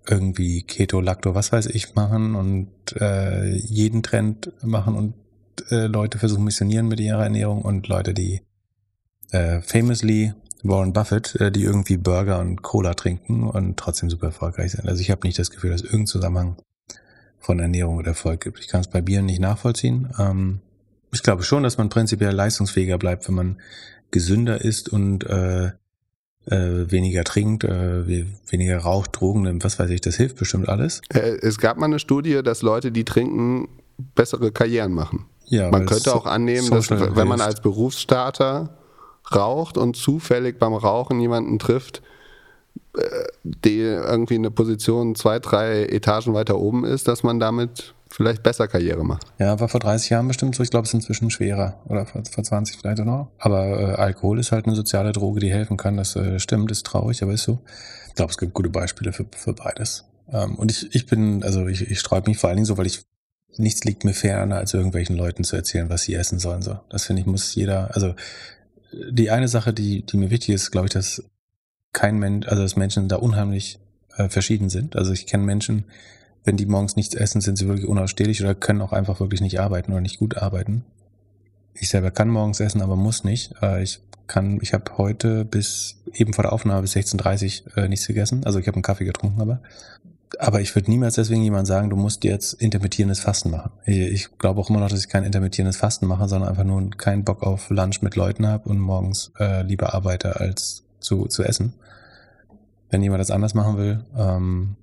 irgendwie 0.10 0.62
Keto, 0.64 1.02
Lacto, 1.02 1.36
was 1.36 1.52
weiß 1.52 1.68
ich 1.68 1.96
machen 1.96 2.36
und 2.36 2.70
äh, 3.00 3.56
jeden 3.56 4.04
Trend 4.04 4.52
machen 4.62 4.96
und 4.96 5.14
äh, 5.72 5.88
Leute 5.88 6.18
versuchen 6.18 6.44
missionieren 6.44 6.88
mit 6.88 7.00
ihrer 7.00 7.24
Ernährung 7.24 7.62
und 7.62 7.88
Leute, 7.88 8.14
die 8.14 8.42
äh, 9.32 9.62
famously 9.62 10.34
Warren 10.64 10.94
Buffett, 10.94 11.36
äh, 11.36 11.52
die 11.52 11.64
irgendwie 11.64 11.98
Burger 11.98 12.40
und 12.40 12.62
Cola 12.62 12.94
trinken 12.94 13.44
und 13.44 13.78
trotzdem 13.78 14.10
super 14.10 14.28
erfolgreich 14.28 14.72
sind. 14.72 14.88
Also 14.88 15.02
ich 15.02 15.12
habe 15.12 15.28
nicht 15.28 15.38
das 15.38 15.52
Gefühl, 15.52 15.72
dass 15.72 15.82
es 15.82 15.86
irgendeinen 15.86 16.08
Zusammenhang 16.08 16.58
von 17.48 17.60
Ernährung 17.60 17.96
und 17.98 18.06
Erfolg 18.08 18.42
gibt. 18.42 18.60
Ich 18.60 18.68
kann 18.68 18.82
es 18.82 18.88
bei 18.90 19.02
Bieren 19.02 19.26
nicht 19.26 19.40
nachvollziehen. 19.40 20.10
Ähm, 20.20 20.60
ich 21.14 21.24
glaube 21.24 21.44
schon, 21.44 21.64
dass 21.64 21.78
man 21.78 21.88
prinzipiell 21.88 22.34
leistungsfähiger 22.34 22.98
bleibt, 22.98 23.26
wenn 23.30 23.36
man 23.36 23.62
gesünder 24.12 24.60
isst 24.62 24.90
und 24.90 25.24
äh, 25.26 25.68
äh, 26.50 26.92
weniger 26.92 27.24
trinkt, 27.24 27.64
äh, 27.64 28.06
we- 28.06 28.26
weniger 28.50 28.80
raucht, 28.80 29.12
Drogen 29.20 29.44
nimmt, 29.44 29.64
was 29.64 29.80
weiß 29.80 29.90
ich, 29.92 30.02
das 30.02 30.16
hilft 30.16 30.36
bestimmt 30.38 30.68
alles. 30.68 31.02
Äh, 31.14 31.38
Es 31.42 31.58
gab 31.58 31.78
mal 31.78 31.86
eine 31.86 32.00
Studie, 32.00 32.42
dass 32.44 32.62
Leute, 32.62 32.92
die 32.92 33.06
trinken, 33.06 33.70
bessere 34.14 34.52
Karrieren 34.52 34.92
machen. 34.92 35.26
Ja, 35.46 35.72
Man 35.72 35.86
könnte 35.86 36.14
auch 36.14 36.26
annehmen, 36.26 36.70
dass 36.70 36.90
wenn 36.92 37.28
man 37.28 37.40
als 37.40 37.62
Berufsstarter 37.62 38.78
raucht 39.34 39.78
und 39.78 39.96
zufällig 39.96 40.60
beim 40.60 40.74
Rauchen 40.74 41.20
jemanden 41.22 41.60
trifft, 41.60 42.02
die 43.44 43.80
irgendwie 43.80 44.36
eine 44.36 44.52
Position 44.52 45.16
zwei, 45.16 45.40
drei 45.40 45.84
Etagen 45.84 46.34
weiter 46.34 46.60
oben 46.60 46.86
ist, 46.86 47.08
dass 47.08 47.24
man 47.24 47.40
damit 47.40 47.94
vielleicht 48.10 48.44
besser 48.44 48.68
Karriere 48.68 49.04
macht. 49.04 49.26
Ja, 49.40 49.60
war 49.60 49.68
vor 49.68 49.80
30 49.80 50.10
Jahren 50.10 50.28
bestimmt 50.28 50.56
so. 50.56 50.64
Ich 50.64 50.70
glaube, 50.70 50.86
es 50.86 50.90
ist 50.90 50.96
inzwischen 50.96 51.30
schwerer. 51.30 51.80
Oder 51.88 52.06
vor, 52.06 52.24
vor 52.30 52.44
20 52.44 52.78
vielleicht 52.78 53.02
auch 53.02 53.06
noch. 53.06 53.32
Aber 53.38 53.66
äh, 53.66 53.96
Alkohol 53.96 54.40
ist 54.40 54.52
halt 54.52 54.66
eine 54.66 54.76
soziale 54.76 55.12
Droge, 55.12 55.40
die 55.40 55.52
helfen 55.52 55.78
kann. 55.78 55.98
Das 55.98 56.16
äh, 56.16 56.40
stimmt, 56.40 56.72
ist 56.72 56.86
traurig, 56.86 57.22
aber 57.24 57.34
ist 57.34 57.44
so. 57.44 57.60
Ich 58.08 58.16
glaube, 58.16 58.32
es 58.32 58.38
gibt 58.38 58.54
gute 58.54 58.70
Beispiele 58.70 59.14
für, 59.14 59.26
für 59.36 59.54
beides. 59.54 60.06
Ähm, 60.32 60.56
und 60.56 60.72
ich, 60.72 60.94
ich 60.96 61.06
bin, 61.06 61.44
also 61.44 61.68
ich, 61.68 61.90
ich 61.90 62.00
sträube 62.00 62.30
mich 62.30 62.38
vor 62.38 62.50
allen 62.50 62.58
Dingen 62.58 62.66
so, 62.66 62.78
weil 62.78 62.88
ich 62.88 63.04
nichts 63.58 63.84
liegt 63.84 64.04
mir 64.04 64.14
ferner, 64.14 64.58
als 64.58 64.74
irgendwelchen 64.74 65.16
Leuten 65.16 65.44
zu 65.44 65.56
erzählen, 65.56 65.90
was 65.90 66.04
sie 66.04 66.14
essen 66.14 66.40
sollen. 66.40 66.62
So. 66.62 66.80
Das 66.90 67.06
finde 67.06 67.22
ich, 67.22 67.26
muss 67.26 67.56
jeder, 67.56 67.94
also 67.96 68.14
die 69.10 69.32
eine 69.32 69.48
Sache, 69.48 69.74
die, 69.74 70.06
die 70.06 70.18
mir 70.18 70.30
wichtig 70.30 70.56
ist, 70.56 70.72
glaube 70.72 70.88
ich, 70.88 70.94
dass 70.94 71.24
kein 71.98 72.20
Mensch, 72.20 72.48
also 72.48 72.62
dass 72.62 72.76
Menschen 72.76 73.08
da 73.08 73.16
unheimlich 73.16 73.80
äh, 74.18 74.30
verschieden 74.30 74.70
sind. 74.70 74.96
Also 74.96 75.14
ich 75.14 75.26
kenne 75.26 75.44
Menschen, 75.44 75.86
wenn 76.44 76.56
die 76.56 76.68
morgens 76.68 76.96
nichts 76.96 77.16
essen, 77.16 77.42
sind 77.42 77.58
sie 77.58 77.68
wirklich 77.68 77.88
unausstehlich 77.88 78.40
oder 78.44 78.54
können 78.54 78.82
auch 78.82 78.94
einfach 78.94 79.20
wirklich 79.20 79.42
nicht 79.42 79.60
arbeiten 79.60 79.92
oder 79.92 80.02
nicht 80.02 80.20
gut 80.20 80.38
arbeiten. 80.38 80.86
Ich 81.74 81.90
selber 81.90 82.12
kann 82.12 82.30
morgens 82.30 82.60
essen, 82.60 82.84
aber 82.84 82.96
muss 82.96 83.24
nicht. 83.24 83.56
Äh, 83.64 83.82
ich 83.82 84.00
kann, 84.28 84.60
ich 84.62 84.74
habe 84.74 84.96
heute 85.00 85.44
bis 85.44 85.98
eben 86.14 86.34
vor 86.34 86.44
der 86.44 86.54
Aufnahme 86.54 86.84
bis 86.84 86.96
16.30 86.96 87.64
Uhr 87.66 87.78
äh, 87.78 87.90
nichts 87.90 88.06
gegessen. 88.06 88.46
Also 88.46 88.60
ich 88.60 88.68
habe 88.68 88.76
einen 88.76 88.84
Kaffee 88.84 89.06
getrunken, 89.06 89.42
aber. 89.42 89.60
Aber 90.40 90.62
ich 90.62 90.76
würde 90.76 90.92
niemals 90.92 91.16
deswegen 91.16 91.42
jemand 91.42 91.66
sagen, 91.68 91.90
du 91.90 91.96
musst 91.96 92.26
jetzt 92.26 92.54
intermittierendes 92.54 93.22
Fasten 93.22 93.50
machen. 93.50 93.72
Ich, 93.86 93.98
ich 93.98 94.38
glaube 94.38 94.60
auch 94.60 94.70
immer 94.70 94.82
noch, 94.82 94.90
dass 94.90 95.00
ich 95.00 95.10
kein 95.10 95.24
intermittierendes 95.24 95.78
Fasten 95.78 96.06
mache, 96.06 96.28
sondern 96.28 96.50
einfach 96.50 96.66
nur 96.66 96.92
keinen 96.92 97.24
Bock 97.24 97.42
auf 97.42 97.72
Lunch 97.72 98.02
mit 98.02 98.16
Leuten 98.16 98.46
habe 98.46 98.70
und 98.70 98.78
morgens 98.78 99.32
äh, 99.40 99.64
lieber 99.64 99.96
arbeite, 99.96 100.40
als 100.40 100.84
zu, 101.00 101.26
zu 101.26 101.44
essen. 101.44 101.74
Wenn 102.90 103.02
jemand 103.02 103.22
das 103.22 103.32
anders 103.32 103.54
machen 103.54 103.78
will, 103.78 104.04
ähm, 104.18 104.76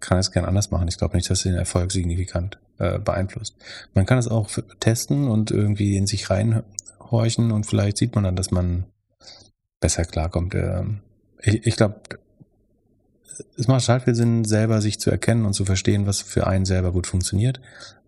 kann 0.00 0.18
es 0.18 0.32
gern 0.32 0.46
anders 0.46 0.70
machen. 0.70 0.88
Ich 0.88 0.98
glaube 0.98 1.16
nicht, 1.16 1.30
dass 1.30 1.42
den 1.42 1.54
Erfolg 1.54 1.92
signifikant 1.92 2.58
äh, 2.78 2.98
beeinflusst. 2.98 3.56
Man 3.94 4.06
kann 4.06 4.18
es 4.18 4.28
auch 4.28 4.48
testen 4.80 5.28
und 5.28 5.50
irgendwie 5.50 5.96
in 5.96 6.06
sich 6.06 6.30
reinhorchen 6.30 7.52
und 7.52 7.66
vielleicht 7.66 7.98
sieht 7.98 8.14
man 8.14 8.24
dann, 8.24 8.36
dass 8.36 8.50
man 8.50 8.84
besser 9.80 10.04
klarkommt. 10.04 10.54
Ähm, 10.54 11.00
ich 11.42 11.66
ich 11.66 11.76
glaube, 11.76 12.00
es 13.56 13.68
macht 13.68 13.88
halt 13.88 14.04
viel 14.04 14.14
Sinn, 14.14 14.44
selber 14.44 14.80
sich 14.80 15.00
zu 15.00 15.10
erkennen 15.10 15.44
und 15.44 15.54
zu 15.54 15.64
verstehen, 15.64 16.06
was 16.06 16.20
für 16.20 16.46
einen 16.46 16.64
selber 16.64 16.92
gut 16.92 17.06
funktioniert. 17.06 17.60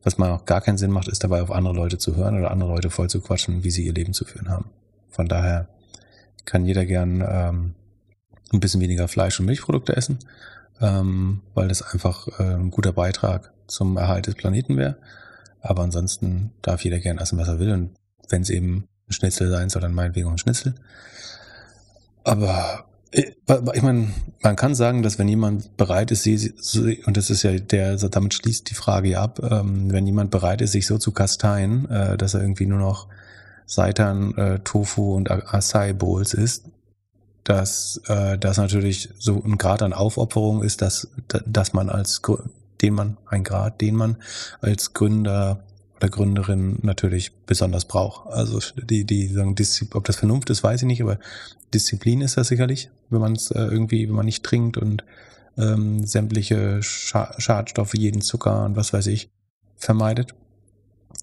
Was 0.03 0.19
mal 0.19 0.31
auch 0.31 0.47
gar 0.47 0.61
keinen 0.61 0.79
Sinn 0.79 0.91
macht, 0.91 1.09
ist 1.09 1.23
dabei 1.23 1.43
auf 1.43 1.53
andere 1.53 1.75
Leute 1.75 1.97
zu 1.97 2.17
hören 2.17 2.39
oder 2.39 2.51
andere 2.51 2.71
Leute 2.71 2.91
voll 2.91 3.09
zu 3.09 3.21
quatschen, 3.21 3.63
wie 3.63 3.71
sie 3.71 3.87
ihr 3.87 3.95
Leben 3.95 4.13
zu 4.13 4.25
führen 4.25 4.49
haben. 4.49 4.71
Von 5.11 5.29
daher 5.29 5.69
kann 6.45 6.67
jeder 6.67 6.85
gern 6.85 7.25
ähm, 7.27 7.75
ein 8.53 8.61
bisschen 8.61 8.81
weniger 8.81 9.09
Fleisch 9.09 9.39
und 9.41 9.47
Milchprodukte 9.47 9.97
essen, 9.97 10.19
ähm, 10.81 11.41
weil 11.55 11.69
das 11.69 11.83
einfach 11.83 12.29
äh, 12.39 12.55
ein 12.55 12.71
guter 12.71 12.93
Beitrag 12.93 13.53
zum 13.67 13.97
Erhalt 13.97 14.27
des 14.27 14.35
Planeten 14.35 14.77
wäre. 14.77 14.97
Aber 15.61 15.83
ansonsten 15.83 16.53
darf 16.61 16.85
jeder 16.85 16.99
gern 16.99 17.19
essen, 17.19 17.39
was 17.39 17.49
er 17.49 17.59
will. 17.59 17.73
Und 17.73 17.91
wenn 18.29 18.43
es 18.43 18.51
eben 18.51 18.89
ein 19.09 19.13
Schnitzel 19.13 19.51
sein 19.51 19.69
soll, 19.69 19.83
dann 19.83 19.95
meinetwegen 19.95 20.27
auch 20.27 20.33
ein 20.33 20.39
Schnitzel. 20.39 20.75
Aber 22.25 22.85
äh, 23.13 23.33
ich 23.75 23.83
meine, 23.83 24.09
man 24.43 24.57
kann 24.57 24.75
sagen, 24.75 25.03
dass 25.03 25.19
wenn 25.19 25.29
jemand 25.29 25.77
bereit 25.77 26.11
ist, 26.11 26.25
sie, 26.25 26.53
und 27.07 27.17
das 27.17 27.31
ist 27.31 27.43
ja 27.43 27.53
der, 27.59 27.97
damit 27.97 28.35
schließt 28.35 28.69
die 28.69 28.75
Frage 28.75 29.11
ja 29.11 29.23
ab, 29.23 29.41
ähm, 29.43 29.93
wenn 29.93 30.07
jemand 30.07 30.31
bereit 30.31 30.61
ist, 30.61 30.73
sich 30.73 30.87
so 30.87 30.99
zu 30.99 31.13
kasteien, 31.13 31.89
äh, 31.91 32.17
dass 32.17 32.35
er 32.35 32.41
irgendwie 32.41 32.67
nur 32.67 32.79
noch 32.79 33.09
Seitan, 33.67 34.37
äh, 34.37 34.59
Tofu 34.61 35.15
und 35.15 35.31
Acai 35.31 35.93
Bowls 35.93 36.35
isst, 36.35 36.67
dass 37.45 38.01
äh, 38.07 38.39
das 38.39 38.57
natürlich 38.57 39.11
so 39.19 39.43
ein 39.43 39.59
Grad 39.59 39.83
an 39.83 39.93
Aufopferung 39.93 40.63
ist, 40.63 40.83
dass, 40.83 41.09
dass 41.47 41.73
man 41.73 41.89
als 41.89 42.23
den 42.81 42.95
man, 42.95 43.17
ein 43.27 43.45
Grad, 43.45 43.81
den 43.81 43.95
man 43.95 44.17
als 44.61 44.93
Gründer 44.93 45.65
oder 45.97 46.09
Gründerin 46.09 46.79
natürlich 46.83 47.33
besonders 47.47 47.85
braucht. 47.85 48.27
Also 48.27 48.59
die, 48.77 49.05
die 49.05 49.29
sagen, 49.29 49.55
ob 49.95 50.05
das 50.05 50.17
Vernunft 50.17 50.51
ist, 50.51 50.63
weiß 50.63 50.83
ich 50.83 50.87
nicht, 50.87 51.03
aber 51.03 51.19
Disziplin 51.73 52.21
ist 52.21 52.37
das 52.37 52.49
sicherlich, 52.49 52.91
wenn 53.09 53.21
man 53.21 53.35
es 53.35 53.51
äh, 53.51 53.61
irgendwie, 53.61 54.09
wenn 54.09 54.17
man 54.17 54.27
nicht 54.27 54.43
trinkt 54.43 54.77
und 54.77 55.05
ähm, 55.57 56.05
sämtliche 56.05 56.83
Scha 56.83 57.35
Schadstoffe, 57.39 57.95
jeden 57.95 58.21
Zucker 58.21 58.65
und 58.65 58.77
was 58.77 58.93
weiß 58.93 59.07
ich 59.07 59.31
vermeidet, 59.77 60.35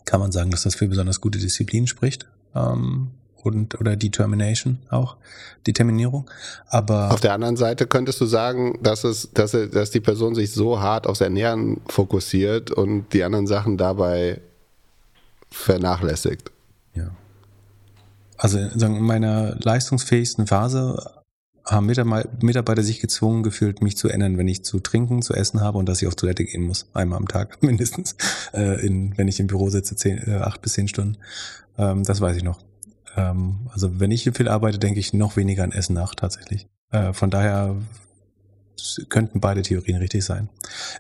kann 0.05 0.19
man 0.19 0.31
sagen, 0.31 0.51
dass 0.51 0.63
das 0.63 0.75
für 0.75 0.87
besonders 0.87 1.21
gute 1.21 1.39
Disziplin 1.39 1.87
spricht. 1.87 2.27
Ähm, 2.55 3.11
und 3.43 3.79
oder 3.79 3.95
Determination 3.95 4.79
auch, 4.89 5.17
Determinierung. 5.65 6.29
Aber 6.67 7.11
Auf 7.11 7.21
der 7.21 7.33
anderen 7.33 7.57
Seite 7.57 7.87
könntest 7.87 8.19
du 8.21 8.25
sagen, 8.25 8.79
dass 8.83 9.03
es, 9.03 9.31
dass, 9.33 9.53
er- 9.53 9.67
dass 9.67 9.91
die 9.91 9.99
Person 10.01 10.35
sich 10.35 10.51
so 10.53 10.79
hart 10.79 11.07
aufs 11.07 11.21
Ernähren 11.21 11.81
fokussiert 11.87 12.71
und 12.71 13.13
die 13.13 13.23
anderen 13.23 13.47
Sachen 13.47 13.77
dabei 13.77 14.41
vernachlässigt. 15.51 16.51
Ja. 16.95 17.09
Also 18.37 18.57
in 18.59 19.01
meiner 19.03 19.55
leistungsfähigsten 19.59 20.47
Phase 20.47 21.13
haben 21.65 21.85
Mitarbeiter 21.85 22.81
sich 22.81 22.99
gezwungen 22.99 23.43
gefühlt, 23.43 23.81
mich 23.83 23.95
zu 23.95 24.07
ändern, 24.09 24.37
wenn 24.39 24.47
ich 24.47 24.63
zu 24.63 24.79
trinken, 24.79 25.21
zu 25.21 25.33
essen 25.33 25.61
habe 25.61 25.77
und 25.77 25.87
dass 25.87 26.01
ich 26.01 26.07
auf 26.07 26.15
Toilette 26.15 26.43
gehen 26.43 26.63
muss. 26.63 26.87
Einmal 26.93 27.17
am 27.17 27.27
Tag 27.27 27.61
mindestens, 27.63 28.15
äh, 28.53 28.83
in, 28.85 29.15
wenn 29.17 29.27
ich 29.27 29.39
im 29.39 29.47
Büro 29.47 29.69
sitze, 29.69 29.95
zehn, 29.95 30.17
äh, 30.27 30.35
acht 30.37 30.61
bis 30.61 30.73
zehn 30.73 30.87
Stunden. 30.87 31.17
Ähm, 31.77 32.03
das 32.03 32.21
weiß 32.21 32.37
ich 32.37 32.43
noch. 32.43 32.59
Ähm, 33.15 33.69
also 33.71 33.99
wenn 33.99 34.11
ich 34.11 34.29
viel 34.33 34.47
arbeite, 34.47 34.79
denke 34.79 34.99
ich 34.99 35.13
noch 35.13 35.35
weniger 35.35 35.63
an 35.63 35.71
Essen 35.71 35.93
nach 35.93 36.15
tatsächlich. 36.15 36.67
Äh, 36.91 37.13
von 37.13 37.29
daher 37.29 37.75
könnten 39.09 39.39
beide 39.41 39.61
Theorien 39.61 39.97
richtig 39.97 40.23
sein. 40.23 40.49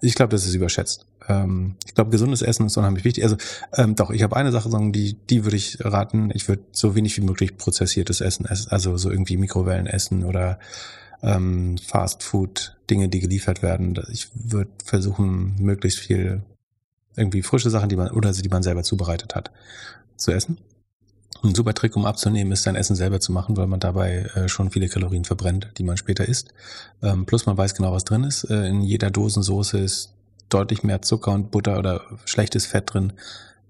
Ich 0.01 0.15
glaube, 0.15 0.31
das 0.31 0.45
ist 0.45 0.53
überschätzt. 0.53 1.05
Ähm, 1.27 1.75
ich 1.85 1.93
glaube, 1.93 2.11
gesundes 2.11 2.41
Essen 2.41 2.65
ist 2.65 2.77
unheimlich 2.77 3.05
wichtig. 3.05 3.23
Also 3.23 3.37
ähm, 3.75 3.95
doch, 3.95 4.11
ich 4.11 4.23
habe 4.23 4.35
eine 4.35 4.51
Sache 4.51 4.69
die, 4.91 5.13
die 5.29 5.45
würde 5.45 5.57
ich 5.57 5.77
raten. 5.83 6.31
Ich 6.33 6.47
würde 6.47 6.63
so 6.71 6.95
wenig 6.95 7.15
wie 7.17 7.21
möglich 7.21 7.57
prozessiertes 7.57 8.21
Essen 8.21 8.45
essen, 8.45 8.69
also 8.71 8.97
so 8.97 9.09
irgendwie 9.09 9.37
Mikrowellen 9.37 9.87
essen 9.87 10.23
oder 10.23 10.59
ähm, 11.21 11.77
Fast 11.77 12.23
Food, 12.23 12.77
Dinge, 12.89 13.09
die 13.09 13.19
geliefert 13.19 13.61
werden. 13.61 13.99
Ich 14.11 14.29
würde 14.33 14.71
versuchen, 14.83 15.55
möglichst 15.59 15.99
viel 15.99 16.41
irgendwie 17.15 17.43
frische 17.43 17.69
Sachen, 17.69 17.89
die 17.89 17.95
man 17.95 18.11
oder 18.11 18.31
die 18.31 18.49
man 18.49 18.63
selber 18.63 18.83
zubereitet 18.83 19.35
hat, 19.35 19.51
zu 20.15 20.31
essen. 20.31 20.57
Ein 21.41 21.55
super 21.55 21.73
Trick, 21.73 21.95
um 21.95 22.05
abzunehmen, 22.05 22.51
ist 22.51 22.63
sein 22.63 22.75
Essen 22.75 22.95
selber 22.95 23.19
zu 23.21 23.31
machen, 23.31 23.55
weil 23.55 23.67
man 23.67 23.79
dabei 23.79 24.29
äh, 24.35 24.49
schon 24.49 24.71
viele 24.71 24.89
Kalorien 24.89 25.23
verbrennt, 25.23 25.71
die 25.77 25.83
man 25.83 25.95
später 25.95 26.27
isst. 26.27 26.53
Ähm, 27.01 27.25
plus 27.25 27.45
man 27.45 27.57
weiß 27.57 27.75
genau, 27.75 27.93
was 27.93 28.03
drin 28.03 28.25
ist. 28.25 28.43
Äh, 28.45 28.67
in 28.67 28.81
jeder 28.81 29.09
Dosensoße 29.09 29.77
ist 29.77 30.13
deutlich 30.49 30.83
mehr 30.83 31.01
Zucker 31.01 31.31
und 31.31 31.51
Butter 31.51 31.79
oder 31.79 32.01
schlechtes 32.25 32.65
Fett 32.65 32.93
drin, 32.93 33.13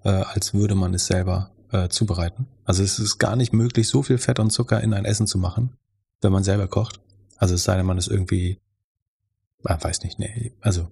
äh, 0.04 0.08
als 0.08 0.52
würde 0.54 0.74
man 0.74 0.94
es 0.94 1.06
selber 1.06 1.50
zubereiten. 1.88 2.48
Also 2.64 2.82
es 2.82 2.98
ist 2.98 3.18
gar 3.18 3.36
nicht 3.36 3.52
möglich, 3.52 3.86
so 3.86 4.02
viel 4.02 4.18
Fett 4.18 4.40
und 4.40 4.50
Zucker 4.50 4.80
in 4.80 4.92
ein 4.92 5.04
Essen 5.04 5.28
zu 5.28 5.38
machen, 5.38 5.76
wenn 6.20 6.32
man 6.32 6.42
selber 6.42 6.66
kocht. 6.66 6.98
Also 7.36 7.54
es 7.54 7.62
sei 7.62 7.76
denn, 7.76 7.86
man 7.86 7.96
ist 7.96 8.08
irgendwie, 8.08 8.58
ah, 9.62 9.78
weiß 9.80 10.02
nicht, 10.02 10.18
nee, 10.18 10.52
also 10.60 10.88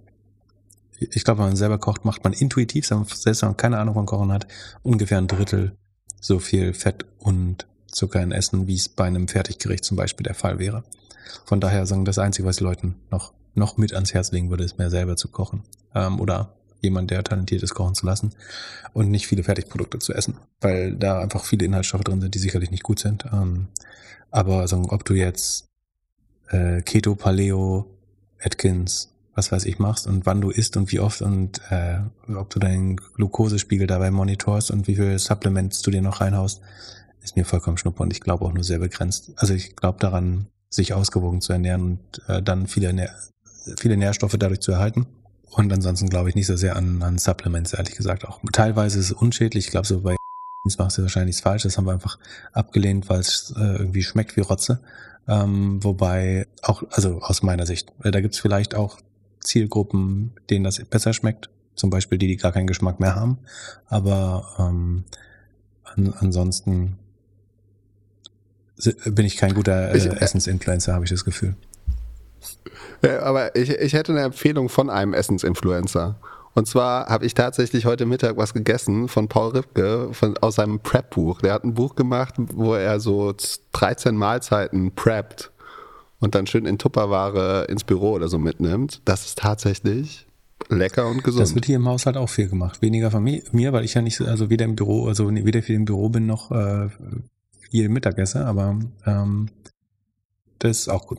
ich 1.01 1.25
glaube, 1.25 1.41
wenn 1.41 1.49
man 1.49 1.57
selber 1.57 1.79
kocht, 1.79 2.05
macht 2.05 2.23
man 2.23 2.33
intuitiv, 2.33 2.87
selbst 2.87 3.27
wenn 3.43 3.49
man 3.49 3.57
keine 3.57 3.79
Ahnung 3.79 3.95
von 3.95 4.07
Kochen 4.07 4.31
hat, 4.31 4.47
ungefähr 4.85 5.19
ein 5.19 5.27
Drittel 5.27 5.77
so 6.21 6.39
viel 6.39 6.75
Fett 6.75 7.05
und 7.19 7.67
Zucker 7.87 8.23
in 8.23 8.33
Essen, 8.33 8.67
wie 8.67 8.75
es 8.75 8.89
bei 8.89 9.05
einem 9.05 9.29
Fertiggericht 9.29 9.85
zum 9.85 9.97
Beispiel 9.97 10.25
der 10.25 10.35
Fall 10.35 10.59
wäre. 10.59 10.85
Von 11.45 11.61
daher 11.61 11.87
sagen, 11.87 12.05
das 12.05 12.19
Einzige, 12.19 12.47
was 12.47 12.57
die 12.57 12.65
Leuten 12.65 12.97
noch, 13.11 13.33
noch 13.55 13.77
mit 13.77 13.95
ans 13.95 14.15
Herz 14.15 14.33
legen 14.33 14.51
würde, 14.51 14.65
ist 14.65 14.79
mehr 14.79 14.91
selber 14.91 15.17
zu 15.17 15.29
kochen. 15.29 15.63
Ähm, 15.95 16.21
oder 16.21 16.55
jemand, 16.81 17.11
der 17.11 17.25
talentiert 17.25 17.63
ist, 17.63 17.75
kochen 17.75 17.95
zu 17.95 18.07
lassen 18.07 18.33
und 18.93 19.11
nicht 19.11 19.27
viele 19.27 19.43
Fertigprodukte 19.43 19.99
zu 19.99 20.13
essen, 20.13 20.37
weil 20.61 20.95
da 20.95 21.21
einfach 21.21 21.45
viele 21.45 21.65
Inhaltsstoffe 21.65 22.05
drin 22.05 22.21
sind, 22.21 22.35
die 22.35 22.39
sicherlich 22.39 22.71
nicht 22.71 22.83
gut 22.83 23.01
sind. 23.01 23.25
Ähm, 23.33 23.69
aber 24.31 24.69
sagen, 24.69 24.87
ob 24.91 25.05
du 25.05 25.15
jetzt 25.15 25.67
äh, 26.51 26.83
Keto, 26.83 27.15
Paleo, 27.15 27.87
Atkins, 28.41 29.13
was 29.39 29.53
weiß 29.53 29.67
ich 29.67 29.79
machst 29.79 30.09
und 30.09 30.27
wann 30.27 30.41
du 30.41 30.51
isst 30.51 30.77
und 30.77 30.91
wie 30.91 30.99
oft 30.99 31.23
und 31.23 31.61
äh, 31.71 32.01
ob 32.35 32.51
du 32.51 32.59
deinen 32.59 32.97
Glukosespiegel 32.97 33.87
dabei 33.87 34.11
monitorst 34.11 34.73
und 34.73 34.89
wie 34.89 34.97
viel 34.97 35.17
Supplements 35.17 35.81
du 35.83 35.93
dir 35.93 36.03
noch 36.03 36.21
reinhaust, 36.21 36.61
ist 37.23 37.37
mir 37.37 37.45
vollkommen 37.45 37.79
schnuppe 37.79 38.03
und 38.03 38.13
ich 38.13 38.21
glaube 38.21 38.45
auch 38.45 38.53
nur 38.53 38.65
sehr 38.65 38.81
begrenzt. 38.81 39.31
Also 39.37 39.55
ich 39.55 39.77
glaube 39.77 40.01
daran, 40.01 40.49
sich 40.71 40.93
ausgewogen 40.93 41.41
zu 41.41 41.53
ernähren 41.53 41.83
und 41.83 42.23
äh, 42.27 42.43
dann 42.43 42.67
viele, 42.67 42.93
Nähr 42.93 43.15
viele 43.79 43.97
Nährstoffe 43.97 44.37
dadurch 44.37 44.61
zu 44.61 44.73
erhalten. 44.73 45.07
Und 45.51 45.73
ansonsten 45.73 46.09
glaube 46.09 46.31
ich 46.31 46.35
nicht 46.35 46.49
so 46.49 46.57
sehr 46.57 46.75
an, 46.75 47.01
an 47.03 47.17
Supplements, 47.19 47.75
ehrlich 47.75 47.95
gesagt 47.95 48.27
auch. 48.27 48.41
Teilweise 48.53 48.99
ist 48.99 49.07
es 49.07 49.13
unschädlich. 49.13 49.67
Ich 49.67 49.71
glaube, 49.71 49.87
so 49.87 50.01
bei 50.01 50.17
machst 50.79 50.99
du 50.99 51.03
wahrscheinlich 51.03 51.37
nichts 51.37 51.43
falsch. 51.43 51.63
Das 51.63 51.79
haben 51.79 51.87
wir 51.87 51.93
einfach 51.93 52.19
abgelehnt, 52.53 53.09
weil 53.09 53.21
es 53.21 53.55
äh, 53.57 53.77
irgendwie 53.77 54.03
schmeckt 54.03 54.37
wie 54.37 54.41
Rotze. 54.41 54.81
Ähm, 55.29 55.83
wobei 55.85 56.49
auch, 56.63 56.83
also 56.91 57.21
aus 57.21 57.43
meiner 57.43 57.67
Sicht, 57.67 57.93
äh, 58.03 58.11
da 58.11 58.21
gibt's 58.21 58.41
vielleicht 58.41 58.75
auch 58.75 58.99
Zielgruppen, 59.41 60.33
denen 60.51 60.65
das 60.65 60.83
besser 60.85 61.13
schmeckt. 61.13 61.51
Zum 61.75 61.91
Beispiel 61.91 62.19
die, 62.19 62.27
die 62.27 62.37
gar 62.37 62.53
keinen 62.53 62.67
Geschmack 62.67 63.01
mehr 63.01 63.15
haben. 63.15 63.39
Aber 63.87 64.49
ähm, 64.59 65.05
an, 65.85 66.15
ansonsten 66.19 66.99
bin 69.05 69.27
ich 69.27 69.37
kein 69.37 69.55
guter 69.55 69.93
äh, 69.93 70.21
Essensinfluencer, 70.21 70.95
habe 70.95 71.05
ich 71.05 71.11
das 71.11 71.25
Gefühl. 71.25 71.57
Ja, 73.03 73.23
aber 73.23 73.55
ich, 73.57 73.71
ich 73.71 73.93
hätte 73.93 74.13
eine 74.13 74.23
Empfehlung 74.23 74.69
von 74.69 74.91
einem 74.91 75.15
Essensinfluencer. 75.15 76.17
Und 76.55 76.67
zwar 76.67 77.07
habe 77.07 77.25
ich 77.27 77.35
tatsächlich 77.35 77.87
heute 77.87 78.07
Mittag 78.07 78.37
was 78.37 78.55
gegessen 78.55 79.09
von 79.09 79.29
Paul 79.29 79.53
Ripke 79.53 80.09
von, 80.13 80.37
aus 80.39 80.57
seinem 80.57 80.81
Prep-Buch. 80.81 81.41
Der 81.41 81.53
hat 81.53 81.65
ein 81.65 81.75
Buch 81.75 81.95
gemacht, 81.95 82.35
wo 82.37 82.75
er 82.75 82.99
so 82.99 83.35
13 83.73 84.17
Mahlzeiten 84.17 84.93
preppt 84.93 85.53
und 86.21 86.35
dann 86.35 86.47
schön 86.47 86.67
in 86.67 86.79
Tupperware 86.79 87.67
ins 87.69 87.85
Büro 87.85 88.13
oder 88.13 88.29
so 88.29 88.39
mitnimmt, 88.39 89.01
das 89.05 89.27
ist 89.27 89.39
tatsächlich 89.39 90.27
lecker 90.69 91.09
und 91.09 91.23
gesund. 91.23 91.43
Das 91.43 91.55
wird 91.55 91.67
hier 91.67 91.77
im 91.77 91.89
Haushalt 91.89 92.17
auch 92.17 92.29
viel 92.29 92.49
gemacht. 92.49 92.83
Weniger 92.83 93.11
von 93.11 93.23
mir, 93.23 93.73
weil 93.73 93.85
ich 93.85 93.95
ja 93.95 94.03
nicht, 94.03 94.21
also 94.21 94.51
weder 94.51 94.65
im 94.65 94.77
Büro, 94.77 95.07
also 95.07 95.31
weder 95.31 95.63
viel 95.63 95.77
im 95.77 95.85
Büro 95.85 96.09
bin 96.09 96.27
noch 96.27 96.51
äh, 96.51 96.89
viel 97.71 97.89
Mittagesse, 97.89 98.45
aber 98.45 98.79
ähm, 99.07 99.49
das 100.59 100.81
ist 100.81 100.89
auch 100.89 101.07
gut. 101.07 101.19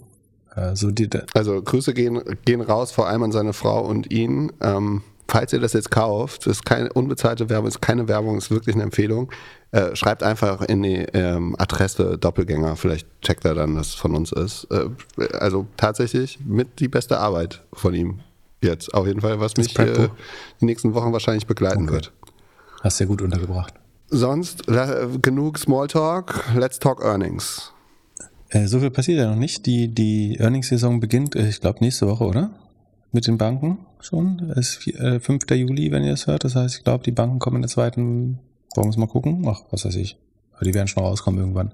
Also, 0.49 0.91
die, 0.91 1.09
also 1.33 1.61
Grüße 1.61 1.93
gehen, 1.93 2.21
gehen 2.43 2.61
raus, 2.61 2.91
vor 2.91 3.07
allem 3.07 3.23
an 3.23 3.31
seine 3.31 3.53
Frau 3.53 3.85
und 3.85 4.11
ihn. 4.11 4.51
Ähm, 4.61 5.03
falls 5.29 5.53
ihr 5.53 5.59
das 5.59 5.73
jetzt 5.73 5.91
kauft, 5.91 6.47
ist 6.47 6.65
keine 6.65 6.91
unbezahlte 6.93 7.49
Werbung, 7.49 7.67
ist 7.67 7.81
keine 7.81 8.07
Werbung, 8.07 8.37
ist 8.37 8.51
wirklich 8.51 8.75
eine 8.75 8.83
Empfehlung. 8.83 9.31
Äh, 9.71 9.95
schreibt 9.95 10.23
einfach 10.23 10.61
in 10.61 10.81
die 10.81 11.05
ähm, 11.13 11.55
Adresse 11.59 12.17
Doppelgänger, 12.17 12.75
vielleicht 12.75 13.07
checkt 13.21 13.45
er 13.45 13.53
dann, 13.53 13.75
dass 13.75 13.89
es 13.89 13.93
von 13.93 14.15
uns 14.15 14.31
ist. 14.31 14.67
Äh, 14.71 14.89
also 15.37 15.67
tatsächlich 15.77 16.39
mit 16.43 16.79
die 16.79 16.87
beste 16.87 17.19
Arbeit 17.19 17.61
von 17.73 17.93
ihm 17.93 18.19
jetzt. 18.61 18.93
Auf 18.93 19.05
jeden 19.05 19.21
Fall, 19.21 19.39
was 19.39 19.53
das 19.53 19.67
mich 19.67 19.79
äh, 19.79 20.09
die 20.59 20.65
nächsten 20.65 20.93
Wochen 20.95 21.13
wahrscheinlich 21.13 21.45
begleiten 21.45 21.83
okay. 21.83 21.93
wird. 21.93 22.11
Hast 22.81 22.99
du 22.99 23.03
ja 23.03 23.07
gut 23.07 23.21
untergebracht. 23.21 23.73
Sonst 24.07 24.63
genug 25.21 25.59
Smalltalk, 25.59 26.45
let's 26.55 26.79
talk 26.79 27.03
Earnings. 27.03 27.71
Äh, 28.49 28.65
so 28.65 28.79
viel 28.79 28.89
passiert 28.89 29.19
ja 29.19 29.29
noch 29.29 29.35
nicht. 29.35 29.65
Die, 29.67 29.87
die 29.87 30.37
Earnings-Saison 30.39 30.99
beginnt, 30.99 31.35
äh, 31.35 31.47
ich 31.47 31.61
glaube, 31.61 31.79
nächste 31.81 32.07
Woche, 32.07 32.23
oder? 32.23 32.49
Mit 33.11 33.27
den 33.27 33.37
Banken 33.37 33.79
schon. 33.99 34.51
Es 34.55 34.77
ist 34.77 34.87
äh, 34.87 35.19
5. 35.19 35.49
Juli, 35.51 35.91
wenn 35.91 36.03
ihr 36.03 36.13
es 36.13 36.27
hört. 36.27 36.43
Das 36.43 36.55
heißt, 36.55 36.77
ich 36.77 36.83
glaube, 36.83 37.03
die 37.03 37.11
Banken 37.11 37.39
kommen 37.39 37.57
in 37.57 37.61
der 37.63 37.69
zweiten 37.69 38.39
wollen 38.75 38.91
wir 38.91 38.99
mal 38.99 39.07
gucken? 39.07 39.45
Ach, 39.47 39.61
was 39.71 39.85
weiß 39.85 39.95
ich. 39.95 40.17
Die 40.61 40.73
werden 40.73 40.87
schon 40.87 41.03
rauskommen 41.03 41.39
irgendwann. 41.39 41.73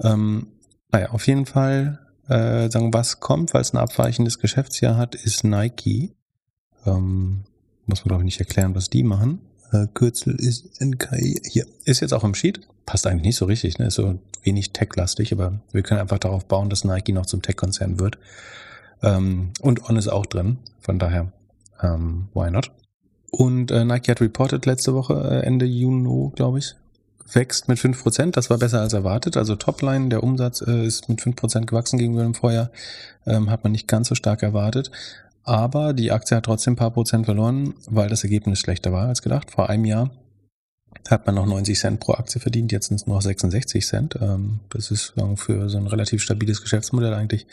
Ähm, 0.00 0.48
naja, 0.92 1.10
auf 1.10 1.26
jeden 1.26 1.46
Fall 1.46 2.00
äh, 2.28 2.70
sagen, 2.70 2.92
was 2.92 3.20
kommt, 3.20 3.54
weil 3.54 3.62
es 3.62 3.72
ein 3.72 3.78
abweichendes 3.78 4.38
Geschäftsjahr 4.38 4.96
hat, 4.96 5.14
ist 5.14 5.44
Nike. 5.44 6.14
Ähm, 6.84 7.44
muss 7.86 8.00
man, 8.00 8.08
glaube 8.08 8.22
ich, 8.22 8.26
nicht 8.26 8.40
erklären, 8.40 8.74
was 8.74 8.90
die 8.90 9.02
machen. 9.02 9.40
Äh, 9.72 9.86
Kürzel 9.94 10.34
ist 10.34 10.80
NKI. 10.80 11.40
Hier, 11.50 11.66
ist 11.84 12.00
jetzt 12.00 12.12
auch 12.12 12.24
im 12.24 12.34
Sheet. 12.34 12.60
Passt 12.84 13.06
eigentlich 13.06 13.22
nicht 13.22 13.36
so 13.36 13.46
richtig, 13.46 13.78
ne? 13.78 13.86
Ist 13.86 13.94
so 13.94 14.18
wenig 14.42 14.72
tech-lastig, 14.72 15.32
aber 15.32 15.60
wir 15.72 15.82
können 15.82 16.00
einfach 16.00 16.18
darauf 16.18 16.44
bauen, 16.44 16.70
dass 16.70 16.84
Nike 16.84 17.12
noch 17.12 17.26
zum 17.26 17.42
Tech-Konzern 17.42 17.98
wird. 17.98 18.18
Ähm, 19.02 19.50
und 19.60 19.88
On 19.88 19.96
ist 19.96 20.08
auch 20.08 20.26
drin. 20.26 20.58
Von 20.80 20.98
daher, 20.98 21.32
ähm, 21.82 22.28
why 22.34 22.50
not? 22.50 22.70
Und 23.30 23.70
äh, 23.70 23.84
Nike 23.84 24.10
hat 24.10 24.20
reported 24.20 24.66
letzte 24.66 24.94
Woche, 24.94 25.14
äh, 25.14 25.46
Ende 25.46 25.66
Juni, 25.66 26.30
glaube 26.34 26.58
ich, 26.58 26.74
wächst 27.32 27.68
mit 27.68 27.78
5%. 27.78 28.30
Das 28.30 28.50
war 28.50 28.58
besser 28.58 28.80
als 28.80 28.92
erwartet. 28.92 29.36
Also 29.36 29.56
Topline, 29.56 30.08
der 30.08 30.22
Umsatz 30.22 30.60
äh, 30.62 30.86
ist 30.86 31.08
mit 31.08 31.20
5% 31.20 31.66
gewachsen 31.66 31.98
gegenüber 31.98 32.22
dem 32.22 32.34
Vorjahr. 32.34 32.70
Ähm, 33.26 33.50
hat 33.50 33.64
man 33.64 33.72
nicht 33.72 33.88
ganz 33.88 34.08
so 34.08 34.14
stark 34.14 34.42
erwartet. 34.42 34.90
Aber 35.42 35.92
die 35.92 36.12
Aktie 36.12 36.36
hat 36.36 36.44
trotzdem 36.44 36.72
ein 36.72 36.76
paar 36.76 36.90
Prozent 36.90 37.24
verloren, 37.26 37.74
weil 37.88 38.08
das 38.08 38.24
Ergebnis 38.24 38.58
schlechter 38.58 38.92
war 38.92 39.08
als 39.08 39.22
gedacht. 39.22 39.50
Vor 39.50 39.68
einem 39.68 39.84
Jahr 39.84 40.10
hat 41.08 41.26
man 41.26 41.36
noch 41.36 41.46
90 41.46 41.78
Cent 41.78 42.00
pro 42.00 42.14
Aktie 42.14 42.40
verdient, 42.40 42.72
jetzt 42.72 42.88
sind 42.88 42.96
es 42.96 43.06
nur 43.06 43.16
noch 43.16 43.22
66 43.22 43.86
Cent. 43.86 44.18
Ähm, 44.20 44.60
das 44.70 44.90
ist 44.90 45.14
für 45.36 45.68
so 45.68 45.78
ein 45.78 45.86
relativ 45.86 46.22
stabiles 46.22 46.62
Geschäftsmodell 46.62 47.14
eigentlich 47.14 47.46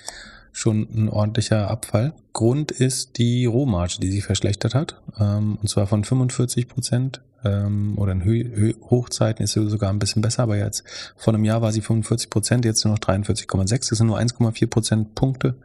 schon 0.53 0.88
ein 0.95 1.09
ordentlicher 1.09 1.69
Abfall. 1.69 2.13
Grund 2.31 2.71
ist 2.71 3.17
die 3.17 3.45
Rohmarge, 3.45 3.97
die 3.99 4.11
sich 4.11 4.23
verschlechtert 4.23 4.75
hat. 4.75 5.01
Ähm, 5.19 5.57
und 5.61 5.67
zwar 5.67 5.88
von 5.88 6.03
45 6.03 6.67
Prozent 6.67 7.21
ähm, 7.43 7.97
oder 7.97 8.13
in 8.13 8.23
Hö 8.23 8.43
Hö 8.55 8.73
Hochzeiten 8.89 9.43
ist 9.43 9.53
sie 9.53 9.69
sogar 9.69 9.89
ein 9.89 9.99
bisschen 9.99 10.21
besser, 10.21 10.43
aber 10.43 10.55
jetzt 10.55 10.84
vor 11.17 11.34
einem 11.34 11.43
Jahr 11.43 11.61
war 11.61 11.71
sie 11.71 11.81
45 11.81 12.30
Prozent, 12.30 12.65
jetzt 12.65 12.85
nur 12.85 12.93
noch 12.93 12.99
43,6. 12.99 13.89
Das 13.89 13.97
sind 13.97 14.07
nur 14.07 14.19
1,4 14.19 14.67
Prozent 14.67 15.15
Punkte 15.15 15.55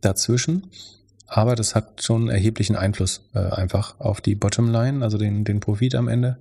dazwischen. 0.00 0.68
Aber 1.26 1.56
das 1.56 1.74
hat 1.74 2.02
schon 2.02 2.30
erheblichen 2.30 2.76
Einfluss 2.76 3.28
äh, 3.34 3.40
einfach 3.40 4.00
auf 4.00 4.20
die 4.20 4.34
Bottomline, 4.34 5.04
also 5.04 5.18
den, 5.18 5.44
den 5.44 5.60
Profit 5.60 5.94
am 5.94 6.08
Ende 6.08 6.38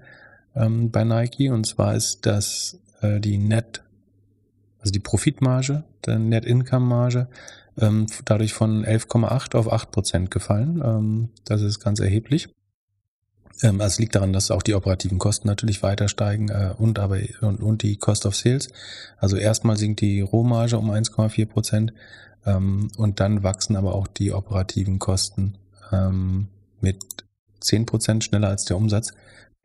ähm, 0.56 0.92
bei 0.92 1.04
Nike. 1.04 1.50
Und 1.50 1.66
zwar 1.66 1.96
ist 1.96 2.26
das 2.26 2.80
äh, 3.02 3.20
die 3.20 3.40
Net, 3.40 3.82
also 4.80 4.92
die 4.92 5.00
Profitmarge, 5.00 5.84
der 6.06 6.20
Net 6.20 6.46
Income 6.46 6.86
Marge 6.86 7.28
ähm, 7.80 8.08
dadurch 8.26 8.54
von 8.54 8.86
11,8 8.86 9.56
auf 9.56 9.72
8 9.72 9.92
Prozent 9.92 10.32
gefallen. 10.32 10.82
Ähm, 10.84 11.30
das 11.46 11.62
ist 11.62 11.80
ganz 11.80 12.00
erheblich. 12.00 12.50
Ähm, 13.62 13.82
also 13.82 13.94
es 13.94 14.00
liegt 14.00 14.16
daran, 14.16 14.34
dass 14.34 14.52
auch 14.52 14.64
die 14.64 14.76
operativen 14.76 15.20
Kosten 15.20 15.48
natürlich 15.48 15.84
weiter 15.84 16.08
steigen 16.08 16.50
äh, 16.50 16.74
und 16.78 17.00
aber 17.00 17.20
und, 17.42 17.62
und 17.62 17.84
die 17.84 17.98
Cost 17.98 18.26
of 18.26 18.36
Sales. 18.36 18.70
Also 19.18 19.38
erstmal 19.38 19.78
sinkt 19.78 20.02
die 20.02 20.22
Rohmarge 20.22 20.78
um 20.78 20.92
1,4 20.92 21.46
Prozent 21.46 21.94
ähm, 22.46 22.90
und 22.98 23.20
dann 23.20 23.44
wachsen 23.44 23.76
aber 23.76 23.96
auch 23.96 24.08
die 24.08 24.32
operativen 24.32 25.00
Kosten 25.00 25.58
ähm, 25.92 26.48
mit 26.82 27.04
10 27.60 27.86
Prozent 27.86 28.24
schneller 28.24 28.50
als 28.50 28.66
der 28.66 28.78
Umsatz, 28.78 29.14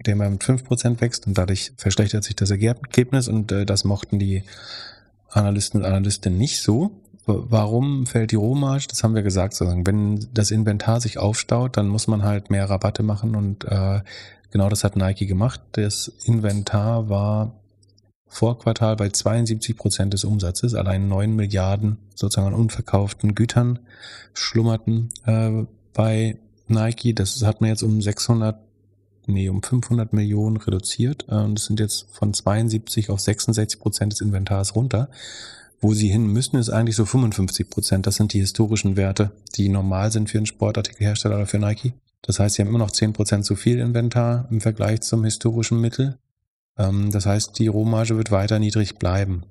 der 0.04 0.16
mal 0.16 0.30
mit 0.30 0.44
5 0.44 0.64
Prozent 0.64 1.00
wächst 1.00 1.26
und 1.26 1.36
dadurch 1.36 1.72
verschlechtert 1.76 2.24
sich 2.24 2.36
das 2.36 2.50
Ergebnis 2.50 3.28
und 3.28 3.52
äh, 3.52 3.66
das 3.66 3.84
mochten 3.84 4.18
die 4.18 4.44
Analysten 5.28 5.80
und 5.80 5.86
Analystinnen 5.86 6.38
nicht 6.38 6.60
so. 6.60 7.02
Warum 7.24 8.06
fällt 8.06 8.32
die 8.32 8.36
Rohmarge? 8.36 8.86
Das 8.88 9.04
haben 9.04 9.14
wir 9.14 9.22
gesagt, 9.22 9.54
sozusagen. 9.54 9.86
Wenn 9.86 10.28
das 10.34 10.50
Inventar 10.50 11.00
sich 11.00 11.18
aufstaut, 11.18 11.76
dann 11.76 11.88
muss 11.88 12.08
man 12.08 12.24
halt 12.24 12.50
mehr 12.50 12.68
Rabatte 12.68 13.02
machen 13.02 13.36
und 13.36 13.64
äh, 13.64 14.00
genau 14.50 14.68
das 14.68 14.82
hat 14.82 14.96
Nike 14.96 15.26
gemacht. 15.26 15.60
Das 15.72 16.08
Inventar 16.24 17.08
war 17.08 17.54
vor 18.26 18.58
Quartal 18.58 18.96
bei 18.96 19.10
72 19.10 19.76
Prozent 19.76 20.14
des 20.14 20.24
Umsatzes. 20.24 20.74
Allein 20.74 21.06
9 21.06 21.36
Milliarden 21.36 21.98
sozusagen 22.14 22.48
an 22.48 22.54
unverkauften 22.54 23.34
Gütern 23.34 23.78
schlummerten 24.32 25.10
äh, 25.26 25.64
bei 25.92 26.38
Nike. 26.66 27.14
Das 27.14 27.44
hat 27.44 27.60
man 27.60 27.70
jetzt 27.70 27.82
um 27.82 28.00
600 28.00 28.58
nee, 29.26 29.48
um 29.48 29.62
500 29.62 30.12
Millionen 30.12 30.56
reduziert 30.56 31.26
äh, 31.28 31.52
es 31.52 31.66
sind 31.66 31.78
jetzt 31.78 32.08
von 32.10 32.34
72 32.34 33.10
auf 33.10 33.20
66 33.20 33.78
Prozent 33.78 34.12
des 34.12 34.20
Inventars 34.20 34.74
runter. 34.74 35.10
Wo 35.82 35.94
sie 35.94 36.08
hin 36.08 36.28
müssen, 36.28 36.56
ist 36.56 36.70
eigentlich 36.70 36.94
so 36.94 37.04
55 37.04 37.68
Prozent. 37.68 38.06
Das 38.06 38.14
sind 38.14 38.32
die 38.32 38.38
historischen 38.38 38.96
Werte, 38.96 39.32
die 39.56 39.68
normal 39.68 40.12
sind 40.12 40.30
für 40.30 40.38
einen 40.38 40.46
Sportartikelhersteller 40.46 41.34
oder 41.34 41.46
für 41.46 41.58
Nike. 41.58 41.92
Das 42.22 42.38
heißt, 42.38 42.54
sie 42.54 42.62
haben 42.62 42.68
immer 42.68 42.78
noch 42.78 42.92
10 42.92 43.12
Prozent 43.12 43.44
zu 43.44 43.56
viel 43.56 43.80
Inventar 43.80 44.46
im 44.52 44.60
Vergleich 44.60 45.00
zum 45.00 45.24
historischen 45.24 45.80
Mittel. 45.80 46.18
Ähm, 46.78 47.10
das 47.10 47.26
heißt, 47.26 47.58
die 47.58 47.66
Rohmarge 47.66 48.16
wird 48.16 48.30
weiter 48.30 48.60
niedrig 48.60 49.00
bleiben. 49.00 49.42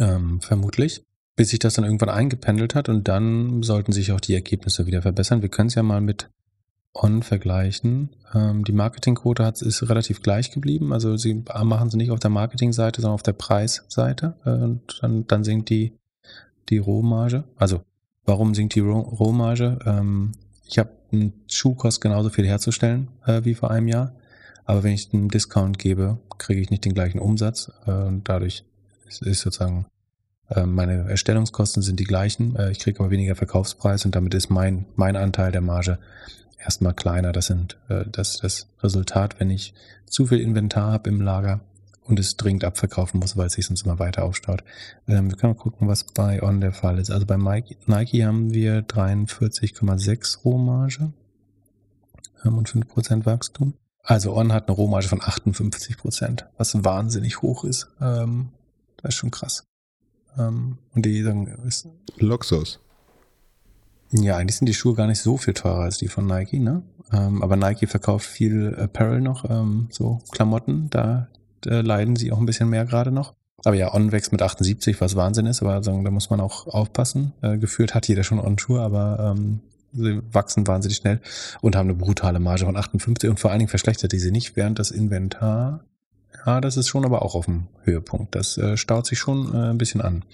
Ähm, 0.00 0.40
vermutlich. 0.40 1.04
Bis 1.36 1.50
sich 1.50 1.60
das 1.60 1.74
dann 1.74 1.84
irgendwann 1.84 2.08
eingependelt 2.08 2.74
hat 2.74 2.88
und 2.88 3.06
dann 3.06 3.62
sollten 3.62 3.92
sich 3.92 4.10
auch 4.10 4.20
die 4.20 4.34
Ergebnisse 4.34 4.86
wieder 4.86 5.02
verbessern. 5.02 5.42
Wir 5.42 5.48
können 5.48 5.68
es 5.68 5.76
ja 5.76 5.84
mal 5.84 6.00
mit 6.00 6.28
On 7.02 7.22
vergleichen. 7.22 8.10
Ähm, 8.34 8.64
die 8.64 8.72
Marketingquote 8.72 9.44
hat, 9.44 9.60
ist 9.60 9.88
relativ 9.88 10.22
gleich 10.22 10.50
geblieben. 10.50 10.92
Also 10.92 11.16
sie 11.16 11.44
machen 11.62 11.90
sie 11.90 11.96
nicht 11.96 12.10
auf 12.10 12.20
der 12.20 12.30
Marketingseite, 12.30 13.00
sondern 13.00 13.14
auf 13.14 13.22
der 13.22 13.34
Preisseite. 13.34 14.34
Äh, 14.44 14.50
und 14.50 14.98
dann, 15.02 15.26
dann 15.26 15.44
sinkt 15.44 15.70
die, 15.70 15.92
die 16.68 16.78
Rohmarge. 16.78 17.44
Also 17.56 17.82
warum 18.24 18.54
sinkt 18.54 18.74
die 18.74 18.80
Rohmarge? 18.80 19.78
Ähm, 19.84 20.32
ich 20.64 20.78
habe 20.78 20.90
einen 21.12 21.32
Schuh 21.50 21.74
kostet 21.74 22.02
genauso 22.02 22.30
viel 22.30 22.46
herzustellen 22.46 23.08
äh, 23.26 23.44
wie 23.44 23.54
vor 23.54 23.70
einem 23.70 23.88
Jahr. 23.88 24.14
Aber 24.64 24.82
wenn 24.82 24.92
ich 24.92 25.12
einen 25.12 25.28
Discount 25.28 25.78
gebe, 25.78 26.18
kriege 26.38 26.60
ich 26.60 26.70
nicht 26.70 26.84
den 26.84 26.94
gleichen 26.94 27.20
Umsatz. 27.20 27.70
Äh, 27.86 27.92
und 27.92 28.28
dadurch 28.28 28.64
ist, 29.06 29.22
ist 29.22 29.40
sozusagen 29.40 29.86
äh, 30.48 30.64
meine 30.64 31.08
Erstellungskosten 31.08 31.82
sind 31.82 32.00
die 32.00 32.04
gleichen. 32.04 32.56
Äh, 32.56 32.70
ich 32.72 32.78
kriege 32.78 33.00
aber 33.00 33.10
weniger 33.10 33.36
Verkaufspreis 33.36 34.04
und 34.04 34.14
damit 34.14 34.34
ist 34.34 34.50
mein, 34.50 34.86
mein 34.96 35.16
Anteil 35.16 35.52
der 35.52 35.60
Marge 35.60 35.98
erstmal 36.58 36.94
kleiner. 36.94 37.32
Das 37.32 37.46
sind 37.46 37.78
äh, 37.88 38.04
das, 38.10 38.38
das 38.38 38.68
Resultat, 38.82 39.40
wenn 39.40 39.50
ich 39.50 39.74
zu 40.06 40.26
viel 40.26 40.40
Inventar 40.40 40.92
habe 40.92 41.10
im 41.10 41.20
Lager 41.20 41.60
und 42.04 42.18
es 42.18 42.36
dringend 42.36 42.64
abverkaufen 42.64 43.20
muss, 43.20 43.36
weil 43.36 43.46
es 43.46 43.54
sich 43.54 43.66
sonst 43.66 43.84
immer 43.84 43.98
weiter 43.98 44.24
aufstaut. 44.24 44.62
Ähm, 45.08 45.30
wir 45.30 45.36
können 45.36 45.54
mal 45.54 45.58
gucken, 45.60 45.88
was 45.88 46.04
bei 46.04 46.42
On 46.42 46.60
der 46.60 46.72
Fall 46.72 46.98
ist. 46.98 47.10
Also 47.10 47.26
bei 47.26 47.36
Nike, 47.36 47.76
Nike 47.86 48.24
haben 48.24 48.52
wir 48.52 48.86
43,6 48.86 50.42
Rohmarge 50.44 51.12
ähm, 52.44 52.58
und 52.58 52.68
5% 52.68 53.26
Wachstum. 53.26 53.74
Also 54.02 54.36
On 54.36 54.52
hat 54.52 54.68
eine 54.68 54.76
Rohmarge 54.76 55.08
von 55.08 55.20
58% 55.20 56.44
was 56.56 56.84
wahnsinnig 56.84 57.42
hoch 57.42 57.64
ist. 57.64 57.88
Ähm, 58.00 58.50
das 58.98 59.10
ist 59.10 59.14
schon 59.16 59.32
krass. 59.32 59.64
Ähm, 60.38 60.78
und 60.94 61.04
die 61.04 61.22
sagen, 61.22 61.46
ist 61.66 61.88
Luxus. 62.18 62.80
Ja, 64.12 64.36
eigentlich 64.36 64.56
sind 64.56 64.66
die 64.66 64.74
Schuhe 64.74 64.94
gar 64.94 65.06
nicht 65.06 65.20
so 65.20 65.36
viel 65.36 65.54
teurer 65.54 65.80
als 65.80 65.98
die 65.98 66.08
von 66.08 66.26
Nike, 66.26 66.58
ne? 66.58 66.82
Ähm, 67.12 67.42
aber 67.42 67.56
Nike 67.56 67.86
verkauft 67.86 68.26
viel 68.26 68.74
Apparel 68.76 69.20
noch, 69.20 69.48
ähm, 69.48 69.88
so 69.90 70.20
Klamotten, 70.32 70.88
da, 70.90 71.28
da 71.60 71.80
leiden 71.80 72.16
sie 72.16 72.32
auch 72.32 72.38
ein 72.38 72.46
bisschen 72.46 72.68
mehr 72.68 72.84
gerade 72.84 73.10
noch. 73.10 73.34
Aber 73.64 73.76
ja, 73.76 73.92
On 73.94 74.12
wächst 74.12 74.32
mit 74.32 74.42
78, 74.42 75.00
was 75.00 75.16
Wahnsinn 75.16 75.46
ist, 75.46 75.62
aber 75.62 75.82
sagen, 75.82 76.04
da 76.04 76.10
muss 76.10 76.30
man 76.30 76.40
auch 76.40 76.66
aufpassen. 76.66 77.32
Äh, 77.42 77.58
geführt 77.58 77.94
hat 77.94 78.06
jeder 78.06 78.22
schon 78.22 78.38
On-Schuhe, 78.38 78.80
aber 78.80 79.34
ähm, 79.36 79.60
sie 79.92 80.20
wachsen 80.32 80.66
wahnsinnig 80.66 80.98
schnell 80.98 81.20
und 81.60 81.74
haben 81.74 81.88
eine 81.88 81.98
brutale 81.98 82.38
Marge 82.38 82.66
von 82.66 82.76
58 82.76 83.30
und 83.30 83.40
vor 83.40 83.50
allen 83.50 83.60
Dingen 83.60 83.68
verschlechtert 83.68 84.12
die 84.12 84.18
sie 84.18 84.30
nicht, 84.30 84.56
während 84.56 84.78
das 84.78 84.90
Inventar, 84.90 85.84
ja, 86.44 86.60
das 86.60 86.76
ist 86.76 86.88
schon 86.88 87.04
aber 87.04 87.22
auch 87.22 87.34
auf 87.34 87.46
dem 87.46 87.68
Höhepunkt. 87.82 88.34
Das 88.34 88.58
äh, 88.58 88.76
staut 88.76 89.06
sich 89.06 89.18
schon 89.18 89.52
äh, 89.54 89.70
ein 89.70 89.78
bisschen 89.78 90.00
an. 90.00 90.24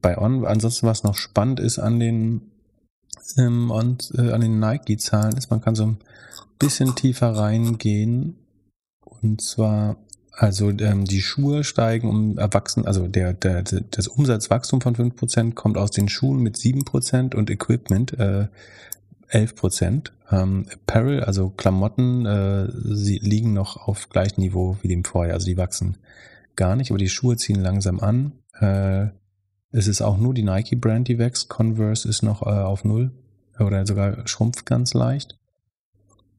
Bei 0.00 0.18
On, 0.18 0.44
ansonsten 0.44 0.86
was 0.86 1.04
noch 1.04 1.16
spannend 1.16 1.60
ist 1.60 1.78
an 1.78 2.00
den 2.00 2.51
ähm, 3.36 3.70
und 3.70 4.12
äh, 4.16 4.30
an 4.32 4.40
den 4.40 4.58
Nike-Zahlen 4.58 5.36
ist, 5.36 5.50
man 5.50 5.60
kann 5.60 5.74
so 5.74 5.86
ein 5.86 5.98
bisschen 6.58 6.94
tiefer 6.94 7.34
reingehen. 7.34 8.36
Und 9.04 9.40
zwar, 9.40 9.96
also 10.32 10.70
ähm, 10.70 11.04
die 11.04 11.22
Schuhe 11.22 11.64
steigen 11.64 12.08
um 12.08 12.38
Erwachsenen, 12.38 12.86
also 12.86 13.06
der, 13.06 13.32
der, 13.32 13.62
das 13.62 14.08
Umsatzwachstum 14.08 14.80
von 14.80 14.96
5% 14.96 15.54
kommt 15.54 15.76
aus 15.76 15.90
den 15.90 16.08
Schuhen 16.08 16.40
mit 16.40 16.56
7% 16.56 17.34
und 17.34 17.50
Equipment 17.50 18.18
äh, 18.18 18.48
11%. 19.30 20.10
Ähm, 20.30 20.66
Apparel, 20.72 21.24
also 21.24 21.50
Klamotten, 21.50 22.26
äh, 22.26 22.68
sie 22.72 23.18
liegen 23.18 23.52
noch 23.52 23.76
auf 23.88 24.08
gleichem 24.08 24.40
Niveau 24.40 24.76
wie 24.82 24.88
dem 24.88 25.04
vorher, 25.04 25.34
also 25.34 25.46
die 25.46 25.56
wachsen 25.56 25.98
gar 26.56 26.76
nicht, 26.76 26.90
aber 26.90 26.98
die 26.98 27.08
Schuhe 27.08 27.36
ziehen 27.36 27.60
langsam 27.60 28.00
an. 28.00 28.32
Äh, 28.60 29.08
es 29.72 29.86
ist 29.86 30.02
auch 30.02 30.18
nur 30.18 30.34
die 30.34 30.42
Nike-Brand, 30.42 31.08
die 31.08 31.18
wächst. 31.18 31.48
Converse 31.48 32.08
ist 32.08 32.22
noch 32.22 32.42
äh, 32.42 32.50
auf 32.50 32.84
Null 32.84 33.10
oder 33.58 33.86
sogar 33.86 34.26
schrumpft 34.28 34.66
ganz 34.66 34.94
leicht. 34.94 35.38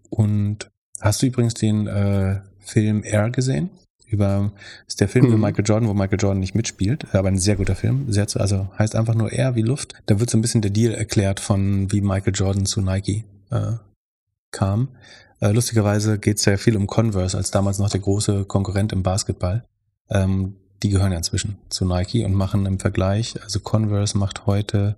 Und 0.10 0.69
hast 1.01 1.22
du 1.22 1.26
übrigens 1.26 1.55
den 1.55 1.88
äh, 1.88 2.41
Film 2.60 3.03
Air 3.03 3.31
gesehen? 3.31 3.69
Über 4.05 4.51
ist 4.88 5.01
der 5.01 5.10
Film 5.10 5.26
mhm. 5.26 5.34
über 5.34 5.47
Michael 5.47 5.65
Jordan, 5.65 5.89
wo 5.89 5.93
Michael 5.95 6.19
Jordan 6.19 6.39
nicht 6.39 6.53
mitspielt, 6.53 7.15
aber 7.15 7.30
ein 7.30 7.39
sehr 7.39 7.55
guter 7.55 7.76
Film. 7.76 8.11
Sehr 8.11 8.27
zu, 8.27 8.39
also 8.39 8.69
heißt 8.77 8.95
einfach 8.95 9.15
nur 9.15 9.31
Air 9.31 9.55
wie 9.55 9.64
Luft. 9.64 9.95
Da 10.05 10.19
wird 10.19 10.30
so 10.30 10.38
ein 10.38 10.41
bisschen 10.41 10.61
der 10.61 10.72
Deal 10.72 10.93
erklärt 10.93 11.39
von 11.39 11.91
wie 11.91 12.01
Michael 12.01 12.34
Jordan 12.35 12.68
zu 12.68 12.81
Nike 12.81 13.26
äh, 13.49 13.73
kam. 14.51 14.89
Äh, 15.39 15.51
lustigerweise 15.51 16.19
geht 16.19 16.38
es 16.38 16.43
sehr 16.43 16.60
viel 16.60 16.77
um 16.77 16.85
Converse, 16.85 17.35
als 17.35 17.49
damals 17.49 17.80
noch 17.80 17.89
der 17.89 18.01
große 18.01 18.45
Konkurrent 18.45 18.93
im 18.93 19.01
Basketball. 19.01 19.64
Ähm, 20.11 20.57
die 20.84 20.89
gehören 20.89 21.11
ja 21.11 21.18
inzwischen 21.18 21.57
zu 21.69 21.85
Nike 21.85 22.26
und 22.26 22.34
machen 22.34 22.65
im 22.65 22.80
Vergleich, 22.80 23.41
also 23.41 23.60
Converse 23.61 24.18
macht 24.18 24.45
heute 24.45 24.95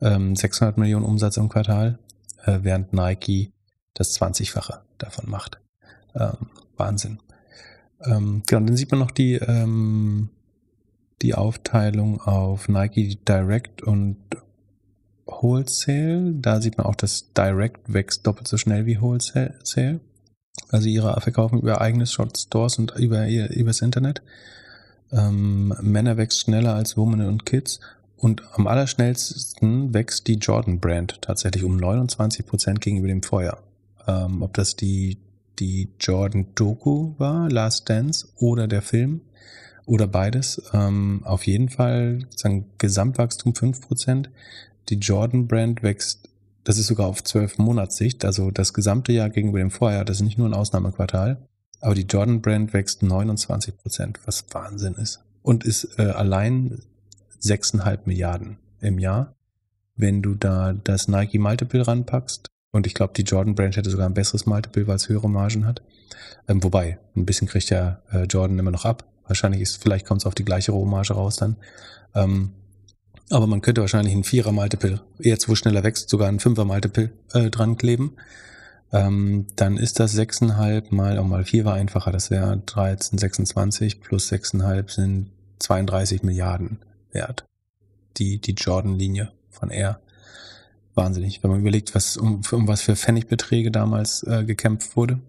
ähm, 0.00 0.34
600 0.34 0.76
Millionen 0.76 1.04
Umsatz 1.04 1.36
im 1.36 1.48
Quartal, 1.48 1.98
äh, 2.44 2.58
während 2.62 2.92
Nike 2.92 3.52
das 3.94 4.20
20-fache 4.20 4.80
davon 4.98 5.30
macht. 5.30 5.60
Ähm, 6.14 6.48
Wahnsinn. 6.76 7.18
Ähm, 8.04 8.42
genau, 8.46 8.66
dann 8.66 8.76
sieht 8.76 8.90
man 8.90 9.00
noch 9.00 9.12
die, 9.12 9.34
ähm, 9.34 10.30
die 11.22 11.34
Aufteilung 11.34 12.20
auf 12.20 12.68
Nike 12.68 13.18
Direct 13.28 13.82
und 13.82 14.16
Wholesale. 15.26 16.32
Da 16.34 16.60
sieht 16.60 16.78
man 16.78 16.86
auch, 16.86 16.96
dass 16.96 17.32
Direct 17.32 17.92
wächst 17.92 18.26
doppelt 18.26 18.48
so 18.48 18.56
schnell 18.56 18.86
wie 18.86 19.00
Wholesale. 19.00 20.00
Also 20.70 20.88
ihre 20.88 21.18
verkaufen 21.20 21.60
über 21.60 21.80
eigene 21.80 22.06
Stores 22.06 22.78
und 22.78 22.92
über 22.96 23.26
ihr 23.26 23.50
übers 23.50 23.82
Internet. 23.82 24.22
Ähm, 25.12 25.74
Männer 25.80 26.16
wächst 26.16 26.40
schneller 26.40 26.74
als 26.74 26.96
Women 26.96 27.26
und 27.26 27.46
Kids. 27.46 27.80
Und 28.16 28.42
am 28.52 28.66
allerschnellsten 28.66 29.92
wächst 29.92 30.28
die 30.28 30.36
Jordan 30.36 30.78
Brand 30.78 31.20
tatsächlich 31.22 31.64
um 31.64 31.76
29 31.76 32.46
Prozent 32.46 32.80
gegenüber 32.80 33.08
dem 33.08 33.22
Vorjahr. 33.22 33.58
Ähm, 34.06 34.42
ob 34.42 34.54
das 34.54 34.76
die, 34.76 35.18
die 35.58 35.88
Jordan 35.98 36.46
Doku 36.54 37.14
war, 37.18 37.50
Last 37.50 37.88
Dance, 37.88 38.28
oder 38.36 38.68
der 38.68 38.82
Film 38.82 39.22
oder 39.86 40.06
beides. 40.06 40.62
Ähm, 40.72 41.22
auf 41.24 41.46
jeden 41.46 41.68
Fall 41.68 42.26
sagen 42.34 42.66
Gesamtwachstum 42.78 43.54
5 43.54 43.80
Prozent. 43.80 44.30
Die 44.88 44.96
Jordan 44.96 45.48
Brand 45.48 45.82
wächst, 45.82 46.28
das 46.64 46.78
ist 46.78 46.86
sogar 46.86 47.06
auf 47.06 47.22
12 47.24 47.58
Monatssicht, 47.58 48.24
also 48.24 48.50
das 48.50 48.72
gesamte 48.72 49.12
Jahr 49.12 49.30
gegenüber 49.30 49.58
dem 49.58 49.70
Vorjahr, 49.70 50.04
das 50.04 50.18
ist 50.18 50.22
nicht 50.22 50.38
nur 50.38 50.48
ein 50.48 50.54
Ausnahmequartal. 50.54 51.38
Aber 51.82 51.94
die 51.96 52.06
Jordan 52.06 52.40
Brand 52.40 52.72
wächst 52.72 53.02
29 53.02 53.76
Prozent, 53.76 54.20
was 54.24 54.46
Wahnsinn 54.52 54.94
ist. 54.94 55.20
Und 55.42 55.64
ist 55.64 55.98
äh, 55.98 56.02
allein 56.02 56.80
6,5 57.42 57.98
Milliarden 58.04 58.58
im 58.80 58.98
Jahr. 58.98 59.34
Wenn 59.96 60.22
du 60.22 60.36
da 60.36 60.72
das 60.72 61.08
Nike 61.08 61.38
Multiple 61.38 61.86
ranpackst, 61.86 62.48
und 62.70 62.86
ich 62.86 62.94
glaube, 62.94 63.12
die 63.14 63.22
Jordan 63.22 63.54
Brand 63.54 63.76
hätte 63.76 63.90
sogar 63.90 64.06
ein 64.06 64.14
besseres 64.14 64.46
Multiple, 64.46 64.86
weil 64.86 64.96
es 64.96 65.08
höhere 65.08 65.28
Margen 65.28 65.66
hat. 65.66 65.82
Ähm, 66.48 66.62
wobei, 66.62 66.98
ein 67.16 67.26
bisschen 67.26 67.48
kriegt 67.48 67.68
ja 67.68 68.00
äh, 68.10 68.24
Jordan 68.24 68.58
immer 68.58 68.70
noch 68.70 68.84
ab. 68.84 69.04
Wahrscheinlich 69.26 69.60
ist, 69.60 69.82
vielleicht 69.82 70.06
kommt 70.06 70.22
es 70.22 70.26
auf 70.26 70.34
die 70.34 70.44
gleiche 70.44 70.72
Rohmarge 70.72 71.14
raus 71.14 71.36
dann. 71.36 71.56
Ähm, 72.14 72.52
aber 73.28 73.46
man 73.46 73.60
könnte 73.60 73.80
wahrscheinlich 73.80 74.14
ein 74.14 74.24
Vierer 74.24 74.52
Multiple, 74.52 75.00
jetzt 75.18 75.48
wo 75.48 75.54
schneller 75.54 75.82
wächst, 75.82 76.08
sogar 76.08 76.28
ein 76.28 76.38
Fünfer 76.38 76.64
Multiple 76.64 77.10
äh, 77.32 77.50
dran 77.50 77.76
kleben. 77.76 78.12
Ähm, 78.92 79.46
dann 79.56 79.78
ist 79.78 80.00
das 80.00 80.16
6,5 80.16 80.94
mal, 80.94 81.18
auch 81.18 81.24
mal 81.24 81.44
4 81.44 81.64
war 81.64 81.74
einfacher, 81.74 82.12
das 82.12 82.30
wäre 82.30 82.58
13, 82.58 83.18
26 83.18 84.00
plus 84.00 84.30
6,5 84.30 84.90
sind 84.90 85.30
32 85.58 86.22
Milliarden 86.22 86.78
wert. 87.12 87.44
Die, 88.18 88.38
die 88.38 88.52
Jordan-Linie 88.52 89.32
von 89.50 89.70
Air. 89.70 90.00
Wahnsinnig, 90.94 91.42
wenn 91.42 91.50
man 91.50 91.60
überlegt, 91.60 91.94
was 91.94 92.18
um, 92.18 92.42
um 92.50 92.68
was 92.68 92.82
für 92.82 92.94
Pfennigbeträge 92.94 93.70
damals 93.70 94.22
äh, 94.24 94.44
gekämpft 94.44 94.94
wurde, 94.94 95.20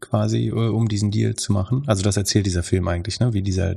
quasi, 0.00 0.48
äh, 0.48 0.52
um 0.52 0.88
diesen 0.88 1.10
Deal 1.10 1.34
zu 1.34 1.52
machen. 1.52 1.82
Also 1.88 2.04
das 2.04 2.16
erzählt 2.16 2.46
dieser 2.46 2.62
Film 2.62 2.86
eigentlich, 2.86 3.18
ne, 3.18 3.32
wie 3.32 3.42
dieser 3.42 3.76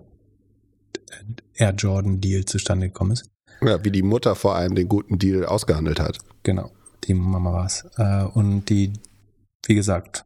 Air 1.55 1.73
Jordan 1.73 2.21
Deal 2.21 2.45
zustande 2.45 2.87
gekommen 2.87 3.13
ist. 3.13 3.25
Ja, 3.61 3.83
wie 3.83 3.91
die 3.91 4.03
Mutter 4.03 4.35
vor 4.35 4.55
allem 4.55 4.75
den 4.75 4.87
guten 4.87 5.17
Deal 5.17 5.45
ausgehandelt 5.45 5.99
hat. 5.99 6.19
Genau, 6.43 6.71
die 7.05 7.15
Mama 7.15 7.53
war's. 7.53 7.85
Äh, 7.97 8.23
und 8.23 8.65
die, 8.69 8.93
wie 9.71 9.75
gesagt, 9.75 10.25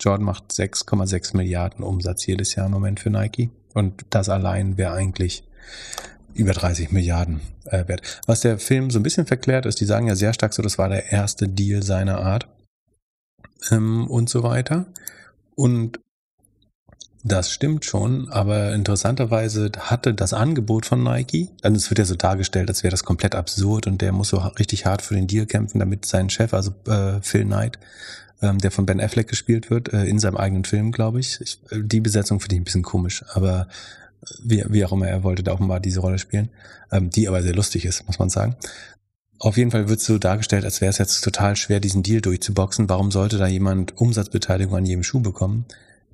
Jordan 0.00 0.26
macht 0.26 0.50
6,6 0.50 1.36
Milliarden 1.36 1.84
Umsatz 1.84 2.26
jedes 2.26 2.56
Jahr 2.56 2.66
im 2.66 2.72
Moment 2.72 2.98
für 2.98 3.08
Nike. 3.08 3.50
Und 3.72 4.04
das 4.10 4.28
allein 4.28 4.76
wäre 4.76 4.94
eigentlich 4.94 5.44
über 6.34 6.52
30 6.52 6.90
Milliarden 6.90 7.40
äh, 7.66 7.86
wert. 7.86 8.20
Was 8.26 8.40
der 8.40 8.58
Film 8.58 8.90
so 8.90 8.98
ein 8.98 9.04
bisschen 9.04 9.26
verklärt 9.26 9.64
ist, 9.64 9.80
die 9.80 9.84
sagen 9.84 10.08
ja 10.08 10.16
sehr 10.16 10.32
stark 10.32 10.54
so, 10.54 10.60
das 10.60 10.76
war 10.76 10.88
der 10.88 11.12
erste 11.12 11.46
Deal 11.46 11.84
seiner 11.84 12.18
Art 12.18 12.48
ähm, 13.70 14.08
und 14.08 14.28
so 14.28 14.42
weiter. 14.42 14.86
Und 15.54 16.00
das 17.22 17.52
stimmt 17.52 17.84
schon, 17.84 18.28
aber 18.28 18.74
interessanterweise 18.74 19.70
hatte 19.78 20.14
das 20.14 20.32
Angebot 20.32 20.84
von 20.84 21.04
Nike, 21.04 21.50
also 21.62 21.76
es 21.76 21.90
wird 21.90 22.00
ja 22.00 22.04
so 22.04 22.16
dargestellt, 22.16 22.68
als 22.68 22.82
wäre 22.82 22.90
das 22.90 23.04
komplett 23.04 23.36
absurd 23.36 23.86
und 23.86 24.02
der 24.02 24.10
muss 24.10 24.30
so 24.30 24.38
richtig 24.38 24.84
hart 24.84 25.00
für 25.00 25.14
den 25.14 25.28
Deal 25.28 25.46
kämpfen, 25.46 25.78
damit 25.78 26.04
sein 26.04 26.28
Chef, 26.28 26.52
also 26.52 26.74
äh, 26.86 27.22
Phil 27.22 27.44
Knight, 27.44 27.78
ähm, 28.42 28.58
der 28.58 28.70
von 28.70 28.86
Ben 28.86 29.00
Affleck 29.00 29.28
gespielt 29.28 29.70
wird, 29.70 29.92
äh, 29.92 30.04
in 30.04 30.18
seinem 30.18 30.36
eigenen 30.36 30.64
Film, 30.64 30.92
glaube 30.92 31.20
ich. 31.20 31.40
ich. 31.40 31.58
Die 31.72 32.00
Besetzung 32.00 32.40
finde 32.40 32.56
ich 32.56 32.60
ein 32.60 32.64
bisschen 32.64 32.82
komisch, 32.82 33.24
aber 33.32 33.68
wie, 34.42 34.64
wie 34.68 34.84
auch 34.84 34.92
immer, 34.92 35.08
er 35.08 35.22
wollte 35.22 35.42
da 35.42 35.52
offenbar 35.52 35.80
diese 35.80 36.00
Rolle 36.00 36.18
spielen, 36.18 36.48
ähm, 36.92 37.10
die 37.10 37.28
aber 37.28 37.42
sehr 37.42 37.54
lustig 37.54 37.84
ist, 37.84 38.06
muss 38.06 38.18
man 38.18 38.30
sagen. 38.30 38.56
Auf 39.38 39.56
jeden 39.56 39.70
Fall 39.70 39.88
wird 39.88 40.00
so 40.00 40.18
dargestellt, 40.18 40.64
als 40.64 40.80
wäre 40.80 40.90
es 40.90 40.98
jetzt 40.98 41.20
total 41.22 41.56
schwer, 41.56 41.80
diesen 41.80 42.02
Deal 42.02 42.20
durchzuboxen. 42.20 42.88
Warum 42.88 43.10
sollte 43.10 43.36
da 43.36 43.46
jemand 43.46 43.98
Umsatzbeteiligung 43.98 44.76
an 44.76 44.86
jedem 44.86 45.02
Schuh 45.02 45.20
bekommen? 45.20 45.66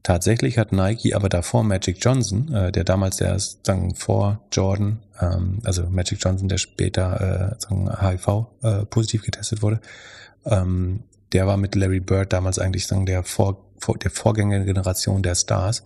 Tatsächlich 0.03 0.57
hat 0.57 0.73
Nike 0.73 1.15
aber 1.15 1.29
davor 1.29 1.63
Magic 1.63 1.99
Johnson, 2.01 2.53
äh, 2.55 2.73
der 2.73 2.85
damals 2.85 3.17
der 3.17 3.39
sagen 3.39 3.95
vor 3.95 4.41
Jordan, 4.51 5.01
ähm, 5.21 5.59
also 5.63 5.85
Magic 5.91 6.19
Johnson, 6.23 6.49
der 6.49 6.59
später 6.59 7.57
äh, 7.59 7.61
sagen 7.61 7.91
HIV 8.01 8.47
äh, 8.63 8.87
positiv 8.87 9.23
getestet 9.23 9.61
wurde, 9.61 9.81
ähm, 10.47 11.05
der 11.33 11.47
war 11.47 11.57
mit 11.57 11.75
Larry 11.75 12.01
Bird 12.01 12.33
damals 12.33 12.59
eigentlich 12.59 12.87
sagen 12.87 13.07
der 13.07 13.23
vor, 13.23 13.65
der 14.03 14.11
Vorgängergeneration 14.11 15.23
der 15.23 15.35
Stars 15.35 15.83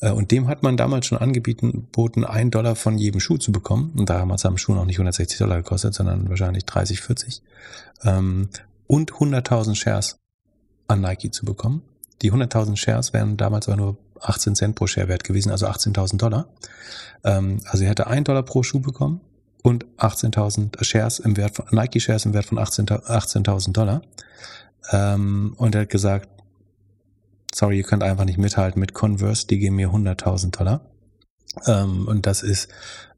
äh, 0.00 0.10
und 0.10 0.30
dem 0.30 0.48
hat 0.48 0.62
man 0.62 0.76
damals 0.76 1.06
schon 1.06 1.18
angeboten, 1.18 1.88
boten 1.90 2.24
ein 2.24 2.50
Dollar 2.50 2.76
von 2.76 2.98
jedem 2.98 3.20
Schuh 3.20 3.38
zu 3.38 3.52
bekommen 3.52 3.92
und 3.96 4.08
damals 4.08 4.44
haben 4.44 4.58
Schuhe 4.58 4.76
noch 4.76 4.84
nicht 4.84 4.96
160 4.96 5.38
Dollar 5.38 5.56
gekostet, 5.58 5.94
sondern 5.94 6.28
wahrscheinlich 6.28 6.66
30, 6.66 7.00
40 7.00 7.42
ähm, 8.04 8.48
und 8.86 9.12
100.000 9.12 9.74
Shares 9.74 10.18
an 10.86 11.00
Nike 11.00 11.30
zu 11.30 11.44
bekommen 11.44 11.82
die 12.22 12.32
100.000 12.32 12.76
Shares 12.76 13.12
wären 13.12 13.36
damals 13.36 13.68
aber 13.68 13.76
nur 13.76 13.98
18 14.20 14.54
Cent 14.54 14.74
pro 14.76 14.86
Share 14.86 15.08
wert 15.08 15.24
gewesen, 15.24 15.50
also 15.50 15.66
18.000 15.66 16.16
Dollar. 16.16 16.46
Ähm, 17.24 17.60
also 17.66 17.84
er 17.84 17.90
hätte 17.90 18.06
1 18.06 18.24
Dollar 18.24 18.44
pro 18.44 18.62
Schuh 18.62 18.80
bekommen 18.80 19.20
und 19.62 19.84
18.000 19.98 20.82
Shares 20.84 21.18
im 21.18 21.36
Wert 21.36 21.56
von, 21.56 21.66
Nike 21.72 22.00
Shares 22.00 22.24
im 22.24 22.32
Wert 22.32 22.46
von 22.46 22.58
18.000 22.58 23.06
18 23.06 23.72
Dollar. 23.72 24.02
Ähm, 24.90 25.54
und 25.56 25.74
er 25.74 25.82
hat 25.82 25.90
gesagt, 25.90 26.28
sorry, 27.54 27.78
ihr 27.78 27.84
könnt 27.84 28.02
einfach 28.02 28.24
nicht 28.24 28.38
mithalten 28.38 28.80
mit 28.80 28.94
Converse, 28.94 29.46
die 29.46 29.58
geben 29.58 29.76
mir 29.76 29.90
100.000 29.90 30.56
Dollar. 30.56 30.80
Ähm, 31.66 32.08
und 32.08 32.26
das 32.26 32.42
ist 32.42 32.68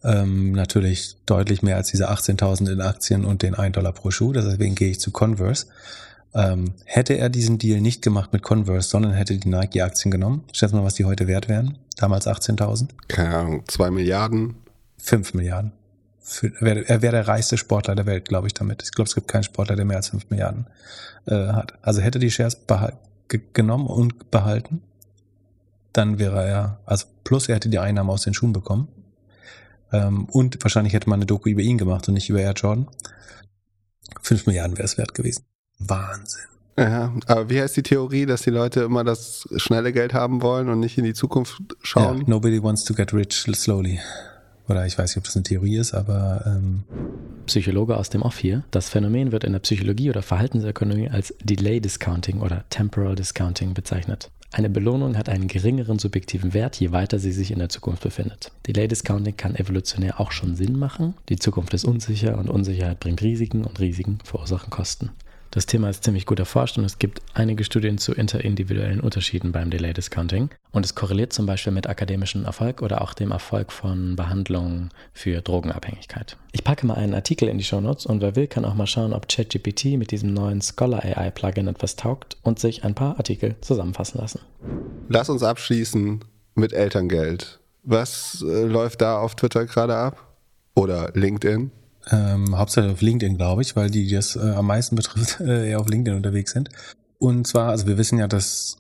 ähm, 0.02 0.52
natürlich 0.52 1.16
deutlich 1.26 1.62
mehr 1.62 1.76
als 1.76 1.88
diese 1.88 2.10
18.000 2.10 2.72
in 2.72 2.80
Aktien 2.80 3.24
und 3.24 3.42
den 3.42 3.54
1 3.54 3.74
Dollar 3.74 3.92
pro 3.92 4.10
Schuh. 4.10 4.32
Deswegen 4.32 4.74
gehe 4.74 4.90
ich 4.90 5.00
zu 5.00 5.10
Converse. 5.12 5.66
Ähm, 6.34 6.74
hätte 6.84 7.16
er 7.16 7.28
diesen 7.28 7.58
Deal 7.58 7.80
nicht 7.80 8.02
gemacht 8.02 8.32
mit 8.32 8.42
Converse, 8.42 8.88
sondern 8.88 9.12
hätte 9.12 9.38
die 9.38 9.48
Nike-Aktien 9.48 10.10
genommen, 10.10 10.42
schätz 10.52 10.72
mal, 10.72 10.82
was 10.82 10.94
die 10.94 11.04
heute 11.04 11.28
wert 11.28 11.48
wären. 11.48 11.78
Damals 11.96 12.26
18.000. 12.26 12.88
Keine 13.06 13.36
Ahnung, 13.36 13.62
zwei 13.68 13.90
Milliarden. 13.90 14.56
Fünf 14.98 15.32
Milliarden. 15.34 15.72
Für, 16.26 16.50
er 16.58 17.02
wäre 17.02 17.12
der 17.12 17.28
reichste 17.28 17.58
Sportler 17.58 17.94
der 17.94 18.06
Welt, 18.06 18.26
glaube 18.26 18.46
ich, 18.46 18.54
damit. 18.54 18.82
Ich 18.82 18.92
glaube, 18.92 19.08
es 19.08 19.14
gibt 19.14 19.28
keinen 19.28 19.42
Sportler, 19.42 19.76
der 19.76 19.84
mehr 19.84 19.98
als 19.98 20.08
fünf 20.08 20.30
Milliarden 20.30 20.66
äh, 21.26 21.48
hat. 21.48 21.74
Also 21.82 22.00
hätte 22.00 22.18
die 22.18 22.30
Shares 22.30 22.56
genommen 23.52 23.86
und 23.86 24.30
behalten, 24.30 24.82
dann 25.92 26.18
wäre 26.18 26.42
er, 26.42 26.80
also 26.86 27.04
plus 27.24 27.48
er 27.50 27.56
hätte 27.56 27.68
die 27.68 27.78
Einnahmen 27.78 28.08
aus 28.08 28.22
den 28.22 28.32
Schuhen 28.32 28.54
bekommen. 28.54 28.88
Ähm, 29.92 30.24
und 30.24 30.64
wahrscheinlich 30.64 30.94
hätte 30.94 31.10
man 31.10 31.18
eine 31.18 31.26
Doku 31.26 31.50
über 31.50 31.60
ihn 31.60 31.76
gemacht 31.76 32.08
und 32.08 32.14
nicht 32.14 32.30
über 32.30 32.40
Air 32.40 32.54
Jordan. 32.54 32.88
Fünf 34.22 34.46
Milliarden 34.46 34.78
wäre 34.78 34.86
es 34.86 34.96
wert 34.96 35.12
gewesen. 35.12 35.44
Wahnsinn. 35.78 36.44
Ja, 36.78 37.12
aber 37.26 37.50
wie 37.50 37.60
heißt 37.60 37.76
die 37.76 37.82
Theorie, 37.82 38.24
dass 38.24 38.42
die 38.42 38.50
Leute 38.50 38.80
immer 38.80 39.04
das 39.04 39.46
schnelle 39.56 39.92
Geld 39.92 40.14
haben 40.14 40.40
wollen 40.40 40.70
und 40.70 40.80
nicht 40.80 40.96
in 40.96 41.04
die 41.04 41.12
Zukunft 41.12 41.60
schauen? 41.82 42.16
Yeah, 42.18 42.28
nobody 42.28 42.62
wants 42.62 42.82
to 42.84 42.94
get 42.94 43.12
rich 43.12 43.34
slowly. 43.34 44.00
Oder 44.68 44.86
ich 44.86 44.96
weiß 44.96 45.10
nicht, 45.10 45.18
ob 45.18 45.24
das 45.24 45.36
eine 45.36 45.42
Theorie 45.42 45.76
ist, 45.76 45.94
aber. 45.94 46.44
Ähm 46.46 46.84
Psychologe 47.46 47.98
aus 47.98 48.08
dem 48.08 48.22
Off 48.22 48.38
hier. 48.38 48.64
Das 48.70 48.88
Phänomen 48.88 49.30
wird 49.30 49.44
in 49.44 49.52
der 49.52 49.60
Psychologie 49.60 50.08
oder 50.08 50.22
Verhaltensökonomie 50.22 51.10
als 51.10 51.34
Delay 51.42 51.78
Discounting 51.80 52.40
oder 52.40 52.64
Temporal 52.70 53.14
Discounting 53.14 53.74
bezeichnet. 53.74 54.30
Eine 54.50 54.70
Belohnung 54.70 55.18
hat 55.18 55.28
einen 55.28 55.48
geringeren 55.48 55.98
subjektiven 55.98 56.54
Wert, 56.54 56.76
je 56.76 56.92
weiter 56.92 57.18
sie 57.18 57.32
sich 57.32 57.50
in 57.50 57.58
der 57.58 57.68
Zukunft 57.68 58.04
befindet. 58.04 58.52
Delay 58.66 58.86
Discounting 58.86 59.36
kann 59.36 59.56
evolutionär 59.56 60.20
auch 60.20 60.30
schon 60.30 60.54
Sinn 60.54 60.78
machen. 60.78 61.14
Die 61.28 61.38
Zukunft 61.38 61.74
ist 61.74 61.84
unsicher 61.84 62.38
und 62.38 62.48
Unsicherheit 62.48 63.00
bringt 63.00 63.20
Risiken 63.20 63.64
und 63.64 63.80
Risiken 63.80 64.20
verursachen 64.24 64.70
Kosten. 64.70 65.10
Das 65.54 65.66
Thema 65.66 65.88
ist 65.88 66.02
ziemlich 66.02 66.26
gut 66.26 66.40
erforscht 66.40 66.78
und 66.78 66.84
es 66.84 66.98
gibt 66.98 67.22
einige 67.32 67.62
Studien 67.62 67.96
zu 67.96 68.12
interindividuellen 68.12 68.98
Unterschieden 68.98 69.52
beim 69.52 69.70
Delay 69.70 69.92
Discounting. 69.92 70.50
Und 70.72 70.84
es 70.84 70.96
korreliert 70.96 71.32
zum 71.32 71.46
Beispiel 71.46 71.72
mit 71.72 71.86
akademischem 71.86 72.44
Erfolg 72.44 72.82
oder 72.82 73.02
auch 73.02 73.14
dem 73.14 73.30
Erfolg 73.30 73.70
von 73.70 74.16
Behandlungen 74.16 74.90
für 75.12 75.42
Drogenabhängigkeit. 75.42 76.36
Ich 76.50 76.64
packe 76.64 76.84
mal 76.84 76.94
einen 76.94 77.14
Artikel 77.14 77.48
in 77.48 77.58
die 77.58 77.62
Show 77.62 77.80
Notes 77.80 78.04
und 78.04 78.20
wer 78.20 78.34
will, 78.34 78.48
kann 78.48 78.64
auch 78.64 78.74
mal 78.74 78.88
schauen, 78.88 79.12
ob 79.12 79.28
ChatGPT 79.28 79.96
mit 79.96 80.10
diesem 80.10 80.34
neuen 80.34 80.60
Scholar 80.60 81.04
AI 81.04 81.30
Plugin 81.30 81.68
etwas 81.68 81.94
taugt 81.94 82.36
und 82.42 82.58
sich 82.58 82.82
ein 82.82 82.96
paar 82.96 83.16
Artikel 83.18 83.54
zusammenfassen 83.60 84.20
lassen. 84.20 84.40
Lass 85.08 85.30
uns 85.30 85.44
abschließen 85.44 86.24
mit 86.56 86.72
Elterngeld. 86.72 87.60
Was 87.84 88.44
äh, 88.44 88.64
läuft 88.64 89.02
da 89.02 89.18
auf 89.20 89.36
Twitter 89.36 89.66
gerade 89.66 89.94
ab? 89.94 90.34
Oder 90.74 91.12
LinkedIn? 91.14 91.70
Ähm, 92.10 92.56
hauptsächlich 92.56 92.92
auf 92.92 93.00
LinkedIn, 93.00 93.36
glaube 93.36 93.62
ich, 93.62 93.76
weil 93.76 93.90
die, 93.90 94.06
die 94.06 94.14
das 94.14 94.36
äh, 94.36 94.50
am 94.50 94.66
meisten 94.66 94.96
betrifft, 94.96 95.40
äh, 95.40 95.70
eher 95.70 95.80
auf 95.80 95.88
LinkedIn 95.88 96.16
unterwegs 96.16 96.52
sind. 96.52 96.68
Und 97.18 97.46
zwar, 97.46 97.70
also 97.70 97.86
wir 97.86 97.96
wissen 97.96 98.18
ja, 98.18 98.28
dass 98.28 98.78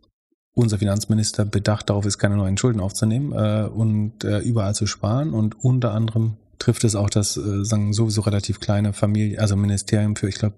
unser 0.54 0.78
Finanzminister 0.78 1.44
bedacht 1.44 1.90
darauf 1.90 2.06
ist, 2.06 2.18
keine 2.18 2.36
neuen 2.36 2.56
Schulden 2.56 2.80
aufzunehmen 2.80 3.32
äh, 3.32 3.66
und 3.66 4.24
äh, 4.24 4.38
überall 4.38 4.74
zu 4.74 4.86
sparen. 4.86 5.32
Und 5.32 5.64
unter 5.64 5.92
anderem 5.92 6.36
trifft 6.58 6.84
es 6.84 6.94
auch 6.94 7.10
das 7.10 7.36
äh, 7.36 7.64
sagen 7.64 7.92
sowieso 7.92 8.20
relativ 8.22 8.60
kleine 8.60 8.92
Familie, 8.92 9.40
also 9.40 9.56
Ministerium 9.56 10.16
für, 10.16 10.28
ich 10.28 10.36
glaube, 10.36 10.54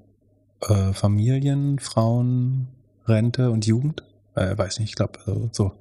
äh, 0.69 0.93
Familien, 0.93 1.79
Frauen, 1.79 2.69
Rente 3.07 3.51
und 3.51 3.67
Jugend. 3.67 4.03
Äh, 4.35 4.57
weiß 4.57 4.81
nicht, 4.81 4.91
ich 4.91 4.97
glaube, 4.97 5.19
also 5.25 5.49
so. 5.53 5.73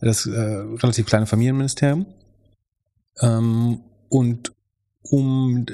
Das 0.00 0.26
äh, 0.26 0.40
relativ 0.40 1.06
kleine 1.06 1.26
Familienministerium. 1.26 2.06
Ähm, 3.20 3.80
und 4.08 4.52
um 5.02 5.66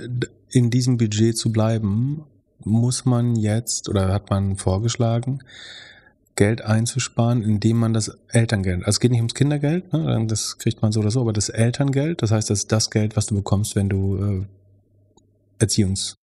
in 0.51 0.70
diesem 0.70 0.97
Budget 0.97 1.36
zu 1.36 1.53
bleiben, 1.53 2.24
muss 2.65 3.05
man 3.05 3.36
jetzt 3.36 3.89
oder 3.89 4.12
hat 4.12 4.31
man 4.31 4.57
vorgeschlagen, 4.57 5.40
Geld 6.35 6.62
einzusparen, 6.62 7.43
indem 7.43 7.78
man 7.78 7.94
das 7.94 8.19
Elterngeld, 8.28 8.81
also 8.81 8.90
es 8.90 9.01
geht 9.01 9.11
nicht 9.11 9.20
ums 9.20 9.35
Kindergeld, 9.35 9.93
ne, 9.93 10.27
das 10.28 10.59
kriegt 10.59 10.82
man 10.82 10.93
so 10.93 11.01
oder 11.01 11.11
so, 11.11 11.23
aber 11.23 11.32
das 11.32 11.48
Elterngeld, 11.48 12.23
das 12.23 12.31
heißt, 12.31 12.51
das 12.51 12.61
ist 12.61 12.73
das 12.73 12.90
Geld, 12.90 13.16
was 13.16 13.27
du 13.27 13.35
bekommst, 13.35 13.74
wenn 13.74 13.89
du 13.89 14.16
äh, 14.16 14.47
Erziehungs, 15.59 16.16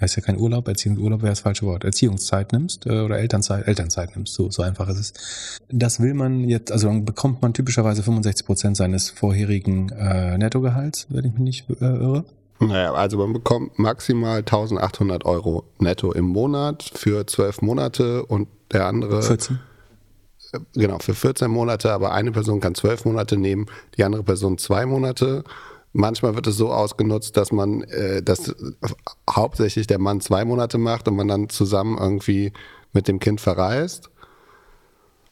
heißt 0.00 0.16
ja 0.16 0.22
kein 0.22 0.38
Urlaub, 0.38 0.66
Erziehungsurlaub 0.68 1.22
wäre 1.22 1.32
das 1.32 1.40
falsche 1.40 1.66
Wort, 1.66 1.84
Erziehungszeit 1.84 2.52
nimmst 2.52 2.86
äh, 2.86 3.00
oder 3.00 3.18
Elternzeit, 3.18 3.66
Elternzeit 3.66 4.16
nimmst, 4.16 4.34
so, 4.34 4.50
so 4.50 4.62
einfach 4.62 4.88
ist 4.88 4.98
es. 4.98 5.60
Das 5.70 6.00
will 6.00 6.14
man 6.14 6.48
jetzt, 6.48 6.72
also 6.72 6.88
dann 6.88 7.04
bekommt 7.04 7.42
man 7.42 7.54
typischerweise 7.54 8.02
65 8.02 8.46
Prozent 8.46 8.76
seines 8.76 9.10
vorherigen 9.10 9.90
äh, 9.90 10.36
Nettogehalts, 10.38 11.06
wenn 11.10 11.24
ich 11.24 11.32
mich 11.32 11.40
nicht 11.40 11.70
äh, 11.80 11.84
irre. 11.84 12.24
Naja, 12.60 12.92
also 12.92 13.18
man 13.18 13.32
bekommt 13.32 13.78
maximal 13.78 14.38
1800 14.38 15.24
Euro 15.24 15.64
netto 15.78 16.12
im 16.12 16.26
Monat 16.26 16.82
für 16.94 17.26
zwölf 17.26 17.62
Monate 17.62 18.24
und 18.24 18.48
der 18.72 18.86
andere. 18.86 19.22
14. 19.22 19.58
Genau, 20.74 20.98
für 21.00 21.14
14 21.14 21.50
Monate, 21.50 21.92
aber 21.92 22.12
eine 22.12 22.30
Person 22.30 22.60
kann 22.60 22.76
zwölf 22.76 23.04
Monate 23.04 23.36
nehmen, 23.36 23.66
die 23.96 24.04
andere 24.04 24.22
Person 24.22 24.56
zwei 24.58 24.86
Monate. 24.86 25.42
Manchmal 25.96 26.34
wird 26.34 26.48
es 26.48 26.56
so 26.56 26.72
ausgenutzt, 26.72 27.36
dass 27.36 27.52
man, 27.52 27.82
äh, 27.84 28.20
dass 28.20 28.52
hauptsächlich 29.30 29.86
der 29.86 30.00
Mann 30.00 30.20
zwei 30.20 30.44
Monate 30.44 30.76
macht 30.76 31.06
und 31.06 31.14
man 31.14 31.28
dann 31.28 31.48
zusammen 31.48 31.96
irgendwie 31.98 32.52
mit 32.92 33.06
dem 33.06 33.20
Kind 33.20 33.40
verreist. 33.40 34.10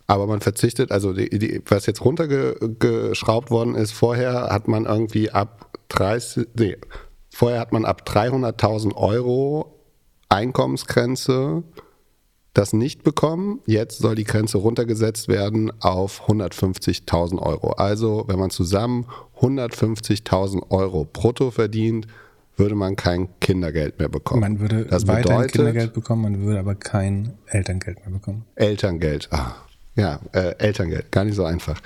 aber 0.07 0.27
man 0.27 0.41
verzichtet, 0.41 0.93
also 0.93 1.13
die, 1.13 1.31
die, 1.31 1.63
was 1.67 1.87
jetzt 1.87 2.05
runtergeschraubt 2.05 3.51
worden 3.51 3.75
ist, 3.75 3.93
vorher 3.93 4.51
hat 4.51 4.69
man 4.69 4.85
irgendwie 4.85 5.31
ab 5.31 5.79
30, 5.89 6.49
nee, 6.55 6.77
vorher 7.31 7.61
hat 7.61 7.73
man 7.73 7.85
ab 7.85 8.03
300.000 8.07 8.95
Euro 8.95 9.81
Einkommensgrenze 10.29 11.65
das 12.55 12.73
nicht 12.73 13.03
bekommen. 13.03 13.61
Jetzt 13.67 13.99
soll 13.99 14.15
die 14.15 14.25
Grenze 14.25 14.59
runtergesetzt 14.59 15.29
werden 15.29 15.73
auf 15.81 16.29
150.000 16.29 17.41
Euro. 17.41 17.73
Also, 17.73 18.25
wenn 18.27 18.39
man 18.39 18.51
zusammen 18.51 19.07
150.000 19.41 20.71
Euro 20.71 21.07
brutto 21.11 21.51
verdient, 21.51 22.07
würde 22.57 22.75
man 22.75 22.97
kein 22.97 23.29
Kindergeld 23.41 23.99
mehr 23.99 24.09
bekommen. 24.09 24.41
Man 24.41 24.61
würde 24.61 24.85
das 24.85 25.07
weiterhin 25.07 25.25
bedeutet, 25.25 25.53
Kindergeld 25.53 25.93
bekommen, 25.95 26.23
man 26.23 26.41
würde 26.43 26.59
aber 26.59 26.75
kein 26.75 27.33
Elterngeld 27.47 28.01
mehr 28.01 28.11
bekommen. 28.11 28.45
Elterngeld. 28.57 29.29
Ah, 29.31 29.55
ja, 29.97 30.21
äh, 30.33 30.55
Elterngeld, 30.59 31.11
gar 31.11 31.25
nicht 31.25 31.35
so 31.35 31.45
einfach. 31.45 31.81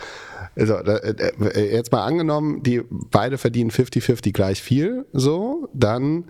Also, 0.56 0.74
äh, 0.74 1.72
jetzt 1.72 1.92
mal 1.92 2.04
angenommen, 2.04 2.62
die 2.62 2.82
beide 2.90 3.38
verdienen 3.38 3.70
50-50 3.70 4.32
gleich 4.32 4.60
viel, 4.60 5.06
so, 5.12 5.68
dann 5.72 6.24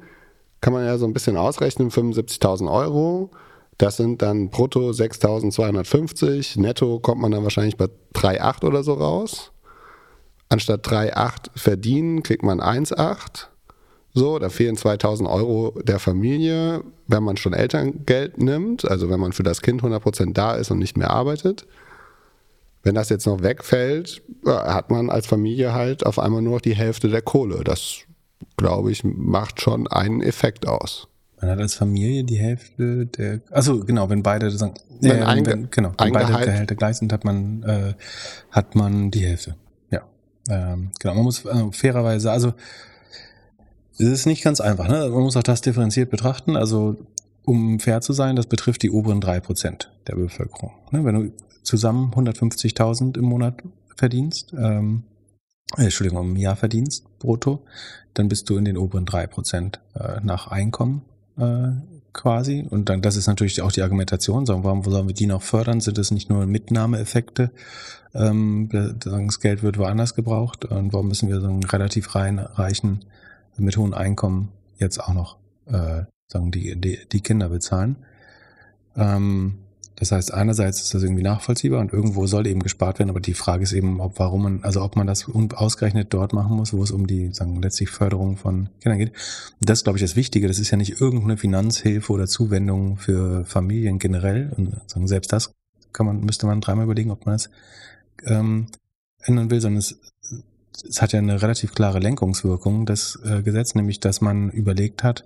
kann 0.60 0.72
man 0.72 0.84
ja 0.84 0.98
so 0.98 1.06
ein 1.06 1.12
bisschen 1.12 1.36
ausrechnen, 1.36 1.90
75.000 1.90 2.70
Euro, 2.70 3.30
das 3.78 3.96
sind 3.96 4.22
dann 4.22 4.50
brutto 4.50 4.90
6.250, 4.90 6.60
netto 6.60 6.98
kommt 6.98 7.20
man 7.20 7.30
dann 7.30 7.42
wahrscheinlich 7.42 7.76
bei 7.76 7.86
3,8 8.14 8.64
oder 8.64 8.82
so 8.82 8.94
raus. 8.94 9.52
Anstatt 10.48 10.86
3,8 10.86 11.50
verdienen, 11.56 12.22
kriegt 12.22 12.42
man 12.42 12.60
1,8. 12.60 13.48
So, 14.14 14.38
da 14.38 14.48
fehlen 14.48 14.78
2000 14.78 15.28
Euro 15.28 15.78
der 15.82 15.98
Familie, 15.98 16.82
wenn 17.06 17.22
man 17.22 17.36
schon 17.36 17.52
Elterngeld 17.52 18.38
nimmt, 18.38 18.88
also 18.88 19.10
wenn 19.10 19.20
man 19.20 19.32
für 19.32 19.42
das 19.42 19.60
Kind 19.60 19.82
100% 19.82 20.32
da 20.32 20.54
ist 20.54 20.70
und 20.70 20.78
nicht 20.78 20.96
mehr 20.96 21.10
arbeitet. 21.10 21.66
Wenn 22.82 22.94
das 22.94 23.10
jetzt 23.10 23.26
noch 23.26 23.42
wegfällt, 23.42 24.22
hat 24.46 24.90
man 24.90 25.10
als 25.10 25.26
Familie 25.26 25.74
halt 25.74 26.06
auf 26.06 26.18
einmal 26.18 26.40
nur 26.40 26.54
noch 26.54 26.60
die 26.62 26.76
Hälfte 26.76 27.08
der 27.08 27.20
Kohle. 27.20 27.62
Das, 27.62 28.04
glaube 28.56 28.90
ich, 28.90 29.04
macht 29.04 29.60
schon 29.60 29.86
einen 29.86 30.22
Effekt 30.22 30.66
aus. 30.66 31.08
Man 31.40 31.50
hat 31.50 31.58
als 31.58 31.74
Familie 31.74 32.24
die 32.24 32.38
Hälfte 32.38 33.06
der, 33.06 33.40
also 33.50 33.80
genau, 33.80 34.08
wenn 34.08 34.22
beide 34.22 34.50
sagen, 34.50 34.74
Wenn 35.00 35.18
äh, 35.18 35.24
ein 35.24 35.44
wenn, 35.44 35.70
genau, 35.70 35.92
wenn 35.98 36.12
beide 36.12 36.32
Gehälter 36.32 36.74
gleich 36.74 36.96
sind, 36.96 37.12
hat 37.12 37.24
man, 37.24 37.62
äh, 37.62 37.94
hat 38.50 38.74
man 38.74 39.10
die 39.10 39.26
Hälfte. 39.26 39.54
Ja, 39.90 40.02
ähm, 40.48 40.90
genau. 40.98 41.14
Man 41.14 41.24
muss 41.24 41.44
äh, 41.44 41.72
fairerweise, 41.72 42.30
also 42.30 42.54
es 43.98 44.08
ist 44.08 44.26
nicht 44.26 44.42
ganz 44.42 44.60
einfach. 44.60 44.88
Ne? 44.88 45.08
Man 45.10 45.22
muss 45.22 45.36
auch 45.36 45.42
das 45.42 45.60
differenziert 45.60 46.10
betrachten. 46.10 46.56
Also 46.56 46.96
um 47.44 47.80
fair 47.80 48.00
zu 48.00 48.12
sein, 48.12 48.36
das 48.36 48.46
betrifft 48.46 48.82
die 48.82 48.90
oberen 48.90 49.20
drei 49.20 49.40
Prozent 49.40 49.92
der 50.06 50.16
Bevölkerung. 50.16 50.72
Ne? 50.90 51.04
Wenn 51.04 51.14
du 51.14 51.32
zusammen 51.62 52.12
150.000 52.14 53.18
im 53.18 53.24
Monat 53.24 53.62
verdienst, 53.94 54.54
ähm, 54.56 55.04
äh, 55.76 55.84
Entschuldigung, 55.84 56.30
im 56.30 56.36
Jahr 56.36 56.56
verdienst, 56.56 57.18
brutto, 57.18 57.64
dann 58.14 58.28
bist 58.28 58.48
du 58.48 58.56
in 58.56 58.64
den 58.64 58.78
oberen 58.78 59.04
drei 59.04 59.26
Prozent 59.26 59.80
äh, 59.94 60.20
nach 60.22 60.48
Einkommen 60.48 61.02
äh, 61.38 61.68
quasi. 62.12 62.66
Und 62.68 62.88
dann, 62.88 63.02
das 63.02 63.16
ist 63.16 63.26
natürlich 63.26 63.60
auch 63.62 63.72
die 63.72 63.82
Argumentation, 63.82 64.46
sagen, 64.46 64.64
warum 64.64 64.82
sollen 64.82 65.06
wir 65.06 65.14
die 65.14 65.26
noch 65.26 65.42
fördern? 65.42 65.80
Sind 65.80 65.98
es 65.98 66.10
nicht 66.10 66.30
nur 66.30 66.46
Mitnahmeeffekte? 66.46 67.50
Ähm, 68.14 68.68
das 68.70 69.40
Geld 69.40 69.62
wird 69.62 69.78
woanders 69.78 70.14
gebraucht. 70.14 70.64
Und 70.64 70.92
warum 70.92 71.08
müssen 71.08 71.28
wir 71.28 71.40
so 71.40 71.48
einen 71.48 71.64
relativ 71.64 72.14
rein, 72.14 72.38
reichen, 72.38 73.04
mit 73.58 73.76
hohen 73.76 73.94
Einkommen 73.94 74.50
jetzt 74.78 74.98
auch 74.98 75.14
noch 75.14 75.38
äh, 75.66 76.04
sagen, 76.26 76.50
die, 76.50 76.80
die, 76.80 76.98
die 77.10 77.20
Kinder 77.20 77.48
bezahlen? 77.48 77.96
Ähm, 78.96 79.58
das 79.98 80.12
heißt, 80.12 80.32
einerseits 80.34 80.82
ist 80.82 80.94
das 80.94 81.02
irgendwie 81.02 81.22
nachvollziehbar 81.22 81.80
und 81.80 81.90
irgendwo 81.90 82.26
soll 82.26 82.46
eben 82.46 82.62
gespart 82.62 82.98
werden, 82.98 83.08
aber 83.08 83.20
die 83.20 83.32
Frage 83.32 83.62
ist 83.62 83.72
eben, 83.72 84.00
ob 84.00 84.18
warum 84.18 84.42
man, 84.42 84.62
also 84.62 84.82
ob 84.82 84.94
man 84.94 85.06
das 85.06 85.26
ausgerechnet 85.54 86.12
dort 86.12 86.34
machen 86.34 86.54
muss, 86.54 86.74
wo 86.74 86.82
es 86.82 86.90
um 86.90 87.06
die, 87.06 87.32
sagen, 87.32 87.62
letztlich 87.62 87.88
Förderung 87.88 88.36
von 88.36 88.68
Kindern 88.80 88.98
geht. 88.98 89.12
Das 89.60 89.78
ist, 89.78 89.84
glaube 89.84 89.98
ich, 89.98 90.02
das 90.02 90.14
Wichtige. 90.14 90.48
Das 90.48 90.58
ist 90.58 90.70
ja 90.70 90.76
nicht 90.76 91.00
irgendeine 91.00 91.38
Finanzhilfe 91.38 92.12
oder 92.12 92.26
Zuwendung 92.26 92.98
für 92.98 93.46
Familien 93.46 93.98
generell. 93.98 94.52
Und 94.54 94.76
sagen, 94.86 95.08
selbst 95.08 95.32
das 95.32 95.54
kann 95.94 96.04
man, 96.04 96.20
müsste 96.20 96.46
man 96.46 96.60
dreimal 96.60 96.84
überlegen, 96.84 97.10
ob 97.10 97.24
man 97.24 97.36
das 97.36 97.48
ähm, 98.26 98.66
ändern 99.22 99.50
will, 99.50 99.62
sondern 99.62 99.78
es, 99.78 99.98
es 100.86 101.00
hat 101.00 101.14
ja 101.14 101.20
eine 101.20 101.40
relativ 101.40 101.74
klare 101.74 102.00
Lenkungswirkung, 102.00 102.84
das 102.84 103.18
äh, 103.24 103.42
Gesetz, 103.42 103.74
nämlich, 103.74 103.98
dass 104.00 104.20
man 104.20 104.50
überlegt 104.50 105.02
hat, 105.02 105.24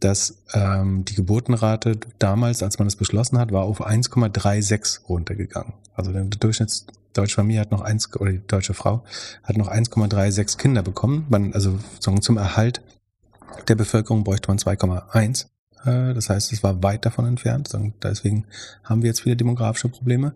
dass 0.00 0.36
ähm, 0.52 1.04
die 1.04 1.14
Geburtenrate 1.14 1.98
damals, 2.18 2.62
als 2.62 2.78
man 2.78 2.86
das 2.86 2.96
beschlossen 2.96 3.38
hat, 3.38 3.52
war 3.52 3.64
auf 3.64 3.84
1,36 3.84 5.06
runtergegangen. 5.08 5.74
Also 5.94 6.12
der 6.12 6.24
Durchschnittsdeutsche 6.24 7.36
Familie 7.36 7.60
hat 7.60 7.70
noch 7.70 7.80
eins 7.80 8.14
oder 8.16 8.32
die 8.32 8.46
deutsche 8.46 8.74
Frau 8.74 9.04
hat 9.42 9.56
noch 9.56 9.70
1,36 9.70 10.58
Kinder 10.58 10.82
bekommen. 10.82 11.26
Man, 11.28 11.52
also 11.52 11.78
sagen, 12.00 12.22
zum 12.22 12.36
Erhalt 12.36 12.82
der 13.66 13.74
Bevölkerung 13.74 14.24
bräuchte 14.24 14.48
man 14.48 14.58
2,1. 14.58 15.46
Äh, 15.84 16.14
das 16.14 16.30
heißt, 16.30 16.52
es 16.52 16.62
war 16.62 16.82
weit 16.82 17.04
davon 17.04 17.26
entfernt. 17.26 17.70
Deswegen 18.02 18.44
haben 18.84 19.02
wir 19.02 19.08
jetzt 19.08 19.24
wieder 19.24 19.36
demografische 19.36 19.88
Probleme. 19.88 20.34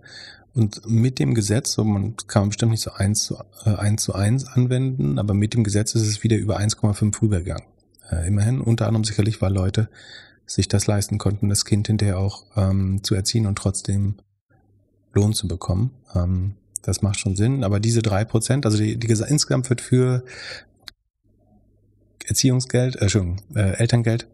Und 0.55 0.87
mit 0.87 1.19
dem 1.19 1.35
Gesetz, 1.35 1.73
so 1.73 1.85
man 1.85 2.17
kann 2.27 2.43
man 2.43 2.49
bestimmt 2.51 2.73
nicht 2.73 2.83
so 2.83 2.93
1 2.93 3.25
zu, 3.25 3.39
äh, 3.65 3.71
1 3.71 4.03
zu 4.03 4.15
1 4.15 4.49
anwenden, 4.49 5.19
aber 5.19 5.33
mit 5.33 5.55
dem 5.55 5.65
Gesetz 5.65 5.95
ist 5.95 6.07
es 6.07 6.23
wieder 6.23 6.37
über 6.37 6.59
1,5 6.59 7.23
rübergegangen. 7.23 7.65
Äh, 8.11 8.27
immerhin, 8.27 8.61
unter 8.61 8.87
anderem 8.87 9.05
sicherlich, 9.05 9.41
weil 9.41 9.53
Leute 9.53 9.89
sich 10.47 10.69
das 10.69 10.87
leisten 10.87 11.19
konnten, 11.19 11.49
das 11.49 11.65
Kind 11.65 11.87
hinterher 11.87 12.19
auch 12.19 12.45
ähm, 12.57 13.03
zu 13.03 13.15
erziehen 13.15 13.47
und 13.47 13.57
trotzdem 13.57 14.17
Lohn 15.13 15.33
zu 15.33 15.49
bekommen. 15.49 15.93
Ähm, 16.15 16.55
das 16.83 17.03
macht 17.03 17.21
schon 17.21 17.37
Sinn. 17.37 17.65
Aber 17.65 17.81
diese 17.81 18.03
drei 18.03 18.25
Prozent, 18.25 18.67
also 18.67 18.79
die, 18.79 18.97
die 18.97 19.07
insgesamt 19.07 19.71
wird 19.71 19.81
für 19.81 20.25
Erziehungsgeld, 22.27 22.97
äh, 22.97 23.03
Entschuldigung, 23.03 23.39
äh, 23.55 23.77
Elterngeld 23.77 24.27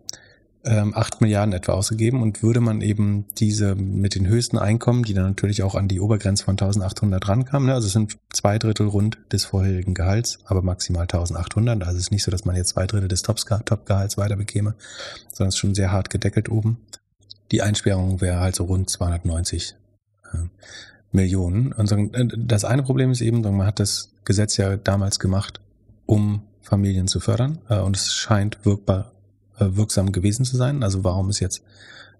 ähm, 0.64 0.93
8 0.94 1.20
Milliarden 1.20 1.52
etwa 1.52 1.72
ausgegeben 1.72 2.22
und 2.22 2.43
würde 2.43 2.60
man 2.60 2.80
eben 2.80 3.26
diese 3.39 3.74
mit 3.74 4.14
den 4.14 4.26
höchsten 4.26 4.59
Einkommen, 4.59 5.05
die 5.05 5.14
dann 5.14 5.24
natürlich 5.24 5.62
auch 5.62 5.74
an 5.74 5.89
die 5.89 6.01
Obergrenze 6.01 6.44
von 6.44 6.52
1800 6.52 7.28
rankamen, 7.28 7.68
ne? 7.68 7.74
also 7.74 7.86
es 7.86 7.93
sind 7.93 8.18
zwei 8.32 8.59
Drittel 8.59 8.89
rund 8.89 9.18
des 9.32 9.44
vorherigen 9.44 9.94
Gehalts, 9.94 10.39
aber 10.44 10.62
maximal 10.62 11.02
1800, 11.02 11.82
also 11.82 11.97
es 11.97 12.05
ist 12.05 12.10
nicht 12.10 12.24
so, 12.24 12.30
dass 12.30 12.44
man 12.44 12.56
jetzt 12.56 12.70
zwei 12.70 12.86
Drittel 12.86 13.09
des 13.09 13.22
Top-Gehalts 13.22 14.18
weiter 14.18 14.36
bekäme, 14.36 14.74
sondern 15.32 15.48
es 15.48 15.55
ist 15.55 15.60
schon 15.60 15.74
sehr 15.74 15.93
hart 15.93 16.10
gedeckelt 16.10 16.48
oben. 16.48 16.78
Die 17.52 17.62
Einsperrung 17.62 18.20
wäre 18.20 18.40
halt 18.40 18.56
so 18.56 18.64
rund 18.64 18.90
290 18.90 19.74
äh, 20.32 20.39
Millionen. 21.12 21.72
Und 21.72 21.90
äh, 21.93 22.28
das 22.36 22.64
eine 22.64 22.82
Problem 22.82 23.10
ist 23.10 23.22
eben, 23.22 23.40
man 23.40 23.66
hat 23.66 23.80
das 23.80 24.10
Gesetz 24.24 24.56
ja 24.59 24.76
damals 24.76 25.18
gemacht, 25.18 25.60
um 26.05 26.43
Familien 26.60 27.09
zu 27.09 27.20
fördern 27.20 27.59
äh, 27.70 27.78
und 27.78 27.97
es 27.97 28.12
scheint 28.12 28.64
wirkbar 28.66 29.12
wirksam 29.60 30.12
gewesen 30.12 30.44
zu 30.44 30.56
sein. 30.56 30.82
Also 30.82 31.05
warum 31.05 31.28
es 31.28 31.40
jetzt 31.40 31.62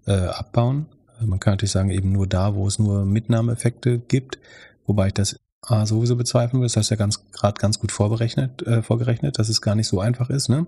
äh, 0.05 0.11
abbauen? 0.13 0.87
Man 1.21 1.39
kann 1.39 1.53
natürlich 1.53 1.71
sagen, 1.71 1.89
eben 1.89 2.11
nur 2.11 2.27
da, 2.27 2.55
wo 2.55 2.65
es 2.67 2.79
nur 2.79 3.05
Mitnahmeeffekte 3.05 3.99
gibt, 3.99 4.39
wobei 4.85 5.07
ich 5.07 5.13
das 5.13 5.35
A, 5.61 5.85
sowieso 5.85 6.15
bezweifeln 6.15 6.61
will. 6.61 6.67
Das 6.67 6.77
hast 6.77 6.89
du 6.89 6.95
ja 6.95 6.97
ganz 6.99 7.29
gerade 7.31 7.59
ganz 7.59 7.79
gut 7.79 7.91
vorberechnet, 7.91 8.61
äh, 8.65 8.81
vorgerechnet, 8.81 9.37
dass 9.37 9.49
es 9.49 9.61
gar 9.61 9.75
nicht 9.75 9.87
so 9.87 9.99
einfach 9.99 10.29
ist. 10.29 10.47
Ne? 10.47 10.65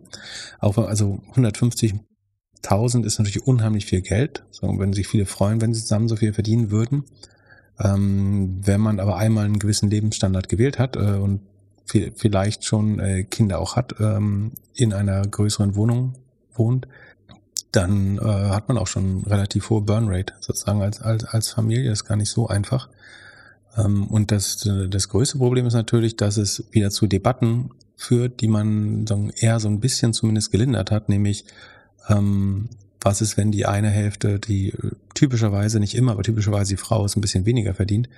Auch 0.59 0.77
also 0.77 1.21
150.000 1.35 3.05
ist 3.05 3.17
natürlich 3.17 3.47
unheimlich 3.47 3.85
viel 3.85 4.01
Geld. 4.01 4.43
So, 4.51 4.67
wenn 4.77 4.91
sich 4.93 5.07
viele 5.07 5.25
freuen, 5.25 5.61
wenn 5.61 5.73
sie 5.73 5.81
zusammen 5.81 6.09
so 6.09 6.17
viel 6.17 6.33
verdienen 6.33 6.71
würden. 6.71 7.05
Ähm, 7.79 8.59
wenn 8.63 8.81
man 8.81 8.99
aber 8.99 9.15
einmal 9.15 9.45
einen 9.45 9.59
gewissen 9.59 9.89
Lebensstandard 9.89 10.49
gewählt 10.49 10.77
hat 10.77 10.97
äh, 10.97 10.99
und 10.99 11.39
vi- 11.87 12.11
vielleicht 12.15 12.65
schon 12.65 12.99
äh, 12.99 13.23
Kinder 13.23 13.59
auch 13.59 13.77
hat, 13.77 13.95
ähm, 13.99 14.51
in 14.75 14.91
einer 14.93 15.25
größeren 15.25 15.75
Wohnung 15.75 16.13
wohnt, 16.61 16.87
dann 17.71 18.17
äh, 18.17 18.21
hat 18.21 18.67
man 18.67 18.77
auch 18.77 18.87
schon 18.87 19.23
relativ 19.23 19.69
hohe 19.69 19.81
Burnrate 19.81 20.33
sozusagen 20.39 20.81
als, 20.81 21.01
als, 21.01 21.23
als 21.25 21.49
Familie. 21.49 21.89
Das 21.89 22.01
ist 22.01 22.07
gar 22.07 22.17
nicht 22.17 22.29
so 22.29 22.47
einfach. 22.47 22.89
Ähm, 23.77 24.07
und 24.07 24.31
das, 24.31 24.69
das 24.89 25.09
größte 25.09 25.37
Problem 25.37 25.65
ist 25.65 25.73
natürlich, 25.73 26.17
dass 26.17 26.37
es 26.37 26.65
wieder 26.71 26.91
zu 26.91 27.07
Debatten 27.07 27.71
führt, 27.95 28.41
die 28.41 28.47
man 28.47 29.07
sagen, 29.07 29.31
eher 29.35 29.59
so 29.59 29.69
ein 29.69 29.79
bisschen 29.79 30.13
zumindest 30.13 30.51
gelindert 30.51 30.91
hat, 30.91 31.07
nämlich 31.07 31.45
ähm, 32.09 32.69
was 32.99 33.21
ist, 33.21 33.37
wenn 33.37 33.51
die 33.51 33.65
eine 33.65 33.89
Hälfte, 33.89 34.39
die 34.39 34.69
äh, 34.69 34.91
typischerweise, 35.13 35.79
nicht 35.79 35.95
immer, 35.95 36.11
aber 36.13 36.23
typischerweise 36.23 36.73
die 36.73 36.81
Frau 36.81 37.05
ist 37.05 37.15
ein 37.15 37.21
bisschen 37.21 37.45
weniger 37.45 37.73
verdient, 37.73 38.09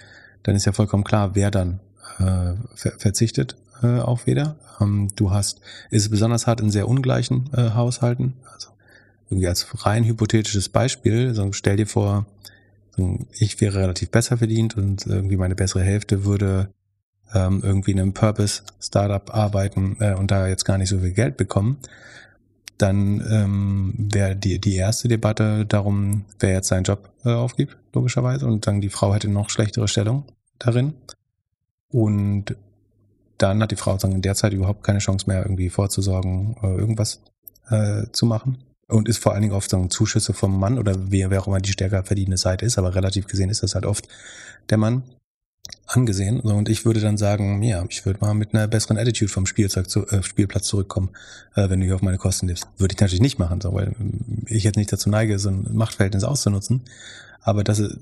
dann 0.43 0.55
ist 0.55 0.65
ja 0.65 0.71
vollkommen 0.71 1.03
klar, 1.03 1.35
wer 1.35 1.51
dann 1.51 1.79
äh, 2.19 2.53
ver 2.75 2.93
verzichtet 2.97 3.55
äh, 3.83 3.99
auf 3.99 4.25
weder. 4.27 4.55
Ähm, 4.79 5.09
du 5.15 5.31
hast, 5.31 5.61
ist 5.89 6.03
es 6.03 6.09
besonders 6.09 6.47
hart 6.47 6.61
in 6.61 6.71
sehr 6.71 6.87
ungleichen 6.87 7.49
äh, 7.53 7.71
Haushalten. 7.71 8.33
Also 8.51 8.69
irgendwie 9.29 9.47
als 9.47 9.85
rein 9.85 10.03
hypothetisches 10.03 10.69
Beispiel, 10.69 11.33
so, 11.33 11.51
stell 11.51 11.77
dir 11.77 11.87
vor, 11.87 12.25
ich 13.31 13.59
wäre 13.59 13.79
relativ 13.79 14.11
besser 14.11 14.37
verdient 14.37 14.77
und 14.77 15.07
irgendwie 15.07 15.37
meine 15.37 15.55
bessere 15.55 15.81
Hälfte 15.81 16.25
würde 16.25 16.69
ähm, 17.33 17.61
irgendwie 17.63 17.91
in 17.91 17.99
einem 17.99 18.13
Purpose-Startup 18.13 19.33
arbeiten 19.33 19.97
äh, 19.99 20.13
und 20.13 20.29
da 20.31 20.47
jetzt 20.47 20.65
gar 20.65 20.77
nicht 20.77 20.89
so 20.89 20.99
viel 20.99 21.13
Geld 21.13 21.37
bekommen. 21.37 21.79
dann 22.77 23.23
ähm, 23.29 23.93
wäre 24.11 24.35
die, 24.35 24.59
die 24.59 24.75
erste 24.75 25.07
Debatte 25.07 25.65
darum, 25.65 26.25
wer 26.39 26.51
jetzt 26.51 26.67
seinen 26.67 26.83
Job 26.83 27.09
äh, 27.23 27.29
aufgibt, 27.29 27.77
logischerweise, 27.93 28.45
und 28.45 28.67
dann 28.67 28.81
die 28.81 28.89
Frau 28.89 29.13
hätte 29.13 29.29
noch 29.29 29.49
schlechtere 29.49 29.87
Stellung 29.87 30.25
darin. 30.59 30.93
Und 31.89 32.55
dann 33.37 33.61
hat 33.61 33.71
die 33.71 33.75
Frau 33.75 33.97
sagen, 33.97 34.15
in 34.15 34.21
der 34.21 34.35
Zeit 34.35 34.53
überhaupt 34.53 34.83
keine 34.83 34.99
Chance 34.99 35.25
mehr, 35.27 35.43
irgendwie 35.43 35.69
vorzusorgen, 35.69 36.55
äh, 36.61 36.75
irgendwas 36.75 37.21
äh, 37.69 38.03
zu 38.11 38.25
machen. 38.25 38.63
Und 38.87 39.07
ist 39.09 39.17
vor 39.17 39.31
allen 39.31 39.41
Dingen 39.41 39.53
oft 39.53 39.69
so 39.69 39.85
Zuschüsse 39.87 40.33
vom 40.33 40.59
Mann 40.59 40.77
oder 40.77 40.95
wer, 41.09 41.31
wer 41.31 41.41
auch 41.41 41.47
immer 41.47 41.59
die 41.59 41.71
stärker 41.71 42.03
verdienende 42.03 42.37
Seite 42.37 42.65
ist, 42.65 42.77
aber 42.77 42.93
relativ 42.95 43.27
gesehen 43.27 43.49
ist 43.49 43.63
das 43.63 43.75
halt 43.75 43.85
oft 43.85 44.07
der 44.69 44.77
Mann 44.77 45.03
angesehen. 45.87 46.39
Und 46.39 46.69
ich 46.69 46.85
würde 46.85 46.99
dann 46.99 47.17
sagen, 47.17 47.63
ja, 47.63 47.83
ich 47.89 48.05
würde 48.05 48.19
mal 48.19 48.33
mit 48.33 48.53
einer 48.53 48.67
besseren 48.67 48.97
Attitude 48.97 49.31
vom 49.31 49.45
Spielzeug 49.45 49.89
zu, 49.89 50.05
äh, 50.07 50.23
Spielplatz 50.23 50.67
zurückkommen, 50.67 51.09
äh, 51.55 51.69
wenn 51.69 51.79
du 51.79 51.85
hier 51.85 51.95
auf 51.95 52.01
meine 52.01 52.17
Kosten 52.17 52.47
lebst. 52.47 52.67
Würde 52.77 52.93
ich 52.93 52.99
natürlich 52.99 53.21
nicht 53.21 53.39
machen, 53.39 53.61
so, 53.61 53.73
weil 53.73 53.95
ich 54.47 54.63
jetzt 54.63 54.75
nicht 54.75 54.91
dazu 54.91 55.09
neige, 55.09 55.39
so 55.39 55.49
ein 55.49 55.67
Machtverhältnis 55.73 56.23
auszunutzen. 56.23 56.81
Aber 57.43 57.63
das 57.63 57.79
ist, 57.79 57.97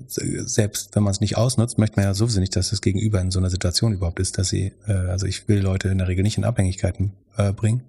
selbst 0.48 0.94
wenn 0.94 1.02
man 1.02 1.10
es 1.10 1.20
nicht 1.20 1.36
ausnutzt, 1.36 1.76
möchte 1.76 1.96
man 1.96 2.06
ja 2.06 2.14
sowieso 2.14 2.38
nicht, 2.38 2.54
dass 2.54 2.70
das 2.70 2.80
Gegenüber 2.80 3.20
in 3.20 3.32
so 3.32 3.40
einer 3.40 3.50
Situation 3.50 3.92
überhaupt 3.92 4.20
ist, 4.20 4.38
dass 4.38 4.48
sie, 4.48 4.72
äh, 4.86 4.92
also 4.92 5.26
ich 5.26 5.48
will 5.48 5.60
Leute 5.60 5.88
in 5.88 5.98
der 5.98 6.08
Regel 6.08 6.22
nicht 6.22 6.38
in 6.38 6.44
Abhängigkeiten 6.44 7.12
äh, 7.36 7.52
bringen. 7.52 7.82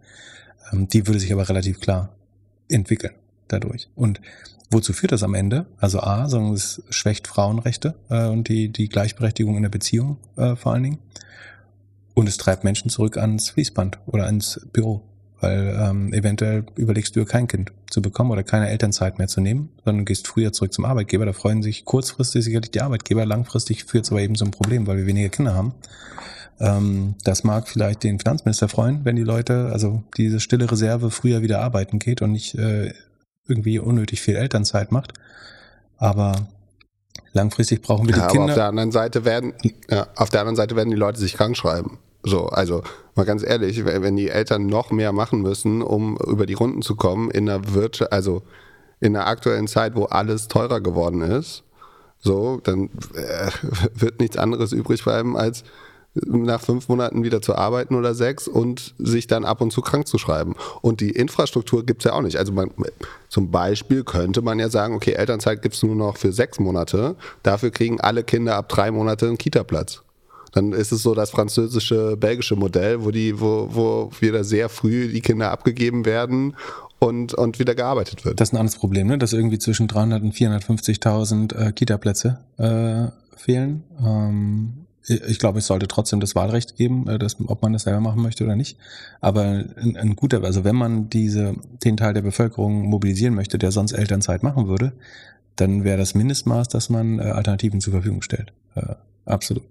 Ähm, 0.71 0.87
die 0.87 1.05
würde 1.05 1.19
sich 1.19 1.31
aber 1.31 1.47
relativ 1.47 1.79
klar 1.79 2.15
entwickeln 2.69 3.13
dadurch. 3.47 3.87
Und 3.95 4.19
wozu 4.71 4.93
führt 4.93 5.11
das 5.11 5.21
am 5.21 5.35
Ende? 5.35 5.67
Also 5.77 5.99
A, 5.99 6.27
sondern 6.27 6.53
es 6.53 6.81
schwächt 6.89 7.27
Frauenrechte 7.27 7.93
äh, 8.09 8.27
und 8.27 8.49
die, 8.49 8.69
die 8.69 8.89
Gleichberechtigung 8.89 9.55
in 9.55 9.61
der 9.61 9.69
Beziehung 9.69 10.17
äh, 10.37 10.55
vor 10.55 10.73
allen 10.73 10.83
Dingen. 10.83 10.99
Und 12.15 12.27
es 12.27 12.37
treibt 12.37 12.63
Menschen 12.63 12.89
zurück 12.89 13.17
ans 13.17 13.49
Fließband 13.49 13.99
oder 14.07 14.25
ans 14.25 14.67
Büro 14.71 15.03
weil 15.43 15.77
ähm, 15.79 16.13
eventuell 16.13 16.65
überlegst 16.75 17.15
du 17.15 17.25
kein 17.25 17.47
Kind 17.47 17.71
zu 17.89 18.01
bekommen 18.01 18.31
oder 18.31 18.43
keine 18.43 18.69
Elternzeit 18.69 19.19
mehr 19.19 19.27
zu 19.27 19.41
nehmen, 19.41 19.69
sondern 19.83 20.05
gehst 20.05 20.27
früher 20.27 20.53
zurück 20.53 20.73
zum 20.73 20.85
Arbeitgeber. 20.85 21.25
Da 21.25 21.33
freuen 21.33 21.61
sich 21.61 21.85
kurzfristig 21.85 22.45
sicherlich 22.45 22.71
die 22.71 22.81
Arbeitgeber, 22.81 23.25
langfristig 23.25 23.83
führt 23.83 24.05
es 24.05 24.11
aber 24.11 24.21
eben 24.21 24.35
zum 24.35 24.51
Problem, 24.51 24.87
weil 24.87 24.97
wir 24.97 25.05
weniger 25.05 25.29
Kinder 25.29 25.53
haben. 25.53 25.73
Ähm, 26.59 27.15
das 27.23 27.43
mag 27.43 27.67
vielleicht 27.67 28.03
den 28.03 28.19
Finanzminister 28.19 28.69
freuen, 28.69 29.03
wenn 29.03 29.17
die 29.17 29.23
Leute, 29.23 29.69
also 29.71 30.03
diese 30.17 30.39
stille 30.39 30.71
Reserve 30.71 31.11
früher 31.11 31.41
wieder 31.41 31.59
arbeiten 31.61 31.99
geht 31.99 32.21
und 32.21 32.31
nicht 32.31 32.55
äh, 32.55 32.93
irgendwie 33.47 33.79
unnötig 33.79 34.21
viel 34.21 34.37
Elternzeit 34.37 34.91
macht. 34.91 35.13
Aber 35.97 36.47
langfristig 37.33 37.81
brauchen 37.81 38.07
wir 38.07 38.15
ja, 38.15 38.27
die 38.27 38.31
Kinder. 38.31 38.53
auf 38.53 38.55
der 38.55 38.65
anderen 38.67 38.91
Seite 38.91 39.25
werden, 39.25 39.53
ja, 39.89 40.07
auf 40.15 40.29
der 40.29 40.41
anderen 40.41 40.55
Seite 40.55 40.75
werden 40.75 40.89
die 40.89 40.95
Leute 40.95 41.19
sich 41.19 41.33
krank 41.33 41.57
schreiben. 41.57 41.99
So, 42.23 42.45
also 42.47 42.83
mal 43.15 43.25
ganz 43.25 43.43
ehrlich, 43.43 43.83
wenn 43.85 44.15
die 44.15 44.29
Eltern 44.29 44.65
noch 44.65 44.91
mehr 44.91 45.11
machen 45.11 45.41
müssen, 45.41 45.81
um 45.81 46.17
über 46.17 46.45
die 46.45 46.53
Runden 46.53 46.81
zu 46.81 46.95
kommen 46.95 47.29
in 47.29 47.45
der 47.45 47.73
Wirtschaft, 47.73 48.13
also 48.13 48.43
in 49.01 49.13
der 49.13 49.27
aktuellen 49.27 49.67
Zeit, 49.67 49.95
wo 49.95 50.05
alles 50.05 50.47
teurer 50.47 50.79
geworden 50.79 51.21
ist, 51.21 51.63
so, 52.19 52.61
dann 52.63 52.89
äh, 53.13 53.51
wird 53.93 54.21
nichts 54.21 54.37
anderes 54.37 54.71
übrig 54.71 55.03
bleiben, 55.03 55.35
als 55.35 55.65
nach 56.25 56.61
fünf 56.61 56.89
Monaten 56.89 57.23
wieder 57.23 57.41
zu 57.41 57.55
arbeiten 57.55 57.95
oder 57.95 58.13
sechs 58.13 58.47
und 58.47 58.93
sich 58.99 59.27
dann 59.27 59.45
ab 59.45 59.61
und 59.61 59.71
zu 59.71 59.81
krank 59.81 60.07
zu 60.07 60.17
schreiben. 60.17 60.55
Und 60.81 61.01
die 61.01 61.09
Infrastruktur 61.09 61.85
gibt's 61.85 62.05
ja 62.05 62.13
auch 62.13 62.21
nicht. 62.21 62.37
Also 62.37 62.53
man, 62.53 62.69
zum 63.29 63.49
Beispiel 63.49 64.03
könnte 64.03 64.41
man 64.41 64.59
ja 64.59 64.69
sagen, 64.69 64.95
okay, 64.95 65.13
Elternzeit 65.13 65.61
gibt's 65.61 65.81
nur 65.81 65.95
noch 65.95 66.17
für 66.17 66.31
sechs 66.31 66.59
Monate, 66.59 67.15
dafür 67.41 67.71
kriegen 67.71 67.99
alle 67.99 68.23
Kinder 68.23 68.55
ab 68.55 68.69
drei 68.69 68.91
Monate 68.91 69.27
einen 69.27 69.37
Kita-Platz. 69.37 70.03
Dann 70.53 70.71
ist 70.71 70.91
es 70.91 71.01
so 71.03 71.15
das 71.15 71.31
französische, 71.31 72.15
belgische 72.15 72.55
Modell, 72.55 73.03
wo 73.03 73.11
die, 73.11 73.39
wo, 73.39 73.67
wo 73.71 74.11
wieder 74.19 74.43
sehr 74.43 74.69
früh 74.69 75.11
die 75.11 75.21
Kinder 75.21 75.51
abgegeben 75.51 76.05
werden 76.05 76.55
und, 76.99 77.33
und 77.33 77.59
wieder 77.59 77.75
gearbeitet 77.75 78.23
wird. 78.23 78.39
Das 78.39 78.49
ist 78.49 78.53
ein 78.53 78.57
anderes 78.57 78.77
Problem, 78.77 79.07
ne? 79.07 79.17
dass 79.17 79.33
irgendwie 79.33 79.59
zwischen 79.59 79.87
300 79.87 80.23
und 80.23 80.33
450.000 80.33 81.55
äh, 81.55 81.71
Kita-Plätze 81.71 82.39
äh, 82.57 83.37
fehlen. 83.37 83.83
Ähm, 83.99 84.83
ich 85.05 85.37
glaube, 85.37 85.59
es 85.59 85.67
sollte 85.67 85.87
trotzdem 85.89 86.21
das 86.21 86.33
Wahlrecht 86.33 86.77
geben, 86.77 87.07
äh, 87.09 87.19
dass, 87.19 87.37
ob 87.47 87.61
man 87.61 87.73
das 87.73 87.83
selber 87.83 87.99
machen 87.99 88.21
möchte 88.21 88.43
oder 88.43 88.55
nicht. 88.55 88.77
Aber 89.19 89.43
ein, 89.43 89.97
ein, 89.97 90.15
guter, 90.15 90.43
also 90.43 90.63
wenn 90.63 90.75
man 90.75 91.09
diese, 91.09 91.55
den 91.83 91.97
Teil 91.97 92.13
der 92.13 92.21
Bevölkerung 92.21 92.83
mobilisieren 92.83 93.33
möchte, 93.33 93.57
der 93.57 93.71
sonst 93.71 93.91
Elternzeit 93.91 94.43
machen 94.43 94.67
würde, 94.67 94.93
dann 95.55 95.83
wäre 95.83 95.97
das 95.97 96.15
Mindestmaß, 96.15 96.69
dass 96.69 96.89
man 96.89 97.19
äh, 97.19 97.23
Alternativen 97.23 97.81
zur 97.81 97.91
Verfügung 97.91 98.21
stellt. 98.21 98.53
Äh, 98.75 98.95
absolut. 99.25 99.65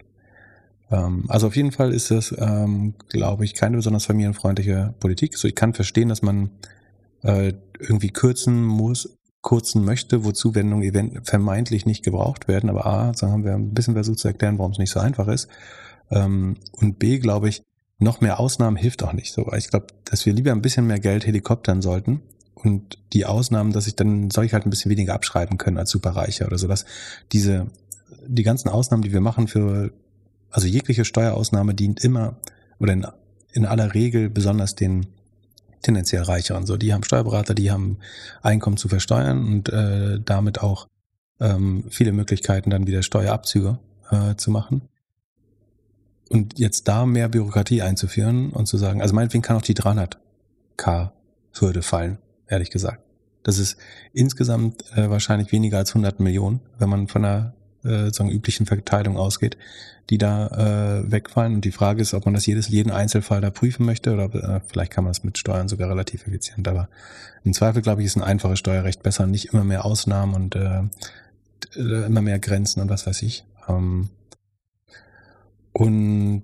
Ähm, 0.92 1.24
also 1.28 1.48
auf 1.48 1.56
jeden 1.56 1.72
Fall 1.72 1.92
ist 1.92 2.10
das, 2.10 2.34
ähm, 2.38 2.94
glaube 3.08 3.44
ich, 3.44 3.54
keine 3.54 3.76
besonders 3.76 4.04
familienfreundliche 4.04 4.94
Politik. 5.00 5.36
So, 5.36 5.48
ich 5.48 5.54
kann 5.54 5.74
verstehen, 5.74 6.08
dass 6.08 6.22
man 6.22 6.50
äh, 7.22 7.54
irgendwie 7.78 8.10
kürzen 8.10 8.62
muss, 8.62 9.16
kurzen 9.40 9.84
möchte, 9.84 10.24
wozu 10.24 10.54
Wendungen 10.54 11.20
vermeintlich 11.24 11.86
nicht 11.86 12.04
gebraucht 12.04 12.46
werden. 12.46 12.70
Aber 12.70 12.86
A, 12.86 13.14
so 13.14 13.26
haben 13.28 13.44
wir 13.44 13.54
ein 13.54 13.74
bisschen 13.74 13.94
versucht 13.94 14.20
zu 14.20 14.28
erklären, 14.28 14.58
warum 14.58 14.72
es 14.72 14.78
nicht 14.78 14.92
so 14.92 15.00
einfach 15.00 15.26
ist. 15.26 15.48
Ähm, 16.10 16.56
und 16.72 16.98
B, 16.98 17.18
glaube 17.18 17.48
ich, 17.48 17.62
noch 17.98 18.20
mehr 18.20 18.38
Ausnahmen 18.38 18.76
hilft 18.76 19.02
auch 19.02 19.12
nicht. 19.12 19.36
Ich 19.56 19.68
glaube, 19.68 19.86
dass 20.04 20.26
wir 20.26 20.32
lieber 20.32 20.52
ein 20.52 20.62
bisschen 20.62 20.86
mehr 20.86 20.98
Geld 20.98 21.26
helikoptern 21.26 21.82
sollten 21.82 22.20
und 22.54 22.98
die 23.12 23.26
Ausnahmen, 23.26 23.72
dass 23.72 23.86
ich 23.86 23.94
dann 23.94 24.30
soll 24.30 24.44
ich 24.44 24.54
halt 24.54 24.66
ein 24.66 24.70
bisschen 24.70 24.90
weniger 24.90 25.14
abschreiben 25.14 25.56
können 25.56 25.78
als 25.78 25.90
Superreicher 25.90 26.46
oder 26.46 26.58
so, 26.58 26.66
dass 26.66 26.84
diese 27.30 27.68
die 28.26 28.42
ganzen 28.42 28.68
Ausnahmen, 28.68 29.02
die 29.02 29.12
wir 29.12 29.20
machen 29.20 29.48
für 29.48 29.92
also 30.52 30.68
jegliche 30.68 31.04
Steuerausnahme 31.04 31.74
dient 31.74 32.04
immer 32.04 32.36
oder 32.78 32.92
in, 32.92 33.06
in 33.52 33.66
aller 33.66 33.94
Regel 33.94 34.30
besonders 34.30 34.74
den 34.74 35.06
tendenziell 35.82 36.22
Reicheren. 36.22 36.66
So, 36.66 36.76
die 36.76 36.94
haben 36.94 37.02
Steuerberater, 37.02 37.54
die 37.54 37.72
haben 37.72 37.98
Einkommen 38.40 38.76
zu 38.76 38.88
versteuern 38.88 39.44
und 39.44 39.68
äh, 39.70 40.20
damit 40.24 40.60
auch 40.60 40.86
ähm, 41.40 41.86
viele 41.90 42.12
Möglichkeiten, 42.12 42.70
dann 42.70 42.86
wieder 42.86 43.02
Steuerabzüge 43.02 43.80
äh, 44.10 44.36
zu 44.36 44.52
machen. 44.52 44.82
Und 46.28 46.56
jetzt 46.58 46.88
da 46.88 47.04
mehr 47.04 47.28
Bürokratie 47.28 47.82
einzuführen 47.82 48.50
und 48.50 48.66
zu 48.66 48.78
sagen, 48.78 49.02
also 49.02 49.14
meinetwegen 49.14 49.42
kann 49.42 49.56
auch 49.56 49.62
die 49.62 49.74
300k-Hürde 49.74 51.82
fallen, 51.82 52.18
ehrlich 52.46 52.70
gesagt. 52.70 53.02
Das 53.42 53.58
ist 53.58 53.76
insgesamt 54.12 54.84
äh, 54.96 55.10
wahrscheinlich 55.10 55.50
weniger 55.52 55.78
als 55.78 55.90
100 55.90 56.20
Millionen, 56.20 56.60
wenn 56.78 56.88
man 56.88 57.08
von 57.08 57.24
einer 57.24 57.54
äh, 57.84 58.04
sozusagen 58.04 58.30
üblichen 58.30 58.66
Verteilung 58.66 59.16
ausgeht, 59.16 59.56
die 60.10 60.18
da 60.18 60.46
äh, 61.02 61.10
wegfallen. 61.10 61.54
Und 61.54 61.64
die 61.64 61.72
Frage 61.72 62.02
ist, 62.02 62.14
ob 62.14 62.24
man 62.24 62.34
das 62.34 62.46
jedes, 62.46 62.68
jeden 62.68 62.90
Einzelfall 62.90 63.40
da 63.40 63.50
prüfen 63.50 63.86
möchte 63.86 64.12
oder 64.12 64.34
äh, 64.34 64.60
vielleicht 64.66 64.92
kann 64.92 65.04
man 65.04 65.12
das 65.12 65.24
mit 65.24 65.38
Steuern 65.38 65.68
sogar 65.68 65.88
relativ 65.88 66.26
effizient. 66.26 66.66
Aber 66.68 66.88
im 67.44 67.52
Zweifel, 67.52 67.82
glaube 67.82 68.02
ich, 68.02 68.06
ist 68.06 68.16
ein 68.16 68.22
einfaches 68.22 68.58
Steuerrecht 68.58 69.02
besser, 69.02 69.26
nicht 69.26 69.52
immer 69.52 69.64
mehr 69.64 69.84
Ausnahmen 69.84 70.34
und 70.34 70.56
äh, 70.56 70.82
immer 71.74 72.22
mehr 72.22 72.38
Grenzen 72.38 72.80
und 72.80 72.88
was 72.88 73.06
weiß 73.06 73.22
ich. 73.22 73.44
Ähm, 73.68 74.10
und 75.72 76.42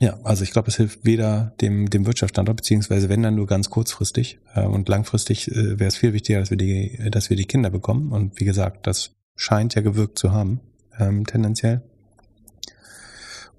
ja, 0.00 0.18
also 0.24 0.42
ich 0.42 0.50
glaube, 0.50 0.68
es 0.68 0.76
hilft 0.76 1.04
weder 1.04 1.54
dem, 1.60 1.88
dem 1.88 2.04
Wirtschaftsstandort, 2.04 2.56
beziehungsweise 2.56 3.08
wenn 3.08 3.22
dann 3.22 3.36
nur 3.36 3.46
ganz 3.46 3.70
kurzfristig. 3.70 4.38
Äh, 4.54 4.64
und 4.64 4.88
langfristig 4.88 5.50
äh, 5.50 5.78
wäre 5.78 5.88
es 5.88 5.96
viel 5.96 6.12
wichtiger, 6.12 6.40
dass 6.40 6.50
wir 6.50 6.56
die, 6.56 6.98
dass 7.10 7.30
wir 7.30 7.36
die 7.36 7.46
Kinder 7.46 7.70
bekommen. 7.70 8.12
Und 8.12 8.38
wie 8.40 8.44
gesagt, 8.44 8.86
das 8.86 9.12
scheint 9.36 9.74
ja 9.74 9.82
gewirkt 9.82 10.18
zu 10.18 10.32
haben, 10.32 10.60
ähm, 10.98 11.26
tendenziell. 11.26 11.82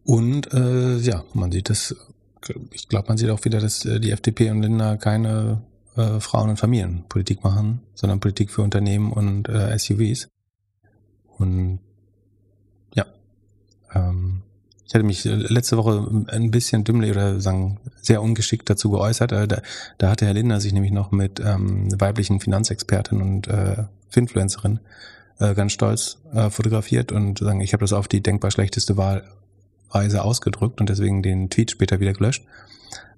Und 0.03 0.53
äh, 0.53 0.97
ja, 0.97 1.23
man 1.33 1.51
sieht 1.51 1.69
das, 1.69 1.95
ich 2.71 2.87
glaube, 2.87 3.07
man 3.07 3.17
sieht 3.17 3.29
auch 3.29 3.43
wieder, 3.43 3.59
dass 3.59 3.85
äh, 3.85 3.99
die 3.99 4.11
FDP 4.11 4.51
und 4.51 4.61
Linda 4.61 4.97
keine 4.97 5.63
äh, 5.95 6.19
Frauen- 6.19 6.51
und 6.51 6.57
Familienpolitik 6.57 7.43
machen, 7.43 7.81
sondern 7.95 8.19
Politik 8.19 8.51
für 8.51 8.61
Unternehmen 8.61 9.11
und 9.11 9.49
äh, 9.49 9.77
SUVs. 9.77 10.27
Und 11.37 11.79
ja, 12.93 13.05
ähm, 13.93 14.43
ich 14.87 14.93
hatte 14.93 15.03
mich 15.03 15.23
letzte 15.25 15.77
Woche 15.77 16.25
ein 16.27 16.51
bisschen 16.51 16.83
dümmlich 16.83 17.11
oder 17.11 17.41
sagen 17.41 17.79
sehr 18.01 18.21
ungeschickt 18.21 18.69
dazu 18.69 18.91
geäußert. 18.91 19.31
Äh, 19.31 19.47
da, 19.47 19.61
da 19.97 20.11
hatte 20.11 20.25
Herr 20.25 20.35
Lindner 20.35 20.61
sich 20.61 20.73
nämlich 20.73 20.91
noch 20.91 21.11
mit 21.11 21.39
ähm, 21.39 21.89
weiblichen 21.99 22.39
Finanzexpertin 22.39 23.21
und 23.21 23.47
äh, 23.47 23.85
Finfluencerin 24.09 24.79
äh, 25.39 25.53
ganz 25.53 25.71
stolz 25.71 26.17
äh, 26.33 26.49
fotografiert 26.49 27.11
und 27.11 27.39
sagen, 27.39 27.61
ich 27.61 27.73
habe 27.73 27.83
das 27.83 27.93
auf 27.93 28.07
die 28.07 28.21
denkbar 28.21 28.51
schlechteste 28.51 28.97
Wahlweise 28.97 30.23
ausgedrückt 30.23 30.79
und 30.79 30.89
deswegen 30.89 31.23
den 31.23 31.49
Tweet 31.49 31.71
später 31.71 31.99
wieder 31.99 32.13
gelöscht. 32.13 32.45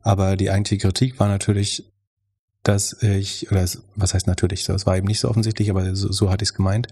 Aber 0.02 0.35
die 0.35 0.49
eigentliche 0.49 0.88
Kritik 0.88 1.19
war 1.19 1.27
natürlich, 1.27 1.85
dass 2.64 3.02
ich, 3.02 3.52
oder 3.52 3.61
es, 3.61 3.84
was 3.95 4.14
heißt 4.14 4.27
natürlich, 4.27 4.68
es 4.68 4.85
war 4.85 4.98
eben 4.98 5.07
nicht 5.07 5.19
so 5.19 5.30
offensichtlich, 5.30 5.69
aber 5.69 5.95
so, 5.95 6.11
so 6.11 6.30
hatte 6.30 6.44
ich 6.44 6.49
es 6.49 6.56
gemeint, 6.56 6.88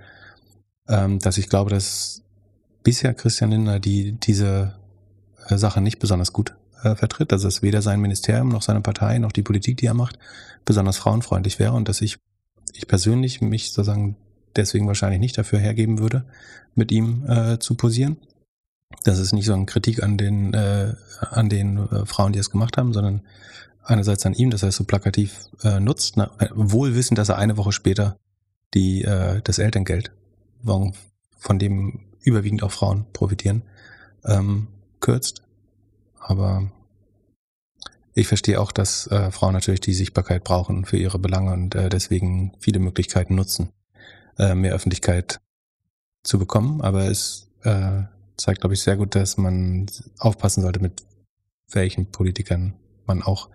ähm, 0.87 1.19
dass 1.19 1.37
ich 1.37 1.49
glaube, 1.49 1.69
dass 1.69 2.21
bisher 2.83 3.13
Christian 3.13 3.51
Lindner 3.51 3.79
die 3.79 4.13
diese 4.13 4.75
äh, 5.47 5.57
Sache 5.57 5.81
nicht 5.81 5.99
besonders 5.99 6.33
gut 6.33 6.55
äh, 6.83 6.95
vertritt, 6.95 7.31
dass 7.31 7.43
es 7.43 7.61
weder 7.61 7.81
sein 7.81 7.99
Ministerium 7.99 8.49
noch 8.49 8.61
seine 8.61 8.81
Partei 8.81 9.17
noch 9.17 9.31
die 9.31 9.41
Politik, 9.41 9.77
die 9.77 9.87
er 9.87 9.93
macht, 9.93 10.19
besonders 10.65 10.97
frauenfreundlich 10.97 11.59
wäre 11.59 11.73
und 11.73 11.89
dass 11.89 12.01
ich 12.01 12.17
ich 12.73 12.87
persönlich 12.87 13.41
mich 13.41 13.71
sozusagen 13.71 14.17
deswegen 14.55 14.87
wahrscheinlich 14.87 15.19
nicht 15.19 15.37
dafür 15.37 15.59
hergeben 15.59 15.99
würde, 15.99 16.25
mit 16.75 16.91
ihm 16.91 17.25
äh, 17.27 17.59
zu 17.59 17.75
posieren. 17.75 18.17
Das 19.03 19.19
ist 19.19 19.33
nicht 19.33 19.45
so 19.45 19.53
eine 19.53 19.65
Kritik 19.65 20.03
an 20.03 20.17
den, 20.17 20.53
äh, 20.53 20.93
an 21.19 21.49
den 21.49 21.77
äh, 21.77 22.05
Frauen, 22.05 22.33
die 22.33 22.39
es 22.39 22.49
gemacht 22.49 22.77
haben, 22.77 22.93
sondern 22.93 23.21
einerseits 23.83 24.25
an 24.25 24.33
ihm, 24.33 24.49
dass 24.49 24.63
er 24.63 24.69
es 24.69 24.75
so 24.75 24.83
plakativ 24.83 25.47
äh, 25.63 25.79
nutzt, 25.79 26.17
ne, 26.17 26.29
wohl 26.53 26.95
wissend, 26.95 27.17
dass 27.17 27.29
er 27.29 27.37
eine 27.37 27.57
Woche 27.57 27.71
später 27.71 28.17
die, 28.73 29.03
äh, 29.03 29.41
das 29.43 29.59
Elterngeld, 29.59 30.11
von 30.63 31.59
dem 31.59 31.99
überwiegend 32.23 32.63
auch 32.63 32.71
Frauen 32.71 33.05
profitieren, 33.13 33.61
ähm, 34.25 34.67
kürzt. 34.99 35.43
Aber 36.19 36.71
ich 38.15 38.27
verstehe 38.27 38.59
auch, 38.59 38.71
dass 38.71 39.07
äh, 39.07 39.29
Frauen 39.29 39.53
natürlich 39.53 39.81
die 39.81 39.93
Sichtbarkeit 39.93 40.43
brauchen 40.43 40.85
für 40.85 40.97
ihre 40.97 41.19
Belange 41.19 41.53
und 41.53 41.75
äh, 41.75 41.89
deswegen 41.89 42.53
viele 42.59 42.79
Möglichkeiten 42.79 43.35
nutzen, 43.35 43.69
äh, 44.37 44.55
mehr 44.55 44.73
Öffentlichkeit 44.73 45.39
zu 46.23 46.39
bekommen. 46.39 46.81
Aber 46.81 47.05
es 47.05 47.49
äh, 47.63 48.03
zeigt, 48.37 48.61
glaube 48.61 48.73
ich, 48.73 48.81
sehr 48.81 48.97
gut, 48.97 49.15
dass 49.15 49.37
man 49.37 49.87
aufpassen 50.19 50.61
sollte, 50.61 50.79
mit 50.79 51.03
welchen 51.71 52.11
Politikern 52.11 52.73
man 53.05 53.21
auch 53.21 53.49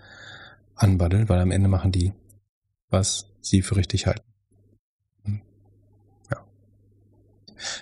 anbaddelt, 0.75 1.29
weil 1.29 1.41
am 1.41 1.51
Ende 1.51 1.69
machen 1.69 1.93
die, 1.93 2.13
was 2.89 3.27
sie 3.41 3.63
für 3.63 3.77
richtig 3.77 4.07
halten. 4.07 4.30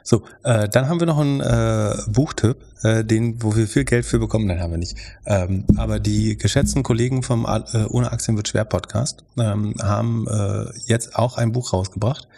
So, 0.02 0.22
äh, 0.42 0.68
dann 0.68 0.88
haben 0.88 1.00
wir 1.00 1.06
noch 1.06 1.18
einen 1.18 1.40
äh, 1.40 1.96
Buchtipp, 2.08 2.56
äh, 2.82 3.04
den, 3.04 3.42
wo 3.42 3.56
wir 3.56 3.66
viel 3.66 3.84
Geld 3.84 4.06
für 4.06 4.18
bekommen. 4.18 4.46
Nein, 4.46 4.60
haben 4.60 4.72
wir 4.72 4.78
nicht. 4.78 4.96
Ähm, 5.26 5.64
aber 5.76 6.00
die 6.00 6.36
geschätzten 6.36 6.82
Kollegen 6.82 7.22
vom 7.22 7.44
äh, 7.44 7.84
Ohne 7.84 8.12
Aktien 8.12 8.36
wird 8.36 8.48
schwer 8.48 8.64
Podcast 8.64 9.24
ähm, 9.38 9.74
haben 9.82 10.26
äh, 10.28 10.66
jetzt 10.86 11.16
auch 11.16 11.36
ein 11.36 11.52
Buch 11.52 11.72
rausgebracht. 11.72 12.28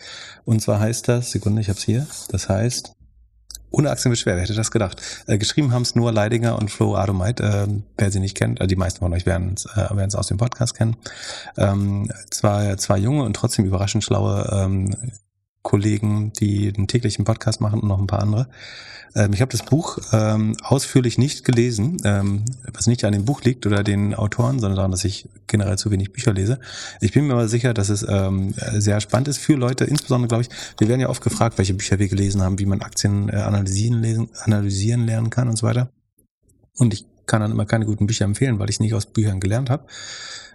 Und 0.45 0.63
zwar 0.63 0.81
heißt 0.81 1.09
das, 1.09 1.31
Sekunde, 1.31 1.61
ich 1.61 1.69
hab's 1.69 1.83
hier. 1.83 2.07
Das 2.31 2.49
heißt 2.49 2.95
ohne 3.71 3.91
Aktien 3.91 4.11
wird 4.11 4.19
schwer, 4.19 4.35
wer 4.35 4.43
hätte 4.43 4.55
das 4.55 4.71
gedacht? 4.71 5.01
Äh, 5.27 5.39
geschrieben 5.39 5.73
haben 5.73 5.83
es 5.83 5.95
nur 5.95 6.13
Leidinger 6.13 6.59
und 6.59 6.71
Flo 6.71 6.97
Adomite, 6.97 7.43
äh, 7.43 7.67
wer 7.97 8.11
sie 8.11 8.21
nicht 8.21 8.37
kennt, 8.37 8.61
äh, 8.61 8.67
die 8.67 8.77
meisten 8.77 8.99
von 9.01 9.13
euch 9.13 9.27
werden 9.27 9.55
es 9.55 9.67
äh, 9.67 9.89
werden's 9.91 10.17
aus 10.17 10.27
dem 10.27 10.39
Podcast 10.39 10.77
kennen. 10.77 10.97
Ähm, 11.57 12.11
zwei, 12.31 12.75
zwei 12.77 12.99
junge 12.99 13.23
und 13.23 13.35
trotzdem 13.35 13.65
überraschend 13.65 14.03
schlaue 14.03 14.49
ähm, 14.53 14.97
Kollegen, 15.63 16.33
die 16.33 16.73
den 16.73 16.89
täglichen 16.89 17.25
Podcast 17.25 17.61
machen 17.61 17.81
und 17.81 17.89
noch 17.89 17.99
ein 17.99 18.07
paar 18.07 18.23
andere. 18.23 18.49
Ähm, 19.15 19.33
ich 19.33 19.41
habe 19.41 19.51
das 19.51 19.65
Buch 19.65 19.99
ähm, 20.13 20.57
ausführlich 20.63 21.19
nicht 21.19 21.45
gelesen, 21.45 21.99
ähm, 22.05 22.45
was 22.73 22.87
nicht 22.87 23.05
an 23.05 23.13
dem 23.13 23.25
Buch 23.25 23.43
liegt 23.43 23.67
oder 23.67 23.83
den 23.83 24.15
Autoren, 24.15 24.59
sondern 24.59 24.77
daran, 24.77 24.91
dass 24.91 25.05
ich 25.05 25.29
generell 25.47 25.77
zu 25.77 25.91
wenig 25.91 26.13
Bücher 26.13 26.33
lese. 26.33 26.61
Ich 27.01 27.13
bin 27.13 27.27
mir 27.27 27.35
aber 27.35 27.49
sicher, 27.49 27.75
dass 27.75 27.89
es 27.89 28.07
ähm, 28.09 28.55
sehr 28.73 29.01
spannend 29.01 29.29
ist 29.29 29.39
für 29.39 29.55
Leute, 29.55 29.85
insbesondere 29.85 30.29
glaube 30.29 30.43
ich, 30.45 30.49
wir 30.79 30.89
werden 30.89 31.01
ja 31.01 31.09
oft 31.09 31.23
gefragt, 31.23 31.59
welche 31.59 31.75
Bücher 31.75 31.99
wir 31.99 32.09
gelesen 32.09 32.43
haben, 32.43 32.59
wie 32.59 32.67
man 32.67 32.81
Aktien 32.81 33.29
äh, 33.29 33.37
analysieren, 33.37 34.01
lesen, 34.01 34.31
analysieren 34.43 35.07
lernen 35.07 35.31
kann 35.31 35.49
und 35.49 35.57
so 35.57 35.67
weiter. 35.67 35.91
Und 36.77 36.95
ich 36.95 37.05
kann 37.27 37.43
dann 37.43 37.53
immer 37.53 37.67
keine 37.67 37.85
guten 37.85 38.07
Bücher 38.07 38.25
empfehlen, 38.25 38.59
weil 38.59 38.71
ich 38.71 38.81
nicht 38.81 38.95
aus 38.95 39.07
Büchern 39.07 39.41
gelernt 39.41 39.71
habe. 39.71 39.87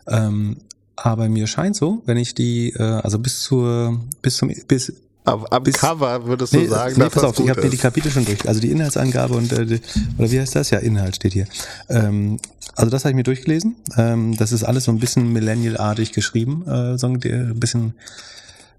Ähm, 0.08 0.58
aber 0.96 1.30
mir 1.30 1.48
scheint 1.48 1.76
so, 1.76 2.02
wenn 2.06 2.18
ich 2.18 2.36
die, 2.36 2.72
äh, 2.72 2.82
also 2.82 3.20
bis 3.20 3.42
zur, 3.42 4.00
bis 4.22 4.38
zum, 4.38 4.54
bis 4.68 4.94
am, 5.26 5.46
am 5.46 5.64
bis, 5.64 5.76
Cover 5.76 6.26
würdest 6.26 6.54
du 6.54 6.60
nee, 6.60 6.68
sagen, 6.68 6.96
nee, 6.98 7.10
pass 7.10 7.24
auf, 7.24 7.40
ich 7.40 7.50
habe 7.50 7.64
mir 7.64 7.70
die 7.70 7.78
Kapitel 7.78 8.12
schon 8.12 8.26
durch, 8.26 8.48
also 8.48 8.62
die 8.62 8.72
Inhaltsangabe 8.72 9.34
und 9.34 9.52
äh, 9.52 9.66
die, 9.66 9.82
oder 10.18 10.32
wie 10.32 10.40
heißt 10.40 10.56
das? 10.56 10.70
Ja, 10.70 10.80
Inhalt 10.80 11.16
steht 11.16 11.34
hier. 11.34 11.48
Ähm, 11.90 12.40
also 12.76 12.92
das 12.92 13.06
habe 13.06 13.12
ich 13.12 13.16
mir 13.16 13.24
durchgelesen. 13.24 13.76
Ähm, 13.98 14.38
das 14.38 14.52
ist 14.52 14.64
alles 14.64 14.84
so 14.84 14.92
ein 14.92 15.00
bisschen 15.00 15.34
Millennial-artig 15.34 16.12
geschrieben, 16.12 16.68
äh, 16.68 16.98
so 16.98 17.08
ein 17.08 17.20
bisschen 17.60 17.96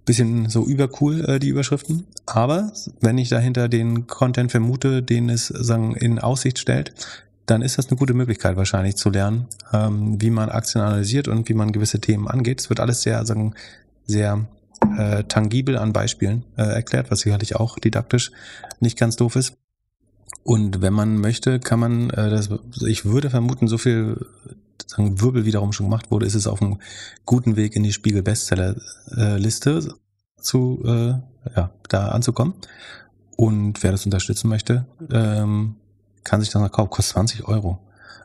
bisschen 0.07 0.49
so 0.49 0.65
übercool 0.65 1.29
äh, 1.29 1.39
die 1.39 1.49
Überschriften. 1.49 2.07
Aber 2.25 2.73
wenn 3.01 3.19
ich 3.19 3.29
dahinter 3.29 3.69
den 3.69 4.07
Content 4.07 4.53
vermute, 4.53 5.03
den 5.03 5.29
es 5.29 5.49
sagen 5.49 5.95
in 5.95 6.19
Aussicht 6.19 6.59
stellt, 6.59 6.95
dann 7.47 7.63
ist 7.63 7.79
das 7.79 7.89
eine 7.89 7.97
gute 7.97 8.15
Möglichkeit 8.15 8.57
wahrscheinlich 8.57 8.97
zu 8.97 9.11
lernen, 9.11 9.47
ähm, 9.73 10.21
wie 10.21 10.31
man 10.31 10.51
Aktien 10.51 10.83
analysiert 10.83 11.29
und 11.29 11.49
wie 11.49 11.55
man 11.55 11.73
gewisse 11.73 12.01
Themen 12.01 12.29
angeht. 12.29 12.61
Es 12.61 12.69
wird 12.69 12.81
alles 12.81 13.03
sehr, 13.03 13.25
sagen, 13.25 13.55
sehr 14.05 14.47
äh, 14.99 15.25
tangibel 15.25 15.79
an 15.79 15.93
Beispielen 15.93 16.45
äh, 16.57 16.63
erklärt, 16.63 17.11
was 17.11 17.21
sicherlich 17.21 17.57
auch 17.57 17.79
didaktisch 17.79 18.33
nicht 18.81 18.99
ganz 18.99 19.17
doof 19.17 19.37
ist. 19.37 19.55
Und 20.43 20.81
wenn 20.81 20.93
man 20.93 21.17
möchte, 21.19 21.61
kann 21.61 21.81
man, 21.81 22.11
äh, 22.11 22.31
das, 22.31 22.51
ich 22.87 23.05
würde 23.05 23.31
vermuten, 23.31 23.69
so 23.69 23.79
viel 23.79 24.27
sagen, 24.87 25.21
Wirbel 25.21 25.45
wiederum 25.45 25.73
schon 25.73 25.87
gemacht 25.87 26.11
wurde, 26.11 26.27
ist 26.27 26.35
es 26.35 26.47
auf 26.47 26.63
einem 26.63 26.79
guten 27.25 27.57
Weg 27.57 27.77
in 27.77 27.83
die 27.83 27.93
Spiegel 27.93 28.23
Bestseller 28.23 28.77
äh, 29.17 29.39
Liste 29.39 29.95
zu, 30.41 30.83
äh, 30.85 31.15
ja, 31.57 31.71
da 31.89 32.09
anzukommen. 32.09 32.55
Und 33.37 33.83
wer 33.83 33.93
das 33.93 34.05
unterstützen 34.05 34.49
möchte, 34.49 34.87
ähm, 35.11 35.77
kann 36.27 36.41
sich 36.41 36.51
das 36.51 36.61
noch 36.61 36.71
kaufen, 36.71 36.91
kostet 36.91 37.15
20 37.15 37.49
Euro. 37.49 37.79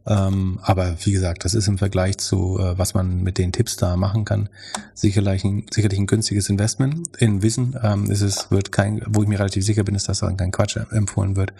Ähm, 0.07 0.59
aber 0.63 0.95
wie 1.03 1.11
gesagt, 1.11 1.45
das 1.45 1.53
ist 1.53 1.67
im 1.67 1.77
Vergleich 1.77 2.17
zu, 2.17 2.57
äh, 2.59 2.77
was 2.77 2.95
man 2.95 3.21
mit 3.21 3.37
den 3.37 3.51
Tipps 3.51 3.75
da 3.75 3.95
machen 3.95 4.25
kann, 4.25 4.49
sicherlich 4.95 5.43
ein, 5.43 5.65
sicherlich 5.71 5.99
ein 5.99 6.07
günstiges 6.07 6.49
Investment. 6.49 7.15
In 7.17 7.43
Wissen 7.43 7.77
ähm, 7.83 8.09
ist 8.09 8.21
es, 8.21 8.49
wird 8.49 8.71
kein, 8.71 9.03
wo 9.07 9.21
ich 9.21 9.29
mir 9.29 9.39
relativ 9.39 9.63
sicher 9.63 9.83
bin, 9.83 9.93
ist, 9.93 10.09
dass 10.09 10.19
da 10.19 10.31
kein 10.31 10.51
Quatsch 10.51 10.77
empfohlen 10.91 11.35
wird, 11.35 11.53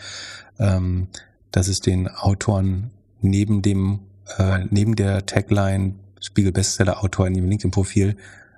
ähm, 0.58 1.08
dass 1.52 1.68
es 1.68 1.82
den 1.82 2.08
Autoren 2.08 2.90
neben 3.22 3.62
dem, 3.62 4.00
äh, 4.38 4.66
neben 4.72 4.96
der 4.96 5.28
Tagline 5.28 5.94
Spiegel 6.20 6.52
Bestseller 6.52 7.04
Autor 7.04 7.28
in 7.28 7.36
dem 7.36 7.48
LinkedIn-Profil 7.48 8.16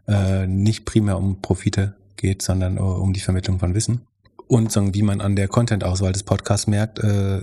äh, 0.08 0.48
nicht 0.48 0.86
primär 0.86 1.18
um 1.18 1.42
Profite 1.42 1.96
geht, 2.16 2.42
sondern 2.42 2.78
uh, 2.78 3.02
um 3.02 3.14
die 3.14 3.20
Vermittlung 3.20 3.60
von 3.60 3.74
Wissen. 3.74 4.02
Und 4.48 4.72
sagen, 4.72 4.94
wie 4.94 5.02
man 5.02 5.22
an 5.22 5.36
der 5.36 5.48
Content-Auswahl 5.48 6.12
des 6.12 6.24
Podcasts 6.24 6.68
merkt, 6.68 7.00
äh, 7.00 7.42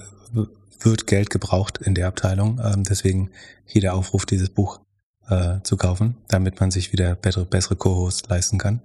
wird 0.81 1.07
Geld 1.07 1.31
gebraucht 1.31 1.79
in 1.79 1.95
der 1.95 2.09
Abteilung. 2.09 2.61
Ähm, 2.63 2.85
deswegen 2.85 3.31
hier 3.65 3.81
der 3.81 3.95
Aufruf, 3.95 4.27
dieses 4.27 4.51
Buch 4.51 4.81
äh, 5.29 5.61
zu 5.63 5.77
kaufen, 5.77 6.17
damit 6.29 6.61
man 6.61 6.71
sich 6.71 6.93
wieder 6.93 7.15
bessere, 7.15 7.45
bessere 7.45 7.77
Co-Hosts 7.77 8.29
leisten 8.29 8.59
kann. 8.59 8.83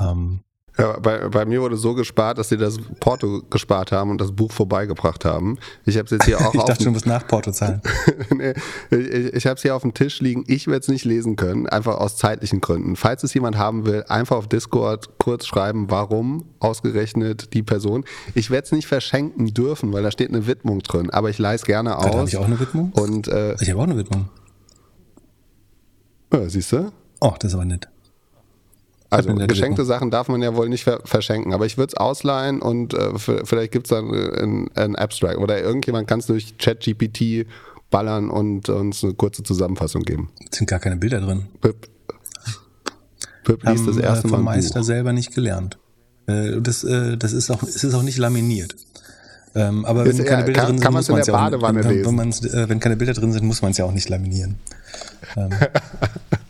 Ähm, 0.00 0.40
ja, 0.76 0.98
bei, 0.98 1.28
bei 1.28 1.44
mir 1.44 1.62
wurde 1.62 1.76
so 1.76 1.94
gespart, 1.94 2.38
dass 2.38 2.48
sie 2.48 2.56
das 2.56 2.78
Porto 2.98 3.42
gespart 3.48 3.92
haben 3.92 4.10
und 4.10 4.20
das 4.20 4.32
Buch 4.32 4.50
vorbeigebracht 4.50 5.24
haben. 5.24 5.58
Ich 5.84 5.96
habe 5.96 6.06
es 6.06 6.10
jetzt 6.10 6.24
hier 6.24 6.40
auch 6.46 6.52
ich 6.52 6.62
dachte, 6.62 6.84
du 6.84 6.90
musst 6.90 7.06
nach 7.06 7.26
Porto 7.26 7.52
zahlen. 7.52 7.80
nee, 8.36 8.54
ich 8.90 9.44
ich 9.44 9.46
habe 9.46 9.56
es 9.56 9.62
hier 9.62 9.76
auf 9.76 9.82
dem 9.82 9.94
Tisch 9.94 10.20
liegen. 10.20 10.42
Ich 10.48 10.66
werde 10.66 10.80
es 10.80 10.88
nicht 10.88 11.04
lesen 11.04 11.36
können, 11.36 11.68
einfach 11.68 11.98
aus 11.98 12.16
zeitlichen 12.16 12.60
Gründen. 12.60 12.96
Falls 12.96 13.22
es 13.22 13.34
jemand 13.34 13.56
haben 13.56 13.86
will, 13.86 14.04
einfach 14.08 14.36
auf 14.36 14.48
Discord 14.48 15.18
kurz 15.18 15.46
schreiben, 15.46 15.90
warum 15.90 16.44
ausgerechnet 16.58 17.54
die 17.54 17.62
Person. 17.62 18.04
Ich 18.34 18.50
werde 18.50 18.64
es 18.64 18.72
nicht 18.72 18.88
verschenken 18.88 19.54
dürfen, 19.54 19.92
weil 19.92 20.02
da 20.02 20.10
steht 20.10 20.30
eine 20.30 20.46
Widmung 20.46 20.80
drin, 20.80 21.10
aber 21.10 21.30
ich 21.30 21.38
leih 21.38 21.54
es 21.54 21.64
gerne 21.64 21.98
aus. 21.98 22.06
Habe 22.06 22.28
ich 22.28 22.36
auch 22.36 22.46
eine 22.46 22.58
Widmung? 22.58 22.90
Und, 22.92 23.28
äh, 23.28 23.54
ich 23.60 23.70
habe 23.70 23.80
auch 23.80 23.84
eine 23.84 23.96
Widmung. 23.96 24.28
Ja, 26.32 26.48
siehst 26.48 26.72
du? 26.72 26.90
Oh, 27.20 27.34
das 27.38 27.52
ist 27.52 27.54
aber 27.54 27.64
nett. 27.64 27.88
Also 29.14 29.34
geschenkte 29.34 29.84
Sachen 29.84 30.10
darf 30.10 30.28
man 30.28 30.42
ja 30.42 30.54
wohl 30.56 30.68
nicht 30.68 30.84
verschenken, 31.04 31.52
aber 31.52 31.66
ich 31.66 31.78
würde 31.78 31.92
es 31.92 31.96
ausleihen 31.96 32.60
und 32.60 32.94
äh, 32.94 33.18
vielleicht 33.18 33.72
gibt 33.72 33.86
es 33.86 33.90
dann 33.90 34.10
ein, 34.12 34.70
ein 34.74 34.96
Abstract 34.96 35.38
oder 35.38 35.60
irgendjemand 35.60 36.08
kann 36.08 36.20
es 36.20 36.26
durch 36.26 36.58
ChatGPT 36.58 37.46
ballern 37.90 38.30
und 38.30 38.68
uns 38.68 39.04
eine 39.04 39.14
kurze 39.14 39.42
Zusammenfassung 39.42 40.02
geben. 40.02 40.30
Es 40.50 40.58
sind 40.58 40.68
gar 40.68 40.80
keine 40.80 40.96
Bilder 40.96 41.20
drin. 41.20 41.46
Pip, 41.60 41.88
Pip 43.44 43.62
liest 43.64 43.86
das 43.86 43.96
erste 43.96 44.26
äh, 44.26 44.30
Mal. 44.30 44.36
Vom 44.38 44.44
Meister 44.44 44.80
Buch. 44.80 44.86
selber 44.86 45.12
nicht 45.12 45.34
gelernt. 45.34 45.78
Äh, 46.26 46.60
das, 46.60 46.82
äh, 46.82 47.16
das 47.16 47.32
ist 47.32 47.50
auch, 47.50 47.62
es 47.62 47.84
ist 47.84 47.94
auch 47.94 48.02
nicht 48.02 48.18
laminiert. 48.18 48.74
Ähm, 49.54 49.84
aber 49.84 50.04
wenn 50.04 50.24
keine 50.24 50.42
Bilder 50.42 50.62
kann, 50.62 50.76
drin 50.76 50.82
sind, 50.82 50.92
muss 50.92 51.08
man 51.08 51.20
es 51.20 51.26
ja 51.28 51.34
auch, 51.34 51.52
wenn, 51.52 51.76
wenn, 51.76 52.68
wenn, 52.68 52.80
keine 52.80 52.96
Bilder 52.96 53.12
drin 53.12 53.32
sind, 53.32 53.44
muss 53.44 53.62
man 53.62 53.70
es 53.70 53.78
ja 53.78 53.84
auch 53.84 53.92
nicht 53.92 54.08
laminieren. 54.08 54.56
Ähm. 55.36 55.50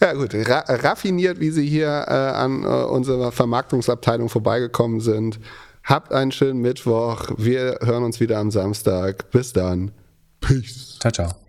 Ja 0.02 0.14
gut, 0.14 0.34
ra 0.34 0.64
raffiniert, 0.66 1.40
wie 1.40 1.50
Sie 1.50 1.66
hier 1.66 1.88
äh, 2.08 2.12
an 2.12 2.64
äh, 2.64 2.66
unserer 2.66 3.32
Vermarktungsabteilung 3.32 4.30
vorbeigekommen 4.30 5.00
sind. 5.00 5.38
Habt 5.84 6.12
einen 6.12 6.32
schönen 6.32 6.60
Mittwoch. 6.60 7.30
Wir 7.36 7.78
hören 7.82 8.04
uns 8.04 8.20
wieder 8.20 8.38
am 8.38 8.50
Samstag. 8.50 9.30
Bis 9.30 9.52
dann. 9.52 9.92
Peace. 10.40 10.98
Ciao, 11.00 11.12
ciao. 11.12 11.39